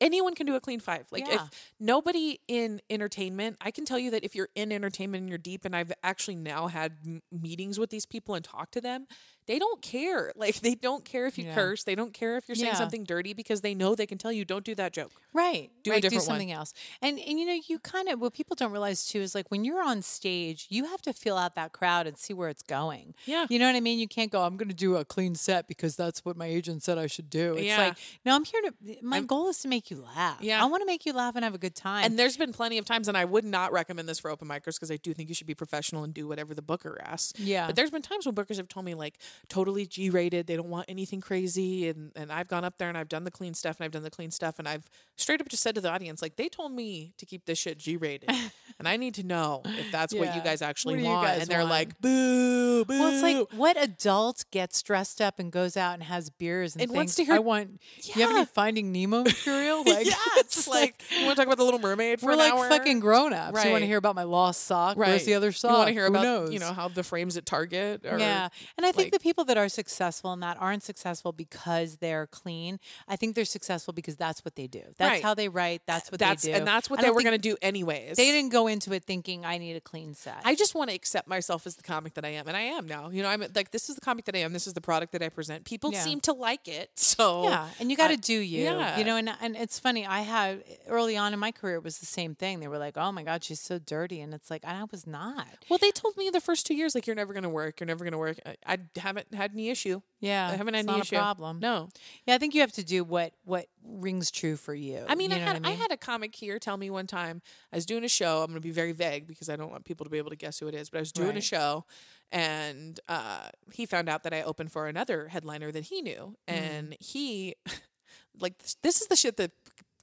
anyone 0.00 0.34
can 0.34 0.46
do 0.46 0.54
a 0.54 0.60
clean 0.60 0.80
5. 0.80 1.06
Like 1.10 1.26
Yeah. 1.26 1.44
if 1.46 1.72
nobody 1.78 2.40
in 2.48 2.80
entertainment, 2.90 3.56
I 3.60 3.70
can 3.70 3.84
tell 3.84 3.98
you 3.98 4.10
that 4.12 4.24
if 4.24 4.34
you're 4.34 4.50
in 4.54 4.72
entertainment 4.72 5.22
and 5.22 5.28
you're 5.28 5.38
deep 5.38 5.64
and 5.64 5.74
I've 5.74 5.92
actually 6.02 6.36
now 6.36 6.68
had 6.68 6.98
m- 7.04 7.22
meetings 7.32 7.78
with 7.78 7.90
these 7.90 8.06
people 8.06 8.34
and 8.34 8.44
talked 8.44 8.72
to 8.72 8.80
them, 8.80 9.06
they 9.46 9.58
don't 9.58 9.80
care. 9.82 10.32
Like 10.40 10.60
they 10.60 10.74
don't 10.74 11.04
care 11.04 11.26
if 11.26 11.36
you 11.38 11.44
Yeah. 11.44 11.54
curse, 11.54 11.84
they 11.84 11.94
don't 11.94 12.14
care 12.14 12.36
if 12.36 12.48
you're 12.48 12.54
saying 12.54 12.68
Yeah. 12.72 12.78
something 12.78 13.04
dirty 13.04 13.32
because 13.34 13.60
they 13.60 13.74
know 13.74 13.94
they 13.94 14.06
can 14.06 14.16
tell 14.16 14.32
you 14.32 14.44
don't 14.44 14.64
do 14.64 14.74
that 14.76 14.92
joke. 14.92 15.12
Right. 15.34 15.70
Do 15.82 15.92
a 15.92 15.94
different 16.00 16.10
do 16.12 16.16
one. 16.16 16.24
something 16.24 16.50
else. 16.52 16.72
And 17.02 17.18
and 17.18 17.38
you 17.38 17.46
know, 17.46 17.58
you 17.68 17.78
kind 17.78 18.08
of 18.08 18.20
what 18.20 18.32
people 18.32 18.54
don't 18.56 18.72
realize 18.72 19.06
too 19.06 19.20
is 19.20 19.34
like 19.34 19.50
when 19.50 19.64
you're 19.64 19.82
on 19.82 20.02
stage, 20.02 20.66
you 20.70 20.86
have 20.86 21.02
to 21.02 21.12
feel 21.12 21.36
out 21.36 21.54
that 21.56 21.72
crowd 21.72 22.06
and 22.06 22.16
see 22.16 22.32
where 22.32 22.48
it's 22.48 22.62
going. 22.62 23.14
Yeah. 23.26 23.46
You 23.50 23.58
know 23.58 23.66
what 23.66 23.76
I 23.76 23.80
mean? 23.80 23.98
You 23.98 24.08
can't 24.08 24.30
go, 24.32 24.42
I'm 24.42 24.56
gonna 24.56 24.72
do 24.72 24.96
a 24.96 25.04
clean 25.04 25.34
set 25.34 25.68
because 25.68 25.94
that's 25.96 26.24
what 26.24 26.36
my 26.36 26.46
agent 26.46 26.82
said 26.82 26.96
I 26.98 27.06
should 27.06 27.28
do. 27.28 27.54
It's 27.54 27.66
Yeah. 27.66 27.78
like, 27.78 27.96
no, 28.24 28.34
I'm 28.34 28.44
here 28.44 28.62
to 28.62 28.74
my 29.02 29.20
goal 29.20 29.48
is 29.48 29.58
to 29.60 29.68
make 29.68 29.90
you 29.90 30.02
laugh. 30.16 30.38
Yeah. 30.40 30.62
I 30.62 30.66
want 30.66 30.80
to 30.82 30.86
make 30.86 31.04
you 31.06 31.12
laugh 31.12 31.36
and 31.36 31.44
have 31.44 31.54
a 31.54 31.58
good 31.58 31.74
time. 31.74 32.04
And 32.04 32.18
there's 32.18 32.36
been 32.36 32.52
plenty 32.52 32.78
of 32.78 32.84
times, 32.84 33.08
and 33.08 33.16
I 33.16 33.24
would 33.24 33.44
not 33.44 33.72
recommend 33.72 34.08
this 34.08 34.18
for 34.18 34.30
open 34.30 34.48
micers 34.48 34.74
because 34.76 34.90
I 34.90 34.96
do 34.96 35.12
think 35.12 35.28
you 35.28 35.34
should 35.34 35.46
be 35.46 35.54
professional 35.54 36.02
and 36.04 36.14
do 36.14 36.26
whatever 36.28 36.54
the 36.54 36.62
booker 36.62 36.98
asks. 37.04 37.38
Yeah. 37.38 37.66
But 37.66 37.76
there's 37.76 37.90
been 37.90 38.02
times 38.02 38.26
when 38.26 38.34
bookers 38.34 38.56
have 38.56 38.68
told 38.68 38.86
me 38.86 38.94
like 38.94 39.18
totally 39.48 39.86
G 39.86 40.10
rated, 40.10 40.46
they 40.46 40.56
don't 40.56 40.68
want 40.70 40.86
anything 40.88 41.20
crazy, 41.20 41.88
and 41.88 42.12
and 42.16 42.30
I've 42.32 42.48
gone 42.48 42.64
up 42.64 42.78
there 42.78 42.88
and 42.88 42.96
I've 42.98 43.08
done 43.08 43.24
the 43.24 43.30
clean 43.30 43.54
stuff 43.54 43.78
and 43.78 43.84
I've 43.84 43.90
done 43.92 44.02
the 44.02 44.10
clean 44.10 44.30
stuff, 44.30 44.58
and 44.58 44.68
I've 44.68 44.88
straight 45.16 45.40
up 45.40 45.48
just 45.48 45.62
said 45.62 45.74
to 45.74 45.80
the 45.80 45.90
audience 45.90 46.22
like 46.22 46.36
they 46.36 46.48
told 46.48 46.72
me 46.72 47.12
to 47.18 47.26
keep 47.26 47.44
this 47.46 47.58
shit 47.58 47.78
G 47.78 47.96
rated, 47.96 48.30
and 48.78 48.86
I 48.88 48.96
need 48.96 49.14
to 49.14 49.22
know 49.22 49.62
if 49.64 49.90
that's 49.92 50.14
what 50.14 50.34
you 50.34 50.40
guys 50.42 50.62
actually 50.62 50.96
What 51.02 51.04
want. 51.04 51.26
guys 51.26 51.40
and 51.42 51.48
they're 51.50 51.58
want? 51.60 51.70
like 51.70 52.00
boo, 52.00 52.84
boo. 52.84 52.98
well, 52.98 53.12
it's 53.12 53.22
like 53.22 53.48
what 53.58 53.76
adult 53.82 54.44
gets 54.50 54.82
dressed 54.82 55.20
up 55.20 55.38
and 55.38 55.50
goes 55.52 55.76
out 55.76 55.94
and 55.94 56.02
has 56.02 56.30
beers 56.30 56.74
and, 56.74 56.82
And 56.82 56.92
wants 56.92 57.14
to 57.16 57.24
hear- 57.24 57.34
I 57.34 57.38
want. 57.38 57.80
You 58.02 58.22
have 58.22 58.30
any 58.30 58.40
Yeah. 58.40 58.44
Finding 58.44 58.92
Nemo 58.92 59.22
material? 59.24 59.84
Like, 59.84 60.06
yeah, 60.06 60.14
it's 60.36 60.66
like 60.66 61.02
you 61.18 61.24
want 61.26 61.36
to 61.36 61.42
talk 61.42 61.46
about 61.46 61.58
the 61.58 61.64
Little 61.64 61.80
Mermaid 61.80 62.20
for 62.20 62.26
we're 62.26 62.36
like 62.36 62.52
hour? 62.52 62.68
fucking 62.68 63.00
grown 63.00 63.32
ups. 63.32 63.64
You 63.64 63.70
want 63.70 63.82
to 63.82 63.86
hear 63.86 63.96
about 63.98 64.14
my 64.14 64.24
lost 64.24 64.62
sock? 64.64 64.96
Right. 64.96 65.08
Where's 65.10 65.24
the 65.24 65.34
other 65.34 65.52
sock? 65.52 65.70
You 65.70 65.76
want 65.76 65.88
to 65.88 65.92
hear 65.92 66.04
Who 66.06 66.10
about 66.10 66.22
knows? 66.22 66.52
you 66.52 66.58
know 66.58 66.72
how 66.72 66.88
the 66.88 67.02
frames 67.04 67.36
at 67.36 67.46
Target? 67.46 68.04
Or, 68.04 68.18
yeah, 68.18 68.48
and 68.76 68.84
I 68.86 68.92
think 68.92 69.06
like- 69.06 69.12
the 69.12 69.19
people 69.20 69.44
that 69.44 69.56
are 69.56 69.68
successful 69.68 70.32
and 70.32 70.42
that 70.42 70.56
aren't 70.60 70.82
successful 70.82 71.32
because 71.32 71.96
they're 71.98 72.26
clean. 72.26 72.80
I 73.06 73.16
think 73.16 73.34
they're 73.36 73.44
successful 73.44 73.92
because 73.94 74.16
that's 74.16 74.44
what 74.44 74.56
they 74.56 74.66
do. 74.66 74.82
That's 74.98 75.10
Right. 75.10 75.22
how 75.22 75.34
they 75.34 75.48
write. 75.48 75.82
That's 75.86 76.10
what 76.10 76.18
that's 76.18 76.42
they 76.42 76.50
do. 76.52 76.56
and 76.58 76.66
that's 76.66 76.88
what 76.90 76.98
I 77.00 77.02
they 77.04 77.10
were 77.10 77.22
going 77.22 77.32
to 77.34 77.38
do 77.38 77.56
anyways. 77.62 78.16
They 78.16 78.30
didn't 78.32 78.50
go 78.50 78.66
into 78.66 78.92
it 78.92 79.04
thinking 79.04 79.44
I 79.44 79.58
need 79.58 79.76
a 79.76 79.80
clean 79.80 80.14
set. 80.14 80.38
I 80.44 80.54
just 80.54 80.74
want 80.74 80.90
to 80.90 80.96
accept 80.96 81.28
myself 81.28 81.66
as 81.66 81.76
the 81.76 81.82
comic 81.82 82.14
that 82.14 82.24
I 82.24 82.30
am, 82.30 82.48
and 82.48 82.56
I 82.56 82.62
am 82.62 82.86
now. 82.86 83.10
You 83.10 83.22
know, 83.22 83.28
I'm 83.28 83.44
like 83.54 83.70
this 83.70 83.88
is 83.88 83.94
the 83.94 84.00
comic 84.00 84.24
that 84.24 84.34
I 84.34 84.40
am. 84.40 84.52
This 84.52 84.66
is 84.66 84.72
the 84.74 84.80
product 84.80 85.12
that 85.12 85.22
I 85.22 85.28
present. 85.28 85.64
People 85.64 85.92
Yeah. 85.92 86.00
seem 86.02 86.20
to 86.22 86.32
like 86.32 86.66
it, 86.68 86.90
so 86.96 87.44
yeah, 87.44 87.68
and 87.78 87.90
you 87.90 87.96
got 87.96 88.08
to 88.08 88.16
do 88.16 88.34
you. 88.34 88.64
yeah. 88.64 88.98
You 88.98 89.04
know, 89.04 89.16
and 89.16 89.30
and 89.40 89.56
it's 89.56 89.78
funny. 89.78 90.06
I 90.06 90.20
had 90.20 90.64
early 90.88 91.16
on 91.16 91.32
in 91.34 91.38
my 91.38 91.52
career 91.52 91.76
it 91.76 91.84
was 91.84 91.98
the 91.98 92.06
same 92.06 92.34
thing. 92.34 92.60
They 92.60 92.68
were 92.68 92.78
like, 92.78 92.96
"Oh 92.96 93.12
my 93.12 93.22
god, 93.22 93.44
she's 93.44 93.60
so 93.60 93.78
dirty," 93.78 94.20
and 94.20 94.32
it's 94.34 94.50
like 94.50 94.64
I 94.64 94.84
was 94.90 95.06
not. 95.06 95.46
Well, 95.68 95.78
they 95.78 95.90
told 95.90 96.16
me 96.16 96.30
the 96.30 96.40
first 96.40 96.66
two 96.66 96.74
years 96.74 96.94
like 96.94 97.06
you're 97.06 97.16
never 97.16 97.32
going 97.32 97.42
to 97.42 97.48
work. 97.48 97.80
You're 97.80 97.86
never 97.86 98.04
going 98.04 98.12
to 98.12 98.18
work. 98.18 98.38
I, 98.46 98.56
I 98.66 98.78
haven't 99.10 99.34
had 99.34 99.52
any 99.52 99.68
issue. 99.70 100.00
Yeah, 100.20 100.48
I 100.48 100.56
haven't 100.56 100.74
had 100.74 100.88
any 100.88 101.00
issue. 101.00 101.16
problem. 101.16 101.60
No, 101.60 101.88
Yeah, 102.26 102.34
I 102.34 102.38
think 102.38 102.54
you 102.54 102.60
have 102.62 102.72
to 102.72 102.84
do 102.84 103.04
what 103.04 103.32
what 103.44 103.66
rings 103.84 104.30
true 104.30 104.56
for 104.56 104.74
you. 104.74 105.04
I 105.08 105.14
mean, 105.14 105.30
You 105.30 105.36
I 105.36 105.40
had 105.40 105.62
what 105.62 105.66
I, 105.66 105.70
had 105.72 105.92
a 105.92 105.96
comic 105.96 106.34
here 106.34 106.58
tell 106.58 106.76
me 106.76 106.90
one 106.90 107.06
time 107.06 107.42
I 107.72 107.76
was 107.76 107.86
doing 107.86 108.04
a 108.04 108.08
show. 108.08 108.40
I'm 108.42 108.46
going 108.46 108.54
to 108.56 108.60
be 108.60 108.70
very 108.70 108.92
vague 108.92 109.26
because 109.26 109.48
I 109.48 109.56
don't 109.56 109.70
want 109.70 109.84
people 109.84 110.04
to 110.04 110.10
be 110.10 110.18
able 110.18 110.30
to 110.30 110.36
guess 110.36 110.58
who 110.58 110.68
it 110.68 110.74
is. 110.74 110.90
But 110.90 110.98
I 110.98 111.00
was 111.00 111.12
doing 111.12 111.36
a 111.36 111.40
show, 111.40 111.84
and 112.32 113.00
uh, 113.08 113.48
he 113.72 113.86
found 113.86 114.08
out 114.08 114.22
that 114.24 114.32
I 114.34 114.42
opened 114.42 114.72
for 114.72 114.86
another 114.86 115.28
headliner 115.28 115.72
that 115.72 115.84
he 115.84 116.02
knew, 116.02 116.36
Mm. 116.48 116.54
and 116.54 116.96
he 117.00 117.54
like 118.40 118.54
this 118.82 119.00
is 119.00 119.08
the 119.08 119.16
shit 119.16 119.36
that 119.38 119.50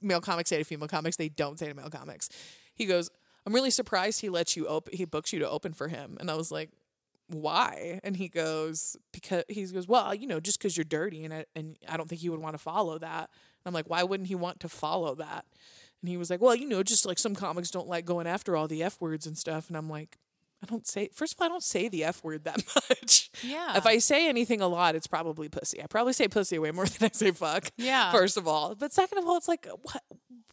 male 0.02 0.20
comics 0.20 0.50
say 0.50 0.58
to 0.58 0.64
female 0.64 0.88
comics. 0.88 1.16
They 1.16 1.28
don't 1.28 1.58
say 1.58 1.68
to 1.68 1.74
male 1.74 1.90
comics. 1.90 2.28
He 2.74 2.86
goes, 2.86 3.10
"I'm 3.46 3.52
really 3.54 3.70
surprised 3.70 4.20
he 4.20 4.28
lets 4.28 4.56
you 4.56 4.66
open. 4.66 4.94
He 4.96 5.04
books 5.04 5.32
you 5.32 5.38
to 5.40 5.48
open 5.48 5.72
for 5.72 5.88
him," 5.88 6.16
and 6.20 6.30
I 6.30 6.34
was 6.34 6.50
like. 6.50 6.70
Why? 7.28 8.00
And 8.02 8.16
he 8.16 8.28
goes 8.28 8.96
because 9.12 9.44
he 9.48 9.64
goes 9.66 9.86
well, 9.86 10.14
you 10.14 10.26
know, 10.26 10.40
just 10.40 10.58
because 10.58 10.76
you're 10.76 10.84
dirty, 10.84 11.24
and 11.24 11.34
I, 11.34 11.44
and 11.54 11.76
I 11.88 11.96
don't 11.96 12.08
think 12.08 12.20
he 12.22 12.30
would 12.30 12.40
want 12.40 12.54
to 12.54 12.58
follow 12.58 12.98
that. 12.98 13.30
And 13.30 13.66
I'm 13.66 13.74
like, 13.74 13.88
why 13.88 14.02
wouldn't 14.02 14.28
he 14.28 14.34
want 14.34 14.60
to 14.60 14.68
follow 14.68 15.14
that? 15.16 15.44
And 16.00 16.08
he 16.08 16.16
was 16.16 16.30
like, 16.30 16.40
well, 16.40 16.54
you 16.54 16.66
know, 16.66 16.82
just 16.82 17.04
like 17.04 17.18
some 17.18 17.34
comics 17.34 17.70
don't 17.70 17.88
like 17.88 18.04
going 18.04 18.26
after 18.26 18.56
all 18.56 18.68
the 18.68 18.82
F 18.82 19.00
words 19.00 19.26
and 19.26 19.36
stuff. 19.36 19.68
And 19.68 19.76
I'm 19.76 19.90
like, 19.90 20.16
I 20.62 20.66
don't 20.66 20.86
say, 20.86 21.08
first 21.14 21.34
of 21.34 21.40
all, 21.40 21.46
I 21.46 21.48
don't 21.48 21.62
say 21.62 21.88
the 21.88 22.04
F 22.04 22.24
word 22.24 22.44
that 22.44 22.56
much. 22.90 23.30
Yeah. 23.42 23.76
If 23.76 23.86
I 23.86 23.98
say 23.98 24.28
anything 24.28 24.60
a 24.60 24.66
lot, 24.68 24.94
it's 24.96 25.06
probably 25.06 25.48
pussy. 25.48 25.82
I 25.82 25.86
probably 25.86 26.12
say 26.12 26.26
pussy 26.28 26.58
way 26.58 26.70
more 26.72 26.86
than 26.98 27.06
I 27.06 27.10
say 27.14 27.30
fuck. 27.30 27.70
Yeah. 27.76 28.10
First 28.12 28.36
of 28.36 28.48
all. 28.48 28.74
But 28.74 28.92
second 28.92 29.18
of 29.18 29.26
all, 29.26 29.36
it's 29.36 29.48
like, 29.48 29.66
what? 29.82 30.02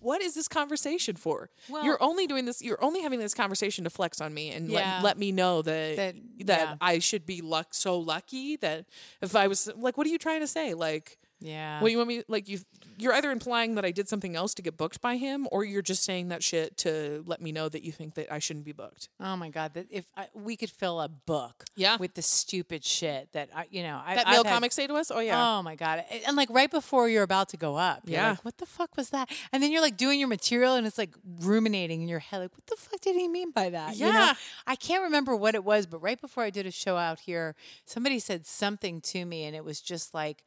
What 0.02 0.22
is 0.22 0.36
this 0.36 0.48
conversation 0.48 1.16
for? 1.16 1.50
Well- 1.68 1.84
you're 1.84 1.98
only 2.02 2.28
doing 2.28 2.46
this. 2.46 2.62
You're 2.62 2.84
only 2.84 3.02
having 3.02 3.18
this 3.20 3.34
conversation 3.34 3.86
to 3.86 3.90
flex 3.90 4.22
on 4.22 4.32
me 4.36 4.52
and 4.52 4.70
Yeah. 4.70 4.98
let, 4.98 5.04
let 5.04 5.18
me 5.18 5.32
know 5.32 5.64
that 5.64 5.96
that, 5.96 6.16
That- 6.46 6.60
yeah. 6.60 6.76
I 6.80 7.00
should 7.00 7.26
be 7.26 7.42
luck 7.42 7.70
so 7.74 7.98
lucky 7.98 8.56
that 8.58 8.86
if 9.24 9.36
I 9.36 9.48
was 9.48 9.68
like, 9.76 9.98
what 9.98 10.06
are 10.06 10.12
you 10.12 10.20
trying 10.20 10.42
to 10.42 10.48
say? 10.48 10.76
Like, 10.76 11.18
Yeah. 11.40 11.80
Well, 11.82 11.90
you 11.90 11.98
want 11.98 12.10
me 12.10 12.22
like 12.28 12.48
you? 12.48 12.60
You're 12.98 13.14
either 13.14 13.32
implying 13.32 13.76
that 13.76 13.86
I 13.86 13.92
did 13.92 14.08
something 14.10 14.36
else 14.36 14.54
to 14.56 14.62
get 14.62 14.78
booked 14.78 15.02
by 15.02 15.18
him, 15.18 15.48
or 15.52 15.64
you're 15.64 15.82
just 15.82 16.04
saying 16.04 16.30
that 16.30 16.44
shit 16.44 16.78
to 16.78 17.24
let 17.26 17.42
me 17.42 17.52
know 17.52 17.68
that 17.70 17.84
you 17.84 17.92
think 17.92 18.16
that 18.16 18.32
I 18.32 18.40
shouldn't 18.40 18.66
be 18.66 18.72
booked. 18.72 19.10
Oh 19.20 19.36
my 19.36 19.50
god! 19.50 19.74
That 19.74 19.88
if 19.90 20.06
I, 20.16 20.28
we 20.34 20.56
could 20.56 20.70
fill 20.70 21.02
a 21.02 21.08
book, 21.10 21.66
Yeah. 21.76 21.98
with 21.98 22.14
the 22.16 22.22
stupid 22.22 22.84
shit 22.84 23.30
that 23.34 23.50
I, 23.56 23.66
you 23.70 23.84
know, 23.84 24.02
I, 24.06 24.16
That 24.16 24.28
I've 24.28 24.34
male 24.34 24.44
had- 24.44 24.54
comics 24.54 24.76
say 24.76 24.88
to 24.88 24.94
us, 24.96 25.12
"Oh 25.12 25.20
yeah, 25.20 25.58
Oh 25.58 25.62
my 25.62 25.76
god! 25.76 26.04
And 26.26 26.36
like 26.38 26.50
right 26.50 26.72
before 26.72 27.10
you're 27.10 27.24
about 27.24 27.50
to 27.50 27.58
go 27.58 27.76
up, 27.76 28.02
you're 28.06 28.20
Yeah. 28.20 28.30
like, 28.32 28.46
what 28.46 28.58
the 28.58 28.66
fuck 28.66 28.96
was 28.98 29.10
that? 29.12 29.30
And 29.52 29.62
then 29.62 29.72
you're 29.72 29.82
like 29.82 29.98
doing 29.98 30.20
your 30.20 30.30
material, 30.30 30.76
and 30.76 30.88
it's 30.88 30.98
like 30.98 31.14
ruminating 31.42 32.02
in 32.02 32.08
your 32.08 32.20
head, 32.20 32.40
like, 32.40 32.52
what 32.54 32.66
the 32.68 32.76
fuck 32.76 33.02
did 33.02 33.16
he 33.16 33.28
mean 33.28 33.52
by 33.52 33.70
that? 33.70 33.96
You 33.96 34.06
know? 34.06 34.12
Yeah. 34.12 34.34
I 34.68 34.76
can't 34.76 35.04
remember 35.04 35.36
what 35.36 35.56
it 35.56 35.64
was, 35.64 35.86
but 35.86 36.00
right 36.02 36.20
before 36.20 36.44
I 36.44 36.50
did 36.50 36.66
a 36.66 36.72
show 36.72 36.98
out 36.98 37.20
here, 37.22 37.56
somebody 37.86 38.20
said 38.20 38.46
something 38.46 39.02
to 39.02 39.26
me, 39.26 39.44
and 39.44 39.56
it 39.56 39.64
was 39.64 39.82
just 39.82 40.14
like. 40.14 40.44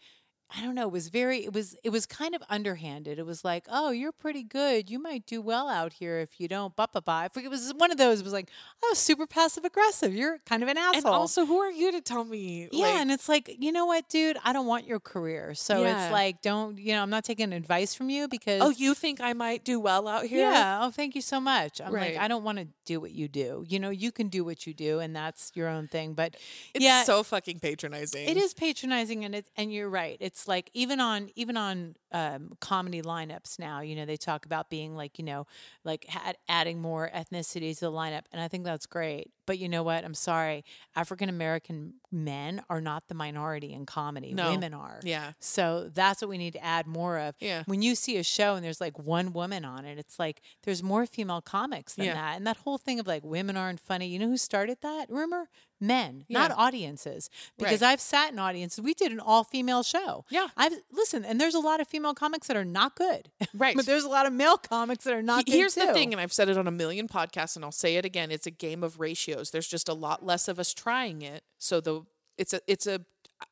I 0.57 0.63
don't 0.63 0.75
know. 0.75 0.85
It 0.89 0.93
was 0.93 1.09
very. 1.09 1.45
It 1.45 1.53
was. 1.53 1.77
It 1.85 1.91
was 1.91 2.07
kind 2.07 2.35
of 2.35 2.43
underhanded. 2.49 3.19
It 3.19 3.27
was 3.27 3.45
like, 3.45 3.67
"Oh, 3.71 3.91
you're 3.91 4.13
pretty 4.13 4.43
good. 4.43 4.89
You 4.89 4.99
might 4.99 5.27
do 5.27 5.43
well 5.43 5.69
out 5.69 5.93
here 5.95 6.19
if 6.21 6.41
you 6.41 6.49
don't." 6.49 6.75
Blah. 6.75 6.87
I 7.07 7.29
forget. 7.29 7.47
It 7.47 7.51
was 7.51 7.73
one 7.77 7.91
of 7.91 7.99
those. 7.99 8.21
It 8.21 8.25
was 8.25 8.33
like, 8.33 8.49
"Oh, 8.83 8.95
super 8.95 9.27
passive 9.27 9.65
aggressive. 9.65 10.15
You're 10.15 10.39
kind 10.47 10.63
of 10.63 10.69
an 10.71 10.79
asshole." 10.79 10.97
And 10.97 11.07
also, 11.07 11.45
who 11.45 11.59
are 11.59 11.71
you 11.71 11.93
to 11.93 12.01
tell 12.01 12.25
me? 12.25 12.69
Yeah, 12.73 12.87
like- 12.87 12.95
and 12.97 13.11
it's 13.11 13.29
like, 13.29 13.57
you 13.59 13.73
know 13.73 13.85
what, 13.85 14.09
dude? 14.09 14.39
I 14.43 14.53
don't 14.55 14.67
want 14.67 14.87
your 14.87 15.01
career. 15.01 15.55
So 15.55 15.83
Yeah. 15.83 16.05
it's 16.05 16.13
like, 16.13 16.41
don't, 16.41 16.79
you 16.79 16.93
know, 16.95 17.03
I'm 17.03 17.11
not 17.11 17.25
taking 17.25 17.53
advice 17.53 17.95
from 17.95 18.09
you 18.09 18.25
oh, 18.25 18.29
because. 18.29 18.63
oh, 18.63 18.71
you 18.71 18.95
think 18.95 19.21
I 19.21 19.35
might 19.35 19.65
do 19.65 19.79
well 19.79 20.09
out 20.09 20.25
here? 20.25 20.51
Yeah. 20.51 20.81
Oh, 20.83 20.91
thank 20.91 21.15
you 21.15 21.21
so 21.23 21.41
much. 21.41 21.81
I'm 21.81 21.93
Right. 21.93 22.15
like, 22.15 22.23
I 22.23 22.27
don't 22.29 22.43
want 22.45 22.59
to 22.59 22.69
do 22.87 23.01
what 23.01 23.13
you 23.13 23.29
do. 23.29 23.65
You 23.69 23.79
know, 23.81 23.91
you 23.91 24.11
can 24.13 24.29
do 24.29 24.45
what 24.45 24.67
you 24.67 24.73
do, 24.73 24.99
and 25.01 25.15
that's 25.15 25.53
your 25.55 25.69
own 25.69 25.89
thing. 25.89 26.15
But 26.15 26.37
It's 26.75 26.85
yeah, 26.85 27.05
so 27.05 27.23
fucking 27.23 27.61
patronizing. 27.61 28.27
it 28.29 28.37
is 28.39 28.55
patronizing, 28.55 29.25
and 29.25 29.35
it 29.35 29.47
and 29.57 29.73
you're 29.73 29.91
right. 29.91 30.17
It's 30.21 30.38
like 30.47 30.71
even 30.75 31.01
on 31.01 31.31
even 31.35 31.57
on 31.57 31.97
um, 32.13 32.53
comedy 32.61 33.03
lineups 33.03 33.59
now, 33.59 33.81
you 33.81 33.97
know, 33.97 34.05
they 34.05 34.17
talk 34.17 34.47
about 34.47 34.71
being 34.71 34.95
like 34.95 35.19
you 35.19 35.25
know, 35.25 35.47
like 35.85 36.07
adding 36.49 36.81
more 36.81 37.11
ethnicity 37.15 37.75
to 37.75 37.81
the 37.87 37.93
lineup, 37.93 38.25
and 38.33 38.41
I 38.41 38.49
think 38.49 38.65
that's 38.65 38.87
great. 38.87 39.31
But 39.49 39.59
you 39.59 39.69
know 39.69 39.83
what? 39.83 40.05
I'm 40.05 40.15
sorry, 40.15 40.63
African 40.95 41.29
American 41.31 41.95
men 42.13 42.63
are 42.71 42.81
not 42.83 43.09
the 43.09 43.15
minority 43.15 43.73
in 43.73 43.87
comedy. 43.87 44.35
No. 44.35 44.51
Women 44.51 44.75
are. 44.75 45.01
Yeah. 45.03 45.33
So 45.41 45.91
that's 45.93 46.21
what 46.23 46.29
we 46.29 46.37
need 46.39 46.53
to 46.53 46.63
add 46.65 46.87
more 46.87 47.19
of. 47.19 47.35
Yeah. 47.41 47.63
When 47.67 47.81
you 47.83 47.95
see 47.95 48.19
a 48.19 48.23
show 48.23 48.55
and 48.57 48.65
there's 48.65 48.81
like 48.81 48.99
one 48.99 49.33
woman 49.33 49.65
on 49.65 49.85
it, 49.87 49.99
it's 49.99 50.19
like 50.19 50.43
there's 50.65 50.83
more 50.83 51.07
female 51.07 51.41
comics 51.41 51.95
than 51.95 52.05
Yeah. 52.07 52.15
that. 52.15 52.37
And 52.37 52.47
that 52.47 52.59
whole 52.59 52.77
thing 52.79 53.01
of 53.01 53.07
like 53.07 53.25
women 53.25 53.57
aren't 53.57 53.81
funny. 53.81 54.07
You 54.07 54.19
know 54.19 54.29
who 54.29 54.37
started 54.37 54.79
that? 54.83 55.07
rumor? 55.09 55.49
Men, 55.81 56.25
not 56.29 56.51
audiences. 56.51 57.31
Because 57.57 57.83
Right. 57.83 57.93
I've 57.93 58.01
sat 58.01 58.33
in 58.33 58.39
audiences. 58.41 58.81
We 58.83 58.95
did 58.95 59.13
an 59.13 59.21
all 59.21 59.45
female 59.45 59.85
show. 59.85 60.25
Yeah. 60.29 60.49
I've 60.57 60.73
listen, 60.91 61.25
and 61.25 61.41
there's 61.41 61.55
a 61.55 61.61
lot 61.61 61.81
of 61.81 61.87
female 61.87 62.15
comics 62.15 62.49
that 62.49 62.57
are 62.57 62.65
not 62.65 62.97
good. 62.97 63.31
Right. 63.55 63.77
but 63.77 63.87
there's 63.87 64.03
a 64.03 64.09
lot 64.09 64.27
of 64.27 64.33
male 64.33 64.57
comics 64.57 65.05
that 65.05 65.15
are 65.15 65.23
not. 65.23 65.45
Here's 65.47 65.77
the 65.77 65.93
thing, 65.93 66.13
and 66.13 66.21
I've 66.21 66.33
said 66.33 66.49
it 66.49 66.59
on 66.59 66.67
a 66.67 66.73
million 66.73 67.07
podcasts, 67.07 67.55
and 67.55 67.65
I'll 67.65 67.71
say 67.71 67.95
it 67.95 68.05
again: 68.05 68.33
it's 68.33 68.47
a 68.47 68.51
game 68.51 68.83
of 68.83 68.99
There's 69.45 69.69
just 69.69 69.89
a 69.89 69.95
lot 69.95 70.25
less 70.25 70.49
of 70.49 70.59
us 70.59 70.75
trying 70.75 71.23
it, 71.23 71.43
so 71.59 71.81
the 71.81 72.03
it's 72.37 72.53
a 72.53 72.61
it's 72.67 72.87
a 72.87 73.01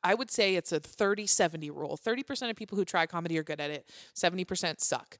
I 0.03 0.13
would 0.13 0.29
say 0.29 0.55
it's 0.55 0.71
a 0.71 0.79
30-70 0.79 1.69
rule. 1.73 1.97
30% 1.97 2.49
of 2.49 2.55
people 2.55 2.77
who 2.77 2.83
try 2.85 3.05
comedy 3.05 3.37
are 3.37 3.43
good 3.43 3.59
at 3.61 3.71
it. 3.71 3.89
70% 4.15 4.81
suck. 4.81 5.17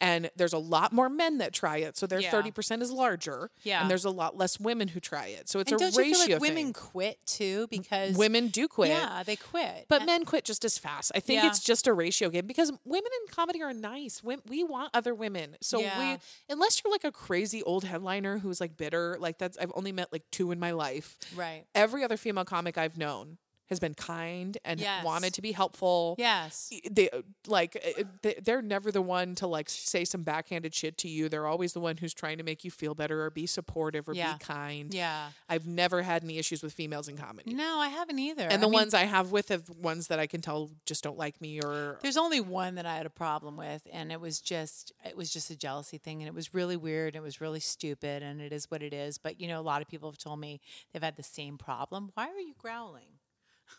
And 0.00 0.30
there's 0.36 0.52
a 0.52 0.58
lot 0.58 0.92
more 0.92 1.08
men 1.08 1.38
that 1.38 1.52
try 1.52 1.78
it, 1.78 1.96
so 1.96 2.06
their 2.06 2.20
Yeah. 2.20 2.30
30% 2.30 2.82
is 2.82 2.90
larger. 2.90 3.50
Yeah. 3.62 3.80
And 3.80 3.90
there's 3.90 4.04
a 4.04 4.10
lot 4.10 4.36
less 4.36 4.58
women 4.60 4.88
who 4.88 5.00
try 5.00 5.26
it. 5.28 5.48
So 5.48 5.58
it's 5.60 5.72
and 5.72 5.80
a 5.80 5.84
don't 5.84 5.96
ratio 5.96 6.02
you 6.08 6.14
feel 6.14 6.20
like 6.36 6.42
thing. 6.42 6.54
women 6.56 6.72
quit 6.72 7.18
too? 7.26 7.66
Because 7.70 8.16
Women 8.16 8.48
do 8.48 8.68
quit. 8.68 8.90
Yeah, 8.90 9.22
they 9.22 9.36
quit. 9.36 9.86
But 9.88 10.02
And- 10.02 10.06
men 10.06 10.24
quit 10.24 10.44
just 10.44 10.64
as 10.64 10.76
fast. 10.78 11.12
I 11.14 11.20
think 11.20 11.42
Yeah. 11.42 11.48
it's 11.48 11.60
just 11.60 11.86
a 11.86 11.92
ratio 11.92 12.28
game 12.30 12.46
because 12.46 12.72
women 12.84 13.10
in 13.22 13.32
comedy 13.34 13.62
are 13.62 13.72
nice. 13.72 14.22
We, 14.22 14.36
we 14.48 14.64
want 14.64 14.90
other 14.94 15.14
women. 15.14 15.56
So 15.62 15.80
Yeah. 15.80 16.14
we, 16.14 16.20
unless 16.48 16.82
you're 16.82 16.92
like 16.92 17.04
a 17.04 17.12
crazy 17.12 17.62
old 17.62 17.84
headliner 17.84 18.38
who's 18.38 18.60
like 18.60 18.76
bitter, 18.76 19.16
like 19.18 19.38
that's 19.38 19.56
I've 19.58 19.72
only 19.74 19.92
met 19.92 20.12
like 20.12 20.24
two 20.30 20.50
in 20.50 20.58
my 20.60 20.72
life. 20.72 21.16
Right. 21.34 21.64
Every 21.74 22.04
other 22.04 22.16
female 22.16 22.44
comic 22.44 22.76
I've 22.78 22.96
known 22.98 23.38
has 23.70 23.80
been 23.80 23.94
kind 23.94 24.58
and 24.64 24.78
Yes. 24.80 25.04
wanted 25.04 25.32
to 25.34 25.42
be 25.42 25.52
helpful. 25.52 26.14
Yes. 26.18 26.70
They 26.90 27.08
like 27.46 27.76
uh, 27.98 28.02
they- 28.22 28.38
they're 28.42 28.60
never 28.62 28.92
the 28.92 29.00
one 29.02 29.34
to 29.36 29.46
like 29.46 29.68
say 29.70 30.04
some 30.04 30.22
backhanded 30.22 30.74
shit 30.74 30.98
to 30.98 31.08
you. 31.08 31.28
They're 31.28 31.46
always 31.46 31.72
the 31.72 31.80
one 31.80 31.96
who's 31.96 32.12
trying 32.12 32.36
to 32.38 32.44
make 32.44 32.64
you 32.64 32.70
feel 32.70 32.94
better 32.94 33.24
or 33.24 33.30
be 33.30 33.46
supportive 33.46 34.08
or 34.08 34.14
Yeah. 34.14 34.34
be 34.34 34.38
kind. 34.40 34.92
Yeah. 34.92 35.30
I've 35.48 35.66
never 35.66 36.02
had 36.02 36.22
any 36.24 36.36
issues 36.38 36.62
with 36.62 36.72
females 36.72 37.08
in 37.08 37.16
comedy. 37.16 37.54
No, 37.54 37.78
I 37.78 37.88
haven't 37.88 38.18
either. 38.18 38.42
And 38.44 38.52
I 38.54 38.56
the 38.56 38.66
mean, 38.66 38.72
ones 38.72 38.94
I 38.94 39.04
have 39.04 39.30
with 39.30 39.48
have 39.48 39.68
ones 39.70 40.08
that 40.08 40.18
I 40.18 40.26
can 40.26 40.40
tell 40.40 40.70
just 40.84 41.02
don't 41.02 41.16
like 41.16 41.40
me 41.40 41.60
or 41.62 41.98
There's 42.02 42.16
only 42.16 42.40
one 42.40 42.74
that 42.74 42.86
I 42.86 42.96
had 42.96 43.06
a 43.06 43.10
problem 43.10 43.56
with, 43.56 43.86
and 43.92 44.10
it 44.12 44.20
was 44.20 44.40
just 44.40 44.92
it 45.04 45.16
was 45.16 45.30
just 45.32 45.50
a 45.50 45.56
jealousy 45.56 45.98
thing, 45.98 46.20
and 46.22 46.28
it 46.28 46.34
was 46.34 46.52
really 46.52 46.76
weird. 46.76 47.14
It 47.16 47.22
was 47.22 47.40
really 47.40 47.60
stupid, 47.60 48.22
and 48.22 48.40
it 48.40 48.52
is 48.52 48.70
what 48.70 48.82
it 48.82 48.92
is. 48.92 49.16
But 49.18 49.40
you 49.40 49.46
know, 49.48 49.60
a 49.60 49.62
lot 49.62 49.80
of 49.82 49.88
people 49.88 50.10
have 50.10 50.18
told 50.18 50.40
me 50.40 50.60
they've 50.92 51.02
had 51.02 51.16
the 51.16 51.22
same 51.22 51.56
problem. 51.58 52.10
Why 52.14 52.28
are 52.28 52.38
you 52.40 52.54
growling? 52.58 53.19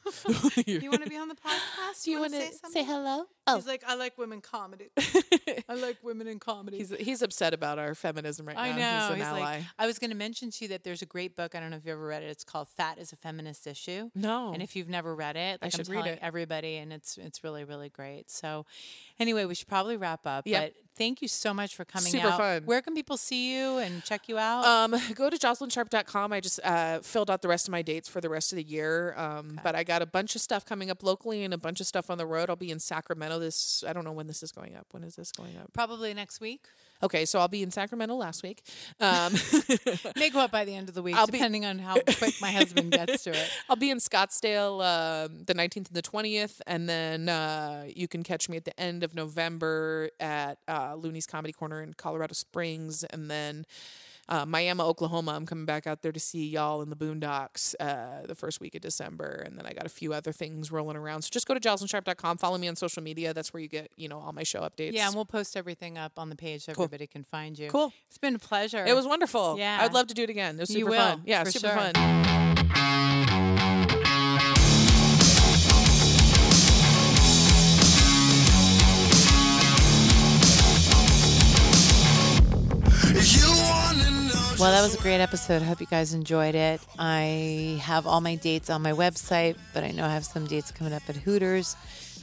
you 0.66 0.90
want 0.90 1.04
to 1.04 1.10
be 1.10 1.18
on 1.18 1.28
the 1.28 1.36
podcast? 1.36 2.04
Do 2.04 2.12
you 2.12 2.20
want 2.20 2.34
want 2.34 2.44
to 2.44 2.50
to 2.50 2.54
say 2.54 2.60
something? 2.62 2.82
say 2.86 2.92
hello? 2.92 3.26
He's 3.56 3.68
like, 3.68 3.84
I 3.86 3.96
like 3.96 4.18
women 4.18 4.40
comedy. 4.42 4.90
Oh. 4.98 5.22
I 5.70 5.74
like 5.76 5.98
women 6.04 6.28
in 6.28 6.40
comedy. 6.40 6.78
He's 6.78 6.90
he's 7.00 7.22
upset 7.22 7.54
about 7.54 7.80
our 7.80 7.94
feminism 7.96 8.46
right 8.48 8.58
I 8.58 8.72
now. 8.72 8.78
know. 8.78 9.00
He's 9.02 9.10
an 9.10 9.16
He's 9.18 9.26
ally. 9.26 9.40
like, 9.40 9.64
I 9.78 9.88
was 9.88 10.00
going 10.00 10.12
to 10.12 10.16
mention 10.16 10.52
to 10.52 10.66
you 10.66 10.70
that 10.70 10.84
there's 10.84 11.02
a 11.02 11.06
great 11.06 11.36
book. 11.36 11.54
I 11.56 11.60
don't 11.60 11.70
know 11.70 11.78
if 11.78 11.86
you 11.86 11.92
ever 11.92 12.06
read 12.06 12.24
it. 12.24 12.30
It's 12.30 12.44
called 12.44 12.68
"Fat 12.70 12.98
is 12.98 13.12
a 13.12 13.16
Feminist 13.16 13.68
Issue." 13.68 14.10
No. 14.16 14.54
And 14.54 14.62
if 14.64 14.76
you've 14.76 14.90
never 14.90 15.14
read 15.14 15.36
it, 15.36 15.60
I 15.62 15.66
like 15.66 15.72
should 15.72 15.88
am 15.88 15.92
read 15.92 16.00
telling 16.04 16.14
it. 16.14 16.20
everybody, 16.22 16.78
and 16.78 16.94
it's 16.94 17.18
it's 17.18 17.44
really 17.44 17.64
really 17.64 17.90
great. 17.90 18.30
So, 18.32 18.66
anyway, 19.20 19.46
we 19.46 19.56
should 19.56 19.68
probably 19.68 19.98
wrap 19.98 20.26
up. 20.26 20.48
Yep. 20.48 20.74
But 20.74 20.74
thank 20.98 21.22
you 21.22 21.28
so 21.28 21.54
much 21.54 21.76
for 21.76 21.86
coming 21.86 22.12
Super 22.12 22.28
out. 22.28 22.38
fun. 22.38 22.64
Where 22.66 22.82
can 22.82 22.94
people 22.94 23.18
see 23.18 23.54
you 23.56 23.78
and 23.78 24.04
check 24.04 24.28
you 24.30 24.38
out? 24.38 24.66
um, 24.66 24.96
go 25.16 25.30
to 25.30 25.38
jocelynsharp.com. 25.38 26.34
I 26.34 26.40
just 26.40 26.60
uh, 26.64 27.00
filled 27.00 27.30
out 27.30 27.42
the 27.42 27.48
rest 27.48 27.68
of 27.68 27.72
my 27.72 27.82
dates 27.82 28.08
for 28.10 28.22
the 28.22 28.30
rest 28.30 28.52
of 28.52 28.58
the 28.58 28.64
year. 28.64 29.14
Um, 29.18 29.60
But 29.64 29.76
I 29.76 29.84
got 29.84 30.02
a 30.02 30.06
bunch 30.06 30.36
of 30.36 30.42
stuff 30.42 30.66
coming 30.66 30.90
up 30.90 31.04
locally 31.04 31.44
and 31.44 31.54
a 31.54 31.58
bunch 31.58 31.80
of 31.82 31.88
stuff 31.88 32.10
on 32.10 32.18
the 32.18 32.26
road. 32.26 32.50
I'll 32.50 32.56
be 32.56 32.72
in 32.72 32.80
Sacramento 32.80 33.40
this, 33.40 33.84
I 33.88 33.94
don't 33.94 34.04
know 34.06 34.12
when 34.12 34.28
this 34.28 34.44
is 34.44 34.52
going 34.52 34.76
up. 34.76 34.88
When 34.92 35.04
is 35.04 35.16
this 35.16 35.32
going 35.32 35.58
up? 35.58 35.72
probably 35.74 36.14
next 36.14 36.40
week. 36.42 36.68
Okay, 37.04 37.26
so 37.26 37.40
I'll 37.40 37.48
be 37.48 37.64
in 37.64 37.72
Sacramento 37.72 38.16
last 38.16 38.44
week. 38.44 38.62
Um, 39.00 39.34
May 40.16 40.30
go 40.30 40.40
up 40.40 40.52
by 40.52 40.66
the 40.66 40.76
end 40.76 40.90
of 40.90 40.96
the 40.96 41.02
week, 41.02 41.16
I'll 41.16 41.26
be- 41.28 41.34
depending 41.34 41.66
on 41.66 41.80
how 41.80 41.96
quick 42.18 42.36
my 42.42 42.52
husband 42.52 42.92
gets 42.92 43.24
to 43.24 43.32
it. 43.32 43.50
I'll 43.70 43.76
be 43.76 43.90
in 43.90 43.98
Scottsdale 43.98 45.26
um, 45.26 45.44
the 45.46 45.54
19th 45.54 45.76
and 45.76 45.86
the 45.88 46.02
20th, 46.02 46.62
and 46.68 46.88
then 46.88 47.30
uh, 47.30 47.86
you 47.94 48.08
can 48.08 48.24
catch 48.24 48.50
me 48.50 48.58
at 48.58 48.66
the 48.66 48.80
end 48.80 49.04
of 49.04 49.16
November 49.16 50.10
at 50.20 50.60
uh, 50.68 50.94
Loonees 50.94 51.28
Comedy 51.28 51.54
Corner 51.54 51.82
in 51.82 51.94
Colorado 51.94 52.34
Springs, 52.34 53.04
and 53.06 53.30
then 53.30 53.66
uh, 54.32 54.46
Miami, 54.46 54.82
Oklahoma. 54.82 55.34
I'm 55.34 55.46
coming 55.46 55.66
back 55.66 55.86
out 55.86 56.02
there 56.02 56.14
to 56.14 56.20
see 56.20 56.48
y'all 56.48 56.82
in 56.82 56.90
the 56.90 56.96
Boondocks 56.96 57.76
uh, 57.80 58.26
the 58.26 58.34
first 58.34 58.62
week 58.62 58.74
of 58.76 58.82
December, 58.82 59.44
and 59.46 59.58
then 59.58 59.66
I 59.66 59.74
got 59.74 59.86
a 59.86 59.90
few 59.90 60.14
other 60.14 60.32
things 60.32 60.72
rolling 60.72 60.96
around. 60.96 61.24
So 61.24 61.30
just 61.32 61.46
go 61.46 61.54
to 61.54 61.60
joslinsharp.com, 61.60 62.38
follow 62.38 62.58
me 62.58 62.70
on 62.70 62.78
social 62.78 63.04
media. 63.04 63.34
That's 63.34 63.54
where 63.54 63.62
you 63.62 63.68
get 63.68 63.92
you 63.98 64.08
know 64.08 64.20
all 64.20 64.32
my 64.32 64.44
show 64.44 64.62
updates. 64.62 64.94
Yeah, 64.94 65.08
and 65.08 65.16
we'll 65.16 65.26
post 65.26 65.58
everything 65.58 65.98
up 65.98 66.14
on 66.18 66.30
the 66.30 66.36
page 66.38 66.64
so 66.64 66.72
everybody 66.72 67.08
can 67.08 67.24
find 67.24 67.60
you. 67.60 67.68
Cool. 67.68 67.92
It's 68.08 68.18
been 68.18 68.36
a 68.36 68.40
pleasure. 68.40 68.86
it 68.86 68.96
was 68.96 69.06
wonderful. 69.06 69.58
Yeah. 69.58 69.78
I 69.80 69.84
would 69.84 69.94
love 69.94 70.08
to 70.08 70.14
do 70.14 70.24
it 70.24 70.30
again. 70.30 70.56
It 70.56 70.62
was 70.62 70.70
super 70.70 70.92
fun. 70.92 71.24
Yeah, 71.26 71.44
super 71.44 71.68
sure. 71.68 71.92
fun. 71.92 72.51
Well, 84.62 84.72
that 84.74 84.84
was 84.84 84.94
a 84.94 85.02
great 85.02 85.20
episode. 85.20 85.64
I 85.64 85.66
hope 85.66 85.82
you 85.82 85.88
guys 85.88 86.14
enjoyed 86.14 86.54
it. 86.54 86.82
I 87.00 87.82
have 87.82 88.06
all 88.06 88.22
my 88.22 88.36
dates 88.36 88.70
on 88.70 88.84
my 88.84 88.92
website, 88.92 89.58
but 89.74 89.84
I 89.84 89.90
know 89.90 90.06
I 90.06 90.14
have 90.14 90.24
some 90.24 90.46
dates 90.46 90.70
coming 90.70 90.94
up 90.94 91.02
at 91.10 91.16
Hooters 91.16 91.76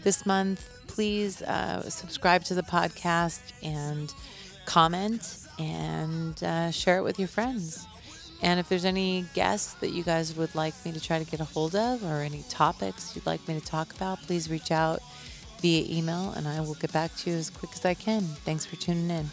this 0.04 0.24
month. 0.24 0.70
Please 0.86 1.42
uh, 1.42 1.82
subscribe 1.90 2.44
to 2.44 2.54
the 2.54 2.62
podcast 2.62 3.40
and 3.64 4.14
comment 4.66 5.38
and 5.58 6.40
uh, 6.44 6.70
share 6.70 6.98
it 6.98 7.02
with 7.02 7.18
your 7.18 7.26
friends. 7.26 7.84
And 8.40 8.60
if 8.60 8.68
there's 8.68 8.84
any 8.84 9.24
guests 9.34 9.74
that 9.80 9.90
you 9.90 10.04
guys 10.04 10.36
would 10.36 10.54
like 10.54 10.74
me 10.84 10.92
to 10.92 11.00
try 11.00 11.18
to 11.18 11.28
get 11.28 11.40
a 11.40 11.44
hold 11.44 11.74
of 11.74 12.04
or 12.04 12.20
any 12.20 12.44
topics 12.48 13.16
you'd 13.16 13.26
like 13.26 13.48
me 13.48 13.58
to 13.58 13.66
talk 13.66 13.92
about, 13.96 14.22
please 14.22 14.48
reach 14.48 14.70
out 14.70 15.00
via 15.60 15.84
email 15.92 16.30
and 16.36 16.46
I 16.46 16.60
will 16.60 16.74
get 16.74 16.92
back 16.92 17.16
to 17.16 17.30
you 17.30 17.36
as 17.36 17.50
quick 17.50 17.72
as 17.74 17.84
I 17.84 17.94
can. 17.94 18.22
Thanks 18.22 18.64
for 18.64 18.76
tuning 18.76 19.10
in. 19.10 19.26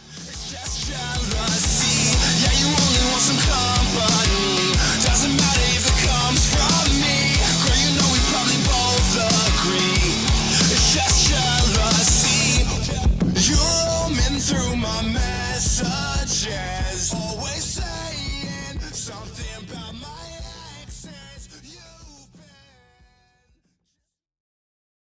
Some 3.18 3.38
company. 3.38 4.74
Doesn't 5.02 5.38
matter. 5.38 5.55